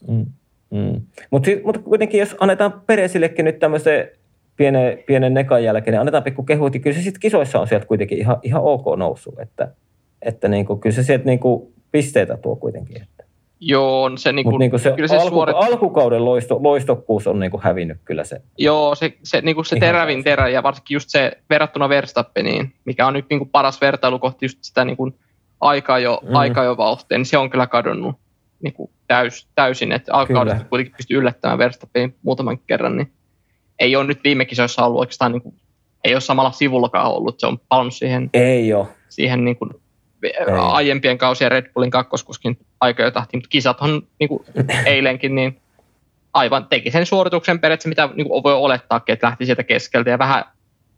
Mm. 0.09 0.27
Mm. 0.71 1.01
Mutta 1.31 1.51
mut 1.65 1.79
kuitenkin, 1.79 2.21
jos 2.21 2.37
annetaan 2.41 2.83
Peresillekin 2.87 3.45
nyt 3.45 3.59
tämmöisen 3.59 4.09
pienen, 4.57 4.99
pienen 5.07 5.35
nekan 5.35 5.65
jälkeen, 5.65 5.93
niin 5.93 6.01
annetaan 6.01 6.23
pikku 6.23 6.43
kehut, 6.43 6.73
niin 6.73 6.83
kyllä 6.83 6.97
se 6.97 7.03
sitten 7.03 7.21
kisoissa 7.21 7.61
on 7.61 7.69
sieltä 7.69 7.87
kuitenkin 7.87 8.19
ihan, 8.19 8.37
ihan 8.43 8.63
ok 8.63 8.97
noussut, 8.97 9.39
että, 9.39 9.69
että 10.23 10.49
niinku, 10.49 10.77
kyllä 10.77 10.95
se 10.95 11.03
sieltä 11.03 11.25
niinku 11.25 11.73
pisteitä 11.93 12.37
tuo 12.37 12.57
kuitenkin. 12.57 13.03
Että. 13.03 13.22
Joo, 13.65 14.03
on 14.03 14.19
se, 14.19 14.33
niin 14.33 14.45
kuin, 14.45 14.59
niinku 14.59 14.79
se, 14.79 14.93
kyllä 14.93 15.09
se 15.09 15.17
alku, 15.17 15.29
suorit... 15.29 15.57
alkukauden 15.59 16.25
loisto, 16.25 16.59
loistokkuus 16.63 17.27
on 17.27 17.41
niinku 17.41 17.61
hävinnyt 17.63 17.99
kyllä 18.05 18.25
se. 18.25 18.41
Joo, 18.59 18.95
se, 18.95 19.13
se, 19.23 19.41
niin 19.41 19.55
kuin 19.55 19.65
se 19.65 19.77
terävin 19.77 20.25
terä 20.25 20.49
ja 20.49 20.63
varsinkin 20.63 20.95
just 20.95 21.09
se 21.11 21.33
verrattuna 21.51 21.89
Verstappeniin, 21.89 22.73
mikä 22.85 23.07
on 23.07 23.13
nyt 23.13 23.27
niin 23.31 23.39
kuin 23.39 23.51
paras 23.51 23.81
vertailu 23.81 24.19
kohti 24.19 24.45
just 24.45 24.59
sitä 24.61 24.85
niin 24.85 24.97
kuin 24.97 25.15
aikaa 25.61 25.99
jo, 25.99 26.21
Mm. 26.23 26.35
aikaa 26.37 26.65
jo 26.65 26.77
vauhtia, 26.77 27.19
niin 27.19 27.27
se 27.27 27.39
on 27.39 27.51
kyllä 27.51 27.67
kadonnut 27.67 28.17
niin 28.63 28.75
kuin 28.75 28.91
täys, 29.09 29.49
täysin, 29.55 29.93
että 29.93 30.15
alkukaudesta 30.15 30.57
Kyllä. 30.59 30.69
kuitenkin 30.69 30.95
pystyy 30.97 31.19
yllättämään 31.19 31.59
Verstappenin 31.59 32.15
muutaman 32.23 32.59
kerran, 32.59 32.97
niin 32.97 33.13
ei 33.79 33.97
ole 33.97 34.05
nyt 34.07 34.21
viime 34.25 34.45
kisoissa 34.45 34.85
ollut 34.87 35.01
oikeastaan, 35.01 35.33
niin 35.33 35.43
kuin, 35.43 35.55
ei 36.05 36.15
ole 36.15 36.21
samalla 36.21 36.51
sivullakaan 36.53 37.13
ollut, 37.13 37.41
se 37.41 37.47
on 37.47 37.59
palannut 37.69 37.95
siihen, 37.95 38.31
Ei 38.35 38.75
ole. 38.75 38.87
siihen 39.09 39.45
niin 39.45 39.57
kuin, 39.57 39.71
aiempien 40.57 41.19
kausien 41.19 41.51
Red 41.51 41.73
Bullin 41.75 41.91
kakkoskuskin 41.91 42.59
aika 42.81 43.03
jo 43.03 43.11
tahtiin, 43.11 43.39
mutta 43.39 43.49
kisathan 43.49 44.03
niin 44.21 44.29
kuin 44.29 44.45
eilenkin, 44.87 45.35
niin 45.35 45.61
aivan 46.33 46.67
teki 46.67 46.91
sen 46.91 47.07
suorituksen 47.07 47.61
periaatteessa, 47.61 47.89
mitä 47.89 48.09
niin 48.15 48.29
kuin 48.29 48.43
voi 48.43 48.55
olettaa, 48.55 49.01
että 49.09 49.27
lähti 49.27 49.47
sieltä 49.47 49.63
keskeltä 49.63 50.11
ja 50.11 50.19
vähän, 50.19 50.45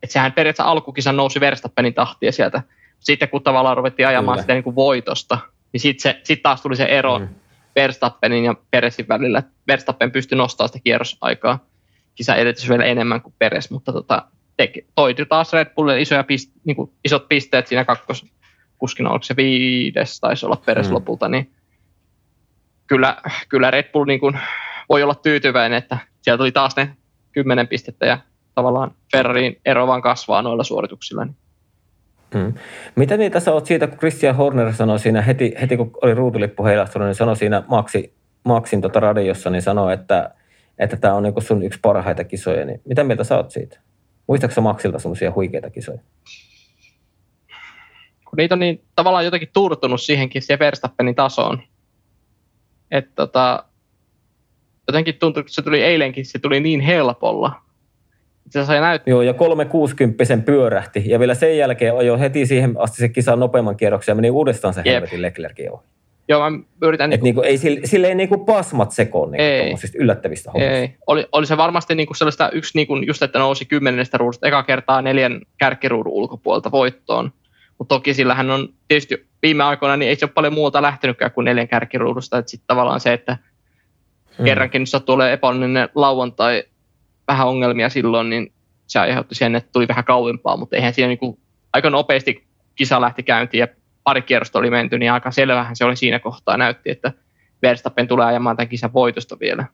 että 0.03 0.13
sehän 0.13 0.33
periaatteessa 0.33 0.71
alkukisan 0.71 1.17
nousi 1.17 1.41
Verstappenin 1.41 1.95
tahtia 1.95 2.33
sieltä. 2.33 2.63
Sitten 3.01 3.29
kun 3.29 3.43
tavallaan 3.43 3.77
ruvettiin 3.77 4.09
ajamaan 4.09 4.37
Kyllä. 4.37 4.43
sitä 4.43 4.53
niin 4.53 4.65
kuin 4.65 4.77
voitosta, 4.77 5.39
niin 5.73 5.81
sitten 5.81 6.15
sit 6.23 6.43
taas 6.43 6.63
tuli 6.63 6.77
se 6.77 6.85
ero 6.85 7.19
Mm. 7.19 7.29
Verstappenin 7.77 8.45
ja 8.45 8.55
Peresin 8.71 9.09
välillä. 9.09 9.43
Verstappen 9.67 10.11
pystyi 10.13 10.39
nostamaan 10.39 10.69
sitä 10.69 10.83
kierrosaikaa 10.85 11.59
kisa 12.15 12.35
edetyssä 12.35 12.69
vielä 12.69 12.85
enemmän 12.85 13.23
kuin 13.23 13.35
Peres, 13.39 13.71
mutta 13.71 13.93
tota, 13.93 14.23
teki, 14.57 14.87
toiti 14.95 15.27
taas 15.27 15.53
Red 15.53 15.71
Bullille 15.75 16.01
isoja 16.01 16.25
pist, 16.25 16.51
niin 16.65 16.77
kuin 16.77 16.91
isot 17.05 17.29
pisteet 17.29 17.67
siinä 17.67 17.85
kakkoskuskina, 18.75 19.11
oliko 19.11 19.23
se 19.23 19.37
viides, 19.37 20.21
taisi 20.21 20.47
olla 20.47 20.63
Peres 20.67 20.89
Mm. 20.89 20.95
lopulta, 20.95 21.29
niin 21.29 21.51
kyllä, 22.87 23.17
kyllä 23.49 23.71
Red 23.71 23.93
Bull 23.93 24.05
niin 24.05 24.21
kuin 24.21 24.39
voi 24.89 25.03
olla 25.03 25.15
tyytyväinen, 25.15 25.79
että 25.79 25.99
siellä 26.23 26.39
tuli 26.39 26.53
taas 26.53 26.77
ne 26.77 26.97
kymmenen 27.33 27.69
pistettä 27.69 28.07
ja 28.07 28.19
tavallaan 28.55 28.95
Ferrariin 29.13 29.61
ero 29.65 29.87
vaan 29.87 30.03
kasvaa 30.03 30.43
noilla 30.43 30.65
suorituksilla. 30.65 31.25
Niin. 31.25 31.37
Mm. 32.35 32.55
Mitä 32.97 33.17
mieltä 33.17 33.41
sä 33.41 33.53
oot 33.53 33.67
siitä, 33.67 33.87
kun 33.87 33.99
Christian 33.99 34.37
Horner 34.37 34.73
sanoi 34.73 34.99
siinä 34.99 35.23
heti, 35.23 35.55
heti 35.61 35.77
kun 35.77 35.91
oli 36.03 36.15
ruutulippu 36.15 36.65
heilahtunut, 36.65 37.07
niin 37.09 37.15
sanoi 37.15 37.37
siinä 37.37 37.63
Maxi, 37.69 38.15
Maxin 38.45 38.81
tota 38.81 39.01
radiossa, 39.01 39.51
niin 39.51 39.63
sanoi, 39.63 39.95
että 39.95 40.31
että 40.79 40.97
tämä 40.97 41.15
on 41.15 41.23
niinku 41.23 41.41
sun 41.41 41.63
yksi 41.63 41.79
parhaita 41.83 42.25
kisoja. 42.25 42.65
Niin 42.65 42.81
mitä 42.85 43.05
mieltä 43.05 43.25
sä 43.25 43.37
oot 43.37 43.51
siitä? 43.51 43.79
Muistaaksä 44.27 44.61
Maxilta 44.61 44.99
semmoisia 44.99 45.33
huikeita 45.35 45.71
kisoja? 45.71 45.99
Kun 48.35 48.43
niitä 48.43 48.55
on 48.55 48.59
niin 48.59 48.85
tavallaan 48.97 49.25
jotenkin 49.25 49.49
turtunut 49.53 50.01
siihenkin 50.01 50.43
siihen 50.43 50.59
Verstappenin 50.59 51.15
tasoon. 51.15 51.63
Että 52.91 53.11
tota, 53.15 53.65
jotenkin 54.89 55.15
tuntui, 55.15 55.41
että 55.41 55.53
se 55.53 55.63
tuli 55.63 55.83
eilenkin, 55.83 56.27
se 56.27 56.39
tuli 56.39 56.61
niin 56.61 56.81
helpolla. 56.81 57.53
Se 58.51 58.65
sai 58.65 58.81
näyttää, 58.81 59.13
Joo, 59.13 59.23
ja 59.23 59.35
360 59.35 60.37
pyörähti, 60.47 61.03
ja 61.07 61.19
vielä 61.21 61.35
sen 61.35 61.59
jälkeen 61.59 61.97
ajoi 61.97 62.21
heti 62.21 62.47
siihen 62.47 62.75
asti 62.79 62.97
se 62.97 63.09
kisan 63.09 63.41
nopeamman 63.41 63.77
kierroksen 63.77 64.13
ja 64.13 64.17
meni 64.17 64.31
uudestaan 64.31 64.75
se 64.75 64.81
Jep. 64.85 64.95
helvetin 64.95 65.23
Leclerkin 65.23 65.73
ohi. 65.73 65.83
joo 66.29 66.51
mä 66.51 66.59
yritän, 66.83 67.13
Et 67.13 67.23
niinku, 67.23 67.43
ei, 67.43 67.59
sille, 67.59 67.81
sille 67.85 68.07
ei 68.07 68.15
niinku 68.15 68.45
pasmat 68.45 68.91
sekoon 68.91 69.31
niinku 69.31 69.43
Ei. 69.45 69.61
tuommoisista 69.61 69.99
yllättävistä 70.01 70.51
hommista. 70.51 70.75
ei, 70.75 70.97
oli, 71.07 71.27
oli 71.33 71.47
se 71.47 71.57
varmasti 71.57 71.95
niinku 71.95 72.15
sellaista 72.15 72.51
yksi, 72.51 72.79
niinku 72.79 72.97
just 72.97 73.23
että 73.23 73.39
nousi 73.39 73.65
kymmenestä 73.65 74.19
ruudusta 74.19 74.49
eka 74.49 74.63
kertaa 74.63 75.03
neljän 75.03 75.41
kärkiruudun 75.59 76.13
ulkopuolelta 76.13 76.71
voittoon. 76.71 77.33
Mutta 77.79 77.95
toki 77.95 78.15
sillähän 78.15 78.51
on 78.51 78.69
tietysti 78.89 79.27
viime 79.43 79.65
aikoina, 79.65 79.97
niin 79.97 80.09
ei 80.09 80.17
se 80.17 80.25
ole 80.25 80.33
paljon 80.33 80.55
muuta 80.55 80.83
lähtenytkään 80.83 81.31
kuin 81.31 81.45
neljän 81.45 81.69
kärkiruudusta. 81.69 82.39
Että 82.39 82.51
sitten 82.51 82.67
tavallaan 82.67 83.01
se, 83.01 83.13
että 83.13 83.39
Mm. 84.39 84.45
kerrankin 84.45 84.83
jos 84.83 84.91
sattuu 84.91 85.15
olemaan 85.15 85.33
epäonninen 85.33 85.89
lauantai, 85.95 86.65
vähän 87.29 87.47
ongelmia 87.47 87.89
silloin, 87.89 88.31
niin 88.31 88.53
se 88.87 88.99
aiheutti 88.99 89.35
sen, 89.35 89.55
että 89.55 89.71
tuli 89.73 89.89
vähän 89.89 90.05
kauempaa, 90.05 90.57
mutta 90.57 90.77
eihän 90.77 90.95
siinä 90.95 91.09
niin 91.09 91.39
aika 91.73 91.91
nopeasti 91.91 92.47
kisa 92.75 93.01
lähti 93.01 93.23
käyntiin 93.23 93.59
ja 93.59 93.69
pari 94.05 94.23
kierrosta 94.23 94.59
oli 94.59 94.71
menty, 94.71 94.99
niin 94.99 95.13
aika 95.13 95.31
selvähän 95.31 95.77
se 95.77 95.85
oli 95.85 95.97
siinä 95.97 96.19
kohtaa 96.19 96.57
näytti, 96.57 96.91
että 96.91 97.13
Verstappen 97.63 98.09
tulee 98.09 98.27
ajamaan 98.27 98.57
tämän 98.57 98.69
kisan 98.69 98.93
voitosta 98.93 99.37
vielä. 99.41 99.65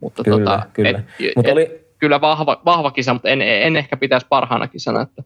Mutta 0.00 0.24
Kyllä, 0.24 0.38
tota, 0.38 0.66
kyllä. 0.72 0.90
Et, 0.90 0.96
Mutta 1.36 1.50
et, 1.50 1.52
oli, 1.52 1.80
kyllä 1.98 2.20
vahva, 2.20 2.62
vahva 2.64 2.90
kisa, 2.90 3.12
mutta 3.12 3.28
en, 3.28 3.42
en 3.42 3.76
ehkä 3.76 3.96
pitäisi 3.96 4.26
parhaana 4.28 4.68
kisana. 4.68 5.00
Että, 5.02 5.22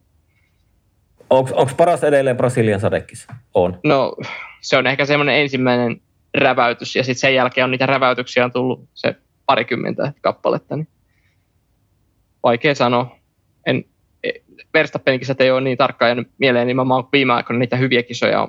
onko 1.31 1.71
paras 1.77 2.03
edelleen 2.03 2.37
Brasilian 2.37 2.79
sadekissa? 2.79 3.33
On. 3.53 3.79
no, 3.83 4.15
se 4.61 4.77
on 4.77 4.87
ehkä 4.87 5.05
semmoinen 5.05 5.35
ensimmäinen 5.35 6.01
räväytys, 6.37 6.95
ja 6.95 7.03
sitten 7.03 7.19
sen 7.19 7.35
jälkeen 7.35 7.65
on 7.65 7.71
niitä 7.71 7.85
räväytyksiä 7.85 8.45
on 8.45 8.51
tullut 8.51 8.89
se 8.93 9.15
parikymmentä 9.45 10.13
kappaletta, 10.21 10.75
niin 10.75 10.87
vaikea 12.43 12.75
sanoa. 12.75 13.15
En, 13.65 13.85
e- 14.23 14.31
Verstappenin 14.73 15.19
kisat 15.19 15.41
ei 15.41 15.51
ole 15.51 15.61
niin 15.61 15.77
tarkkaan 15.77 16.09
jäänyt 16.09 16.27
mieleen 16.37 16.67
nimenomaan 16.67 17.03
kuin 17.03 17.11
viime 17.11 17.33
aikoina 17.33 17.59
niitä 17.59 17.77
hyviä 17.77 18.03
kisoja 18.03 18.47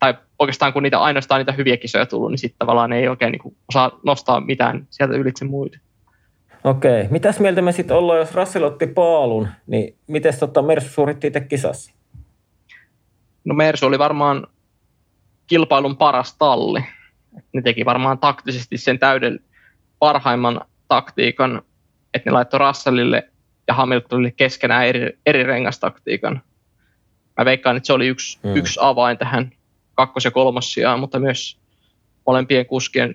tai 0.00 0.14
oikeastaan 0.38 0.72
kun 0.72 0.82
niitä 0.82 0.98
ainoastaan 0.98 1.38
niitä 1.38 1.52
hyviä 1.52 1.76
kisoja 1.76 2.06
tullut, 2.06 2.30
niin 2.30 2.38
sitten 2.38 2.58
tavallaan 2.58 2.92
ei 2.92 3.08
oikein 3.08 3.32
niin 3.32 3.56
osaa 3.68 4.00
nostaa 4.04 4.40
mitään 4.40 4.86
sieltä 4.90 5.14
ylitse 5.14 5.44
muita. 5.44 5.78
Okei. 6.64 7.06
Mitäs 7.10 7.40
mieltä 7.40 7.62
me 7.62 7.72
sitten 7.72 7.96
ollaan, 7.96 8.18
jos 8.18 8.34
Russell 8.34 8.64
otti 8.64 8.86
paalun, 8.86 9.48
niin 9.66 9.96
miten 10.06 10.38
tota 10.40 10.62
Mersu 10.62 10.88
suoritti 10.88 11.26
itse 11.26 11.40
kisassa? 11.40 11.92
No 13.44 13.54
Mersu 13.54 13.86
oli 13.86 13.98
varmaan 13.98 14.46
kilpailun 15.46 15.96
paras 15.96 16.36
talli. 16.36 16.84
Ne 17.52 17.62
teki 17.62 17.84
varmaan 17.84 18.18
taktisesti 18.18 18.78
sen 18.78 18.98
täyden 18.98 19.40
parhaimman 19.98 20.60
taktiikan, 20.88 21.62
että 22.14 22.30
ne 22.30 22.34
laittoi 22.34 22.58
Russellille 22.58 23.28
ja 23.68 23.74
Hamiltonille 23.74 24.30
keskenään 24.30 24.86
eri, 24.86 25.18
eri 25.26 25.42
rengastaktiikan. 25.44 26.42
Mä 27.38 27.44
veikkaan, 27.44 27.76
että 27.76 27.86
se 27.86 27.92
oli 27.92 28.06
yksi, 28.06 28.38
Mm. 28.42 28.56
yksi 28.56 28.80
avain 28.82 29.18
tähän 29.18 29.52
kakkos- 29.94 30.24
ja 30.24 30.30
kolmossijaan, 30.30 31.00
mutta 31.00 31.18
myös 31.18 31.58
molempien 32.26 32.66
kuskien 32.66 33.14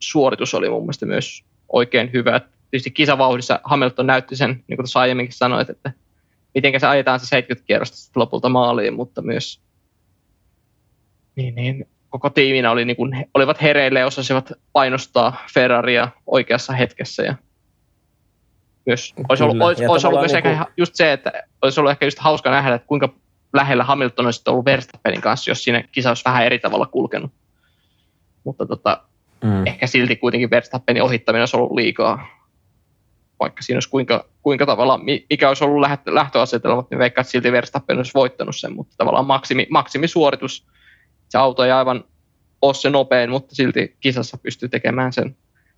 suoritus 0.00 0.54
oli 0.54 0.68
mun 0.70 0.82
mielestä 0.82 1.06
myös 1.06 1.44
oikein 1.68 2.12
hyvä. 2.12 2.40
Tietysti 2.70 2.90
kisavauhdissa 2.90 3.60
Hamilton 3.64 4.06
näytti 4.06 4.36
sen, 4.36 4.50
niin 4.50 4.76
kuin 4.76 4.76
tuossa 4.76 5.00
aiemminkin 5.00 5.36
sanoit, 5.36 5.70
että 5.70 5.92
miten 6.56 6.80
se 6.80 6.86
ajetaan 6.86 7.20
se 7.20 7.26
70 7.26 7.66
kierrosta 7.66 8.20
lopulta 8.20 8.48
maaliin, 8.48 8.94
mutta 8.94 9.22
myös 9.22 9.60
niin, 11.36 11.54
niin, 11.54 11.88
koko 12.10 12.30
tiiminä 12.30 12.70
oli, 12.70 12.84
niin 12.84 12.96
kuin, 12.96 13.26
olivat 13.34 13.62
hereille 13.62 13.98
ja 13.98 14.06
osasivat 14.06 14.52
painostaa 14.72 15.36
Ferraria 15.54 16.08
oikeassa 16.26 16.72
hetkessä. 16.72 17.22
Ja 17.22 17.34
myös, 18.86 19.14
olisi 19.28 19.42
ollut, 19.44 19.62
olisi, 19.62 19.82
Ja 19.82 19.90
olisi 19.90 20.06
ollut 20.06 20.20
myös 20.20 20.32
niin 20.32 20.36
ehkä 20.36 20.48
kuin- 20.48 20.54
ihan 20.54 20.66
just 20.76 20.94
se, 20.94 21.12
että 21.12 21.32
olisi 21.62 21.80
ollut 21.80 21.90
ehkä 21.90 22.04
just 22.06 22.18
hauska 22.18 22.50
nähdä, 22.50 22.74
että 22.74 22.88
kuinka 22.88 23.08
lähellä 23.52 23.84
Hamilton 23.84 24.24
olisi 24.24 24.42
ollut 24.46 24.64
Verstappenin 24.64 25.20
kanssa, 25.20 25.50
jos 25.50 25.64
siinä 25.64 25.84
kisa 25.92 26.10
olisi 26.10 26.24
vähän 26.24 26.44
eri 26.46 26.58
tavalla 26.58 26.86
kulkenut. 26.86 27.30
Mutta 28.44 28.66
tota, 28.66 29.02
Mm. 29.44 29.66
ehkä 29.66 29.86
silti 29.86 30.16
kuitenkin 30.16 30.50
Verstappenin 30.50 31.02
ohittaminen 31.02 31.42
olisi 31.42 31.56
ollut 31.56 31.72
liikaa. 31.74 32.26
Vaikka 33.40 33.62
siinä 33.62 33.76
olisi 33.76 33.88
kuinka, 33.90 34.24
kuinka 34.46 34.66
tavalla, 34.66 34.98
mi- 34.98 35.26
mikä 35.30 35.48
olisi 35.48 35.64
ollut 35.64 35.80
lähtö, 35.80 36.14
lähtöasetelma, 36.14 36.86
niin 36.90 36.98
veikkaan, 36.98 37.22
että 37.22 37.30
silti 37.30 37.52
Verstappen 37.52 37.96
olisi 37.96 38.10
voittanut 38.14 38.56
sen, 38.56 38.72
mutta 38.72 38.94
tavallaan 38.98 39.26
maksimi, 39.26 39.66
maksimisuoritus. 39.70 40.66
Se 41.28 41.38
auto 41.38 41.64
ei 41.64 41.70
aivan 41.70 42.04
ole 42.62 42.74
se 42.74 42.90
nopein, 42.90 43.30
mutta 43.30 43.54
silti 43.54 43.96
kisassa 44.00 44.38
pystyy 44.42 44.68
tekemään 44.68 45.12
sen. 45.12 45.36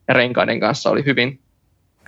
Ja 0.09 0.15
renkaiden 0.15 0.61
kanssa 0.61 0.91
oli 0.91 1.05
hyvin, 1.05 1.41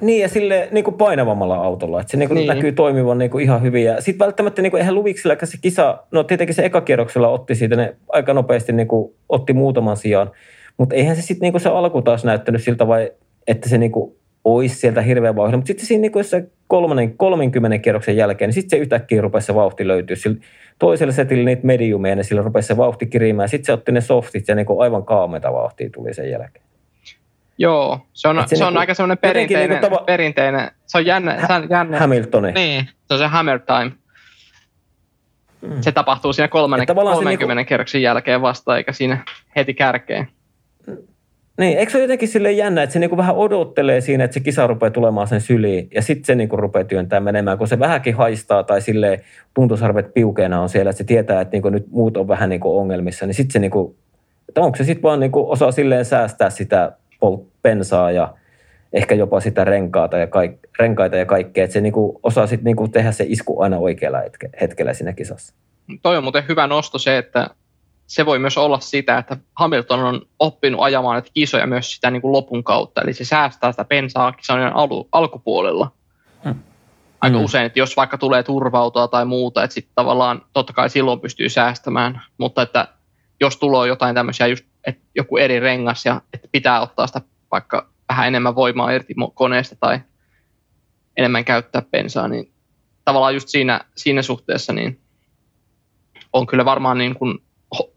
Niin, 0.00 0.22
ja 0.22 0.28
sille 0.28 0.68
niin 0.70 0.84
kuin 0.84 0.96
painavammalla 0.96 1.56
autolla, 1.56 2.00
että 2.00 2.11
se 2.11 2.16
niin 2.16 2.28
kuin 2.28 2.36
niin. 2.36 2.48
näkyy 2.48 2.72
toimivan 2.72 3.18
niin 3.18 3.30
kuin 3.30 3.44
ihan 3.44 3.62
hyvin. 3.62 3.84
Ja 3.84 4.00
sitten 4.00 4.26
välttämättä 4.26 4.62
niin 4.62 4.70
kuin, 4.70 4.78
eihän 4.78 4.94
Luviksella 4.94 5.36
se 5.44 5.58
kisa, 5.61 5.98
no 6.11 6.24
tietenkin 6.24 6.54
se 6.54 6.64
ekakierroksella 6.64 7.28
otti 7.28 7.54
siitä, 7.54 7.76
ne 7.76 7.96
aika 8.08 8.34
nopeasti 8.34 8.72
niin 8.72 8.88
kuin, 8.88 9.14
otti 9.28 9.52
muutaman 9.52 9.96
sijaan, 9.96 10.30
mutta 10.78 10.94
eihän 10.94 11.16
se 11.16 11.22
sitten 11.22 11.52
niin 11.52 11.61
se 11.61 11.68
alku 11.68 12.02
taas 12.02 12.24
näyttänyt 12.24 12.62
siltä 12.62 12.88
vai, 12.88 13.12
että 13.46 13.68
se 13.68 13.78
niin 13.78 13.92
kuin, 13.92 14.20
olisi 14.45 14.74
sieltä 14.74 15.03
hirveän 15.03 15.36
vauhdilla. 15.36 15.57
Mutta 15.57 15.68
sitten 15.68 15.86
siinä 15.86 16.01
niin 16.01 16.24
se 16.24 16.49
kolmannen, 16.66 17.16
30 17.16 17.78
kierroksen 17.78 18.16
jälkeen, 18.16 18.49
niin 18.49 18.55
sitten 18.55 18.78
se 18.78 18.82
yhtäkkiä 18.82 19.20
rupesi 19.20 19.47
se 19.47 19.55
vauhti 19.55 19.88
löytyä. 19.88 20.16
Sillä 20.16 20.36
toiselle 20.78 21.12
setille 21.12 21.45
niitä 21.45 21.66
mediumeja, 21.66 22.16
niin 22.16 22.24
sillä 22.24 22.43
rupesi 22.43 22.68
se 22.68 22.76
vauhti 22.76 23.07
kirimään. 23.07 23.49
Sitten 23.49 23.66
se 23.66 23.72
otti 23.72 23.93
ne 23.93 24.01
softit 24.01 24.49
ja 24.49 24.55
niin 24.55 24.66
kuin 24.66 24.82
aivan 24.82 25.05
kaameta 25.05 25.53
vauhtia 25.53 25.91
tuli 25.91 26.14
sen 26.14 26.30
jälkeen. 26.30 26.64
Joo, 27.59 28.01
se 28.12 28.28
on, 28.28 28.45
se, 28.47 28.57
se 28.57 28.64
on 28.64 28.68
niinku, 28.68 28.80
aika 28.80 28.95
semmoinen 28.95 29.18
perinteinen, 29.18 29.70
niinku 29.70 29.88
tava... 29.88 30.05
perinteinen, 30.07 30.70
se 30.86 30.99
on 30.99 31.07
jännä. 31.07 31.34
Hä- 31.34 31.47
se 31.47 31.53
on 31.53 31.66
jännä. 31.70 31.99
Hamiltoni. 31.99 32.53
Niin, 32.53 32.88
se 33.07 33.14
on 33.14 33.18
se 33.18 33.26
Hammer 33.26 33.61
Time. 33.61 33.93
Mm. 35.61 35.80
Se 35.80 35.93
tapahtuu 35.93 36.32
siinä 36.32 36.49
kolmannen, 36.49 36.86
30 36.86 37.55
niinku... 37.55 37.68
kerroksen 37.68 38.03
jälkeen 38.03 38.43
vasta, 38.43 38.76
eikä 38.76 38.93
siinä 38.93 39.24
heti 39.57 39.74
kärkeen. 39.74 40.28
Niin, 41.61 41.78
eikö 41.78 41.92
se 41.92 41.98
ole 41.98 42.04
jotenkin 42.04 42.28
sille 42.28 42.52
jännä, 42.52 42.82
että 42.82 42.92
se 42.92 42.98
niinku 42.98 43.16
vähän 43.16 43.36
odottelee 43.36 44.00
siinä, 44.00 44.24
että 44.24 44.34
se 44.34 44.40
kisa 44.40 44.66
rupeaa 44.66 44.90
tulemaan 44.90 45.28
sen 45.28 45.40
syliin 45.40 45.88
ja 45.94 46.02
sitten 46.02 46.24
se 46.24 46.34
niinku 46.34 46.56
rupeaa 46.56 46.84
työntää 46.84 47.20
menemään, 47.20 47.58
kun 47.58 47.68
se 47.68 47.78
vähänkin 47.78 48.14
haistaa 48.14 48.62
tai 48.62 48.80
sille 48.80 49.20
tuntosarvet 49.54 50.14
piukeena 50.14 50.61
on 50.61 50.68
siellä, 50.68 50.90
että 50.90 50.98
se 50.98 51.04
tietää, 51.04 51.40
että 51.40 51.52
niinku 51.52 51.68
nyt 51.68 51.86
muut 51.90 52.16
on 52.16 52.28
vähän 52.28 52.48
niinku 52.48 52.78
ongelmissa, 52.78 53.26
niin 53.26 53.34
sitten 53.34 53.52
se 53.52 53.58
niinku, 53.58 53.96
että 54.48 54.61
onko 54.61 54.76
se 54.76 54.84
sitten 54.84 55.02
vaan 55.02 55.20
niinku 55.20 55.50
osaa 55.50 55.72
silleen 55.72 56.04
säästää 56.04 56.50
sitä 56.50 56.92
pensaa 57.62 58.11
ja 58.11 58.34
ehkä 58.92 59.14
jopa 59.14 59.40
sitä 59.40 59.64
renkaata 59.64 60.18
ja 60.18 60.26
kaik, 60.26 60.52
renkaita 60.78 61.16
ja 61.16 61.26
kaikkea, 61.26 61.64
että 61.64 61.74
se 61.74 61.80
niinku 61.80 62.20
osaa 62.22 62.46
sitten 62.46 62.64
niinku 62.64 62.88
tehdä 62.88 63.12
se 63.12 63.24
isku 63.28 63.61
aina 63.61 63.78
oikealla 63.78 64.18
hetkellä 64.61 64.94
siinä 64.94 65.12
kisassa. 65.12 65.54
Toi 66.02 66.16
on 66.16 66.22
muuten 66.22 66.44
hyvä 66.48 66.66
nosto 66.66 66.98
se, 66.98 67.18
että 67.18 67.50
se 68.11 68.26
voi 68.26 68.38
myös 68.38 68.58
olla 68.58 68.80
sitä, 68.80 69.18
että 69.18 69.36
Hamilton 69.56 70.00
on 70.00 70.22
oppinut 70.38 70.80
ajamaan 70.82 71.14
näitä 71.14 71.30
kisoja 71.34 71.66
myös 71.66 71.94
sitä 71.94 72.11
niin 72.11 72.22
kuin 72.22 72.32
lopun 72.32 72.64
kautta, 72.64 73.00
eli 73.00 73.12
se 73.12 73.24
säästää 73.24 73.72
sitä 73.72 73.84
pensaa 73.84 74.32
kisojen 74.32 74.76
alu, 74.76 75.08
alkupuolella. 75.12 75.92
Hmm. 76.44 76.54
Aika 77.20 77.38
mm. 77.38 77.44
usein, 77.44 77.66
että 77.66 77.78
jos 77.78 77.96
vaikka 77.96 78.18
tulee 78.18 78.42
turvautua 78.42 79.08
tai 79.08 79.24
muuta, 79.24 79.64
että 79.64 79.74
sitten 79.74 79.92
tavallaan 79.94 80.42
totta 80.52 80.72
kai 80.72 80.90
silloin 80.90 81.20
pystyy 81.20 81.48
säästämään, 81.48 82.22
mutta 82.38 82.62
että 82.62 82.88
jos 83.40 83.56
tulee 83.56 83.88
jotain 83.88 84.14
tämmöisiä, 84.14 84.46
just, 84.46 84.64
että 84.86 85.02
joku 85.14 85.36
eri 85.36 85.61
rengas 85.61 86.06
ja 86.06 86.20
että 86.32 86.48
pitää 86.52 86.80
ottaa 86.80 87.06
sitä 87.06 87.20
vaikka 87.50 87.88
vähän 88.08 88.28
enemmän 88.28 88.54
voimaa 88.54 88.90
irti 88.90 89.14
koneesta 89.34 89.76
tai 89.80 90.00
enemmän 91.16 91.44
käyttää 91.44 91.82
pensaa, 91.90 92.28
niin 92.28 92.52
tavallaan 93.04 93.34
just 93.34 93.48
siinä, 93.48 93.80
siinä 93.96 94.22
suhteessa 94.22 94.72
niin 94.72 95.00
on 96.32 96.46
kyllä 96.46 96.64
varmaan 96.64 96.98
niin 96.98 97.14
kuin 97.14 97.38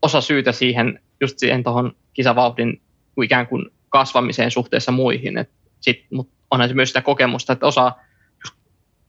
osa 0.02 0.22
syytä 0.22 0.52
siihen, 0.52 1.00
just 1.22 1.40
siihen 1.40 1.64
tuohon 1.64 1.96
kisavauhdin 2.14 2.82
ikään 3.24 3.48
kuin 3.48 3.66
kasvamiseen 3.90 4.52
suhteessa 4.52 4.92
muihin. 4.92 5.38
Et 5.38 5.50
sit, 5.82 6.06
mut 6.12 6.30
onhan 6.52 6.70
se 6.70 6.76
myös 6.76 6.90
sitä 6.90 7.02
kokemusta, 7.02 7.54
että 7.54 7.66
osa 7.66 7.92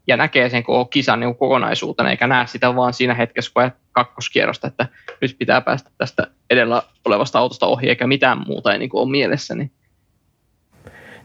ja 0.07 0.17
näkee 0.17 0.49
sen 0.49 0.62
koko 0.62 0.85
kisan 0.85 1.21
niin 1.21 1.37
kokonaisuutena, 1.37 2.11
eikä 2.11 2.27
näe 2.27 2.47
sitä 2.47 2.77
vaan 2.77 2.93
siinä 2.93 3.15
hetkessä, 3.15 3.51
kun 3.55 3.71
kakkoskierrosta, 3.93 4.67
että 4.67 4.89
nyt 5.21 5.37
pitää 5.39 5.61
päästä 5.61 5.91
tästä 5.99 6.27
edellä 6.51 6.83
olevasta 7.05 7.39
autosta 7.39 7.67
ohi, 7.67 7.89
eikä 7.89 8.07
mitään 8.07 8.45
muuta 8.47 8.73
ei 8.73 8.79
niin 8.79 8.91
kuin 8.91 9.01
ole 9.01 9.11
mielessä. 9.11 9.55
Niin 9.55 9.71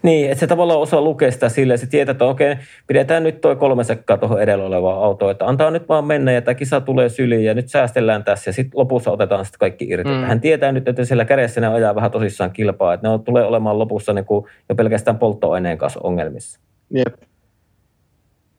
niin, 0.04 0.32
että 0.32 0.39
se 0.39 0.47
tavallaan 0.47 0.80
osaa 0.80 1.02
lukea 1.02 1.32
sitä 1.32 1.50
silleen, 1.50 1.80
se 1.80 1.88
tietää, 1.88 2.12
että 2.12 2.26
okei, 2.26 2.56
pidetään 2.88 3.24
nyt 3.24 3.41
toi 3.41 3.56
kolme 3.56 3.84
sekkaa 3.84 4.18
tuohon 4.18 4.41
edellä 4.41 4.66
olevaan 4.66 5.04
autoon, 5.04 5.32
että 5.32 5.45
antaa 5.45 5.72
nyt 5.72 5.89
vaan 5.89 6.06
mennä 6.06 6.32
ja 6.32 6.41
tämä 6.41 6.56
kisa 6.56 6.82
tulee 6.82 7.10
syliin 7.10 7.45
ja 7.45 7.54
nyt 7.54 7.70
säästellään 7.70 8.24
tässä 8.24 8.50
ja 8.50 8.54
sitten 8.54 8.80
lopussa 8.80 9.12
otetaan 9.12 9.45
sitten 9.45 9.60
kaikki 9.60 9.86
irti. 9.89 10.10
Mm. 10.10 10.16
Hän 10.16 10.41
tietää 10.41 10.72
nyt, 10.72 10.88
että 10.88 11.06
siellä 11.06 11.26
kädessä 11.26 11.62
ne 11.62 11.68
ajaa 11.68 11.95
vähän 11.95 12.12
tosissaan 12.12 12.52
kilpaa, 12.52 12.93
että 12.93 13.10
ne 13.10 13.20
tulee 13.20 13.43
olemaan 13.43 13.80
lopussa 13.80 14.14
niin 14.14 14.26
kuin 14.26 14.45
jo 14.70 14.76
pelkästään 14.76 15.20
polttoaineen 15.20 15.78
kanssa 15.78 16.00
ongelmissa. 16.04 16.60
Jep. 16.95 17.14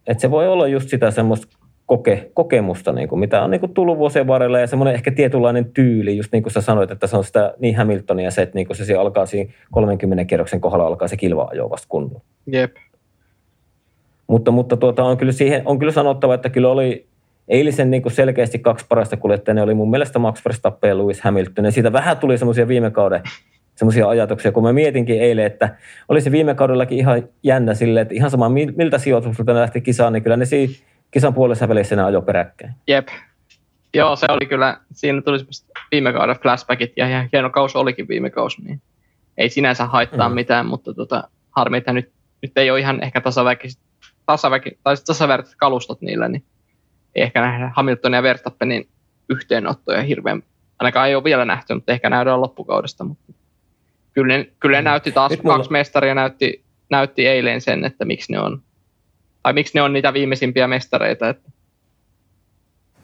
Että 0.06 0.20
se 0.20 0.30
voi 0.30 0.48
olla 0.48 0.68
just 0.68 0.88
sitä 0.88 1.10
semmoista 1.10 1.59
koke, 1.90 2.30
kokemusta, 2.34 2.92
niin 2.92 3.08
kuin, 3.08 3.18
mitä 3.18 3.42
on 3.42 3.50
niin 3.50 3.60
kuin 3.60 3.74
tullut 3.74 3.98
vuosien 3.98 4.26
varrella 4.26 4.58
ja 4.58 4.66
semmoinen 4.66 4.94
ehkä 4.94 5.10
tietynlainen 5.10 5.64
tyyli, 5.64 6.16
just 6.16 6.32
niin 6.32 6.42
kuin 6.42 6.52
sä 6.52 6.60
sanoit, 6.60 6.90
että 6.90 7.06
se 7.06 7.16
on 7.16 7.24
sitä 7.24 7.54
niin 7.58 7.76
Hamiltonia 7.76 8.30
se, 8.30 8.42
että 8.42 8.54
niin 8.54 8.66
kuin 8.66 8.76
se 8.76 8.94
alkaa 8.94 9.26
siinä 9.26 9.52
30 9.70 10.24
kierroksen 10.24 10.60
kohdalla 10.60 10.86
alkaa 10.86 11.08
se 11.08 11.16
kilva 11.16 11.48
ajo 11.50 11.70
vasta 11.70 11.86
kunnolla. 11.88 12.20
Jep. 12.46 12.76
Mutta, 14.26 14.50
mutta 14.50 14.76
tuota, 14.76 15.04
on, 15.04 15.16
kyllä 15.16 15.32
siihen, 15.32 15.62
on 15.64 15.78
kyllä 15.78 15.92
sanottava, 15.92 16.34
että 16.34 16.48
kyllä 16.48 16.68
oli 16.68 17.06
eilisen 17.48 17.90
niin 17.90 18.02
kuin 18.02 18.12
selkeästi 18.12 18.58
kaksi 18.58 18.86
parasta 18.88 19.16
kuljettajaa, 19.16 19.54
ne 19.54 19.62
oli 19.62 19.74
mun 19.74 19.90
mielestä 19.90 20.18
Max 20.18 20.44
Verstappen 20.44 20.88
ja 20.88 20.98
Lewis 20.98 21.20
Hamilton. 21.20 21.64
Ja 21.64 21.70
siitä 21.70 21.92
vähän 21.92 22.16
tuli 22.16 22.38
semmoisia 22.38 22.68
viime 22.68 22.90
kauden 22.90 23.22
semmoisia 23.74 24.08
ajatuksia, 24.08 24.52
kun 24.52 24.62
mä 24.62 24.72
mietinkin 24.72 25.20
eilen, 25.20 25.46
että 25.46 25.76
oli 26.08 26.20
se 26.20 26.32
viime 26.32 26.54
kaudellakin 26.54 26.98
ihan 26.98 27.22
jännä 27.42 27.74
silleen, 27.74 28.02
että 28.02 28.14
ihan 28.14 28.30
sama 28.30 28.48
miltä 28.48 28.98
sijoitukselta 28.98 29.52
ne 29.52 29.60
lähti 29.60 29.80
kisaan, 29.80 30.12
niin 30.12 30.22
kyllä 30.22 30.36
ne 30.36 30.44
siinä 30.44 30.72
kisan 31.10 31.34
puolessa 31.34 31.68
välissä 31.68 31.96
ne 31.96 32.02
ajoi 32.02 32.22
peräkkäin. 32.22 32.74
Jep. 32.86 33.08
Joo, 33.94 34.16
se 34.16 34.26
oli 34.28 34.46
kyllä, 34.46 34.80
siinä 34.92 35.22
tuli 35.22 35.38
viime 35.90 36.12
kauden 36.12 36.36
flashbackit 36.42 36.92
ja 36.96 37.08
ihan 37.08 37.28
hieno 37.32 37.50
kausi 37.50 37.78
olikin 37.78 38.08
viime 38.08 38.30
kausi, 38.30 38.62
niin 38.62 38.82
ei 39.38 39.48
sinänsä 39.48 39.86
haittaa 39.86 40.28
mm. 40.28 40.34
mitään, 40.34 40.66
mutta 40.66 40.94
tota, 40.94 41.28
harmi, 41.50 41.76
että 41.76 41.92
nyt, 41.92 42.12
nyt 42.42 42.58
ei 42.58 42.70
ole 42.70 42.80
ihan 42.80 43.02
ehkä 43.02 43.20
tasaväkiset, 43.20 43.80
tasaväki, 44.26 44.78
tai 44.82 44.94
tasavertaiset 45.06 45.58
kalustot 45.58 46.00
niillä, 46.00 46.28
niin 46.28 46.44
ei 47.14 47.22
ehkä 47.22 47.40
nähdä 47.40 47.72
Hamiltonin 47.76 48.16
ja 48.16 48.22
Verstappenin 48.22 48.88
yhteenottoja 49.28 50.02
hirveän, 50.02 50.42
ainakaan 50.78 51.08
ei 51.08 51.14
ole 51.14 51.24
vielä 51.24 51.44
nähty, 51.44 51.74
mutta 51.74 51.92
ehkä 51.92 52.10
nähdään 52.10 52.40
loppukaudesta, 52.40 53.04
mutta 53.04 53.32
kyllä 54.12 54.36
ne, 54.36 54.48
kyllä 54.60 54.76
ne 54.76 54.80
mm. 54.80 54.84
näytti 54.84 55.12
taas, 55.12 55.30
Nyt 55.30 55.40
kaksi 55.40 55.58
mulla... 55.58 55.70
mestaria 55.70 56.14
näytti, 56.14 56.64
näytti 56.90 57.26
eilen 57.26 57.60
sen, 57.60 57.84
että 57.84 58.04
miksi 58.04 58.32
ne 58.32 58.40
on 58.40 58.62
tai 59.42 59.52
miksi 59.52 59.74
ne 59.74 59.82
on 59.82 59.92
niitä 59.92 60.12
viimeisimpiä 60.12 60.66
mestareita. 60.66 61.28
Että. 61.28 61.50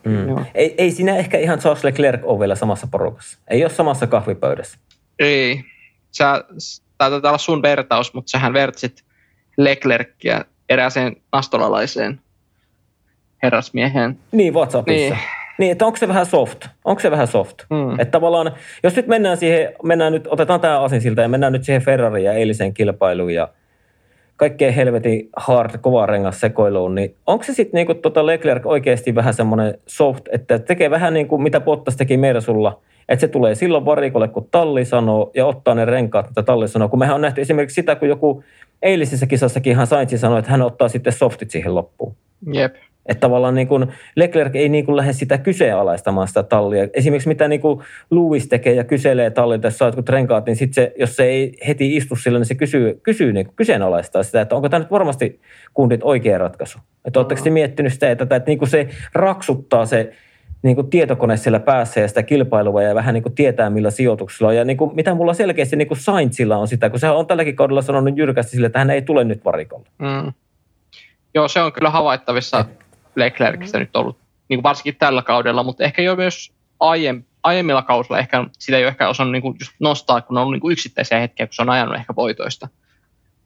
Mm. 0.05 0.45
Ei, 0.55 0.74
ei 0.78 0.91
siinä 0.91 1.16
ehkä 1.16 1.39
ihan 1.39 1.59
Charles 1.59 1.84
Leclerc 1.84 2.20
ole 2.24 2.41
vielä 2.41 2.55
samassa 2.55 2.87
porukassa. 2.91 3.39
Ei 3.49 3.64
ole 3.64 3.72
samassa 3.72 4.07
kahvipöydässä. 4.07 4.78
Ei. 5.18 5.64
Sä, 6.11 6.45
taitaa 6.99 7.30
olla 7.30 7.39
sun 7.39 7.62
vertaus, 7.62 8.14
mutta 8.14 8.30
sähän 8.30 8.53
vertsit 8.53 9.05
Leclercia 9.57 10.45
erääseen 10.68 11.16
nastolalaiseen 11.32 12.20
herrasmieheen. 13.43 14.18
Niin, 14.32 14.55
WhatsAppissa. 14.55 15.14
Niin. 15.14 15.24
Niin, 15.59 15.72
että 15.72 15.87
onko 15.87 15.97
se 15.97 16.09
vähän 16.09 16.26
soft? 16.26 16.66
Onko 16.84 17.01
se 17.01 17.11
vähän 17.11 17.26
soft? 17.26 17.62
Mm. 17.70 18.01
Että 18.01 18.11
tavallaan, 18.12 18.53
jos 18.82 18.97
nyt 18.97 19.07
mennään 19.07 19.37
siihen, 19.37 19.72
mennään 19.82 20.12
nyt, 20.12 20.26
otetaan 20.26 20.60
tämä 20.60 20.81
asin 20.81 21.01
siltä 21.01 21.23
ja 21.23 21.28
mennään 21.28 21.52
nyt 21.52 21.65
siihen 21.65 21.82
Ferrari 21.82 22.24
ja 22.24 22.32
eiliseen 22.32 22.74
kilpailuun 22.74 23.35
ja– 23.35 23.48
kaikkeen 24.36 24.74
helvetin 24.74 25.28
hard, 25.36 25.78
kova 25.80 26.06
rengas 26.06 26.40
sekoiluun, 26.40 26.94
niin 26.94 27.14
onko 27.26 27.44
se 27.44 27.54
sitten 27.54 27.78
niinku 27.78 27.94
tota 27.94 28.26
Leclerc 28.26 28.66
oikeasti 28.66 29.14
vähän 29.14 29.34
semmoinen 29.34 29.78
soft, 29.86 30.24
että 30.32 30.58
tekee 30.58 30.90
vähän 30.90 31.14
niin 31.14 31.28
kuin 31.28 31.42
mitä 31.42 31.60
Bottas 31.60 31.96
teki 31.96 32.16
Mersulla, 32.16 32.80
että 33.08 33.20
se 33.20 33.28
tulee 33.28 33.54
silloin 33.54 33.84
varikolle, 33.84 34.28
kun 34.28 34.48
talli 34.50 34.84
sanoo, 34.84 35.30
ja 35.34 35.46
ottaa 35.46 35.74
ne 35.74 35.84
renkaat, 35.84 36.28
mitä 36.28 36.42
talli 36.42 36.68
sanoo. 36.68 36.88
Kun 36.88 36.98
mehän 36.98 37.14
on 37.14 37.20
nähty 37.20 37.40
esimerkiksi 37.40 37.74
sitä, 37.74 37.94
kun 37.94 38.08
joku 38.08 38.44
eilisessä 38.82 39.26
kisassakin 39.26 39.70
ihan 39.70 39.86
Sainz 39.86 40.20
sanoi, 40.20 40.38
että 40.38 40.50
hän 40.50 40.62
ottaa 40.62 40.88
sitten 40.88 41.12
softit 41.12 41.50
siihen 41.50 41.74
loppuun. 41.74 42.16
Jep. 42.52 42.74
Että 43.09 43.20
tavallaan 43.20 43.55
niin 43.55 43.69
kuin 43.69 43.87
Leclerc 44.16 44.57
ei 44.57 44.69
niin 44.69 44.85
kuin 44.87 44.97
lähde 44.97 45.12
sitä 45.12 45.39
kyseenalaistamaan 45.39 46.28
sitä 46.28 46.43
tallia. 46.43 46.89
Esimerkiksi 46.95 47.28
mitä 47.28 47.49
niin 47.49 47.61
kuin 47.61 47.81
Lewis 48.11 48.49
tekee 48.49 48.74
ja 48.74 48.85
kyselee 48.85 49.31
tallilta, 49.31 49.66
jos 49.66 49.78
saa 49.78 49.89
jotkut 49.89 50.09
renkaat, 50.09 50.47
niin 50.47 50.57
sit 50.57 50.74
se, 50.74 50.93
jos 50.99 51.16
se 51.16 51.24
ei 51.24 51.53
heti 51.69 51.97
istu 51.97 52.16
sillä, 52.16 52.39
niin 52.39 52.47
se 52.47 52.55
kysyy, 52.55 53.01
kysyy 53.03 53.33
niin 53.33 53.47
kuin 53.47 53.57
kyseenalaistaa 53.57 54.23
sitä, 54.23 54.41
että 54.41 54.55
onko 54.55 54.69
tämä 54.69 54.78
nyt 54.78 54.91
varmasti 54.91 55.41
kundit 55.74 56.01
oikea 56.03 56.39
ratkaisu. 56.39 56.78
Että 57.05 57.19
oletteko 57.19 57.43
te 57.43 57.51
miettinyt 57.51 57.93
sitä, 57.93 58.11
että, 58.11 58.23
että, 58.23 58.37
että 58.37 58.51
niin 58.51 58.59
kuin 58.59 58.69
se 58.69 58.89
raksuttaa 59.15 59.87
se 59.87 60.12
niin 60.62 60.77
kuin 60.77 60.91
tietokone 60.91 61.37
siellä 61.37 61.61
päässä 61.61 62.01
ja 62.01 62.09
sitä 62.09 62.23
kilpailua 62.23 62.83
ja 62.83 62.95
vähän 62.95 63.15
niin 63.15 63.23
kuin 63.23 63.35
tietää 63.35 63.70
millä 63.70 63.91
sijoituksilla 63.91 64.49
on. 64.49 64.57
Ja 64.57 64.65
niin 64.65 64.77
kuin, 64.77 64.95
mitä 64.95 65.15
mulla 65.15 65.35
selkeästi 65.35 65.77
niin 65.77 65.89
kuin 65.89 65.99
Sainzilla 65.99 66.57
on 66.57 66.69
sitä, 66.69 66.91
kun 66.91 67.01
se 67.01 67.09
on 67.09 67.27
tälläkin 67.27 67.57
kaudella 67.57 67.83
sanonut 67.83 68.19
jyrkästi 68.19 68.51
sille, 68.51 68.66
että 68.66 68.78
hän 68.78 68.91
ei 68.91 69.03
tule 69.03 69.24
nyt 69.24 69.45
varikolla. 69.45 69.87
Mm. 69.99 70.33
Joo, 71.35 71.49
se 71.49 71.62
on 71.62 71.73
kyllä 71.73 71.91
havaittavissa. 71.91 72.61
Et 72.61 72.85
Leclercistä 73.16 73.78
mm. 73.78 73.80
nyt 73.80 73.97
ollut, 73.97 74.18
niin 74.48 74.56
kuin 74.59 74.62
varsinkin 74.62 74.97
tällä 74.97 75.22
kaudella, 75.22 75.62
mutta 75.62 75.84
ehkä 75.84 76.02
jo 76.02 76.16
myös 76.16 76.52
aiem, 76.80 77.24
aiemmilla 77.43 77.82
kausilla 77.82 78.18
ehkä 78.18 78.44
sitä 78.59 78.76
ei 78.76 78.84
ole 78.84 78.88
ehkä 78.88 79.09
osannut 79.09 79.32
niin 79.32 79.43
kuin 79.43 79.56
just 79.60 79.72
nostaa, 79.80 80.20
kun 80.20 80.36
on 80.36 80.40
ollut 80.40 80.52
niin 80.52 80.60
kuin 80.60 80.72
yksittäisiä 80.72 81.20
hetkiä, 81.20 81.47
kun 81.47 81.55
se 81.55 81.62
on 81.62 81.70
ajanut 81.70 81.94
ehkä 81.94 82.16
voitoista. 82.16 82.68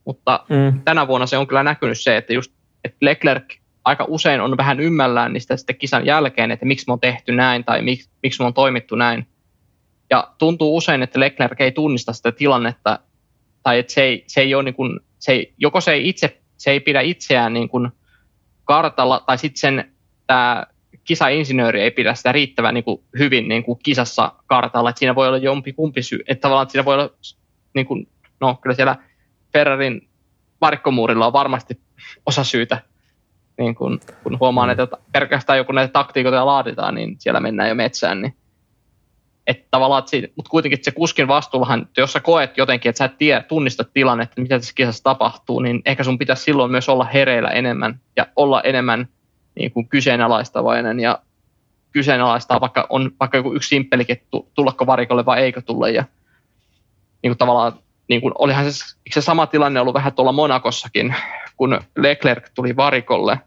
Mutta 0.04 0.44
mm. 0.48 0.80
tänä 0.84 1.06
vuonna 1.06 1.26
se 1.26 1.38
on 1.38 1.46
kyllä 1.46 1.62
näkynyt 1.62 2.00
se, 2.00 2.16
että 2.16 2.32
just 2.32 2.52
että 2.84 2.98
Leclerc 3.00 3.44
aika 3.84 4.04
usein 4.08 4.40
on 4.40 4.56
vähän 4.56 4.80
ymmällään 4.80 5.32
niistä 5.32 5.56
sitten 5.56 5.76
kisan 5.76 6.06
jälkeen, 6.06 6.50
että 6.50 6.66
miksi 6.66 6.86
me 6.86 6.92
on 6.92 7.00
tehty 7.00 7.32
näin 7.32 7.64
tai 7.64 7.82
miksi, 7.82 8.10
miksi 8.22 8.42
me 8.42 8.46
on 8.46 8.54
toimittu 8.54 8.96
näin. 8.96 9.26
Ja 10.10 10.28
tuntuu 10.38 10.76
usein, 10.76 11.02
että 11.02 11.20
Leclerc 11.20 11.60
ei 11.60 11.72
tunnista 11.72 12.12
sitä 12.12 12.32
tilannetta 12.32 12.98
tai 13.62 13.78
että 13.78 13.92
se 13.92 14.02
ei, 14.02 14.24
se 14.26 14.40
ei 14.40 14.54
ole 14.54 14.62
niin 14.62 14.74
kuin, 14.74 15.00
se 15.18 15.32
ei, 15.32 15.54
joko 15.58 15.80
se 15.80 15.92
ei 15.92 16.08
itse 16.08 16.40
se 16.60 16.70
ei 16.70 16.80
pidä 16.80 17.00
itseään 17.00 17.52
niin 17.52 17.68
kuin 17.68 17.90
kartalla, 18.70 19.22
tai 19.26 19.38
sitten 19.38 19.60
sen 19.60 19.92
tämä 20.26 20.66
kisainsinööri 21.04 21.82
ei 21.82 21.90
pidä 21.90 22.14
sitä 22.14 22.32
riittävän 22.32 22.74
niin 22.74 22.84
kuin 22.84 23.02
hyvin 23.18 23.48
niin 23.48 23.62
kuin 23.62 23.78
kisassa 23.82 24.32
kartalla, 24.46 24.90
että 24.90 24.98
siinä 24.98 25.14
voi 25.14 25.28
olla 25.28 25.38
jompi 25.38 25.72
kumpi 25.72 26.02
syy, 26.02 26.20
että 26.28 26.42
tavallaan 26.42 26.62
että 26.62 26.72
siinä 26.72 26.84
voi 26.84 26.94
olla, 26.94 27.10
niin 27.74 27.86
kuin, 27.86 28.08
no 28.40 28.54
kyllä 28.54 28.76
siellä 28.76 28.96
Ferrarin 29.52 30.08
varikkomuurilla 30.60 31.26
on 31.26 31.32
varmasti 31.32 31.80
osa 32.26 32.44
syytä, 32.44 32.82
niin 33.58 33.74
kun, 33.74 34.00
kun 34.22 34.38
huomaa, 34.40 34.66
mm. 34.66 34.70
että 34.70 34.96
pelkästään 35.12 35.58
joku 35.58 35.72
näitä 35.72 35.92
taktiikoita 35.92 36.46
laaditaan, 36.46 36.94
niin 36.94 37.16
siellä 37.18 37.40
mennään 37.40 37.68
jo 37.68 37.74
metsään, 37.74 38.22
niin 38.22 38.34
että 39.50 39.68
tavallaan, 39.70 39.98
että 39.98 40.10
siitä, 40.10 40.28
mutta 40.36 40.50
kuitenkin 40.50 40.76
että 40.76 40.84
se 40.84 40.90
kuskin 40.90 41.28
vastuullahan, 41.28 41.88
jos 41.96 42.12
sä 42.12 42.20
koet 42.20 42.56
jotenkin, 42.56 42.90
että 42.90 42.98
sä 42.98 43.04
et 43.04 43.18
tiedä, 43.18 43.42
tunnista 43.42 43.84
tilannetta, 43.84 44.40
mitä 44.40 44.58
tässä 44.58 44.72
kisassa 44.74 45.02
tapahtuu, 45.02 45.60
niin 45.60 45.82
ehkä 45.84 46.04
sun 46.04 46.18
pitäisi 46.18 46.42
silloin 46.42 46.70
myös 46.70 46.88
olla 46.88 47.04
hereillä 47.04 47.48
enemmän 47.48 48.00
ja 48.16 48.26
olla 48.36 48.62
enemmän 48.62 49.08
niin 49.54 49.70
kuin 49.70 49.88
kyseenalaistavainen 49.88 51.00
ja 51.00 51.18
kyseenalaistaa, 51.92 52.60
vaikka 52.60 52.86
on 52.88 53.10
vaikka 53.20 53.38
joku 53.38 53.54
yksi 53.54 53.68
simppelikin, 53.68 54.16
että 54.16 54.28
tullako 54.54 54.86
varikolle 54.86 55.26
vai 55.26 55.40
eikö 55.40 55.62
tulla 55.62 55.88
ja 55.88 56.04
niin 57.22 57.30
kuin 57.30 57.38
tavallaan 57.38 57.72
niin 58.08 58.20
kuin, 58.20 58.34
olihan 58.38 58.72
se, 58.72 58.96
se 59.10 59.20
sama 59.20 59.46
tilanne 59.46 59.80
ollut 59.80 59.94
vähän 59.94 60.12
tuolla 60.12 60.32
Monakossakin, 60.32 61.14
kun 61.56 61.80
Leclerc 61.96 62.50
tuli 62.54 62.76
varikolle. 62.76 63.40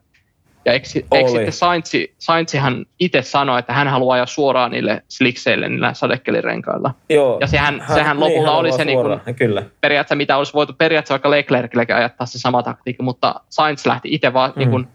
Ja 0.66 0.74
eikö, 0.74 0.88
eikö 1.12 1.30
sitten 1.30 1.54
Saintsi, 1.54 2.16
Saintsihan 2.18 2.86
itse 3.00 3.22
sanoi, 3.22 3.60
että 3.60 3.74
hän 3.74 3.88
haluaa 3.88 4.14
ajaa 4.14 4.26
suoraan 4.26 4.72
niille 4.72 5.04
slikseille, 5.08 5.70
niillä 5.70 5.94
sadekelirenkailla. 5.94 6.94
Joo, 7.10 7.38
ja 7.42 7.48
sehän, 7.48 7.82
hän, 7.82 7.98
sehän 7.98 8.18
niin, 8.18 8.20
lopulta 8.20 8.52
niin, 8.52 8.60
oli 8.60 8.72
se 8.72 8.86
niin 8.86 9.00
kuin, 9.02 9.36
kyllä. 9.36 9.64
periaatteessa, 9.82 10.16
mitä 10.16 10.38
olisi 10.38 10.54
voitu 10.54 10.74
periaatteessa 10.74 11.14
vaikka 11.14 11.32
Leclercillekin 11.32 11.96
ajattaa 11.96 12.28
se 12.28 12.40
sama 12.40 12.64
taktiikka, 12.64 13.04
mutta 13.04 13.36
Sainz 13.50 13.86
lähti 13.86 14.10
itse 14.12 14.34
vaan 14.34 14.54
mm. 14.56 14.60
niin 14.60 14.88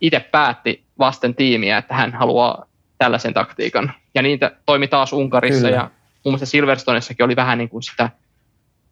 itse 0.00 0.20
päätti 0.20 0.84
vasten 0.98 1.34
tiimiä, 1.34 1.78
että 1.78 1.94
hän 1.94 2.12
haluaa 2.12 2.66
tällaisen 2.98 3.34
taktiikan. 3.34 3.92
Ja 4.14 4.22
niitä 4.22 4.50
toimi 4.66 4.88
taas 4.88 5.12
Unkarissa 5.12 5.66
Kyllä. 5.66 5.76
ja 5.76 5.90
muun 6.24 6.32
muassa 6.32 6.46
Silverstonessakin 6.46 7.24
oli 7.24 7.36
vähän 7.36 7.58
niin 7.58 7.68
kuin 7.68 7.82
sitä 7.82 8.10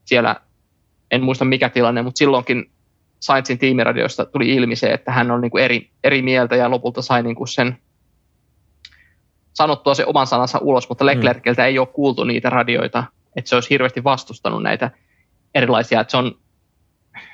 siellä, 0.04 0.36
en 1.10 1.22
muista 1.22 1.44
mikä 1.44 1.68
tilanne, 1.68 2.02
mutta 2.02 2.18
silloinkin 2.18 2.70
Sainzin 3.24 3.58
tiimiradioista 3.58 4.24
tuli 4.24 4.54
ilmi 4.54 4.76
se, 4.76 4.92
että 4.92 5.12
hän 5.12 5.30
on 5.30 5.40
niin 5.40 5.50
kuin 5.50 5.64
eri, 5.64 5.90
eri 6.04 6.22
mieltä 6.22 6.56
ja 6.56 6.70
lopulta 6.70 7.02
sai 7.02 7.22
niin 7.22 7.36
kuin 7.36 7.48
sen 7.48 7.78
sanottua 9.52 9.94
se 9.94 10.04
oman 10.06 10.26
sanansa 10.26 10.58
ulos, 10.58 10.88
mutta 10.88 11.06
Leclerciltä 11.06 11.62
mm. 11.62 11.66
ei 11.66 11.78
ole 11.78 11.86
kuultu 11.86 12.24
niitä 12.24 12.50
radioita, 12.50 13.04
että 13.36 13.48
se 13.48 13.54
olisi 13.54 13.70
hirveästi 13.70 14.04
vastustanut 14.04 14.62
näitä 14.62 14.90
erilaisia, 15.54 16.00
että 16.00 16.10
se 16.10 16.16
on, 16.16 16.38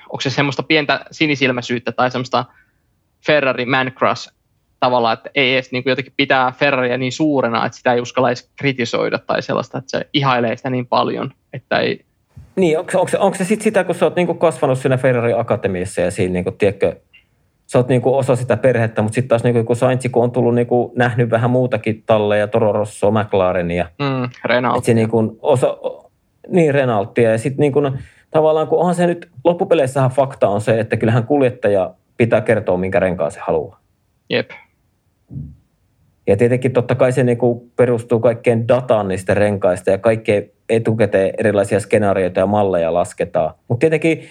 onko 0.04 0.20
se 0.20 0.30
semmoista 0.30 0.62
pientä 0.62 1.04
sinisilmäisyyttä 1.10 1.92
tai 1.92 2.10
semmoista 2.10 2.44
Ferrari 3.26 3.66
man 3.66 3.92
crush 3.92 4.32
tavallaan, 4.80 5.14
että 5.14 5.30
ei 5.34 5.54
edes 5.54 5.72
niin 5.72 5.82
kuin 5.82 5.90
jotenkin 5.90 6.14
pitää 6.16 6.52
Ferraria 6.52 6.98
niin 6.98 7.12
suurena, 7.12 7.66
että 7.66 7.78
sitä 7.78 7.92
ei 7.92 8.00
uskalla 8.00 8.28
edes 8.28 8.50
kritisoida 8.56 9.18
tai 9.18 9.42
sellaista, 9.42 9.78
että 9.78 9.90
se 9.90 10.08
ihailee 10.12 10.56
sitä 10.56 10.70
niin 10.70 10.86
paljon, 10.86 11.32
että 11.52 11.78
ei... 11.78 12.04
Niin, 12.56 12.78
onko, 12.78 12.90
onko, 12.94 13.10
onko 13.18 13.38
se 13.38 13.44
sitten 13.44 13.64
sitä, 13.64 13.84
kun 13.84 13.94
sä 13.94 14.06
oot 14.06 14.16
niin 14.16 14.26
kuin 14.26 14.38
kasvanut 14.38 14.78
siinä 14.78 14.96
Ferrari 14.96 15.32
Akatemiassa 15.32 16.00
ja 16.00 16.10
siinä, 16.10 16.32
niin 16.32 16.44
kuin, 16.44 16.58
tiedätkö, 16.58 16.96
sä 17.66 17.78
oot 17.78 17.88
niin 17.88 18.02
kuin 18.02 18.14
osa 18.14 18.36
sitä 18.36 18.56
perhettä, 18.56 19.02
mutta 19.02 19.14
sitten 19.14 19.28
taas 19.28 19.44
niin 19.44 19.66
kuin 19.66 19.76
Sainz, 19.76 20.06
kun 20.12 20.22
on 20.22 20.30
tullut 20.30 20.54
niin 20.54 20.66
kuin, 20.66 20.92
nähnyt 20.96 21.30
vähän 21.30 21.50
muutakin 21.50 22.02
talleja, 22.06 22.48
Toro 22.48 22.72
Rosso, 22.72 23.10
McLarenia. 23.10 23.88
Mm, 23.98 24.30
Renault. 24.44 24.84
Se 24.84 24.94
niin 24.94 25.08
kuin 25.08 25.38
osa, 25.42 25.76
niin 26.48 26.74
Renaultia 26.74 27.30
ja 27.30 27.38
sitten 27.38 27.60
niin 27.60 27.72
kuin, 27.72 27.98
tavallaan, 28.30 28.68
kun 28.68 28.78
onhan 28.78 28.94
se 28.94 29.06
nyt, 29.06 29.28
loppupeleissähän 29.44 30.10
fakta 30.10 30.48
on 30.48 30.60
se, 30.60 30.80
että 30.80 30.96
kyllähän 30.96 31.26
kuljettaja 31.26 31.94
pitää 32.16 32.40
kertoa, 32.40 32.76
minkä 32.76 33.00
renkaan 33.00 33.30
se 33.30 33.40
haluaa. 33.40 33.80
Jep. 34.30 34.50
Ja 36.26 36.36
tietenkin 36.36 36.72
totta 36.72 36.94
kai 36.94 37.12
se 37.12 37.24
niinku 37.24 37.70
perustuu 37.76 38.20
kaikkeen 38.20 38.68
dataan 38.68 39.08
niistä 39.08 39.34
renkaista 39.34 39.90
ja 39.90 39.98
kaikkeen 39.98 40.50
etukäteen 40.70 41.34
erilaisia 41.38 41.80
skenaarioita 41.80 42.40
ja 42.40 42.46
malleja 42.46 42.94
lasketaan. 42.94 43.54
Mutta 43.68 43.80
tietenkin 43.80 44.22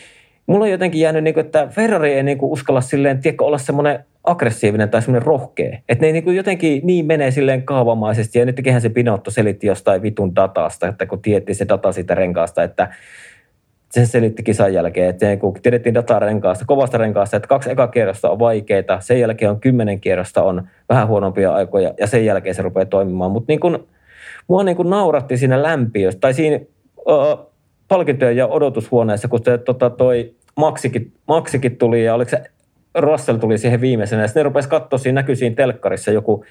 mulla 0.48 0.66
on 0.66 0.72
jotenkin 0.72 1.02
jäänyt, 1.02 1.24
niinku, 1.24 1.40
että 1.40 1.68
Ferrari 1.68 2.14
ei 2.14 2.24
niinku 2.24 2.52
uskalla 2.52 2.82
silleen, 2.82 3.22
tiedätkö, 3.22 3.46
olla 3.46 3.58
semmoinen 3.58 4.06
aggressiivinen 4.24 4.90
tai 4.90 5.02
semmoinen 5.02 5.28
rohkea. 5.28 5.78
Että 5.90 6.06
ne 6.06 6.12
niinku 6.12 6.32
jotenkin 6.32 6.82
niin 6.84 7.06
menee 7.06 7.32
silleen 7.32 7.64
kaavamaisesti. 7.64 8.40
Ja 8.40 8.46
nytkin 8.46 8.82
se 8.82 8.90
Pinotto 8.90 9.32
selitti 9.32 9.68
jostain 9.68 10.02
vitun 10.02 10.36
datasta, 10.36 10.88
että 10.88 11.06
kun 11.06 11.22
tietti 11.22 11.54
se 11.54 11.68
data 11.68 11.92
siitä 11.92 12.16
renkaasta, 12.16 12.64
että 12.64 12.94
se 13.92 14.06
selitti 14.06 14.44
kisan 14.44 14.74
jälkeen, 14.74 15.10
että 15.10 15.38
kun 15.38 15.54
tiedettiin 15.62 15.96
datarenkaasta, 15.96 16.66
kovasta 16.66 16.98
renkaasta, 16.98 17.38
että 17.38 17.48
kaksi 17.48 17.72
eka 17.72 17.88
kierrosta 17.88 18.30
on 18.30 18.40
vaikeita, 18.40 19.00
sen 19.00 19.20
jälkeen 19.20 19.52
on 19.52 19.60
kymmenen 19.60 20.02
kierrosta 20.02 20.44
on 20.44 20.68
vähän 20.90 21.08
huonompia 21.08 21.54
aikoja 21.54 21.94
ja 22.00 22.08
sen 22.08 22.26
jälkeen 22.26 22.56
se 22.56 22.62
rupeaa 22.62 22.86
toimimaan. 22.86 23.32
Mutta 23.32 23.46
niin 23.48 23.60
kun, 23.60 23.88
mua 24.50 24.64
niin 24.64 24.78
kun 24.78 24.90
nauratti 24.90 25.38
siinä 25.38 25.64
lämpiössä 25.64 26.20
tai 26.20 26.34
siinä 26.34 26.60
uh, 26.98 27.52
palkintojen 27.88 28.38
ja 28.38 28.48
odotushuoneessa, 28.48 29.28
kun 29.28 29.40
se, 29.44 29.58
tota, 29.58 29.90
toi 29.90 30.34
Maksikin, 30.56 31.14
Maksikin 31.28 31.78
tuli 31.78 32.04
ja 32.04 32.16
oliko 32.16 32.30
se 32.30 32.44
Russell 32.98 33.38
tuli 33.38 33.58
siihen 33.58 33.82
viimeisenä 33.82 34.28
sitten 34.28 34.40
ne 34.40 34.44
rupesi 34.44 34.70
katsoa, 34.70 35.00
siinä 35.00 35.22
näkyi 35.22 35.36
siinä 35.36 35.56
telkkarissa 35.56 36.12
joku 36.12 36.46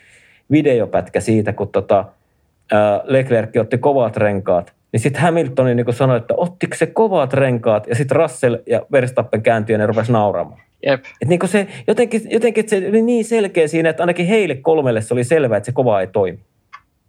videopätkä 0.50 1.20
siitä, 1.20 1.52
kun 1.52 1.68
tota, 1.68 2.00
uh, 2.00 3.04
Leclerc 3.04 3.56
otti 3.60 3.78
kovat 3.78 4.16
renkaat 4.16 4.78
niin 4.92 5.00
sitten 5.00 5.22
Hamiltoni 5.22 5.74
niin 5.74 5.94
sanoi, 5.94 6.16
että 6.16 6.34
ottiko 6.36 6.76
se 6.76 6.86
kovat 6.86 7.32
renkaat, 7.32 7.86
ja 7.86 7.94
sitten 7.94 8.16
Russell 8.16 8.56
ja 8.66 8.82
Verstappen 8.92 9.42
kääntyi 9.42 9.74
ja 9.74 9.78
ne 9.78 9.86
rupesi 9.86 10.12
nauramaan. 10.12 10.60
Jep. 10.86 11.04
Et 11.22 11.28
niin 11.28 11.40
se, 11.44 11.66
jotenkin, 11.86 12.22
jotenkin 12.30 12.68
se 12.68 12.76
oli 12.88 13.02
niin 13.02 13.24
selkeä 13.24 13.68
siinä, 13.68 13.90
että 13.90 14.02
ainakin 14.02 14.26
heille 14.26 14.54
kolmelle 14.54 15.00
se 15.00 15.14
oli 15.14 15.24
selvää, 15.24 15.56
että 15.56 15.66
se 15.66 15.72
kova 15.72 16.00
ei 16.00 16.06
toimi. 16.06 16.38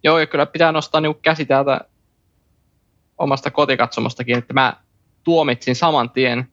Joo, 0.02 0.18
ja 0.18 0.26
kyllä 0.26 0.46
pitää 0.46 0.72
nostaa 0.72 1.00
niin 1.00 1.14
käsi 1.22 1.44
täältä 1.46 1.80
omasta 3.18 3.50
kotikatsomostakin, 3.50 4.38
että 4.38 4.54
mä 4.54 4.76
tuomitsin 5.24 5.76
saman 5.76 6.10
tien, 6.10 6.48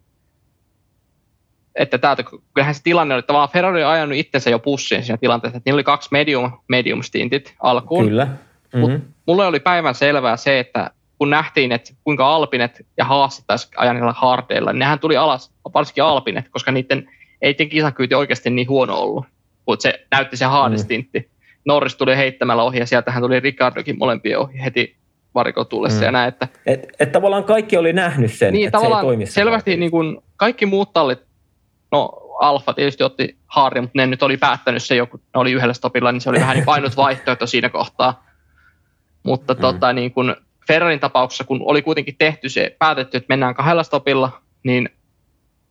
että 1.75 1.97
täältä, 1.97 2.23
kyllähän 2.53 2.75
se 2.75 2.83
tilanne 2.83 3.13
oli, 3.13 3.19
että 3.19 3.33
vaan 3.33 3.49
Ferrari 3.49 3.83
on 3.83 3.91
ajanut 3.91 4.17
itsensä 4.17 4.49
jo 4.49 4.59
pussiin 4.59 5.03
siinä 5.03 5.17
tilanteessa, 5.17 5.57
että 5.57 5.67
niillä 5.67 5.77
oli 5.77 5.83
kaksi 5.83 6.09
medium, 6.11 6.51
medium 6.67 7.03
stintit 7.03 7.55
alkuun. 7.59 8.05
Kyllä. 8.05 8.25
Mm-hmm. 8.25 8.79
Mut 8.79 9.01
mulle 9.27 9.45
oli 9.45 9.59
päivän 9.59 9.95
selvää 9.95 10.37
se, 10.37 10.59
että 10.59 10.91
kun 11.17 11.29
nähtiin, 11.29 11.71
että 11.71 11.93
kuinka 12.03 12.35
Alpinet 12.35 12.85
ja 12.97 13.05
Haas 13.05 13.43
taisi 13.47 13.67
ajaa 13.77 13.93
niillä 13.93 14.13
hardeilla, 14.13 14.73
niin 14.73 14.79
nehän 14.79 14.99
tuli 14.99 15.17
alas, 15.17 15.51
varsinkin 15.73 16.03
Alpinet, 16.03 16.49
koska 16.49 16.71
niiden 16.71 17.09
ei 17.41 17.51
niiden 17.51 17.69
kisakyyti 17.69 18.15
oikeasti 18.15 18.49
niin 18.49 18.69
huono 18.69 18.95
ollut, 18.95 19.25
mutta 19.67 19.83
se 19.83 20.05
näytti 20.11 20.37
se 20.37 20.45
haadistintti. 20.45 21.19
Mm. 21.19 21.36
Norris 21.67 21.95
tuli 21.95 22.17
heittämällä 22.17 22.63
ohi 22.63 22.79
ja 22.79 22.85
sieltähän 22.85 23.23
tuli 23.23 23.39
Ricardokin 23.39 23.97
molempien 23.97 24.39
ohi 24.39 24.63
heti 24.63 24.95
varikotullessa 25.35 25.99
mm. 25.99 26.05
ja 26.05 26.11
näin. 26.11 26.27
Että, 26.27 26.47
et, 26.65 26.87
et 26.99 27.11
tavallaan 27.11 27.43
kaikki 27.43 27.77
oli 27.77 27.93
nähnyt 27.93 28.33
sen, 28.33 28.53
niin, 28.53 28.67
että 28.67 28.79
se 28.79 28.85
ei 28.85 28.91
toimi 29.01 29.25
selvästi 29.25 29.77
niin 29.77 29.91
kuin 29.91 30.17
kaikki 30.37 30.65
muut 30.65 30.93
tallit, 30.93 31.19
no 31.91 32.09
Alfa 32.39 32.73
tietysti 32.73 33.03
otti 33.03 33.37
haari, 33.47 33.81
mutta 33.81 33.99
ne 33.99 34.07
nyt 34.07 34.23
oli 34.23 34.37
päättänyt 34.37 34.83
se 34.83 34.95
joku, 34.95 35.17
ne 35.17 35.39
oli 35.39 35.51
yhdellä 35.51 35.73
stopilla, 35.73 36.11
niin 36.11 36.21
se 36.21 36.29
oli 36.29 36.39
vähän 36.39 36.57
niin 36.57 36.69
ainut 36.69 36.97
vaihtoehto 37.05 37.47
siinä 37.47 37.69
kohtaa. 37.69 38.25
Mutta 39.23 39.53
mm. 39.53 39.59
tota, 39.59 39.93
niin 39.93 40.11
kuin, 40.11 40.35
Ferrarin 40.67 40.99
tapauksessa, 40.99 41.43
kun 41.43 41.61
oli 41.65 41.81
kuitenkin 41.81 42.15
tehty 42.17 42.49
se, 42.49 42.75
päätetty, 42.79 43.17
että 43.17 43.25
mennään 43.29 43.55
kahdella 43.55 43.83
stopilla, 43.83 44.41
niin 44.63 44.89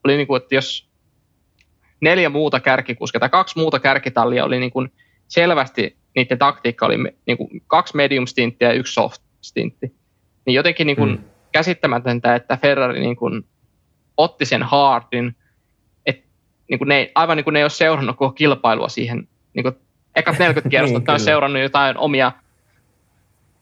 oli 0.03 0.17
niin 0.17 0.27
kuin, 0.27 0.41
että 0.41 0.55
jos 0.55 0.89
neljä 2.01 2.29
muuta 2.29 2.59
kärkikuskia 2.59 3.19
tai 3.19 3.29
kaksi 3.29 3.59
muuta 3.59 3.79
kärkitallia 3.79 4.45
oli 4.45 4.59
niin 4.59 4.71
kuin 4.71 4.91
selvästi, 5.27 5.97
niiden 6.15 6.37
taktiikka 6.37 6.85
oli 6.85 6.97
niin 7.25 7.37
kuin 7.37 7.49
kaksi 7.67 7.95
medium 7.95 8.27
stinttiä 8.27 8.67
ja 8.67 8.73
yksi 8.73 8.93
soft 8.93 9.21
stintti, 9.41 9.93
niin 10.45 10.55
jotenkin 10.55 10.87
niin 10.87 10.97
kuin 10.97 11.09
hmm. 11.09 11.23
käsittämätöntä, 11.51 12.35
että 12.35 12.57
Ferrari 12.57 12.99
niin 12.99 13.15
kuin 13.15 13.45
otti 14.17 14.45
sen 14.45 14.63
hardin, 14.63 15.35
että 16.05 16.27
niin 16.69 16.77
kuin 16.77 16.87
ne, 16.87 17.11
aivan 17.15 17.37
niin 17.37 17.43
kuin 17.43 17.53
ne 17.53 17.59
ei 17.59 17.63
ole 17.63 17.69
seurannut 17.69 18.17
koko 18.17 18.31
kilpailua 18.31 18.89
siihen, 18.89 19.27
niin 19.53 19.63
kuin 19.63 19.75
ekat 20.15 20.39
40 20.39 20.69
kierrosta, 20.69 20.99
niin, 20.99 21.09
on 21.09 21.19
seurannut 21.19 21.61
jotain 21.61 21.97
omia 21.97 22.31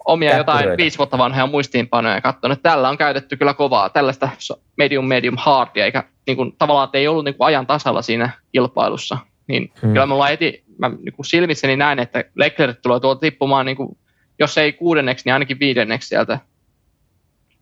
omia 0.06 0.38
jotain 0.38 0.78
viisi 0.78 0.98
vuotta 0.98 1.18
vanhoja 1.18 1.48
muistiinpanoja 1.48 2.16
ja 2.16 2.22
katsonut, 2.22 2.58
että 2.58 2.70
tällä 2.70 2.90
on 2.90 2.98
käytetty 2.98 3.38
kyllä 3.38 3.54
kovaa, 3.54 3.90
tällaista 3.90 4.30
medium, 4.78 5.06
medium, 5.06 5.36
hardia, 5.38 5.86
eikä 5.86 6.04
niin 6.28 6.38
kuin, 6.38 6.56
tavallaan, 6.58 6.86
että 6.86 6.98
ei 6.98 7.08
ollut 7.08 7.26
niin 7.26 7.36
kuin 7.36 7.48
ajan 7.48 7.68
tasalla 7.68 8.02
siinä 8.02 8.30
kilpailussa. 8.52 9.18
Niin 9.48 9.72
hmm. 9.82 9.94
kyllä 9.94 10.06
mulla 10.06 10.30
eti, 10.30 10.64
mä 10.78 10.90
niin 10.90 11.14
kuin 11.14 11.26
silmissäni 11.26 11.78
näin, 11.78 12.00
että 12.00 12.24
Leclerc 12.36 12.78
tulee 12.82 13.00
tuolta 13.00 13.20
tippumaan, 13.20 13.66
niin 13.66 13.78
kuin, 13.78 13.98
jos 14.40 14.58
ei 14.58 14.74
kuudenneksi, 14.74 15.24
niin 15.26 15.34
ainakin 15.34 15.60
viidenneksi 15.60 16.08
sieltä 16.08 16.40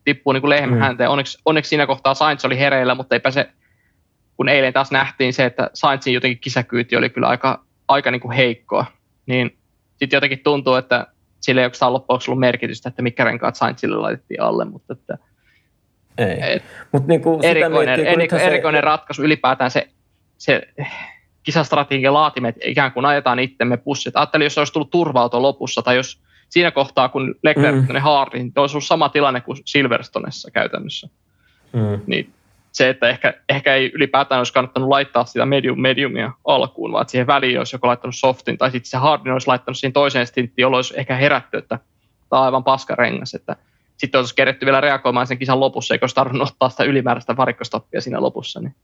tippuu 0.03 0.33
niin 0.33 0.41
kuin 0.41 0.49
lehmän 0.49 0.69
hmm. 0.69 0.81
hänteen. 0.81 1.09
Onneksi, 1.09 1.37
onneksi 1.45 1.69
siinä 1.69 1.87
kohtaa 1.87 2.13
Sainz 2.13 2.45
oli 2.45 2.59
hereillä, 2.59 2.95
mutta 2.95 3.15
eipä 3.15 3.31
se, 3.31 3.49
kun 4.37 4.49
eilen 4.49 4.73
taas 4.73 4.91
nähtiin 4.91 5.33
se, 5.33 5.45
että 5.45 5.69
Sainzin 5.73 6.13
jotenkin 6.13 6.39
kisäkyyti 6.39 6.95
oli 6.95 7.09
kyllä 7.09 7.27
aika, 7.27 7.65
aika 7.87 8.11
niin 8.11 8.21
kuin 8.21 8.31
heikkoa, 8.31 8.85
niin 9.25 9.57
sitten 9.89 10.17
jotenkin 10.17 10.39
tuntuu, 10.39 10.75
että 10.75 11.07
sillä 11.39 11.61
ei 11.61 11.65
oikeastaan 11.65 11.93
loppujen 11.93 12.19
ollut 12.27 12.39
merkitystä, 12.39 12.89
että 12.89 13.01
mikä 13.01 13.23
renkaat 13.23 13.55
Sainzille 13.55 13.95
laitettiin 13.95 14.41
alle, 14.41 14.65
mutta 14.65 14.93
että 14.93 15.17
Ei. 16.17 16.61
Mutta 16.91 17.07
niinku 17.07 17.39
erikoinen, 17.43 17.99
miettii, 17.99 18.13
eriko, 18.13 18.37
se... 18.37 18.43
erikoinen 18.43 18.83
ratkaisu 18.83 19.23
ylipäätään 19.23 19.71
se, 19.71 19.87
se 20.37 20.61
kisastrategian 21.43 22.13
laatimet 22.13 22.55
ikään 22.65 22.91
kuin 22.91 23.05
ajetaan 23.05 23.39
itsemme 23.39 23.77
pussit. 23.77 24.15
Ajattelin, 24.15 24.45
jos 24.45 24.57
olisi 24.57 24.73
tullut 24.73 24.89
turva 24.89 25.29
lopussa 25.33 25.81
tai 25.81 25.95
jos 25.95 26.21
siinä 26.49 26.71
kohtaa, 26.71 27.09
kun 27.09 27.35
Leclerc 27.43 27.89
mm. 27.89 27.99
haardi, 27.99 28.37
niin 28.37 28.51
olisi 28.55 28.75
ollut 28.75 28.85
sama 28.85 29.09
tilanne 29.09 29.41
kuin 29.41 29.57
Silverstonessa 29.65 30.51
käytännössä. 30.51 31.07
Mm. 31.73 31.99
Niin 32.07 32.33
se, 32.71 32.89
että 32.89 33.09
ehkä, 33.09 33.33
ehkä 33.49 33.75
ei 33.75 33.91
ylipäätään 33.93 34.39
olisi 34.39 34.53
kannattanut 34.53 34.89
laittaa 34.89 35.25
sitä 35.25 35.45
medium 35.45 35.81
mediumia 35.81 36.31
alkuun, 36.45 36.91
vaan 36.91 37.09
siihen 37.09 37.27
väliin 37.27 37.57
olisi 37.57 37.75
joku 37.75 37.87
laittanut 37.87 38.15
softin, 38.15 38.57
tai 38.57 38.71
sitten 38.71 38.89
se 38.89 38.97
hardin 38.97 39.33
olisi 39.33 39.47
laittanut 39.47 39.77
siihen 39.77 39.93
toiseen 39.93 40.27
stinttiin, 40.27 40.63
jolloin 40.63 40.77
olisi 40.77 40.93
ehkä 40.97 41.15
herätty, 41.15 41.57
että 41.57 41.79
tämä 42.29 42.39
on 42.39 42.45
aivan 42.45 42.63
paskarengas, 42.63 43.33
että 43.33 43.55
sitten 43.97 44.19
olisi 44.19 44.35
keretty 44.35 44.65
vielä 44.65 44.81
reagoimaan 44.81 45.27
sen 45.27 45.37
kisan 45.37 45.59
lopussa, 45.59 45.93
eikä 45.93 46.03
olisi 46.03 46.15
tarvinnut 46.15 46.49
ottaa 46.49 46.69
sitä 46.69 46.83
ylimääräistä 46.83 47.37
varikkostoppia 47.37 48.01
siinä 48.01 48.21
lopussa. 48.21 48.59
Niin. 48.59 48.75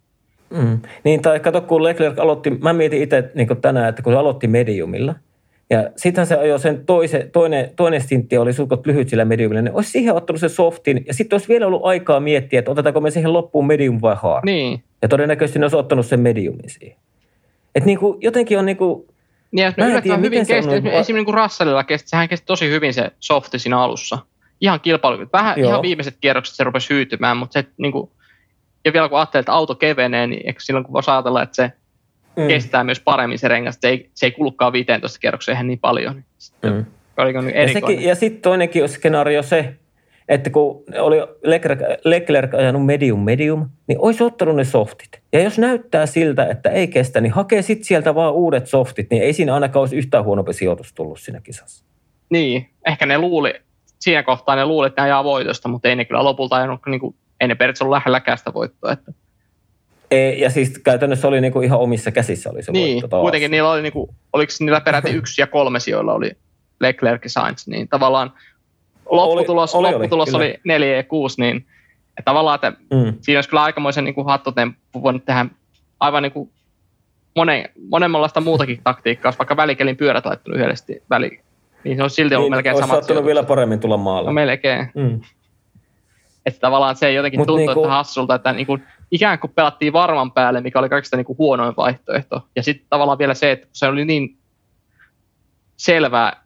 Mm. 0.50 0.80
Niin, 1.04 1.22
tai 1.22 1.40
kato, 1.40 1.62
kun 1.62 1.84
Leclerc 1.84 2.20
aloitti, 2.20 2.50
mä 2.50 2.74
mietin 2.74 3.02
itse 3.02 3.32
niin 3.36 3.62
tänään, 3.62 3.90
että 3.90 4.02
kun 4.02 4.14
se 4.14 4.18
aloitti 4.18 4.48
mediumilla, 4.48 5.16
ja 5.70 5.90
sitten 5.96 6.26
se 6.26 6.36
ajoi 6.36 6.60
sen 6.60 6.86
toise, 6.86 7.30
toinen, 7.32 7.72
toinen 7.76 8.02
stintti 8.02 8.38
oli 8.38 8.54
suukot 8.54 8.88
lyhyt 8.88 9.10
sillä 9.10 9.26
mediumilla, 9.26 9.62
niin 9.62 9.76
olisi 9.76 9.92
siihen 9.92 10.14
ottanut 10.14 10.40
sen 10.40 10.50
softin, 10.50 11.04
ja 11.08 11.14
sitten 11.14 11.36
olisi 11.36 11.48
vielä 11.50 11.68
ollut 11.68 11.86
aikaa 11.86 12.20
miettiä, 12.20 12.60
että 12.60 12.72
otetaanko 12.72 13.02
me 13.02 13.12
siihen 13.12 13.34
loppuun 13.34 13.68
medium 13.68 14.00
vai 14.02 14.16
hard. 14.22 14.46
Niin. 14.46 14.84
Ja 15.02 15.08
todennäköisesti 15.08 15.60
ne 15.60 15.66
olisi 15.66 15.78
ottanut 15.78 16.06
sen 16.06 16.20
mediumin 16.20 16.70
siihen. 16.70 16.98
Että 17.76 17.86
niin 17.86 18.00
kuin, 18.00 18.18
jotenkin 18.22 18.60
on 18.60 18.66
niin 18.66 18.78
kuin, 18.78 19.08
niin, 19.52 19.66
jos 19.66 19.78
me 19.78 20.02
tiedä, 20.02 20.18
hyvin 20.18 20.48
kesti, 20.48 20.72
on... 20.72 20.76
esimerkiksi 20.76 21.14
niin 21.14 21.26
kuin 21.26 21.36
Russellilla 21.36 21.84
kesti, 21.84 22.10
sehän 22.10 22.30
kesti 22.30 22.46
tosi 22.46 22.70
hyvin 22.70 22.94
se 22.94 23.12
softi 23.20 23.60
siinä 23.60 23.80
alussa. 23.80 24.18
Ihan 24.62 24.80
kilpailu. 24.80 25.28
Vähän 25.34 25.60
Joo. 25.60 25.70
ihan 25.70 25.82
viimeiset 25.82 26.16
kierrokset 26.22 26.56
se 26.56 26.64
rupesi 26.64 26.94
hyytymään, 26.94 27.38
mutta 27.38 27.54
se 27.54 27.66
niin 27.78 27.92
kuin, 27.92 28.10
ja 28.86 28.94
vielä 28.94 29.10
kun 29.10 29.18
ajattelee, 29.18 29.40
että 29.40 29.54
auto 29.54 29.76
kevenee, 29.76 30.28
niin 30.28 30.48
eikö 30.48 30.60
silloin 30.60 30.86
kun 30.86 30.94
voisi 30.94 31.12
ajatella, 31.12 31.44
että 31.44 31.56
se 31.56 31.72
mm. 32.36 32.48
kestää 32.48 32.84
myös 32.84 33.00
paremmin 33.00 33.40
se 33.40 33.48
rengas, 33.48 33.78
se 33.82 33.90
ei, 33.90 34.10
se 34.14 34.26
ei 34.26 34.32
kulukaan 34.32 34.74
15 34.74 35.20
kerrokseen 35.20 35.68
niin 35.68 35.80
paljon. 35.80 36.24
Mm. 36.64 36.86
Ja, 37.56 37.74
sekin, 37.74 38.04
ja 38.04 38.16
sitten 38.16 38.42
toinenkin 38.42 38.90
skenaario 38.90 39.44
se, 39.44 39.76
että 40.30 40.50
kun 40.50 40.84
oli 41.00 41.18
Leclerc, 41.44 41.80
Leclerc 42.04 42.54
ajanut 42.54 42.86
medium 42.86 43.20
medium, 43.20 43.70
niin 43.88 44.00
olisi 44.02 44.24
ottanut 44.24 44.56
ne 44.56 44.64
softit. 44.64 45.10
Ja 45.34 45.42
jos 45.42 45.60
näyttää 45.60 46.06
siltä, 46.06 46.46
että 46.46 46.70
ei 46.70 46.88
kestä, 46.88 47.22
niin 47.22 47.32
hakee 47.32 47.62
sitten 47.62 47.86
sieltä 47.86 48.16
vaan 48.16 48.34
uudet 48.34 48.68
softit, 48.68 49.10
niin 49.12 49.24
ei 49.24 49.34
siinä 49.34 49.54
ainakaan 49.54 49.82
olisi 49.82 49.96
yhtään 49.96 50.24
huonompi 50.24 50.54
sijoitus 50.54 50.94
tullut 50.94 51.20
siinä 51.20 51.42
kisassa. 51.42 51.86
Niin, 52.30 52.70
ehkä 52.88 53.06
ne 53.06 53.18
luuli, 53.18 53.54
siinä 54.00 54.24
kohtaa 54.24 54.56
ne 54.56 54.66
luuli, 54.66 54.88
että 54.88 55.02
ne 55.02 55.06
ajaa 55.06 55.24
voitosta, 55.24 55.70
mutta 55.70 55.90
ei 55.90 55.96
ne 55.96 56.06
kyllä 56.06 56.24
lopulta 56.24 56.56
ajanut 56.56 56.80
niin 56.86 57.00
kuin 57.00 57.16
ei 57.40 57.48
ne 57.48 57.56
periaatteessa 57.56 57.86
ollut 57.86 57.96
lähelläkään 57.96 58.38
sitä 58.38 58.54
voittoa. 58.54 58.92
Että. 58.92 59.12
Ei, 60.12 60.40
ja 60.40 60.50
siis 60.50 60.80
käytännössä 60.84 61.28
oli 61.28 61.42
niinku 61.42 61.62
ihan 61.62 61.80
omissa 61.80 62.12
käsissä 62.12 62.50
oli 62.50 62.64
se 62.64 62.72
niin, 62.72 62.94
voitto 62.94 63.08
taas. 63.08 63.22
kuitenkin 63.22 63.52
niillä 63.52 63.72
oli, 63.72 63.82
niinku, 63.82 64.16
oliko 64.34 64.52
niillä 64.60 64.82
peräti 64.82 65.10
yksi 65.10 65.42
ja 65.42 65.48
kolme 65.48 65.80
sijoilla 65.80 66.14
oli 66.14 66.32
Leclerc 66.80 67.24
ja 67.24 67.30
Sainz, 67.30 67.68
niin 67.68 67.88
tavallaan 67.88 68.34
lopputulos 69.10 69.76
oli, 69.76 69.88
oli, 69.88 69.94
lopputulos 69.94 70.34
oli, 70.34 70.46
oli 70.46 70.60
4 70.64 70.96
ja 70.96 71.04
6, 71.04 71.42
niin 71.42 71.66
että 72.18 72.26
tavallaan, 72.26 72.56
että 72.56 72.72
mm. 72.72 73.14
siinä 73.22 73.38
olisi 73.38 73.50
kyllä 73.50 73.64
aikamoisen 73.64 74.04
niin 74.04 74.26
hattutemppu 74.26 75.04
voinut 75.04 75.26
tehdä 75.26 75.46
aivan 76.00 76.24
niin 76.24 76.32
kuin 76.32 76.50
monen, 77.36 77.70
monenlaista 77.90 78.42
muutakin 78.42 78.82
taktiikkaa, 78.84 79.34
vaikka 79.40 79.58
välikelin 79.58 79.98
pyörät 79.98 80.26
laittanut 80.26 80.60
yhdesti 80.60 81.04
väli, 81.10 81.40
niin 81.84 81.98
se 81.98 82.02
olisi 82.02 82.16
silti 82.16 82.36
ollut 82.36 82.46
niin, 82.46 82.58
melkein 82.58 82.78
sama. 82.78 82.94
Olisi 82.94 83.26
vielä 83.26 83.44
paremmin 83.44 83.80
tulla 83.80 83.98
maalle. 83.98 84.30
No 84.30 84.34
melkein. 84.34 84.92
Mm. 84.96 85.22
Että 86.50 86.60
tavallaan 86.60 86.96
se 86.96 87.12
jotenkin 87.12 87.38
tuntuu, 87.38 87.58
niinku... 87.58 87.80
että 87.80 87.90
hassulta, 87.94 88.36
että 88.36 88.54
niinku, 88.54 88.78
ikään 89.12 89.40
kuin 89.40 89.52
pelattiin 89.56 89.94
varman 89.94 90.32
päälle, 90.32 90.62
mikä 90.62 90.80
oli 90.80 90.90
kaikista 90.90 91.18
niinku 91.18 91.36
huonoin 91.38 91.74
vaihtoehto. 91.78 92.42
Ja 92.56 92.64
sitten 92.64 92.86
tavallaan 92.90 93.18
vielä 93.18 93.34
se, 93.34 93.52
että 93.52 93.68
se 93.74 93.88
oli 93.88 94.06
niin 94.06 94.38
selvää, 95.78 96.44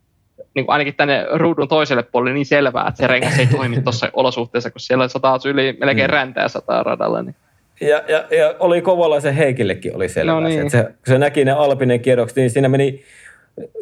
niin 0.55 0.65
kuin 0.65 0.73
ainakin 0.73 0.95
tänne 0.95 1.25
ruudun 1.33 1.67
toiselle 1.67 2.03
puolelle 2.03 2.33
niin 2.33 2.45
selvää, 2.45 2.87
että 2.87 2.97
se 2.97 3.07
rengas 3.07 3.39
ei 3.39 3.47
toimi 3.47 3.81
tuossa 3.83 4.09
olosuhteessa, 4.13 4.71
kun 4.71 4.81
siellä 4.81 5.07
sataa 5.07 5.39
yli 5.45 5.77
melkein 5.79 6.09
mm. 6.09 6.13
räntää 6.13 6.47
sataa 6.47 6.83
radalla. 6.83 7.21
Niin. 7.21 7.35
Ja, 7.81 8.03
ja, 8.07 8.37
ja 8.37 8.55
oli 8.59 8.81
kovalla 8.81 9.19
se 9.19 9.37
Heikillekin 9.37 9.95
oli 9.95 10.09
selvää. 10.09 10.35
No 10.35 10.47
niin. 10.47 10.69
se, 10.69 10.83
kun 10.83 10.93
se 11.07 11.17
näki 11.17 11.45
ne 11.45 11.51
Alpinen 11.51 11.99
kierrokset, 11.99 12.35
niin 12.35 12.49
siinä 12.49 12.69
meni 12.69 13.03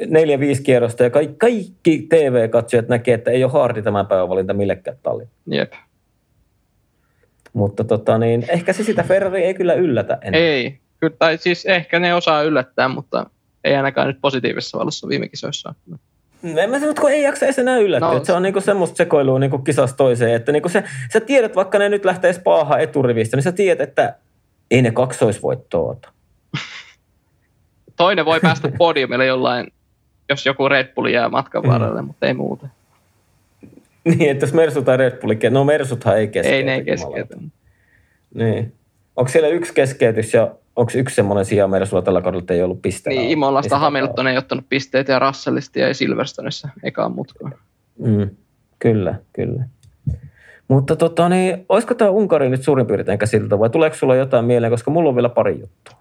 neljä, 0.07 0.39
viisi 0.39 0.64
kierrosta 0.64 1.03
ja 1.03 1.10
kaikki, 1.10 1.35
kaikki 1.38 2.07
TV-katsojat 2.10 2.88
näkee, 2.88 3.14
että 3.14 3.31
ei 3.31 3.43
ole 3.43 3.52
hardi 3.52 3.81
tämän 3.81 4.07
päivän 4.07 4.30
valinta 4.30 4.53
millekään 4.53 4.98
tallin. 5.03 5.27
Jep. 5.48 5.73
Mutta 7.53 7.84
tota, 7.84 8.18
niin, 8.18 8.45
ehkä 8.49 8.73
se 8.73 8.84
sitä 8.84 9.03
Ferrari 9.03 9.44
ei 9.44 9.53
kyllä 9.53 9.73
yllätä 9.73 10.18
enää. 10.22 10.40
Ei, 10.40 10.80
kyllä, 10.99 11.15
tai 11.19 11.38
siis 11.38 11.65
ehkä 11.65 11.99
ne 11.99 12.14
osaa 12.14 12.41
yllättää, 12.41 12.88
mutta 12.88 13.26
ei 13.64 13.76
ainakaan 13.76 14.07
nyt 14.07 14.18
positiivisessa 14.22 14.80
valossa 14.80 15.07
viime 15.07 15.28
kisoissa. 15.28 15.76
En 16.44 16.69
mä 16.69 16.80
sano, 16.80 16.94
kun 17.02 17.11
ei 17.11 17.23
jaksa 17.23 17.45
edes 17.45 17.60
enää 17.60 17.78
yllättyä. 17.78 18.14
No. 18.14 18.26
Se 18.26 18.34
on 18.34 18.44
niinku 18.44 18.61
semmoista 18.61 18.95
sekoilua 18.95 19.40
niinku 19.40 19.57
kisasta 19.57 19.98
toiseen. 19.98 20.36
Että 20.36 20.52
niinku 20.52 20.69
se, 20.69 20.84
sä 21.14 21.19
tiedät, 21.19 21.56
vaikka 21.56 21.80
ne 21.80 21.90
nyt 21.90 22.06
lähtee 22.06 22.34
spaaha 22.34 22.78
eturivistä, 22.78 23.38
niin 23.38 23.44
sä 23.44 23.52
tiedät, 23.52 23.90
että 23.90 24.15
ei 24.72 24.82
ne 24.82 24.91
kaksoisvoittoa 24.91 25.91
ota. 25.91 26.10
Toinen 27.95 28.26
voi 28.26 28.40
päästä 28.40 28.72
podiumille 28.78 29.26
jollain, 29.26 29.68
jos 30.30 30.45
joku 30.45 30.69
Red 30.69 30.94
Bull 30.94 31.06
jää 31.06 31.30
matkan 31.30 31.64
varrelle, 31.64 32.02
mm. 32.02 32.07
mutta 32.07 32.28
ei 32.28 32.34
muuta. 32.34 32.68
Niin, 34.18 34.32
että 34.32 34.44
jos 34.44 34.53
Mersu 34.53 34.82
tai 34.82 34.98
Red 34.98 35.22
Bull, 35.22 35.34
no 35.49 35.64
Mersuthan 35.64 36.18
ei 36.18 36.28
keskeytä. 36.28 36.57
Ei 36.57 36.64
ne 36.64 36.76
ei 36.76 36.84
keskeytä. 36.84 37.38
Niin. 38.34 38.73
Onko 39.15 39.32
siellä 39.32 39.49
yksi 39.49 39.73
keskeytys 39.73 40.34
ja 40.34 40.56
onko 40.76 40.91
yksi 40.95 41.15
semmoinen 41.15 41.45
sija 41.45 41.68
Mersulla 41.68 42.02
tällä 42.02 42.22
kaudella, 42.22 42.41
että 42.41 42.53
ei 42.53 42.64
ollut 42.64 42.82
pisteitä? 42.82 43.22
Niin, 43.22 43.32
Imolasta 43.32 43.80
Hamilton 43.80 44.28
ei 44.28 44.38
ottanut 44.38 44.65
pisteitä 44.69 45.11
ja 45.11 45.19
Russellista 45.19 45.80
ja 45.80 45.94
Silverstonissa 45.94 46.69
ekaan 46.84 47.11
mutkaan. 47.11 47.53
Mm, 47.99 48.30
kyllä, 48.80 49.15
kyllä. 49.34 49.64
Mutta 50.68 50.95
tota, 50.95 51.30
niin, 51.30 51.65
olisiko 51.69 51.94
tämä 51.94 52.10
Unkari 52.10 52.49
nyt 52.49 52.64
suurin 52.64 52.88
piirtein 52.88 53.19
käsiteltä 53.19 53.60
vai 53.60 53.69
tuleeko 53.69 53.95
sulla 53.95 54.15
jotain 54.15 54.45
mieleen, 54.45 54.72
koska 54.72 54.91
mulla 54.91 55.10
on 55.10 55.15
vielä 55.15 55.30
pari 55.30 55.60
juttua? 55.60 55.98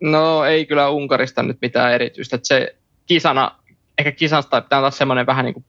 No 0.00 0.44
ei 0.44 0.66
kyllä 0.66 0.90
Unkarista 0.90 1.42
nyt 1.42 1.58
mitään 1.62 1.92
erityistä. 1.92 2.36
Että 2.36 2.48
se 2.48 2.74
kisana, 3.06 3.50
ehkä 3.98 4.12
kisasta 4.12 4.60
pitää 4.60 4.80
taas 4.80 4.98
semmoinen 4.98 5.26
vähän 5.26 5.44
niin 5.44 5.54
kuin 5.54 5.64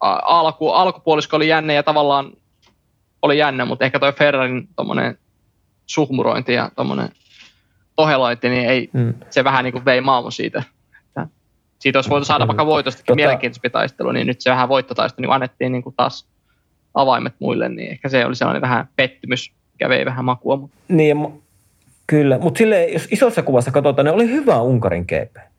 alku, 0.00 0.70
alkupuolisko 0.70 1.36
oli 1.36 1.48
jänne 1.48 1.74
ja 1.74 1.82
tavallaan 1.82 2.32
oli 3.22 3.38
jännä, 3.38 3.64
mutta 3.64 3.84
ehkä 3.84 3.98
toi 3.98 4.12
Ferrarin 4.12 4.68
tommonen 4.76 5.18
suhmurointi 5.86 6.52
ja 6.52 6.70
tommonen 6.76 7.08
tohelointi, 7.96 8.48
niin 8.48 8.68
ei, 8.68 8.90
mm. 8.92 9.14
se 9.30 9.44
vähän 9.44 9.64
niin 9.64 9.72
kuin 9.72 9.84
vei 9.84 10.00
maailman 10.00 10.32
siitä. 10.32 10.62
Että 11.06 11.26
siitä 11.78 11.98
olisi 11.98 12.10
voitu 12.10 12.24
saada 12.24 12.44
mm. 12.44 12.48
vaikka 12.48 12.66
voitostakin 12.66 13.06
tota... 13.06 13.16
mielenkiintoisempi 13.16 13.70
taistelu, 13.70 14.12
niin 14.12 14.26
nyt 14.26 14.40
se 14.40 14.50
vähän 14.50 14.68
voittotaistelu, 14.68 15.26
niin 15.26 15.34
annettiin 15.34 15.72
niin 15.72 15.82
kuin 15.82 15.94
taas 15.96 16.26
avaimet 16.94 17.34
muille, 17.38 17.68
niin 17.68 17.90
ehkä 17.90 18.08
se 18.08 18.26
oli 18.26 18.34
sellainen 18.34 18.62
vähän 18.62 18.88
pettymys, 18.96 19.52
mikä 19.72 19.88
vei 19.88 20.04
vähän 20.04 20.24
makua. 20.24 20.56
Mutta... 20.56 20.76
Niin, 20.88 21.42
kyllä, 22.06 22.38
mutta 22.38 22.58
sille 22.58 22.84
jos 22.84 23.08
isossa 23.10 23.42
kuvassa 23.42 23.70
katsotaan, 23.70 24.06
niin 24.06 24.14
oli 24.14 24.28
hyvä 24.28 24.60
Unkarin 24.60 25.04
GP. 25.04 25.53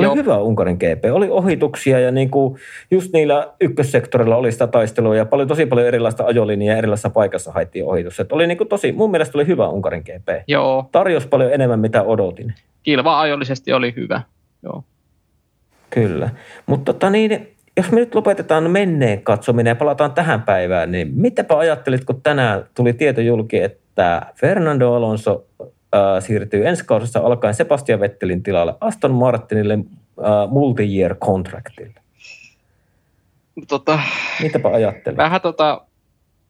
Oli 0.00 0.06
Joo. 0.06 0.14
hyvä 0.14 0.38
Unkarin 0.38 0.76
GP. 0.76 1.04
Oli 1.12 1.28
ohituksia 1.30 2.00
ja 2.00 2.10
niin 2.10 2.30
kuin 2.30 2.58
just 2.90 3.12
niillä 3.12 3.52
ykkössektorilla 3.60 4.36
oli 4.36 4.52
sitä 4.52 4.66
taistelua 4.66 5.16
ja 5.16 5.24
paljon, 5.24 5.48
tosi 5.48 5.66
paljon 5.66 5.86
erilaista 5.86 6.24
ajolinjaa 6.24 6.76
erilaisessa 6.76 7.10
paikassa 7.10 7.52
haettiin 7.52 7.84
ohitus. 7.84 8.20
Et 8.20 8.32
oli 8.32 8.46
niin 8.46 8.58
kuin 8.58 8.68
tosi, 8.68 8.92
mun 8.92 9.10
mielestä 9.10 9.38
oli 9.38 9.46
hyvä 9.46 9.68
Unkarin 9.68 10.02
GP. 10.02 10.28
Joo. 10.48 10.88
Tarjosi 10.92 11.28
paljon 11.28 11.52
enemmän, 11.52 11.80
mitä 11.80 12.02
odotin. 12.02 12.54
Kilva 12.82 13.20
ajollisesti 13.20 13.72
oli 13.72 13.92
hyvä. 13.96 14.22
Joo. 14.62 14.84
Kyllä. 15.90 16.30
Mutta 16.66 16.92
tota 16.92 17.10
niin, 17.10 17.56
jos 17.76 17.92
me 17.92 18.00
nyt 18.00 18.14
lopetetaan 18.14 18.70
menneen 18.70 19.22
katsominen 19.22 19.70
ja 19.70 19.76
palataan 19.76 20.12
tähän 20.12 20.42
päivään, 20.42 20.92
niin 20.92 21.10
mitäpä 21.14 21.58
ajattelit, 21.58 22.04
kun 22.04 22.22
tänään 22.22 22.64
tuli 22.74 22.92
tieto 22.92 23.20
julki, 23.20 23.58
että 23.58 24.22
Fernando 24.34 24.94
Alonso 24.94 25.46
äh, 25.94 26.22
siirtyy 26.22 26.68
ensi 26.68 26.84
kaudessa 26.84 27.20
alkaen 27.20 27.54
Sebastian 27.54 28.00
Vettelin 28.00 28.42
tilalle 28.42 28.74
Aston 28.80 29.14
Martinille 29.14 29.74
äh, 29.74 30.50
multi-year 30.50 31.14
contractille. 31.14 32.00
Tota, 33.68 33.98
Mitäpä 34.42 34.68
ajattelet? 34.68 35.16
Vähän 35.16 35.40
tota, 35.40 35.86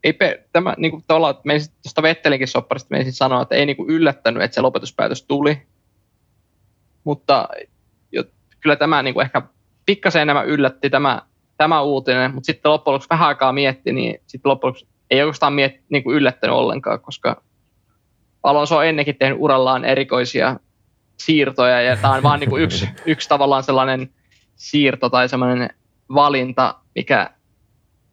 ei 0.05 0.13
pe, 0.13 0.45
tämä, 0.53 0.75
niin 0.79 0.91
kuin 0.91 1.05
me 1.45 1.55
tuosta 1.83 2.03
Vettelinkin 2.03 2.49
sopparista 2.49 2.89
me 2.91 2.97
ensin 2.97 3.13
sanoa, 3.13 3.43
että 3.43 3.55
ei 3.55 3.67
niin 3.67 3.77
kuin 3.77 3.91
yllättänyt, 3.91 4.43
että 4.43 4.55
se 4.55 4.61
lopetuspäätös 4.61 5.23
tuli. 5.23 5.63
Mutta 7.05 7.49
jo, 8.13 8.25
kyllä 8.61 8.77
tämä 8.77 9.03
niin 9.03 9.15
kuin 9.15 9.25
ehkä 9.25 9.43
pikkasen 9.87 10.23
enemmän 10.23 10.47
yllätti 10.47 10.91
tämä, 10.91 11.23
tämä 11.57 11.83
uutinen, 11.83 12.35
mutta 12.35 12.47
sitten 12.47 12.71
loppujen 12.71 12.93
lopuksi 12.93 13.11
vähän 13.11 13.29
aikaa 13.29 13.53
mietti, 13.53 13.93
niin 13.93 14.21
sitten 14.27 14.49
loppujen 14.51 14.71
lopuksi 14.71 14.87
ei 15.11 15.23
oikeastaan 15.23 15.53
mietti, 15.53 15.81
niin 15.89 16.05
kuin 16.05 16.17
yllättänyt 16.17 16.57
ollenkaan, 16.57 17.01
koska 17.01 17.43
Alonso 18.43 18.77
on 18.77 18.87
ennenkin 18.87 19.17
tehnyt 19.19 19.39
urallaan 19.41 19.85
erikoisia 19.85 20.61
siirtoja 21.17 21.81
ja 21.81 21.97
tämä 21.97 22.15
on 22.15 22.23
vaan 22.23 22.41
niin 22.41 22.51
kuin 22.51 22.63
yksi, 22.65 22.89
yksi 23.07 23.29
tavallaan 23.29 23.63
sellainen 23.63 24.11
siirto 24.57 25.11
tai 25.11 25.29
sellainen 25.29 25.71
valinta, 26.15 26.75
mikä 26.95 27.31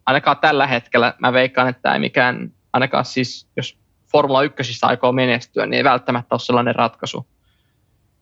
ainakaan 0.05 0.37
tällä 0.37 0.67
hetkellä 0.67 1.13
mä 1.19 1.33
veikkaan, 1.33 1.69
että 1.69 1.93
ei 1.93 1.99
mikään, 1.99 2.51
ainakaan 2.73 3.05
siis 3.05 3.47
jos 3.57 3.77
Formula 4.11 4.43
1 4.43 4.79
aikoo 4.81 5.11
menestyä, 5.11 5.65
niin 5.65 5.77
ei 5.77 5.83
välttämättä 5.83 6.35
ole 6.35 6.39
sellainen 6.39 6.75
ratkaisu, 6.75 7.27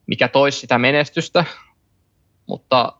mikä 0.07 0.27
toisi 0.27 0.60
sitä 0.60 0.77
menestystä, 0.77 1.45
mutta 2.48 2.94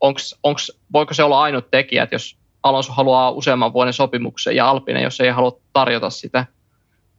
onks, 0.00 0.38
onks, 0.42 0.72
voiko 0.92 1.14
se 1.14 1.22
olla 1.22 1.42
ainut 1.42 1.70
tekijä, 1.70 2.02
että 2.02 2.14
jos 2.14 2.38
Alonso 2.62 2.92
haluaa 2.92 3.30
useamman 3.30 3.72
vuoden 3.72 3.92
sopimuksen 3.92 4.56
ja 4.56 4.68
Alpine, 4.68 5.02
jos 5.02 5.20
ei 5.20 5.30
halua 5.30 5.60
tarjota 5.72 6.10
sitä, 6.10 6.46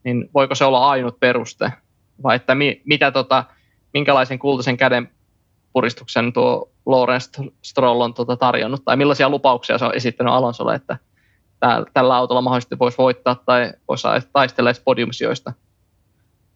niin 0.05 0.29
voiko 0.33 0.55
se 0.55 0.65
olla 0.65 0.89
ainut 0.89 1.19
peruste? 1.19 1.73
Vai 2.23 2.35
että 2.35 2.55
mi, 2.55 2.81
mitä 2.85 3.11
tota, 3.11 3.43
minkälaisen 3.93 4.39
kultaisen 4.39 4.77
käden 4.77 5.09
puristuksen 5.73 6.33
tuo 6.33 6.71
Lawrence 6.85 7.43
Stroll 7.61 8.01
on 8.01 8.13
tota 8.13 8.37
tarjonnut, 8.37 8.85
tai 8.85 8.97
millaisia 8.97 9.29
lupauksia 9.29 9.77
se 9.77 9.85
on 9.85 9.95
esittänyt 9.95 10.33
Alonsolle, 10.33 10.75
että 10.75 10.97
tällä 11.93 12.15
autolla 12.15 12.41
mahdollisesti 12.41 12.79
voisi 12.79 12.97
voittaa 12.97 13.35
tai 13.35 13.73
voisi 13.87 14.07
taistella 14.33 14.71
podiumsijoista. 14.85 15.53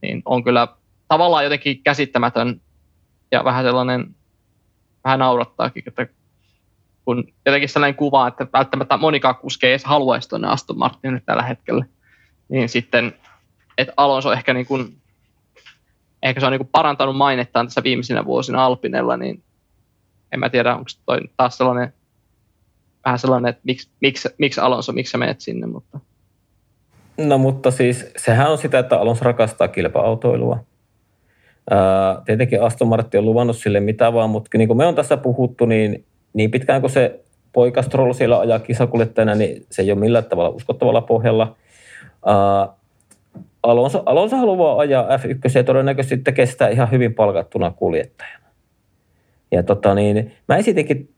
Niin 0.02 0.22
on 0.26 0.44
kyllä 0.44 0.68
tavallaan 1.08 1.44
jotenkin 1.44 1.84
käsittämätön 1.84 2.62
ja 3.32 3.44
vähän 3.44 3.66
sellainen, 3.66 4.16
vähän 5.04 5.20
naurattaakin, 5.20 5.84
että 5.88 6.08
kun 7.06 7.24
jotenkin 7.46 7.70
sellainen 7.70 7.96
kuva, 7.96 8.28
että 8.28 8.48
välttämättä 8.54 8.98
monikaan 8.98 9.36
kuske 9.36 9.68
ei 9.68 9.72
edes 9.72 9.86
haluaisi 9.86 10.30
tuonne 10.30 10.48
Aston 10.48 10.80
Martinille 10.80 11.22
tällä 11.26 11.44
hetkellä, 11.44 11.86
niin 12.50 12.70
sitten, 12.70 13.14
että 13.80 13.94
Alonso 13.98 14.32
ehkä 14.32 14.54
niin 14.54 14.66
kuin, 14.66 14.98
ehkä 16.24 16.40
se 16.40 16.46
on 16.46 16.52
niin 16.52 16.60
kuin 16.60 16.70
parantanut 16.72 17.18
mainettaan 17.18 17.68
tässä 17.68 17.84
viimeisinä 17.84 18.26
vuosina 18.26 18.66
Alpinella, 18.66 19.18
niin 19.18 19.44
en 20.32 20.40
mä 20.40 20.50
tiedä, 20.50 20.76
onko 20.76 20.90
toi 21.06 21.20
taas 21.38 21.58
sellainen 21.58 21.94
vähän 23.06 23.20
sellainen, 23.20 23.50
että 23.50 23.62
miksi, 23.64 23.90
miksi, 24.02 24.30
miksi 24.38 24.62
Alonso, 24.62 24.92
miksi 24.92 25.12
sä 25.12 25.18
menet 25.18 25.42
sinne, 25.42 25.68
mutta... 25.68 26.00
No 27.18 27.38
mutta 27.38 27.72
siis 27.72 28.12
sehän 28.18 28.52
on 28.52 28.58
sitä, 28.58 28.80
että 28.80 29.00
Alonso 29.00 29.26
rakastaa 29.26 29.68
kilpa-autoilua. 29.68 30.60
Tietenkin 32.26 32.64
Aston 32.64 32.88
Martin 32.88 33.18
on 33.18 33.26
luvannut 33.26 33.58
sille 33.58 33.80
mitä 33.80 34.14
vaan, 34.14 34.30
mutta 34.30 34.58
niin 34.58 34.68
kuin 34.68 34.78
me 34.78 34.86
on 34.86 34.96
tässä 34.96 35.18
puhuttu, 35.18 35.66
niin 35.66 36.06
niin 36.34 36.52
pitkään 36.52 36.82
kuin 36.82 36.92
se 36.92 37.20
poikastroll 37.54 38.14
siellä 38.14 38.40
ajaa 38.40 38.60
kisakuljettajana, 38.60 39.36
niin 39.36 39.66
se 39.72 39.82
ei 39.82 39.92
ole 39.92 40.00
millään 40.00 40.26
tavalla 40.26 40.50
uskottavalla 40.50 41.02
pohjalla. 41.02 41.56
Alonso, 43.64 44.04
Alonso 44.06 44.38
haluaa 44.38 44.80
ajaa 44.80 45.18
F1 45.18 45.52
ja 45.56 45.64
todennäköisesti 45.64 46.46
sitä 46.46 46.68
ihan 46.68 46.92
hyvin 46.92 47.14
palkattuna 47.14 47.72
kuljettajana. 47.72 48.46
Ja 49.52 49.64
tota 49.64 49.96
niin, 49.96 50.32
mä 50.48 50.56
esitinkin 50.56 51.14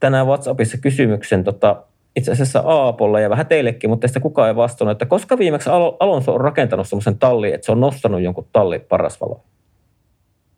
tänään 0.00 0.26
WhatsAppissa 0.26 0.78
kysymyksen 0.78 1.44
tota, 1.44 1.82
itse 2.16 2.32
asiassa 2.32 2.60
Aapolle 2.60 3.22
ja 3.22 3.30
vähän 3.30 3.46
teillekin, 3.46 3.90
mutta 3.90 4.08
sitä 4.08 4.20
kukaan 4.20 4.48
ei 4.48 4.56
vastannut, 4.56 4.92
että 4.92 5.06
koska 5.06 5.38
viimeksi 5.38 5.70
Alonso 6.00 6.34
on 6.34 6.40
rakentanut 6.40 6.88
semmoisen 6.88 7.18
tallin, 7.18 7.54
että 7.54 7.64
se 7.64 7.72
on 7.72 7.80
nostanut 7.80 8.20
jonkun 8.20 8.48
tallin 8.52 8.80
paras 8.80 9.20
valo? 9.20 9.44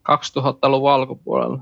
2000-luvun 0.09 0.91
alkupuolella. 0.91 1.59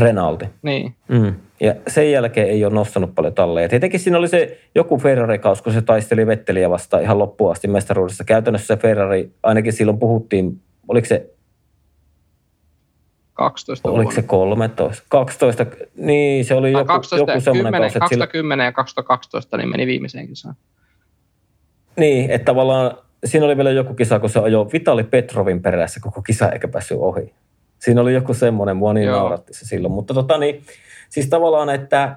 Renaldi. 0.00 0.44
Niin. 0.62 0.94
Mm. 1.08 1.34
Ja 1.60 1.74
sen 1.88 2.12
jälkeen 2.12 2.48
ei 2.48 2.64
ole 2.64 2.74
nostanut 2.74 3.14
paljon 3.14 3.34
talleja. 3.34 3.68
Tietenkin 3.68 4.00
siinä 4.00 4.18
oli 4.18 4.28
se 4.28 4.58
joku 4.74 4.98
Ferrari-kaus, 4.98 5.62
kun 5.62 5.72
se 5.72 5.82
taisteli 5.82 6.26
Vetteliä 6.26 6.70
vastaan 6.70 7.02
ihan 7.02 7.18
loppuun 7.18 7.52
asti 7.52 7.68
mestaruudessa. 7.68 8.24
Käytännössä 8.24 8.66
se 8.66 8.76
Ferrari, 8.76 9.30
ainakin 9.42 9.72
silloin 9.72 9.98
puhuttiin, 9.98 10.62
oliko 10.88 11.06
se 11.06 11.30
12 13.40 13.90
Oliko 13.90 14.10
se 14.10 14.22
13? 14.22 15.02
12, 15.08 15.66
niin 15.96 16.44
se 16.44 16.54
oli 16.54 16.72
joku, 16.72 16.84
12, 16.84 17.32
joku 17.32 17.40
semmoinen 17.40 17.72
10, 17.72 17.80
kausi. 17.80 17.98
2010 17.98 18.56
sillä... 18.56 18.64
ja 18.64 18.72
2012 18.72 19.56
niin 19.56 19.68
meni 19.68 19.86
viimeiseen 19.86 20.28
kisaan. 20.28 20.54
Niin, 21.96 22.30
että 22.30 22.44
tavallaan 22.44 22.98
siinä 23.24 23.46
oli 23.46 23.56
vielä 23.56 23.70
joku 23.70 23.94
kisa, 23.94 24.18
kun 24.18 24.30
se 24.30 24.40
ajoi 24.40 24.66
Vitali 24.72 25.04
Petrovin 25.04 25.62
perässä 25.62 26.00
koko 26.00 26.22
kisa 26.22 26.50
eikä 26.52 26.68
päässyt 26.68 26.98
ohi. 27.00 27.34
Siinä 27.80 28.00
oli 28.00 28.14
joku 28.14 28.34
semmoinen, 28.34 28.76
mua 28.76 28.92
niin 28.92 29.08
nauratti 29.08 29.54
se 29.54 29.66
silloin. 29.66 29.92
Mutta 29.92 30.14
tota 30.14 30.38
niin, 30.38 30.62
siis 31.08 31.28
tavallaan, 31.28 31.70
että 31.70 32.16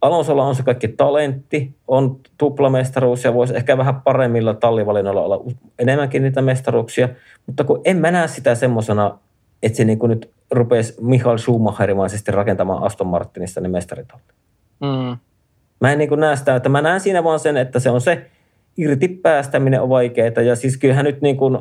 Alonsolla 0.00 0.44
on 0.44 0.54
se 0.54 0.62
kaikki 0.62 0.88
talentti, 0.88 1.74
on 1.88 2.20
tuplamestaruus 2.38 3.24
ja 3.24 3.34
voisi 3.34 3.56
ehkä 3.56 3.78
vähän 3.78 4.02
paremmilla 4.02 4.54
tallivalinnoilla 4.54 5.24
olla 5.24 5.52
enemmänkin 5.78 6.22
niitä 6.22 6.42
mestaruuksia, 6.42 7.08
mutta 7.46 7.64
kun 7.64 7.80
en 7.84 7.96
mä 7.96 8.10
näe 8.10 8.28
sitä 8.28 8.54
semmoisena, 8.54 9.18
että 9.62 9.76
se 9.76 9.84
niin 9.84 9.98
kuin 9.98 10.10
nyt 10.10 10.30
rupesi 10.50 10.94
Michael 11.00 11.38
Schumacherimaisesti 11.38 12.32
rakentamaan 12.32 12.82
Aston 12.82 13.06
Martinista 13.06 13.60
ne 13.60 13.68
mestaritalli. 13.68 14.22
Mm. 14.80 15.16
Mä 15.80 15.92
en 15.92 15.98
niin 15.98 16.08
kuin 16.08 16.20
näe 16.20 16.36
sitä, 16.36 16.56
että 16.56 16.68
mä 16.68 16.82
näen 16.82 17.00
siinä 17.00 17.24
vaan 17.24 17.40
sen, 17.40 17.56
että 17.56 17.78
se 17.78 17.90
on 17.90 18.00
se 18.00 18.30
irti 18.76 19.08
päästäminen 19.08 19.82
on 19.82 19.88
vaikeaa 19.88 20.42
ja 20.42 20.56
siis 20.56 20.76
kyllähän 20.76 21.04
nyt 21.04 21.20
niin 21.20 21.36
kuin, 21.36 21.58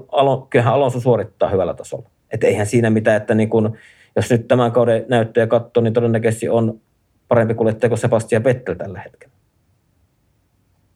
kyllähän 0.49 0.73
Alonso 0.73 0.99
suorittaa 0.99 1.49
hyvällä 1.49 1.73
tasolla. 1.73 2.09
Että 2.31 2.47
eihän 2.47 2.65
siinä 2.65 2.89
mitään, 2.89 3.17
että 3.17 3.35
niin 3.35 3.49
kun, 3.49 3.77
jos 4.15 4.31
nyt 4.31 4.47
tämän 4.47 4.71
kauden 4.71 5.05
näyttöjä 5.09 5.47
katsoo, 5.47 5.83
niin 5.83 5.93
todennäköisesti 5.93 6.49
on 6.49 6.81
parempi 7.27 7.53
kuljettaja 7.53 7.89
kuin 7.89 7.99
Sebastian 7.99 8.43
Vettel 8.43 8.73
tällä 8.73 8.99
hetkellä. 8.99 9.33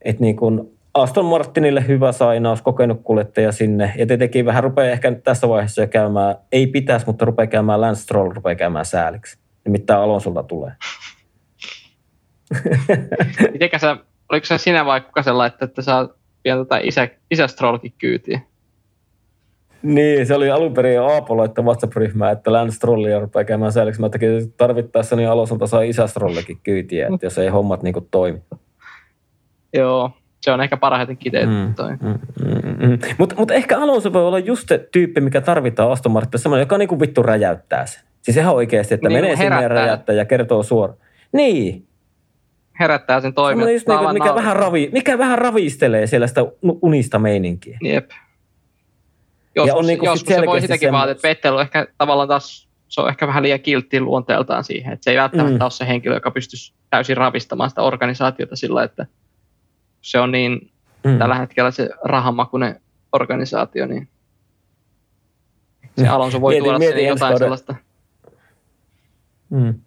Et 0.02 0.20
niin 0.20 0.36
kun 0.36 0.76
Aston 0.94 1.26
Martinille 1.26 1.88
hyvä 1.88 2.12
sainaus, 2.12 2.62
kokenut 2.62 3.02
kuljettaja 3.04 3.52
sinne. 3.52 3.94
Ja 3.98 4.06
tietenkin 4.06 4.46
vähän 4.46 4.64
rupeaa 4.64 4.92
ehkä 4.92 5.12
tässä 5.12 5.50
vaiheessa 5.50 5.82
jo 5.82 5.88
käymään, 5.88 6.36
ei 6.52 6.68
pitäisi, 6.68 7.06
mutta 7.06 7.26
rupeaa 7.26 7.48
käymään 7.48 7.82
Lance 7.82 8.02
Stroll, 8.02 8.32
rupeaa 8.32 8.56
käymään 8.56 8.86
sääliksi. 8.86 9.38
Nimittäin 9.66 10.00
Alonsolta 10.00 10.44
tulee. 10.44 10.72
Mitenkä 13.54 13.78
sä, 13.78 13.98
oliko 14.30 14.46
se 14.46 14.58
sinä 14.58 14.86
vai 14.86 15.02
kuka 15.02 15.24
sellainen, 15.24 15.54
että, 15.54 15.66
että 15.66 15.82
sä 15.82 16.10
vielä 16.44 16.66
tätä 16.66 16.80
isä, 16.84 17.08
isä 17.32 17.48
Strollkin 17.48 17.94
kyytiin? 17.98 18.42
Niin, 19.86 20.28
se 20.28 20.36
oli 20.36 20.50
alun 20.50 20.74
perin 20.74 21.02
Aapo 21.02 21.38
laittaa 21.38 21.66
WhatsApp-ryhmää, 21.66 22.32
että 22.32 22.52
Lance 22.52 22.76
Strollia 22.76 23.20
rupeaa 23.20 23.44
käymään 23.44 23.72
sääliksi. 23.72 24.02
Mä 24.02 24.10
tekin 24.10 24.54
tarvittaessa 24.58 25.16
niin 25.16 25.30
Alosolta 25.30 25.68
saa 25.68 25.82
isästrollekin 25.82 26.58
kyytiä, 26.64 27.08
että 27.14 27.26
jos 27.26 27.38
ei 27.38 27.48
hommat 27.48 27.84
niin 27.84 27.94
kuin 27.94 28.08
toimi. 28.12 28.42
Joo, 29.74 30.12
se 30.42 30.52
on 30.52 30.62
ehkä 30.62 30.78
parhaiten 30.78 31.18
kiteytetty 31.18 31.66
mm, 31.68 31.76
toi. 31.76 31.92
Mm, 31.92 32.20
mm, 32.46 32.88
mm. 32.88 33.00
Mutta 33.18 33.36
mut 33.38 33.52
ehkä 33.52 33.80
Alonso 33.80 34.14
voi 34.14 34.28
olla 34.28 34.40
just 34.40 34.68
se 34.68 34.88
tyyppi, 34.92 35.22
mikä 35.22 35.42
tarvitaan 35.42 35.92
Aston 35.92 36.12
Martin, 36.12 36.40
semmoinen, 36.40 36.64
joka 36.64 36.78
niinku 36.78 37.00
vittu 37.00 37.24
räjäyttää 37.24 37.86
sen. 37.86 38.04
Siis 38.22 38.38
ihan 38.38 38.56
oikeasti, 38.56 38.94
että 38.94 39.10
niin, 39.10 39.22
menee 39.22 39.36
sinne 39.36 39.62
ja 39.62 39.68
räjäyttää 39.68 40.16
ja 40.16 40.26
kertoo 40.26 40.64
suoraan. 40.64 41.00
Niin. 41.32 41.88
Herättää 42.80 43.22
sen 43.22 43.34
toimen. 43.34 43.74
Just 43.74 43.88
niinku, 43.88 44.14
mikä, 44.14 44.36
vähän 44.36 44.56
ravi, 44.56 44.90
mikä 44.94 45.18
vähän 45.18 45.38
ravistelee 45.38 46.08
siellä 46.08 46.28
sitä 46.28 46.42
unista 46.82 47.20
meininkiä. 47.20 47.78
Jep. 47.82 48.10
Joskus, 49.56 49.68
ja 49.68 49.76
on 49.76 49.86
niin 49.86 50.04
joskus 50.04 50.36
se 50.36 50.46
voi 50.46 50.62
sitäkin 50.62 50.92
vaatia, 50.92 51.12
että 51.12 51.28
Vettel 51.28 51.56
on 51.56 51.62
ehkä 51.62 51.88
tavallaan 51.98 52.28
taas, 52.28 52.68
se 52.88 53.02
on 53.02 53.10
ehkä 53.10 53.28
vähän 53.28 53.44
liian 53.44 53.60
kiltti 53.60 54.00
luonteeltaan 54.00 54.64
siihen, 54.64 54.94
että 54.94 55.04
se 55.04 55.12
ei 55.12 55.18
välttämättä 55.18 55.58
mm. 55.58 55.62
ole 55.62 55.72
se 55.72 55.88
henkilö, 55.88 56.16
joka 56.16 56.32
pystyisi 56.32 56.74
täysin 56.90 57.18
ravistamaan 57.18 57.70
sitä 57.70 57.82
organisaatiota 57.82 58.56
sillä, 58.56 58.84
että 58.84 59.06
se 60.02 60.20
on 60.20 60.32
niin 60.32 60.72
mm. 61.04 61.18
tällä 61.18 61.36
hetkellä 61.36 61.72
se 61.72 61.90
rahamakunen 62.04 62.82
organisaatio, 63.12 63.86
niin 63.86 64.08
se 65.98 66.04
mm. 66.04 66.10
Alonso 66.10 66.42
voi 66.42 66.54
mieti, 66.54 66.64
tuoda 66.64 66.80
mieti 66.80 67.04
jotain 67.04 67.20
kauden. 67.20 67.38
sellaista. 67.38 67.76
Mm. 69.50 69.80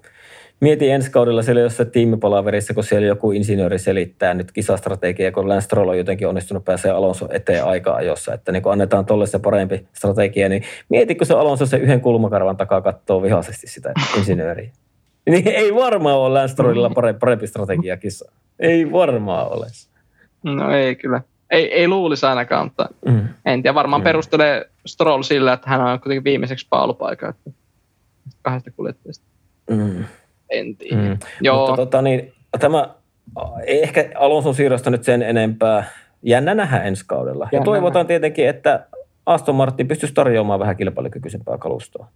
Mieti 0.60 0.90
ensi 0.90 1.10
kaudella 1.10 1.43
siellä 1.43 1.60
jossain 1.60 1.90
tiimipalaverissa, 1.90 2.74
kun 2.74 2.85
siellä 2.85 3.06
joku 3.06 3.32
insinööri 3.32 3.78
selittää 3.78 4.35
nyt 4.35 4.52
kisastrategiaa, 4.52 5.32
kun 5.32 5.48
Lance 5.48 5.64
Stroll 5.64 5.89
on 5.89 5.98
jotenkin 5.98 6.28
onnistunut 6.28 6.64
pääsee 6.64 6.90
Alonso 6.90 7.28
eteen 7.30 7.64
aika 7.64 7.94
ajossa, 7.94 8.35
että 8.35 8.52
niin 8.52 8.62
kun 8.62 8.72
annetaan 8.72 9.06
tolle 9.06 9.26
se 9.26 9.39
parempi 9.39 9.86
strategia, 9.93 10.48
niin 10.48 10.62
mieti, 10.89 11.14
kun 11.14 11.26
se 11.26 11.35
Alonso 11.35 11.66
se 11.66 11.76
yhden 11.76 12.01
kulmakarvan 12.01 12.56
takaa 12.56 12.80
katsoo 12.80 13.22
vihaisesti 13.22 13.66
sitä 13.66 13.93
insinööriä. 14.16 14.70
niin 15.30 15.48
ei 15.48 15.74
varmaan 15.74 16.16
ole 16.16 16.39
Lance 16.39 16.52
Strollilla 16.52 16.90
parempi, 16.90 17.18
parempi 17.18 17.47
strategia 17.47 17.97
kissa. 17.97 18.32
Ei 18.60 18.93
varmaan 18.93 19.52
ole. 19.52 19.66
No 20.43 20.70
ei 20.70 20.97
kyllä. 20.97 21.20
Ei, 21.51 21.72
ei 21.72 21.89
luulisi 21.89 22.26
ainakaan, 22.26 22.66
mutta 22.66 22.89
mm. 23.06 23.28
en 23.44 23.62
tiedä. 23.62 23.74
Varmaan 23.74 24.02
mm. 24.02 24.05
perustelee 24.05 24.70
Stroll 24.86 25.22
sillä, 25.22 25.52
että 25.52 25.70
hän 25.70 25.80
on 25.80 26.01
kuitenkin 26.01 26.24
viimeiseksi 26.24 26.66
paalupaikka 26.70 27.35
kahdesta 28.43 28.70
kuljettajasta. 28.70 29.24
Mm 29.70 30.05
en 30.50 30.76
tiedä. 30.76 31.02
Mm. 31.02 31.18
Joo. 31.40 31.58
Mutta 31.58 31.76
tota, 31.76 32.02
niin, 32.02 32.32
tämä 32.60 32.88
ei 33.66 33.82
ehkä 33.82 34.10
Alonson 34.14 34.54
siirrosta 34.54 34.90
nyt 34.90 35.04
sen 35.04 35.22
enempää. 35.22 35.84
Jännä 36.22 36.54
nähdä 36.54 36.82
ensi 36.82 37.04
kaudella. 37.06 37.48
Jännä 37.52 37.62
ja 37.62 37.64
toivotaan 37.64 38.04
nähdä. 38.04 38.08
tietenkin, 38.08 38.48
että 38.48 38.86
Aston 39.26 39.54
Martin 39.54 39.88
pystyisi 39.88 40.14
tarjoamaan 40.14 40.60
vähän 40.60 40.76
kilpailukykyisempää 40.76 41.58
kalustoa. 41.58 42.08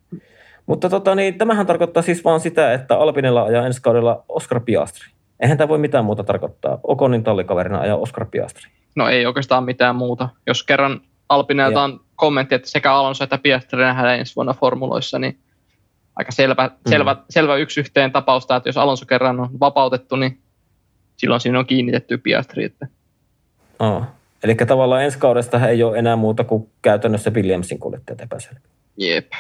Mutta 0.67 0.89
tota, 0.89 1.15
niin, 1.15 1.39
tämähän 1.39 1.67
tarkoittaa 1.67 2.03
siis 2.03 2.25
vaan 2.25 2.41
sitä, 2.41 2.73
että 2.73 2.97
Alpinella 2.97 3.43
ajaa 3.43 3.67
ensi 3.67 3.83
kaudella 3.83 4.25
Oscar 4.29 4.61
Piastri. 4.61 5.11
Eihän 5.41 5.59
tämä 5.59 5.69
voi 5.69 5.79
mitään 5.79 6.05
muuta 6.05 6.25
tarkoittaa. 6.25 6.81
Okonin 6.83 7.25
tallikaverina 7.25 7.81
ajaa 7.81 7.97
Oscar 7.97 8.27
Piastri. 8.31 8.71
No 8.97 9.09
ei 9.09 9.27
oikeastaan 9.27 9.65
mitään 9.65 9.97
muuta. 9.97 10.29
Jos 10.47 10.63
kerran 10.63 11.01
Alpinelta 11.29 11.83
on 11.83 12.01
kommentti, 12.17 12.55
että 12.55 12.71
sekä 12.71 12.93
Alonso 12.93 13.25
että 13.25 13.39
Piastri 13.39 13.81
nähdään 13.81 14.19
ensi 14.19 14.37
vuonna 14.37 14.55
formuloissa, 14.55 15.19
niin– 15.19 15.39
aika 16.17 16.33
selvä, 16.33 16.67
mm. 16.67 16.91
selvä, 16.91 17.17
selvä 17.31 17.57
yksi 17.57 17.81
yhteen 17.81 18.13
tapausta, 18.13 18.57
että 18.57 18.69
jos 18.69 18.77
Alonso 18.77 19.07
kerran 19.07 19.41
on 19.41 19.61
vapautettu, 19.61 20.17
niin 20.17 20.39
silloin 21.17 21.41
siinä 21.41 21.59
on 21.59 21.67
kiinnitetty 21.67 22.19
Piastri. 22.19 22.65
Että... 22.65 22.87
Oh. 23.79 24.03
Eli 24.43 24.55
tavallaan 24.55 25.05
ensi 25.05 25.19
kaudesta 25.19 25.69
ei 25.69 25.83
ole 25.83 25.99
enää 25.99 26.17
muuta 26.17 26.45
kuin 26.45 26.71
käytännössä 26.83 27.31
Williamsin 27.31 27.79
kuljettajat 27.79 28.21
epäselviä. 28.21 28.63
Jep. 28.97 29.33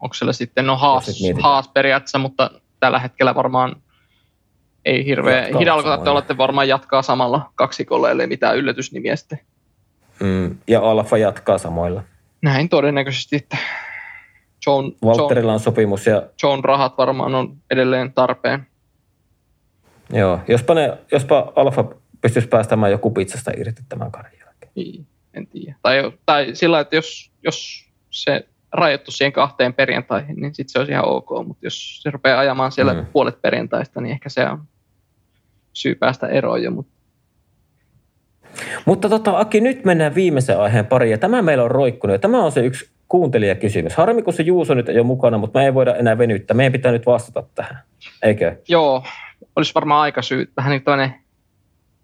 Onko 0.00 0.14
siellä 0.14 0.32
sitten, 0.32 0.66
no 0.66 0.76
Haas, 0.76 1.22
Haas 1.40 1.68
periaatteessa, 1.68 2.18
mutta 2.18 2.50
tällä 2.80 2.98
hetkellä 2.98 3.34
varmaan 3.34 3.76
ei 4.84 5.04
hirveän 5.04 5.58
hidalko, 5.58 5.92
että 5.92 6.10
olette 6.10 6.36
varmaan 6.36 6.68
jatkaa 6.68 7.02
samalla 7.02 7.52
kaksikolla, 7.54 8.10
ellei 8.10 8.26
mitään 8.26 8.56
yllätysnimiä 8.56 9.16
sitten. 9.16 9.40
Mm, 10.20 10.56
ja 10.68 10.80
Alfa 10.80 11.18
jatkaa 11.18 11.58
samoilla. 11.58 12.02
Näin 12.42 12.68
todennäköisesti, 12.68 13.36
että 13.36 13.56
John, 14.68 14.92
Walterilla 15.04 15.52
on 15.52 15.60
sopimus. 15.60 16.06
Ja... 16.06 16.22
John 16.42 16.64
rahat 16.64 16.98
varmaan 16.98 17.34
on 17.34 17.56
edelleen 17.70 18.12
tarpeen. 18.12 18.66
Joo, 20.12 20.40
jospa, 20.48 20.74
ne, 20.74 20.98
jospa 21.12 21.52
Alfa 21.56 21.84
pystyisi 22.20 22.48
päästämään 22.48 22.92
joku 22.92 23.10
pizzasta 23.10 23.50
irti 23.56 23.82
tämän 23.88 24.10
kauden 24.10 24.32
jälkeen. 24.40 24.72
Niin, 24.74 25.06
en 25.34 25.46
tiedä. 25.46 25.74
Tai, 25.82 26.12
tai 26.26 26.50
sillä, 26.54 26.80
että 26.80 26.96
jos, 26.96 27.30
jos 27.42 27.86
se 28.10 28.48
rajoittu 28.72 29.10
siihen 29.10 29.32
kahteen 29.32 29.74
perjantaihin, 29.74 30.36
niin 30.36 30.54
sitten 30.54 30.72
se 30.72 30.78
olisi 30.78 30.92
ihan 30.92 31.08
ok. 31.08 31.28
Mutta 31.46 31.66
jos 31.66 32.02
se 32.02 32.10
rupeaa 32.10 32.40
ajamaan 32.40 32.72
siellä 32.72 32.94
mm. 32.94 33.06
puolet 33.12 33.42
perjantaista, 33.42 34.00
niin 34.00 34.12
ehkä 34.12 34.28
se 34.28 34.44
on 34.44 34.62
syy 35.72 35.94
päästä 35.94 36.26
eroon 36.26 36.62
jo. 36.62 36.70
Mutta 36.70 36.98
mutta 38.86 39.08
tota, 39.08 39.38
Aki, 39.38 39.60
nyt 39.60 39.84
mennään 39.84 40.14
viimeisen 40.14 40.60
aiheen 40.60 40.86
pariin, 40.86 41.10
ja 41.10 41.18
tämä 41.18 41.42
meillä 41.42 41.64
on 41.64 41.70
roikkunut, 41.70 42.14
ja 42.14 42.18
tämä 42.18 42.44
on 42.44 42.52
se 42.52 42.60
yksi 42.60 42.90
kuuntelijakysymys. 43.08 43.96
Harmi, 43.96 44.22
kun 44.22 44.32
se 44.32 44.42
Juuso 44.42 44.74
nyt 44.74 44.88
ei 44.88 44.98
ole 44.98 45.06
mukana, 45.06 45.38
mutta 45.38 45.58
me 45.58 45.64
ei 45.64 45.74
voida 45.74 45.96
enää 45.96 46.18
venyttää. 46.18 46.56
Meidän 46.56 46.72
pitää 46.72 46.92
nyt 46.92 47.06
vastata 47.06 47.42
tähän, 47.54 47.78
eikö? 48.22 48.56
Joo, 48.68 49.04
olisi 49.56 49.74
varmaan 49.74 50.00
aika 50.00 50.22
syy. 50.22 50.52
Vähän 50.56 50.70
niin 50.70 50.84
kuin 50.84 51.14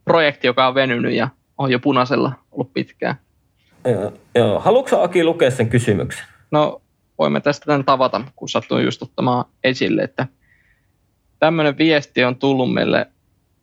projekti, 0.05 0.47
joka 0.47 0.67
on 0.67 0.75
venynyt 0.75 1.13
ja 1.13 1.29
on 1.59 1.71
jo 1.71 1.79
punaisella 1.79 2.33
ollut 2.53 2.73
pitkään. 2.73 3.15
Joo, 3.85 4.13
joo. 4.35 4.61
Haluatko 4.61 5.03
Aki 5.03 5.25
lukea 5.25 5.51
sen 5.51 5.69
kysymyksen? 5.69 6.25
No, 6.51 6.83
voimme 7.19 7.41
tästä 7.41 7.67
tämän 7.67 7.85
tavata, 7.85 8.21
kun 8.37 8.49
sattuin 8.49 8.85
just 8.85 9.03
ottamaan 9.03 9.45
esille, 9.65 10.03
että 10.03 10.27
tämmöinen 11.39 11.79
viesti 11.79 12.25
on 12.25 12.37
tullut 12.37 12.75
meille, 12.75 13.07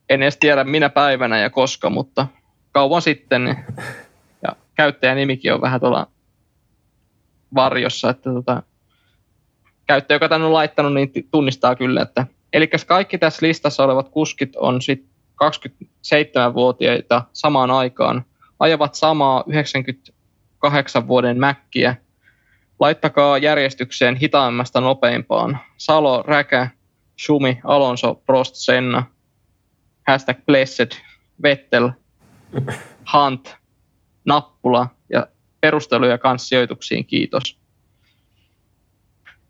en 0.09 0.23
edes 0.23 0.37
tiedä 0.37 0.63
minä 0.63 0.89
päivänä 0.89 1.39
ja 1.39 1.49
koska, 1.49 1.89
mutta 1.89 2.27
kauan 2.71 3.01
sitten. 3.01 3.57
Ja 4.43 4.55
käyttäjänimikin 4.75 5.53
on 5.53 5.61
vähän 5.61 5.79
tuolla 5.79 6.07
varjossa, 7.55 8.09
että 8.09 8.33
tota, 8.33 8.63
käyttäjä, 9.87 10.15
joka 10.15 10.29
tänne 10.29 10.47
on 10.47 10.53
laittanut, 10.53 10.93
niin 10.93 11.11
tunnistaa 11.31 11.75
kyllä, 11.75 12.01
että 12.01 12.25
eli 12.53 12.69
kaikki 12.87 13.17
tässä 13.17 13.47
listassa 13.47 13.83
olevat 13.83 14.09
kuskit 14.09 14.55
on 14.55 14.81
sit 14.81 15.05
27-vuotiaita 15.43 17.23
samaan 17.33 17.71
aikaan, 17.71 18.25
ajavat 18.59 18.95
samaa 18.95 19.43
98 19.47 21.07
vuoden 21.07 21.39
mäkkiä. 21.39 21.95
Laittakaa 22.79 23.37
järjestykseen 23.37 24.15
hitaimmasta 24.15 24.81
nopeimpaan. 24.81 25.59
Salo, 25.77 26.23
Räkä, 26.27 26.69
Schumi, 27.23 27.59
Alonso, 27.63 28.15
Prost, 28.15 28.55
Senna. 28.55 29.03
Hashtag 30.07 30.37
Blessed, 30.45 30.91
Vettel, 31.43 31.89
Hunt, 33.13 33.55
Nappula 34.25 34.87
ja 35.09 35.27
perusteluja 35.61 36.17
kanssa 36.17 36.47
sijoituksiin, 36.47 37.05
kiitos. 37.05 37.61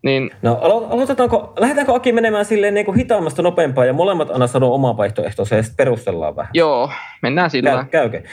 Niin, 0.03 0.31
no 0.41 0.57
aloitetaanko, 0.61 1.53
lähdetäänkö 1.59 1.93
Aki 1.93 2.11
menemään 2.11 2.45
silleen 2.45 2.73
niin 2.73 2.85
kuin 2.85 2.97
hitaammasta 2.97 3.41
nopeampaa 3.41 3.85
ja 3.85 3.93
molemmat 3.93 4.29
aina 4.29 4.47
sanoo 4.47 4.75
omaa 4.75 4.97
vaihtoehtonsa 4.97 5.55
ja 5.55 5.63
sitten 5.63 5.77
perustellaan 5.77 6.35
vähän? 6.35 6.51
Joo, 6.53 6.91
mennään 7.21 7.49
sillä. 7.49 7.71
Käy, 7.71 8.09
käykö? 8.09 8.29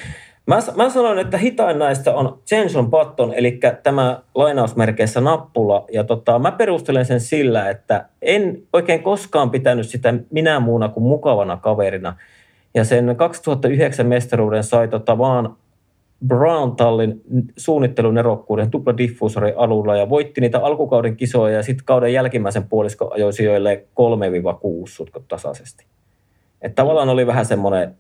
Mä, 0.47 0.59
mä 0.77 0.91
sanoin, 0.91 1.19
että 1.19 1.39
hitain 1.39 1.79
näistä 1.79 2.15
on 2.15 2.39
Jenson 2.51 2.91
Button, 2.91 3.35
eli 3.35 3.61
tämä 3.83 4.23
lainausmerkeissä 4.35 5.21
nappula. 5.21 5.85
Ja 5.93 6.05
tota, 6.05 6.39
mä 6.39 6.53
perustelen 6.53 7.07
sen 7.07 7.21
sillä, 7.21 7.71
että 7.71 8.05
en 8.23 8.63
oikein 8.73 9.03
koskaan 9.03 9.51
pitänyt 9.51 9.89
sitä 9.89 10.15
minä 10.31 10.61
muuna 10.61 10.89
kuin 10.89 11.05
mukavana 11.05 11.57
kaverina. 11.57 12.17
Ja 12.75 12.85
sen 12.85 13.17
2009 13.17 14.07
mestaruuden 14.07 14.65
sai 14.65 14.89
tota 14.89 15.19
vaan 15.19 15.57
Brown 16.27 16.77
Tallin 16.77 17.21
suunnittelunerokkuuden 17.57 18.71
tupladiffuusori 18.71 19.53
alulla 19.57 19.97
ja 19.97 20.09
voitti 20.09 20.41
niitä 20.41 20.59
alkukauden 20.59 21.17
kisoja 21.17 21.57
ja 21.57 21.63
sitten 21.63 21.85
kauden 21.85 22.13
jälkimmäisen 22.13 22.69
puoliskon 22.69 23.13
ajoi 23.13 23.33
sijoille 23.33 23.87
3-6 23.91 24.89
sutkot 24.89 25.29
tasaisesti. 25.29 25.87
Että 26.63 26.83
tavallaan 26.83 27.09
oli 27.09 27.27
vähän 27.27 27.47
semmoinen, 27.47 27.97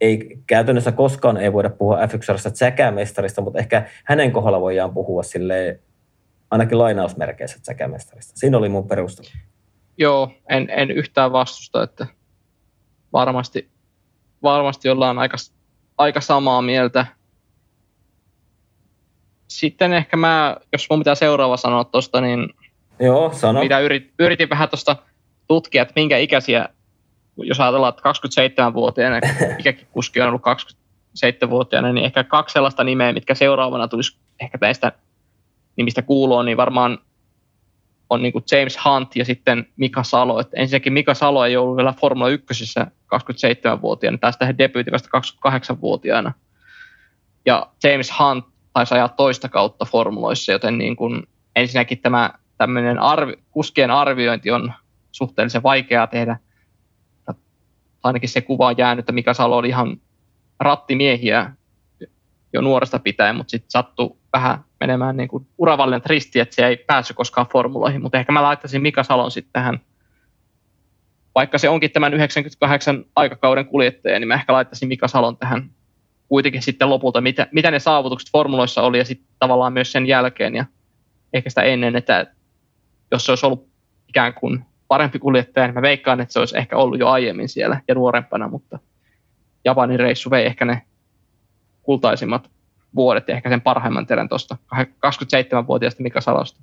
ei 0.00 0.38
käytännössä 0.46 0.92
koskaan 0.92 1.36
ei 1.36 1.52
voida 1.52 1.70
puhua 1.70 2.06
F1 2.06 2.54
säkämestarista, 2.54 3.40
mutta 3.40 3.58
ehkä 3.58 3.86
hänen 4.04 4.32
kohdalla 4.32 4.60
voidaan 4.60 4.94
puhua 4.94 5.22
sille 5.22 5.80
ainakin 6.50 6.78
lainausmerkeissä 6.78 7.58
säkämestarista. 7.62 8.32
Siinä 8.36 8.58
oli 8.58 8.68
mun 8.68 8.88
perustelu. 8.88 9.28
Joo, 9.98 10.30
en, 10.48 10.68
en 10.70 10.90
yhtään 10.90 11.32
vastusta, 11.32 11.82
että 11.82 12.06
varmasti, 13.12 13.70
varmasti 14.42 14.88
ollaan 14.88 15.18
aika 15.18 15.36
aika 15.98 16.20
samaa 16.20 16.62
mieltä. 16.62 17.06
Sitten 19.48 19.92
ehkä 19.92 20.16
mä, 20.16 20.56
jos 20.72 20.86
mun 20.90 21.00
pitää 21.00 21.14
seuraava 21.14 21.56
sanoa 21.56 21.84
tuosta, 21.84 22.20
niin 22.20 22.48
Joo, 23.00 23.32
sano. 23.32 23.60
mitä 23.60 23.80
yrit, 23.80 24.12
yritin 24.18 24.50
vähän 24.50 24.68
tuosta 24.68 24.96
tutkia, 25.48 25.82
että 25.82 25.92
minkä 25.96 26.18
ikäisiä, 26.18 26.68
jos 27.36 27.60
ajatellaan, 27.60 27.94
että 27.96 28.02
27-vuotiaana, 28.70 29.16
ikäkin 29.58 29.86
kuski 29.92 30.20
on 30.20 30.28
ollut 30.28 30.42
27-vuotiaana, 30.42 31.92
niin 31.92 32.04
ehkä 32.04 32.24
kaksi 32.24 32.52
sellaista 32.52 32.84
nimeä, 32.84 33.12
mitkä 33.12 33.34
seuraavana 33.34 33.88
tulisi 33.88 34.18
ehkä 34.40 34.58
näistä 34.60 34.92
nimistä 35.76 36.02
kuulua, 36.02 36.42
niin 36.42 36.56
varmaan 36.56 36.98
on 38.10 38.22
niin 38.22 38.32
kuin 38.32 38.44
James 38.52 38.78
Hunt 38.84 39.16
ja 39.16 39.24
sitten 39.24 39.66
Mika 39.76 40.02
Salo. 40.02 40.40
Et 40.40 40.48
ensinnäkin 40.52 40.92
Mika 40.92 41.14
Salo 41.14 41.44
ei 41.44 41.56
ollut 41.56 41.76
vielä 41.76 41.94
Formula 42.00 42.28
1 42.28 42.46
27-vuotiaana, 43.14 44.18
tästä 44.18 44.46
he 44.46 44.54
debyytti 44.58 44.92
vasta 44.92 45.08
28-vuotiaana. 45.48 46.32
Ja 47.46 47.66
James 47.84 48.12
Hunt 48.18 48.44
taisi 48.72 48.94
ajaa 48.94 49.08
toista 49.08 49.48
kautta 49.48 49.84
formuloissa, 49.84 50.52
joten 50.52 50.78
niin 50.78 50.96
kuin 50.96 51.22
ensinnäkin 51.56 51.98
tämä 51.98 52.30
tämmöinen 52.58 52.98
arvi, 52.98 53.34
kuskien 53.50 53.90
arviointi 53.90 54.50
on 54.50 54.72
suhteellisen 55.12 55.62
vaikeaa 55.62 56.06
tehdä. 56.06 56.36
Ainakin 58.02 58.28
se 58.28 58.40
kuva 58.40 58.66
on 58.66 58.74
jäänyt, 58.78 59.02
että 59.02 59.12
Mika 59.12 59.34
Salo 59.34 59.56
oli 59.56 59.68
ihan 59.68 60.00
rattimiehiä 60.60 61.52
jo 62.54 62.60
nuoresta 62.60 62.98
pitäen, 62.98 63.36
mutta 63.36 63.50
sitten 63.50 63.70
sattui 63.70 64.16
vähän 64.32 64.58
menemään 64.80 65.16
niin 65.16 65.28
kuin 65.28 65.46
uravallinen 65.58 66.02
tristi, 66.02 66.40
että 66.40 66.54
se 66.54 66.66
ei 66.66 66.76
päässyt 66.76 67.16
koskaan 67.16 67.46
formuloihin, 67.52 68.02
mutta 68.02 68.18
ehkä 68.18 68.32
mä 68.32 68.42
laittaisin 68.42 68.82
Mika 68.82 69.02
Salon 69.02 69.30
sitten 69.30 69.52
tähän, 69.52 69.80
vaikka 71.34 71.58
se 71.58 71.68
onkin 71.68 71.90
tämän 71.90 72.14
98 72.14 73.04
aikakauden 73.16 73.66
kuljettaja, 73.66 74.18
niin 74.18 74.28
mä 74.28 74.34
ehkä 74.34 74.52
laittaisin 74.52 74.88
Mika 74.88 75.08
Salon 75.08 75.36
tähän 75.36 75.70
kuitenkin 76.28 76.62
sitten 76.62 76.90
lopulta, 76.90 77.20
mitä, 77.20 77.46
mitä 77.52 77.70
ne 77.70 77.78
saavutukset 77.78 78.32
formuloissa 78.32 78.82
oli 78.82 78.98
ja 78.98 79.04
sitten 79.04 79.28
tavallaan 79.38 79.72
myös 79.72 79.92
sen 79.92 80.06
jälkeen. 80.06 80.54
Ja 80.56 80.64
ehkä 81.32 81.50
sitä 81.50 81.62
ennen, 81.62 81.96
että 81.96 82.26
jos 83.10 83.26
se 83.26 83.32
olisi 83.32 83.46
ollut 83.46 83.68
ikään 84.08 84.34
kuin 84.34 84.64
parempi 84.88 85.18
kuljettaja, 85.18 85.66
niin 85.66 85.74
mä 85.74 85.82
veikkaan, 85.82 86.20
että 86.20 86.32
se 86.32 86.38
olisi 86.38 86.58
ehkä 86.58 86.76
ollut 86.76 86.98
jo 86.98 87.08
aiemmin 87.08 87.48
siellä 87.48 87.80
ja 87.88 87.94
nuorempana, 87.94 88.48
mutta 88.48 88.78
Japanin 89.64 90.00
reissu 90.00 90.30
vei 90.30 90.46
ehkä 90.46 90.64
ne 90.64 90.82
kultaisimmat 91.84 92.50
vuodet 92.94 93.28
ja 93.28 93.34
ehkä 93.36 93.48
sen 93.48 93.60
parhaimman 93.60 94.06
terän 94.06 94.28
tuosta 94.28 94.56
27-vuotiaasta 94.74 96.02
Mika 96.02 96.20
Salosta. 96.20 96.60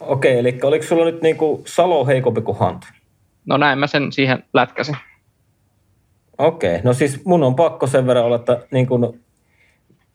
Okei, 0.00 0.38
eli 0.38 0.58
oliko 0.62 0.84
sulla 0.84 1.04
nyt 1.04 1.22
niinku 1.22 1.62
Salo 1.66 2.06
heikompi 2.06 2.40
kuin 2.40 2.58
Hunt? 2.58 2.86
No 3.46 3.56
näin 3.56 3.78
mä 3.78 3.86
sen 3.86 4.12
siihen 4.12 4.44
lätkäsin. 4.54 4.96
Okei, 6.38 6.80
no 6.82 6.92
siis 6.92 7.24
mun 7.24 7.42
on 7.42 7.54
pakko 7.54 7.86
sen 7.86 8.06
verran 8.06 8.24
olla, 8.24 8.36
että 8.36 8.66
niin 8.70 8.86
kun, 8.86 9.20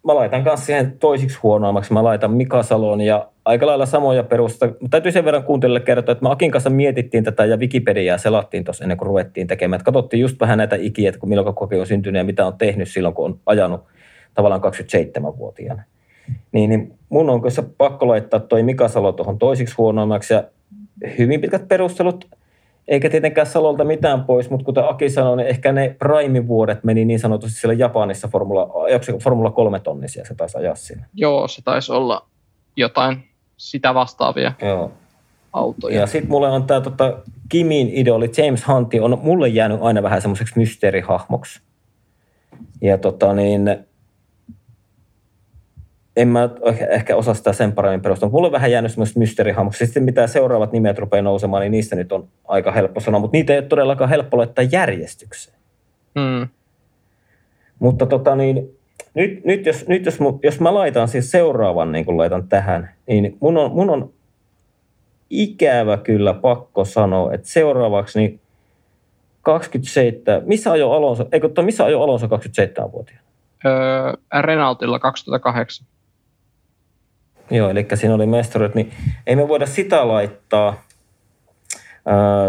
mä 0.05 0.15
laitan 0.15 0.43
kanssa 0.43 0.65
siihen 0.65 0.99
toisiksi 0.99 1.39
huonoimmaksi. 1.43 1.93
Mä 1.93 2.03
laitan 2.03 2.31
Mika 2.31 2.63
Salon 2.63 3.01
ja 3.01 3.27
aika 3.45 3.65
lailla 3.65 3.86
samoja 3.86 4.24
perusteita. 4.24 4.76
Mutta 4.82 4.90
täytyy 4.90 5.11
sen 5.11 5.26
verran 5.26 5.44
kuuntelijoille 5.44 5.86
kertoa, 5.86 6.11
että 6.11 6.24
me 6.24 6.32
Akin 6.32 6.52
kanssa 6.52 6.70
mietittiin 6.70 7.24
tätä 7.24 7.45
ja 7.45 7.57
Wikipediaa 7.57 8.18
selattiin 8.18 8.64
tuossa 8.64 8.84
ennen 8.84 8.98
kuin 8.98 9.07
ruvettiin 9.07 9.48
tekemään. 9.48 9.78
Että 9.78 9.86
katsottiin 9.86 10.22
just 10.22 10.40
vähän 10.40 10.57
näitä 10.57 10.76
ikiä, 10.80 11.10
että 11.10 11.20
kun 11.20 11.30
milloin 11.30 11.56
koke 11.56 11.80
on 11.80 11.88
syntynyt 11.88 12.20
ja 12.20 12.24
mitä 12.24 12.45
on 12.45 12.57
tehnyt 12.57 12.90
silloin, 12.90 13.15
kun 13.15 13.26
on 13.26 13.40
ajanut 13.45 13.82
tavallaan 14.34 14.61
27-vuotiaana. 14.61 15.84
Niin, 16.52 16.70
niin 16.70 16.94
mun 17.10 17.30
on 17.30 17.41
kyllä 17.41 17.70
pakko 17.78 18.07
laittaa 18.07 18.40
toi 18.40 18.64
Mika 18.64 18.88
Salo 18.88 19.11
tuohon 19.11 19.40
toisiksi 19.40 19.76
huonoimmaksi 19.78 20.34
ja 20.34 20.44
hyvin 21.18 21.41
pitkät 21.41 21.68
perustelut, 21.68 22.28
eikä 22.88 23.10
tietenkään 23.10 23.48
Salolta 23.48 23.84
mitään 23.84 24.24
pois, 24.24 24.49
mutta 24.49 24.65
kuten 24.65 24.90
Aki 24.90 25.10
sanoi, 25.10 25.38
niin 25.38 25.48
ehkä 25.48 25.72
ne 25.72 25.95
prime-vuodet 25.99 26.84
meni 26.84 27.06
niin 27.06 27.20
sanotusti 27.20 27.60
siellä 27.60 27.74
Japanissa 27.74 28.28
Formula, 28.28 28.72
Formula 29.24 29.52
3 29.52 29.80
tonnisia, 29.80 30.26
se 30.26 30.36
taisi 30.36 30.57
ajaa 30.57 30.76
siinä. 30.76 31.06
Joo, 31.14 31.48
se 31.48 31.61
taisi 31.61 31.91
olla 31.91 32.26
jotain 32.76 33.24
sitä 33.57 33.93
vastaavia. 33.93 34.53
Joo. 34.61 34.91
autoja. 35.53 35.99
Ja 35.99 36.07
sitten 36.07 36.31
mulle 36.31 36.47
on 36.47 36.63
tämä 36.63 36.81
tota, 36.81 37.19
Kimin 37.49 37.89
idoli 37.89 38.31
James 38.38 38.67
Hunti 38.67 38.99
on 38.99 39.19
mulle 39.23 39.47
jäänyt 39.47 39.77
aina 39.81 40.03
vähän 40.03 40.21
semmoiseksi 40.21 40.59
mysteerihahmoksi. 40.59 41.61
Ja 42.81 42.97
tota 42.97 43.34
niin, 43.34 43.77
en 46.15 46.27
mä 46.27 46.49
ehkä 46.89 47.15
osaa 47.15 47.34
sitä 47.34 47.53
sen 47.53 47.71
paremmin 47.71 48.01
perustaa. 48.01 48.30
Mulla 48.30 48.47
on 48.47 48.51
vähän 48.51 48.71
jäänyt 48.71 48.91
semmoista 48.91 49.19
mysteerihahmoksi. 49.19 49.85
Sitten 49.85 50.03
mitä 50.03 50.27
seuraavat 50.27 50.71
nimet 50.71 50.99
rupeaa 50.99 51.21
nousemaan, 51.21 51.61
niin 51.61 51.71
niistä 51.71 51.95
nyt 51.95 52.11
on 52.11 52.27
aika 52.47 52.71
helppo 52.71 52.99
sanoa, 52.99 53.19
mutta 53.19 53.38
niitä 53.38 53.53
ei 53.53 53.59
ole 53.59 53.67
todellakaan 53.67 54.09
helppo 54.09 54.38
laittaa 54.38 54.63
järjestykseen. 54.71 55.57
Mm. 56.15 56.47
Mutta 57.80 58.05
tota 58.05 58.35
niin, 58.35 58.77
nyt, 59.14 59.45
nyt, 59.45 59.65
jos, 59.65 59.88
nyt 59.88 60.06
jos, 60.06 60.19
jos 60.44 60.60
mä 60.60 60.73
laitan 60.73 61.07
siis 61.07 61.31
seuraavan, 61.31 61.91
niin 61.91 62.06
kun 62.06 62.18
laitan 62.18 62.48
tähän, 62.48 62.90
niin 63.07 63.38
mun 63.40 63.57
on, 63.57 63.72
mun 63.72 63.90
on 63.90 64.14
ikävä 65.30 65.98
kyllä 65.98 66.34
pakko 66.34 66.85
sanoa, 66.85 67.34
että 67.34 67.48
seuraavaksi 67.48 68.19
niin 68.19 68.40
27, 69.41 70.41
missä 70.45 70.72
ajo 70.72 70.91
Alonso, 70.91 71.26
eikö 71.31 71.49
to, 71.49 71.61
missä 71.61 71.85
ajo 71.85 72.02
Alonso 72.02 72.27
27-vuotiaana? 72.27 73.23
Öö, 73.65 74.41
Renaultilla 74.41 74.99
2008. 74.99 75.88
Joo, 77.52 77.69
eli 77.69 77.88
siinä 77.94 78.15
oli 78.15 78.26
mestaruudet, 78.26 78.76
niin 78.76 78.91
ei 79.27 79.35
me 79.35 79.48
voida 79.48 79.65
sitä 79.65 80.07
laittaa. 80.07 80.84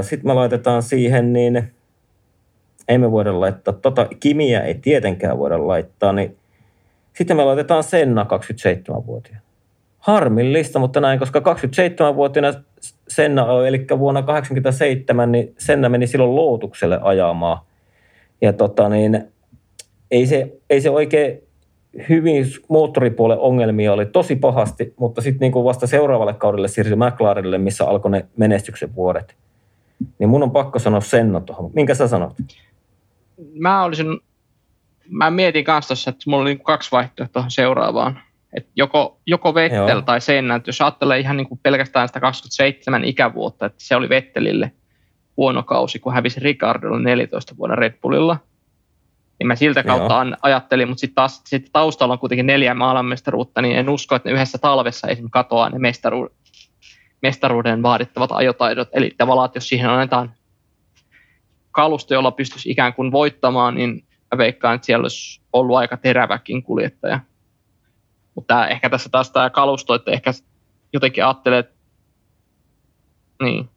Sitten 0.02 0.30
me 0.30 0.34
laitetaan 0.34 0.82
siihen, 0.82 1.32
niin 1.32 1.74
ei 2.88 2.98
me 2.98 3.10
voida 3.10 3.40
laittaa, 3.40 3.74
tota 3.74 4.06
Kimiä 4.20 4.60
ei 4.60 4.74
tietenkään 4.74 5.38
voida 5.38 5.68
laittaa, 5.68 6.12
niin 6.12 6.36
sitten 7.16 7.36
me 7.36 7.44
laitetaan 7.44 7.84
Senna 7.84 8.24
27-vuotiaana. 8.24 9.44
Harmillista, 9.98 10.78
mutta 10.78 11.00
näin, 11.00 11.18
koska 11.18 11.38
27-vuotiaana 11.38 12.64
Senna 13.08 13.44
oli, 13.44 13.68
eli 13.68 13.86
vuonna 13.98 14.22
87, 14.22 15.32
niin 15.32 15.54
Senna 15.58 15.88
meni 15.88 16.06
silloin 16.06 16.34
Lootukselle 16.34 16.98
ajamaan. 17.02 17.58
Ja 18.40 18.52
tota 18.52 18.88
niin, 18.88 19.24
ei 20.10 20.26
se, 20.26 20.52
ei 20.70 20.80
se 20.80 20.90
oikein 20.90 21.42
hyvin 22.08 22.46
moottoripuolen 22.68 23.38
ongelmia 23.38 23.92
oli 23.92 24.06
tosi 24.06 24.36
pahasti, 24.36 24.94
mutta 24.96 25.20
sitten 25.20 25.52
niin 25.52 25.64
vasta 25.64 25.86
seuraavalle 25.86 26.34
kaudelle 26.34 26.68
siirtyi 26.68 26.96
McLarenille, 26.96 27.58
missä 27.58 27.84
alkoi 27.84 28.10
ne 28.10 28.26
menestyksen 28.36 28.94
vuodet. 28.94 29.36
Niin 30.18 30.28
mun 30.28 30.42
on 30.42 30.50
pakko 30.50 30.78
sanoa 30.78 31.00
Senna 31.00 31.40
tuohon. 31.40 31.70
Minkä 31.74 31.94
sä 31.94 32.08
sanot? 32.08 32.32
Mä 33.54 33.84
olisin, 33.84 34.06
mä 35.08 35.30
mietin 35.30 35.64
kanssa 35.64 35.88
tossa, 35.88 36.10
että 36.10 36.22
mulla 36.26 36.42
oli 36.42 36.56
kaksi 36.56 36.90
vaihtoehtoa 36.92 37.44
seuraavaan. 37.48 38.20
Et 38.56 38.68
joko, 38.76 39.20
joko 39.26 39.54
Vettel 39.54 39.88
Joo. 39.88 40.02
tai 40.02 40.20
Senna, 40.20 40.54
että 40.54 40.68
jos 40.68 40.80
ajattelee 40.80 41.18
ihan 41.18 41.36
niin 41.36 41.48
kuin 41.48 41.60
pelkästään 41.62 42.08
sitä 42.08 42.20
27 42.20 43.04
ikävuotta, 43.04 43.66
että 43.66 43.84
se 43.84 43.96
oli 43.96 44.08
Vettelille 44.08 44.72
huono 45.36 45.62
kausi, 45.62 45.98
kun 45.98 46.14
hävisi 46.14 46.40
Ricardolle 46.40 47.02
14 47.02 47.56
vuonna 47.56 47.76
Red 47.76 47.94
Bullilla– 48.02 48.38
niin 49.38 49.46
mä 49.46 49.56
siltä 49.56 49.82
kautta 49.82 50.24
Joo. 50.26 50.36
ajattelin, 50.42 50.88
mutta 50.88 51.00
sitten 51.00 51.14
taas 51.14 51.42
sit 51.46 51.68
taustalla 51.72 52.12
on 52.12 52.18
kuitenkin 52.18 52.46
neljä 52.46 52.74
maailmanmestaruutta, 52.74 53.62
niin 53.62 53.76
en 53.76 53.88
usko, 53.88 54.14
että 54.14 54.28
ne 54.28 54.34
yhdessä 54.34 54.58
talvessa 54.58 55.08
esimerkiksi 55.08 55.32
katoaa 55.32 55.70
ne 55.70 55.90
mestaru- 55.90 56.34
mestaruuden 57.22 57.82
vaadittavat 57.82 58.32
ajotaidot. 58.32 58.88
Eli 58.92 59.10
tavallaan, 59.18 59.46
että 59.46 59.56
jos 59.56 59.68
siihen 59.68 59.90
annetaan 59.90 60.32
kalusto, 61.70 62.14
jolla 62.14 62.30
pystyisi 62.30 62.70
ikään 62.70 62.94
kuin 62.94 63.12
voittamaan, 63.12 63.74
niin 63.74 64.04
mä 64.34 64.38
veikkaan, 64.38 64.74
että 64.74 64.86
siellä 64.86 65.02
olisi 65.04 65.40
ollut 65.52 65.76
aika 65.76 65.96
teräväkin 65.96 66.62
kuljettaja. 66.62 67.20
Mutta 68.34 68.68
ehkä 68.68 68.90
tässä 68.90 69.08
taas 69.08 69.30
tämä 69.30 69.50
kalusto, 69.50 69.94
että 69.94 70.10
ehkä 70.10 70.30
jotenkin 70.92 71.24
ajattelee, 71.24 71.58
että 71.58 71.74
niin, 73.42 73.68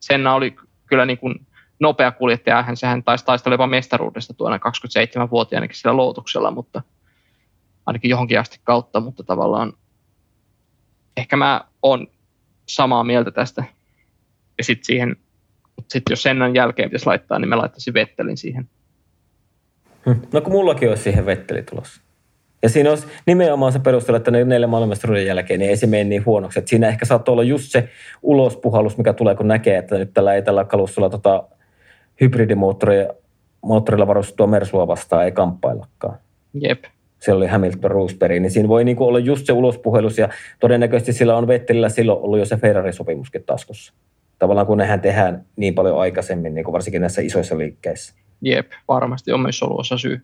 Senna 0.00 0.34
oli 0.34 0.56
kyllä 0.86 1.06
niin 1.06 1.18
kuin 1.18 1.46
nopea 1.80 2.12
kuljettaja, 2.12 2.62
hän 2.62 2.76
sehän 2.76 3.02
taisi 3.02 3.24
taistella 3.24 3.54
jopa 3.54 3.66
mestaruudesta 3.66 4.34
tuona 4.34 4.56
27-vuotiaanakin 4.56 5.76
sillä 5.76 5.96
lootuksella, 5.96 6.50
mutta 6.50 6.82
ainakin 7.86 8.10
johonkin 8.10 8.40
asti 8.40 8.60
kautta, 8.64 9.00
mutta 9.00 9.22
tavallaan 9.22 9.72
ehkä 11.16 11.36
mä 11.36 11.60
oon 11.82 12.06
samaa 12.68 13.04
mieltä 13.04 13.30
tästä. 13.30 13.64
Ja 14.58 14.64
sitten 14.64 14.84
siihen, 14.84 15.16
sit 15.88 16.02
jos 16.10 16.22
Sennan 16.22 16.54
jälkeen 16.54 16.88
pitäisi 16.88 17.06
laittaa, 17.06 17.38
niin 17.38 17.48
mä 17.48 17.58
laittaisin 17.58 17.94
Vettelin 17.94 18.36
siihen. 18.36 18.70
Hm. 20.06 20.12
No 20.32 20.40
kun 20.40 20.52
mullakin 20.52 20.88
olisi 20.88 21.02
siihen 21.02 21.26
Vetteli 21.26 21.62
tulossa. 21.62 22.00
Ja 22.62 22.68
siinä 22.68 22.90
olisi 22.90 23.06
nimenomaan 23.26 23.72
se 23.72 23.78
perustelu, 23.78 24.16
että 24.16 24.30
ne 24.30 24.44
neljä 24.44 24.66
maailmanmestaruuden 24.66 25.26
jälkeen 25.26 25.60
niin 25.60 25.70
ei 25.70 25.76
se 25.76 25.86
mene 25.86 26.04
niin 26.04 26.26
huonoksi. 26.26 26.58
Että 26.58 26.68
siinä 26.68 26.88
ehkä 26.88 27.04
saattaa 27.04 27.32
olla 27.32 27.42
just 27.42 27.70
se 27.70 27.88
ulospuhallus, 28.22 28.98
mikä 28.98 29.12
tulee, 29.12 29.34
kun 29.34 29.48
näkee, 29.48 29.78
että 29.78 29.98
nyt 29.98 30.10
tällä 30.14 30.34
ei 30.34 30.42
tällä 30.42 30.64
kalustolla 30.64 31.10
tota 31.10 31.44
hybridimoottorilla 32.20 34.06
varustettua 34.06 34.46
Mersua 34.46 34.86
vastaan 34.86 35.24
ei 35.24 35.32
kamppaillakaan. 35.32 36.18
Jep. 36.54 36.84
Se 37.18 37.32
oli 37.32 37.46
Hamilton 37.46 37.90
Roosberg, 37.90 38.40
niin 38.40 38.50
siinä 38.50 38.68
voi 38.68 38.84
niinku 38.84 39.04
olla 39.04 39.18
just 39.18 39.46
se 39.46 39.52
ulospuhelus 39.52 40.18
ja 40.18 40.28
todennäköisesti 40.60 41.12
sillä 41.12 41.36
on 41.36 41.46
Vettelillä 41.46 41.88
silloin 41.88 42.18
ollut 42.18 42.38
jo 42.38 42.44
se 42.44 42.56
Ferrari-sopimuskin 42.56 43.44
taskussa. 43.46 43.94
Tavallaan 44.38 44.66
kun 44.66 44.78
nehän 44.78 45.00
tehdään 45.00 45.44
niin 45.56 45.74
paljon 45.74 46.00
aikaisemmin, 46.00 46.54
niin 46.54 46.64
kuin 46.64 46.72
varsinkin 46.72 47.00
näissä 47.00 47.22
isoissa 47.22 47.58
liikkeissä. 47.58 48.14
Jep, 48.44 48.72
varmasti 48.88 49.32
on 49.32 49.40
myös 49.40 49.62
ollut 49.62 49.80
osa 49.80 49.98
syy 49.98 50.20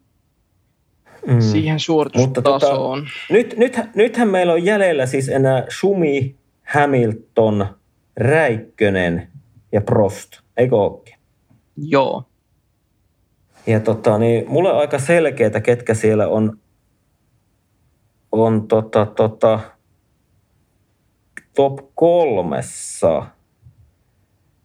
mm. 1.26 1.40
siihen 1.40 1.80
suoritustasoon. 1.80 2.28
Mutta 2.28 2.42
tota, 2.42 3.32
nyt, 3.32 3.55
nyt, 3.56 3.78
nythän 3.94 4.28
meillä 4.28 4.52
on 4.52 4.64
jäljellä 4.64 5.06
siis 5.06 5.28
enää 5.28 5.66
Schumi, 5.70 6.36
Hamilton, 6.74 7.66
Räikkönen 8.16 9.28
ja 9.72 9.80
Prost, 9.80 10.30
eikö 10.56 10.76
ookin? 10.76 11.14
Joo. 11.76 12.24
Ja 13.66 13.80
tota, 13.80 14.18
niin, 14.18 14.44
mulle 14.48 14.72
aika 14.72 14.98
selkeitä, 14.98 15.60
ketkä 15.60 15.94
siellä 15.94 16.28
on, 16.28 16.59
on 18.32 18.68
tota, 18.68 19.06
tota, 19.06 19.60
top 21.55 21.78
kolmessa. 21.94 23.26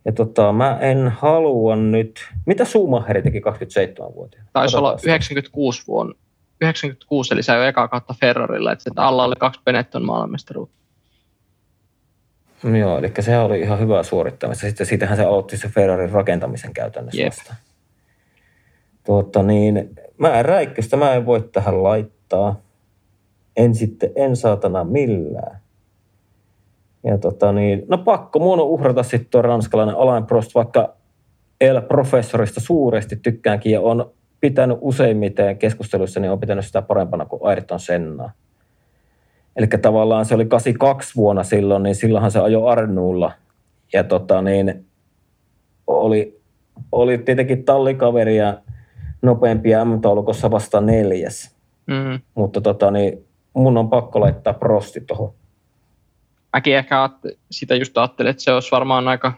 Ja 0.06 0.12
tota, 0.12 0.54
mä 0.54 0.78
en 0.82 1.10
halua 1.10 1.76
nyt... 1.76 2.28
Mitä 2.46 2.66
Sumaheri 2.66 3.22
teki 3.22 3.40
27-vuotiaana? 3.40 4.50
Taisi 4.54 4.78
olla 4.78 4.98
96 5.04 5.84
vuonna. 5.88 6.14
96, 6.62 7.34
eli 7.34 7.44
se 7.44 7.54
jo 7.54 7.64
eka 7.64 7.88
kautta 7.88 8.16
Ferrarilla, 8.22 8.72
että 8.72 8.92
alla 8.96 9.24
oli 9.24 9.36
kaksi 9.36 9.62
Benetton 9.66 10.06
maailmanmestaruutta. 10.06 10.76
Joo, 12.80 12.98
eli 12.98 13.12
sehän 13.20 13.44
oli 13.44 13.60
ihan 13.60 13.80
hyvää 13.80 14.04
suorittamista. 14.04 14.68
Sitten 14.68 14.86
siitähän 14.86 15.18
se 15.18 15.24
aloitti 15.24 15.58
se 15.58 15.68
Ferrarin 15.68 16.12
rakentamisen 16.12 16.74
käytännössä 16.74 17.22
yep. 17.22 17.34
vasta. 17.34 17.56
Tuota 19.04 19.44
niin, 19.44 19.96
mä 20.18 20.40
en 20.40 20.46
räikköstä, 20.46 20.98
mä 20.98 21.14
en 21.14 21.26
voi 21.26 21.50
tähän 21.52 21.84
laittaa. 21.84 22.62
En 23.58 23.76
sitten, 23.76 24.12
en 24.16 24.36
saatana 24.36 24.84
millään. 24.84 25.60
Ja 27.06 27.18
tota 27.18 27.52
niin, 27.52 27.84
no 27.88 27.98
pakko 27.98 28.40
mun 28.40 28.60
on 28.60 28.66
uhrata 28.66 29.04
sitten 29.04 29.30
tuo 29.32 29.42
ranskalainen 29.42 29.96
Alain 29.96 30.26
Prost, 30.26 30.56
vaikka 30.56 30.96
El 31.62 31.82
Professorista 31.82 32.60
suuresti 32.60 33.16
tykkäänkin 33.16 33.72
ja 33.72 33.82
on 33.82 34.12
pitänyt 34.42 34.78
useimmiten 34.82 35.58
keskusteluissa, 35.58 36.20
niin 36.20 36.32
on 36.32 36.40
pitänyt 36.40 36.66
sitä 36.66 36.82
parempana 36.82 37.26
kuin 37.26 37.40
Ayrton 37.44 37.80
Sennaa. 37.80 38.32
Eli 39.56 39.68
tavallaan 39.68 40.26
se 40.26 40.36
oli 40.36 40.46
82 40.46 41.16
vuonna 41.16 41.44
silloin, 41.44 41.84
niin 41.84 41.96
silloinhan 41.96 42.32
se 42.32 42.40
ajoi 42.40 42.72
Arnulla. 42.72 43.32
Ja 43.94 44.04
tota 44.04 44.42
niin, 44.42 44.86
oli, 45.88 46.42
oli 46.92 47.18
tietenkin 47.18 47.66
tallikaveri 47.66 48.38
ja 48.38 48.62
nopeampia 49.22 49.86
M-taulukossa 49.86 50.52
vasta 50.52 50.82
neljäs. 50.82 51.56
Mm. 51.88 52.20
Mutta 52.36 52.62
tota 52.62 52.92
niin, 52.92 53.26
mun 53.54 53.78
on 53.78 53.90
pakko 53.90 54.20
laittaa 54.20 54.54
prosti 54.54 55.02
tuohon. 55.02 55.34
Mäkin 56.56 56.76
ehkä 56.76 57.10
sitä 57.52 57.76
just 57.76 57.98
ajattelin, 57.98 58.30
että 58.30 58.44
se 58.44 58.52
olisi 58.52 58.72
varmaan 58.72 59.08
aika 59.08 59.34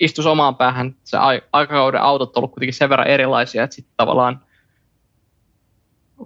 istus 0.00 0.26
omaan 0.26 0.56
päähän. 0.56 0.94
Se 1.04 1.16
aikakauden 1.52 2.02
autot 2.02 2.36
on 2.36 2.40
ollut 2.40 2.50
kuitenkin 2.50 2.74
sen 2.74 2.88
verran 2.88 3.08
erilaisia, 3.08 3.64
että 3.64 3.76
sitten 3.76 3.94
tavallaan 3.96 4.40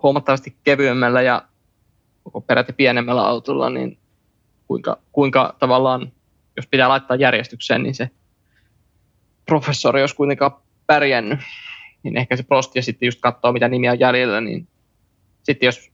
huomattavasti 0.02 0.56
kevyemmällä 0.64 1.22
ja 1.22 1.42
peräti 2.46 2.72
pienemmällä 2.72 3.26
autolla, 3.26 3.70
niin 3.70 3.98
kuinka, 4.66 4.98
kuinka 5.12 5.56
tavallaan, 5.58 6.12
jos 6.56 6.66
pitää 6.66 6.88
laittaa 6.88 7.16
järjestykseen, 7.16 7.82
niin 7.82 7.94
se 7.94 8.10
professori 9.46 10.00
olisi 10.00 10.16
kuitenkaan 10.16 10.52
pärjännyt, 10.86 11.40
niin 12.02 12.16
ehkä 12.16 12.36
se 12.36 12.42
Prost 12.42 12.76
ja 12.76 12.82
sitten 12.82 13.06
just 13.06 13.20
katsoo, 13.20 13.52
mitä 13.52 13.68
nimiä 13.68 13.92
on 13.92 14.00
jäljellä, 14.00 14.40
niin 14.40 14.68
sitten 15.42 15.66
jos 15.66 15.92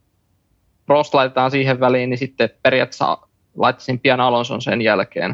Prost 0.87 1.15
laitetaan 1.15 1.51
siihen 1.51 1.81
väliin, 1.81 2.11
niin 2.11 2.19
sitten 2.19 2.51
periaatteessa 2.63 3.28
laittaisin 3.59 4.01
pian 4.01 4.21
Alonson 4.21 4.63
sen 4.63 4.83
jälkeen. 4.83 5.31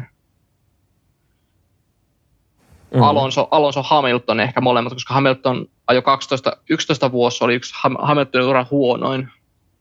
Mm-hmm. 2.95 3.03
Alonso, 3.03 3.47
Alonso 3.51 3.83
Hamilton 3.83 4.39
ehkä 4.39 4.61
molemmat, 4.61 4.93
koska 4.93 5.13
Hamilton 5.13 5.67
ajo 5.87 6.01
12, 6.01 6.57
11 6.69 7.11
vuosi 7.11 7.43
oli 7.43 7.55
yksi 7.55 7.73
Hamiltonin 7.99 8.47
ura 8.47 8.65
huonoin, 8.71 9.29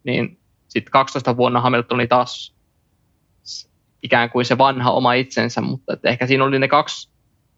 niin 0.04 0.38
sitten 0.68 0.90
12 0.90 1.36
vuonna 1.36 1.60
Hamilton 1.60 1.94
oli 1.94 2.06
taas 2.06 2.54
ikään 4.02 4.30
kuin 4.30 4.44
se 4.44 4.58
vanha 4.58 4.90
oma 4.90 5.12
itsensä, 5.12 5.60
mutta 5.60 5.92
että 5.92 6.08
ehkä 6.08 6.26
siinä 6.26 6.44
oli 6.44 6.58
ne 6.58 6.68
kaksi, 6.68 7.08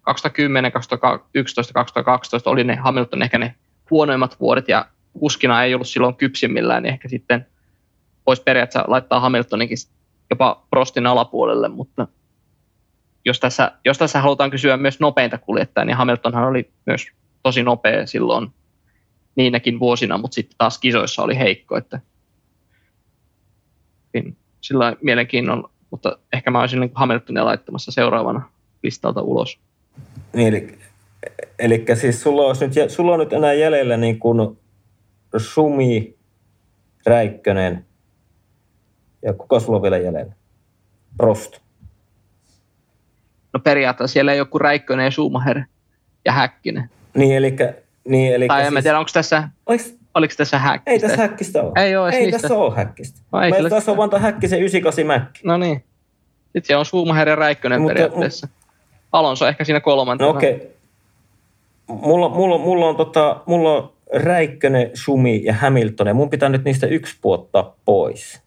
2010, 0.02 0.72
2011, 0.72 1.72
2012 1.74 2.50
oli 2.50 2.64
ne 2.64 2.76
Hamilton 2.76 3.22
ehkä 3.22 3.38
ne 3.38 3.54
huonoimmat 3.90 4.40
vuodet 4.40 4.68
ja 4.68 4.86
kuskina 5.18 5.64
ei 5.64 5.74
ollut 5.74 5.88
silloin 5.88 6.16
kypsimmillään, 6.16 6.82
niin 6.82 6.92
ehkä 6.92 7.08
sitten 7.08 7.46
voisi 8.26 8.42
periaatteessa 8.42 8.90
laittaa 8.90 9.20
Hamiltoninkin 9.20 9.78
jopa 10.30 10.66
Prostin 10.70 11.06
alapuolelle, 11.06 11.68
mutta 11.68 12.08
jos 13.24 13.40
tässä, 13.40 13.72
jos 13.84 13.98
tässä 13.98 14.20
halutaan 14.20 14.50
kysyä 14.50 14.76
myös 14.76 15.00
nopeinta 15.00 15.38
kuljettajaa, 15.38 15.84
niin 15.84 15.96
Hamiltonhan 15.96 16.48
oli 16.48 16.70
myös 16.86 17.06
tosi 17.42 17.62
nopea 17.62 18.06
silloin 18.06 18.50
niinäkin 19.36 19.80
vuosina, 19.80 20.18
mutta 20.18 20.34
sitten 20.34 20.58
taas 20.58 20.78
kisoissa 20.78 21.22
oli 21.22 21.38
heikko, 21.38 21.76
että 21.76 22.00
niin 24.14 24.36
sillä 24.60 24.96
mielenkiinnolla, 25.02 25.70
mutta 25.90 26.18
ehkä 26.32 26.50
mä 26.50 26.60
olisin 26.60 26.80
niin 26.80 26.90
Hamiltonia 26.94 27.44
laittamassa 27.44 27.92
seuraavana 27.92 28.50
listalta 28.82 29.22
ulos. 29.22 29.58
Niin, 30.34 30.48
eli, 30.48 30.78
eli 31.58 31.84
siis 31.94 32.22
sulla, 32.22 32.42
olisi 32.42 32.66
nyt, 32.66 32.90
sulla 32.90 33.12
on 33.12 33.20
nyt 33.20 33.32
enää 33.32 33.52
jäljellä 33.52 33.96
niin 33.96 34.18
kuin 34.18 34.58
Sumi, 35.36 36.16
Räikkönen 37.06 37.85
ja 39.26 39.32
kuka 39.32 39.60
sulla 39.60 39.76
on 39.76 39.82
vielä 39.82 39.98
jäljellä? 39.98 40.32
Prost. 41.16 41.58
No 43.52 43.60
periaatteessa 43.60 44.12
siellä 44.12 44.32
ei 44.32 44.44
kuin 44.44 44.60
Räikkönen 44.60 45.04
ja 45.04 45.10
Schumacher 45.10 45.62
ja 46.24 46.32
Häkkinen. 46.32 46.90
Niin, 47.14 47.36
eli... 47.36 47.56
Niin, 48.08 48.34
eli 48.34 48.48
tai 48.48 48.66
en 48.66 48.72
siis, 48.72 48.82
tiedä, 48.82 48.98
onko 48.98 49.10
tässä, 49.12 49.48
oliks, 49.66 49.94
oliko 50.14 50.34
tässä 50.36 50.58
häkkistä? 50.58 50.90
Ei 50.90 51.00
tässä 51.00 51.16
häkkistä 51.16 51.62
ole. 51.62 51.72
Ei, 51.76 51.96
ole 51.96 52.10
ei 52.10 52.22
niistä. 52.22 52.40
tässä 52.40 52.54
ole 52.54 52.76
häkkistä. 52.76 53.20
No, 53.32 53.40
ei 53.42 53.52
kyllä... 53.52 53.70
tässä 53.70 53.90
on 53.90 53.96
vaan 53.96 54.20
häkkisen 54.20 54.58
98 54.58 55.06
Mäkki. 55.06 55.40
No 55.44 55.56
niin. 55.56 55.84
Sitten 56.42 56.64
siellä 56.64 56.80
on 56.80 56.86
Schumacher 56.86 57.28
ja 57.28 57.36
Räikkönen 57.36 57.80
Mutta, 57.80 57.94
periaatteessa. 57.94 58.48
Alonso 59.12 59.46
ehkä 59.46 59.64
siinä 59.64 59.80
kolmantena. 59.80 60.30
No 60.30 60.36
okei. 60.36 60.54
Okay. 60.54 60.66
Mulla, 61.86 62.28
mulla, 62.28 62.58
mulla, 62.58 62.86
on 62.86 62.96
tota, 62.96 63.40
mulla 63.46 63.72
on 63.72 63.92
Räikkönen, 64.12 64.90
Sumi 64.94 65.44
ja 65.44 65.54
Hamilton, 65.54 66.06
ja 66.06 66.14
mun 66.14 66.30
pitää 66.30 66.48
nyt 66.48 66.64
niistä 66.64 66.86
yksi 66.86 67.16
puottaa 67.20 67.76
pois. 67.84 68.42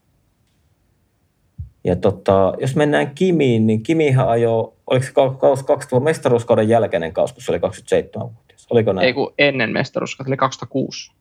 Ja 1.83 1.95
tota, 1.95 2.53
jos 2.61 2.75
mennään 2.75 3.11
Kimiin, 3.15 3.67
niin 3.67 3.83
Kimihan 3.83 4.29
ajoi, 4.29 4.73
oliko 4.87 5.05
se 5.05 5.11
kaus 5.13 5.63
2000 5.63 5.99
mestaruuskauden 5.99 6.69
jälkeinen 6.69 7.13
kaus, 7.13 7.33
kun 7.33 7.43
se 7.43 7.51
oli 7.51 7.59
27-vuotias? 7.59 8.67
Oliko 8.69 8.93
näin? 8.93 9.05
Ei 9.05 9.13
kun 9.13 9.33
ennen 9.37 9.73
mestaruuskautta, 9.73 10.29
eli 10.29 10.37
2006. 10.37 11.11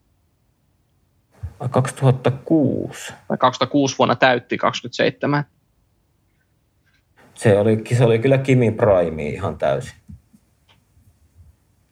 Vai 1.60 1.68
2006? 1.68 3.12
Vai 3.28 3.39
2006 3.39 3.98
vuonna 3.98 4.16
täytti 4.16 4.59
27. 4.59 5.44
Se 7.35 7.59
oli, 7.59 7.82
se 7.97 8.05
oli 8.05 8.18
kyllä 8.18 8.39
Kimin 8.39 8.74
prime 8.74 9.28
ihan 9.28 9.59
täysin. 9.59 9.94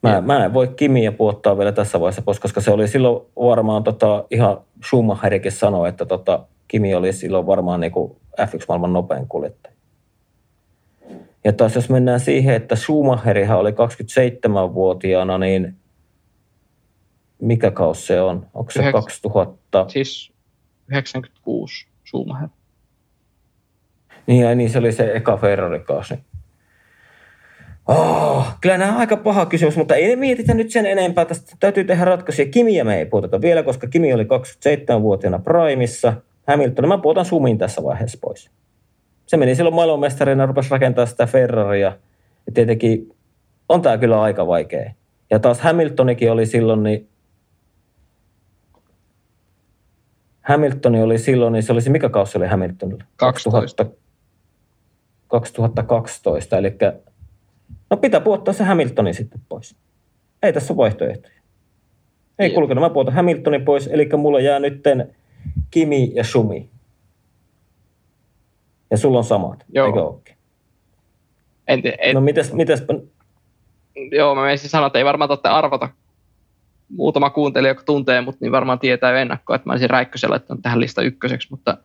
Mä, 0.02 0.20
mä 0.20 0.44
en 0.44 0.54
voi 0.54 0.68
Kimiä 0.68 1.12
puottaa 1.12 1.58
vielä 1.58 1.72
tässä 1.72 2.00
vaiheessa 2.00 2.22
pois, 2.22 2.40
koska 2.40 2.60
se 2.60 2.70
oli 2.70 2.88
silloin 2.88 3.26
varmaan 3.36 3.84
tota, 3.84 4.24
ihan 4.30 4.60
Schumacherikin 4.86 5.52
sanoi, 5.52 5.88
että 5.88 6.06
tota, 6.06 6.46
Kimi 6.68 6.94
oli 6.94 7.12
silloin 7.12 7.46
varmaan 7.46 7.80
niin 7.80 7.92
kuin 7.92 8.16
F1-maailman 8.40 8.92
nopein 8.92 9.28
kuljettaja. 9.28 9.74
Ja 11.44 11.52
taas 11.52 11.74
jos 11.74 11.90
mennään 11.90 12.20
siihen, 12.20 12.54
että 12.54 12.76
Schumacherihan 12.76 13.58
oli 13.58 13.70
27-vuotiaana, 13.70 15.38
niin 15.38 15.76
mikä 17.40 17.70
kaus 17.70 18.06
se 18.06 18.20
on? 18.20 18.46
Onko 18.54 18.70
se 18.70 18.92
2000? 18.92 19.88
Siis 19.88 20.32
96 20.88 21.86
Schumacher. 22.08 22.48
Niin, 24.26 24.42
ja 24.42 24.54
niin 24.54 24.70
se 24.70 24.78
oli 24.78 24.92
se 24.92 25.12
eka 25.14 25.36
Ferrari-kausi. 25.36 26.14
Oh, 27.88 28.46
kyllä 28.60 28.78
nämä 28.78 28.92
on 28.92 28.98
aika 28.98 29.16
paha 29.16 29.46
kysymys, 29.46 29.76
mutta 29.76 29.94
ei 29.94 30.16
mietitä 30.16 30.54
nyt 30.54 30.70
sen 30.70 30.86
enempää. 30.86 31.24
Tästä 31.24 31.56
täytyy 31.60 31.84
tehdä 31.84 32.04
ratkaisuja. 32.04 32.48
Kimiä 32.48 32.84
me 32.84 32.98
ei 32.98 33.06
puhuta 33.06 33.40
vielä, 33.40 33.62
koska 33.62 33.86
Kimi 33.86 34.14
oli 34.14 34.24
27-vuotiaana 34.24 35.38
Primissa. 35.38 36.12
Hamilton, 36.46 36.88
mä 36.88 36.98
puhutan 36.98 37.24
Sumin 37.24 37.58
tässä 37.58 37.84
vaiheessa 37.84 38.18
pois. 38.20 38.50
Se 39.26 39.36
meni 39.36 39.54
silloin 39.54 39.74
maailmanmestarina, 39.74 40.46
rupesi 40.46 40.70
rakentaa 40.70 41.06
sitä 41.06 41.26
Ferraria. 41.26 41.98
Ja 42.46 42.52
tietenkin 42.54 43.16
on 43.68 43.82
tämä 43.82 43.98
kyllä 43.98 44.22
aika 44.22 44.46
vaikea. 44.46 44.92
Ja 45.30 45.38
taas 45.38 45.60
Hamiltonikin 45.60 46.32
oli 46.32 46.46
silloin, 46.46 46.82
niin 46.82 47.08
Hamiltoni 50.42 51.02
oli 51.02 51.18
silloin, 51.18 51.52
niin 51.52 51.62
se 51.62 51.72
olisi, 51.72 51.90
mikä 51.90 52.08
kausi 52.08 52.38
oli 52.38 52.46
Hamiltonilla? 52.46 53.04
12. 53.16 53.86
2012, 55.28 56.58
eli 56.58 56.76
no 57.90 57.96
pitää 57.96 58.20
puottaa 58.20 58.54
se 58.54 58.64
Hamiltoni 58.64 59.14
sitten 59.14 59.40
pois. 59.48 59.76
Ei 60.42 60.52
tässä 60.52 60.72
ole 60.72 60.76
vaihtoehtoja. 60.76 61.34
Ei 62.38 62.50
kulkenut, 62.50 62.82
mä 62.82 62.90
puotan 62.90 63.14
Hamiltonin 63.14 63.64
pois, 63.64 63.86
eli 63.86 64.08
mulla 64.16 64.40
jää 64.40 64.58
nytten 64.58 65.16
Kimi 65.70 66.10
ja 66.14 66.24
Sumi. 66.24 66.70
Ja 68.90 68.96
sulla 68.96 69.18
on 69.18 69.24
samat, 69.24 69.64
Joo. 69.68 69.86
eikö 69.86 70.02
ookin? 70.02 70.36
En, 71.68 71.82
en, 71.98 72.14
no 72.14 72.20
mites, 72.20 72.52
mites... 72.52 72.84
Joo, 74.12 74.34
mä 74.34 74.42
menisin 74.42 74.70
sanoa, 74.70 74.86
että 74.86 74.98
ei 74.98 75.04
varmaan 75.04 75.28
totta 75.28 75.50
arvata. 75.50 75.88
Muutama 76.88 77.30
kuuntelija, 77.30 77.70
joka 77.70 77.82
tuntee 77.82 78.20
mut, 78.20 78.40
niin 78.40 78.52
varmaan 78.52 78.78
tietää 78.78 79.10
jo 79.10 79.16
ennakkoa, 79.16 79.56
että 79.56 79.68
mä 79.68 79.72
olisin 79.72 79.90
Räikkösellä 79.90 80.32
laittanut 80.32 80.62
tähän 80.62 80.80
lista 80.80 81.02
ykköseksi, 81.02 81.48
mutta 81.50 81.78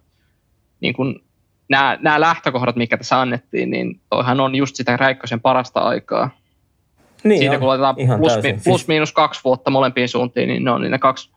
niin 0.79 0.93
kun 0.93 1.23
nämä, 1.69 1.97
nämä 2.01 2.19
lähtökohdat, 2.19 2.75
mikä 2.75 2.97
tässä 2.97 3.21
annettiin, 3.21 3.69
niin 3.69 3.99
toihan 4.09 4.39
on 4.39 4.55
just 4.55 4.75
sitä 4.75 4.97
Räikkösen 4.97 5.41
parasta 5.41 5.79
aikaa. 5.79 6.29
Niin 7.23 7.39
Siitä 7.39 7.53
on, 7.53 7.59
kun 7.59 7.67
laitetaan 7.67 7.95
plus, 7.95 8.33
plus, 8.41 8.63
plus 8.63 8.87
miinus 8.87 9.11
kaksi 9.11 9.41
vuotta 9.43 9.71
molempiin 9.71 10.09
suuntiin, 10.09 10.49
niin 10.49 10.63
ne 10.63 10.71
on 10.71 10.81
niin 10.81 10.91
ne 10.91 10.99
kaksi 10.99 11.31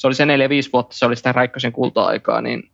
se 0.00 0.06
oli 0.06 0.14
se 0.14 0.26
neljä 0.26 0.48
viisi 0.48 0.70
vuotta, 0.72 0.96
se 0.96 1.06
oli 1.06 1.16
sitä 1.16 1.32
Räikkösen 1.32 1.72
kulta-aikaa, 1.72 2.40
niin 2.40 2.70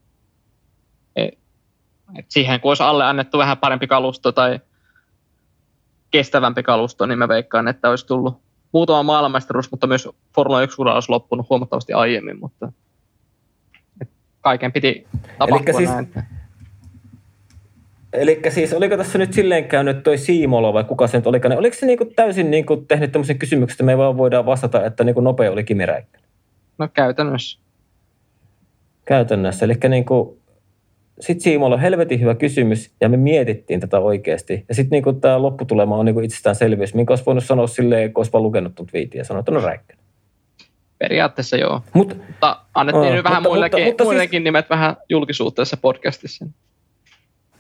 et 2.19 2.27
siihen 2.29 2.61
kun 2.61 2.71
olisi 2.71 2.83
alle 2.83 3.05
annettu 3.05 3.39
vähän 3.39 3.59
parempi 3.59 3.87
kalusto 3.87 4.33
tai 4.33 4.61
kestävämpi 6.11 6.63
kalusto, 6.63 7.07
niin 7.07 7.19
mä 7.19 7.29
veikkaan, 7.29 7.69
että 7.69 7.91
olisi 7.91 8.07
tullut 8.07 8.39
muutama 8.73 9.03
maailmanmestaruus, 9.03 9.71
mutta 9.71 9.87
myös 9.87 10.09
Formula 10.35 10.63
1 10.63 10.83
olisi 10.83 11.11
loppunut 11.11 11.51
huomattavasti 11.51 11.93
aiemmin, 11.93 12.41
mutta 12.41 12.73
kaiken 14.41 14.73
piti 14.73 15.07
tapahtua 15.39 15.75
siis, 15.75 15.91
näin. 15.91 16.13
Eli 18.13 18.41
siis 18.49 18.73
oliko 18.73 18.97
tässä 18.97 19.19
nyt 19.19 19.33
silleen 19.33 19.65
käynyt 19.65 20.03
toi 20.03 20.19
Siimola 20.19 20.73
vai 20.73 20.85
kuka 20.85 21.07
se 21.07 21.19
nyt 21.19 21.27
olikaan, 21.27 21.51
niin 21.51 21.59
oliko 21.59 21.77
se 21.77 21.87
niinku 21.87 22.05
täysin 22.05 22.51
niinku 22.51 22.77
tehnyt 22.77 23.13
tämmöisen 23.13 23.39
kysymyksen, 23.39 23.75
että 23.75 23.85
me 23.85 23.99
vaan 23.99 24.17
voidaan 24.17 24.47
vastata, 24.47 24.85
että 24.85 25.05
niinku 25.05 25.21
nopea 25.21 25.53
oli 25.53 25.65
Kimi 25.65 25.87
Räikkönen? 25.87 26.26
No 26.79 26.89
käytännössä. 26.95 27.59
Käytännössä, 29.05 29.65
eli 29.65 29.75
niin 29.89 30.05
kuin, 30.05 30.39
sitten 31.21 31.43
Siimolla 31.43 31.75
on 31.75 31.81
helvetin 31.81 32.21
hyvä 32.21 32.35
kysymys, 32.35 32.95
ja 33.01 33.09
me 33.09 33.17
mietittiin 33.17 33.81
tätä 33.81 33.99
oikeasti. 33.99 34.65
Ja 34.69 34.75
sitten 34.75 35.03
niin 35.03 35.21
tämä 35.21 35.43
lopputulema 35.43 35.97
on 35.97 36.05
niin 36.07 36.25
itsestäänselvyys, 36.25 36.95
minkä 36.95 37.13
olisi 37.13 37.27
voinut 37.27 37.45
sanoa 37.45 37.67
silleen, 37.67 38.13
kun 38.13 38.21
olisi 38.21 38.33
vaan 38.33 38.43
lukenut 38.43 38.75
tuon 38.75 38.87
twiitin 38.87 39.19
ja 39.19 39.25
sanoa, 39.25 39.41
että 39.41 39.53
no 39.53 39.61
räikkönen. 39.61 40.05
Periaatteessa 40.99 41.57
joo. 41.57 41.83
Mut, 41.93 42.17
mutta 42.27 42.61
annettiin 42.75 43.15
nyt 43.15 43.25
vähän 43.25 43.43
mutta, 43.43 43.49
muillekin, 43.49 43.79
mutta, 43.79 43.91
mutta 43.91 44.05
muillekin 44.05 44.39
siis, 44.39 44.45
nimet 44.45 44.71
vähän 44.71 44.97
julkisuutta 45.09 45.61
tässä 45.61 45.77
podcastissa. 45.77 46.47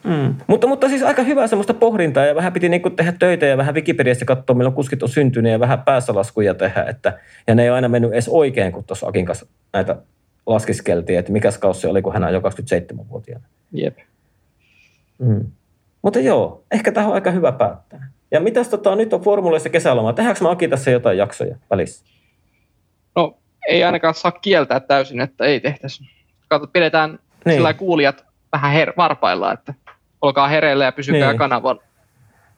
Mm. 0.06 0.34
Mutta, 0.46 0.66
mutta 0.66 0.88
siis 0.88 1.02
aika 1.02 1.22
hyvää 1.22 1.46
semmoista 1.46 1.74
pohdintaa 1.74 2.24
ja 2.24 2.34
vähän 2.34 2.52
piti 2.52 2.68
niinku 2.68 2.90
tehdä 2.90 3.12
töitä 3.12 3.46
ja 3.46 3.56
vähän 3.56 3.74
Wikipediassa 3.74 4.24
katsoa, 4.24 4.56
milloin 4.56 4.74
kuskit 4.74 5.02
on 5.02 5.08
syntynyt 5.08 5.52
ja 5.52 5.60
vähän 5.60 5.82
päässä 5.82 6.14
laskuja 6.14 6.54
tehdä. 6.54 6.82
Että, 6.82 7.18
ja 7.46 7.54
ne 7.54 7.62
ei 7.62 7.68
aina 7.68 7.88
mennyt 7.88 8.12
edes 8.12 8.28
oikein, 8.28 8.72
kun 8.72 8.84
tuossa 8.84 9.08
Akin 9.08 9.26
kanssa 9.26 9.46
näitä 9.72 9.96
laskiskeltiin, 10.46 11.18
että 11.18 11.32
mikä 11.32 11.48
kausi 11.60 11.80
se 11.80 11.88
oli, 11.88 12.02
kun 12.02 12.12
hän 12.12 12.24
on 12.24 12.32
jo 12.32 12.40
27-vuotiaana. 12.40 13.46
Jep. 13.72 13.98
Mm. 15.18 15.44
Mutta 16.02 16.20
joo, 16.20 16.64
ehkä 16.70 16.92
tähän 16.92 17.08
on 17.08 17.14
aika 17.14 17.30
hyvä 17.30 17.52
päättää. 17.52 18.08
Ja 18.30 18.40
mitäs 18.40 18.68
tota, 18.68 18.96
nyt 18.96 19.12
on 19.12 19.20
formuleissa 19.20 19.68
kesäloma? 19.68 20.12
Tehdäänkö 20.12 20.44
me 20.44 20.50
Aki 20.50 20.68
tässä 20.68 20.90
jotain 20.90 21.18
jaksoja 21.18 21.56
välissä? 21.70 22.04
No 23.16 23.38
ei 23.68 23.84
ainakaan 23.84 24.14
saa 24.14 24.32
kieltää 24.32 24.80
täysin, 24.80 25.20
että 25.20 25.44
ei 25.44 25.60
tehtäisi. 25.60 26.04
Kato, 26.48 26.66
pidetään 26.66 27.18
niin. 27.44 27.54
sillä 27.54 27.74
kuulijat 27.74 28.24
vähän 28.52 28.72
her- 28.72 28.94
varpailla, 28.96 29.52
että 29.52 29.74
olkaa 30.26 30.48
hereillä 30.48 30.84
ja 30.84 30.92
pysykää 30.92 31.28
niin. 31.30 31.38
kanavan 31.38 31.80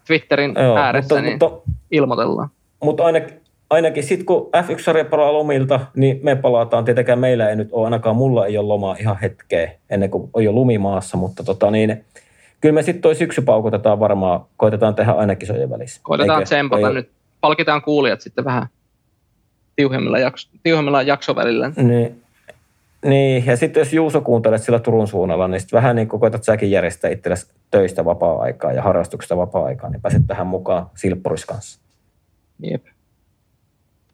Twitterin 0.06 0.54
Joo, 0.58 0.76
ääressä, 0.76 1.14
mutta, 1.14 1.22
niin 1.22 1.38
mutta, 1.42 1.70
ilmoitellaan. 1.90 2.48
Mutta 2.82 3.04
ainakin, 3.04 3.40
ainakin 3.70 4.02
sitten 4.02 4.26
kun 4.26 4.50
F1-sarja 4.56 5.04
palaa 5.04 5.32
lomilta, 5.32 5.80
niin 5.96 6.20
me 6.22 6.36
palataan. 6.36 6.84
Tietenkään 6.84 7.18
meillä 7.18 7.48
ei 7.48 7.56
nyt 7.56 7.68
ole, 7.72 7.84
ainakaan 7.84 8.16
mulla 8.16 8.46
ei 8.46 8.58
ole 8.58 8.66
lomaa 8.66 8.96
ihan 9.00 9.18
hetkeä 9.18 9.70
ennen 9.90 10.10
kuin 10.10 10.30
on 10.34 10.44
jo 10.44 10.52
lumimaassa, 10.52 11.16
mutta 11.16 11.44
tota 11.44 11.70
niin, 11.70 12.04
kyllä 12.60 12.72
me 12.72 12.82
sitten 12.82 13.02
toi 13.02 13.14
syksy 13.14 13.42
paukutetaan 13.42 14.00
varmaan, 14.00 14.40
koitetaan 14.56 14.94
tehdä 14.94 15.12
ainakin 15.12 15.38
kisojen 15.38 15.70
välissä. 15.70 16.00
Koitetaan 16.04 16.44
tsempata 16.44 16.92
nyt, 16.92 17.10
palkitaan 17.40 17.82
kuulijat 17.82 18.20
sitten 18.20 18.44
vähän 18.44 18.66
tiuhemmilla, 19.76 20.18
jakso, 20.18 20.48
tiuhemmilla 20.62 21.02
jaksovälillä. 21.02 21.72
Niin, 21.76 22.22
niin, 23.04 23.46
ja 23.46 23.56
sitten 23.56 23.80
jos 23.80 23.92
Juuso 23.92 24.20
kuuntelet 24.20 24.62
sillä 24.62 24.78
Turun 24.78 25.08
suunnalla, 25.08 25.48
niin 25.48 25.60
sitten 25.60 25.76
vähän 25.76 25.96
niin 25.96 26.08
kuin 26.08 26.20
koetat 26.20 26.44
säkin 26.44 26.70
järjestää 26.70 27.10
itsellesi 27.10 27.52
töistä 27.70 28.04
vapaa-aikaa 28.04 28.72
ja 28.72 28.82
harrastuksesta 28.82 29.36
vapaa-aikaa, 29.36 29.90
niin 29.90 30.02
pääset 30.02 30.22
tähän 30.26 30.46
mukaan 30.46 30.86
Silppuris 30.94 31.46
kanssa. 31.46 31.80
Jep. 32.62 32.84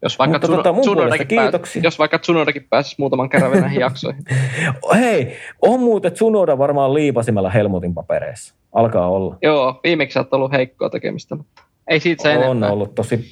Jos 0.01 0.19
vaikka, 0.19 0.35
Mutta 0.35 0.47
Tsuno, 0.47 0.63
tota, 0.63 0.81
Tsunodakin 0.81 1.27
kiitoksia. 1.27 1.81
Pääs, 1.81 1.83
jos 1.83 1.99
vaikka 1.99 2.19
Tsunodakin 2.19 2.67
pääsisi 2.69 2.95
muutaman 2.97 3.29
kerran 3.29 3.51
vielä 3.51 3.61
näihin 3.61 3.79
jaksoihin. 3.79 4.23
Hei, 4.99 5.37
on 5.61 5.79
muuten 5.79 6.11
Tsunoda 6.11 6.57
varmaan 6.57 6.93
liipasimella 6.93 7.49
Helmutin 7.49 7.93
papereissa. 7.93 8.55
Alkaa 8.73 9.09
olla. 9.09 9.37
Joo, 9.41 9.79
viimeksi 9.83 10.19
on 10.19 10.25
ollut 10.31 10.51
heikkoa 10.51 10.89
tekemistä, 10.89 11.35
mutta 11.35 11.63
ei 11.87 11.99
siitä 11.99 12.23
se 12.23 12.37
on 12.37 12.43
enempää. 12.43 12.69
ollut 12.69 12.95
tosi... 12.95 13.25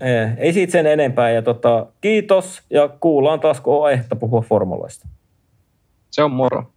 Ei, 0.00 0.26
ei 0.36 0.52
siitä 0.52 0.72
sen 0.72 0.86
enempää. 0.86 1.30
Ja 1.30 1.42
tota, 1.42 1.86
kiitos 2.00 2.62
ja 2.70 2.88
kuullaan 2.88 3.40
taas, 3.40 3.60
kun 3.60 3.74
on 3.74 3.82
puhua 4.16 4.40
formuloista. 4.40 5.08
Se 6.10 6.22
on 6.22 6.30
moro. 6.30 6.72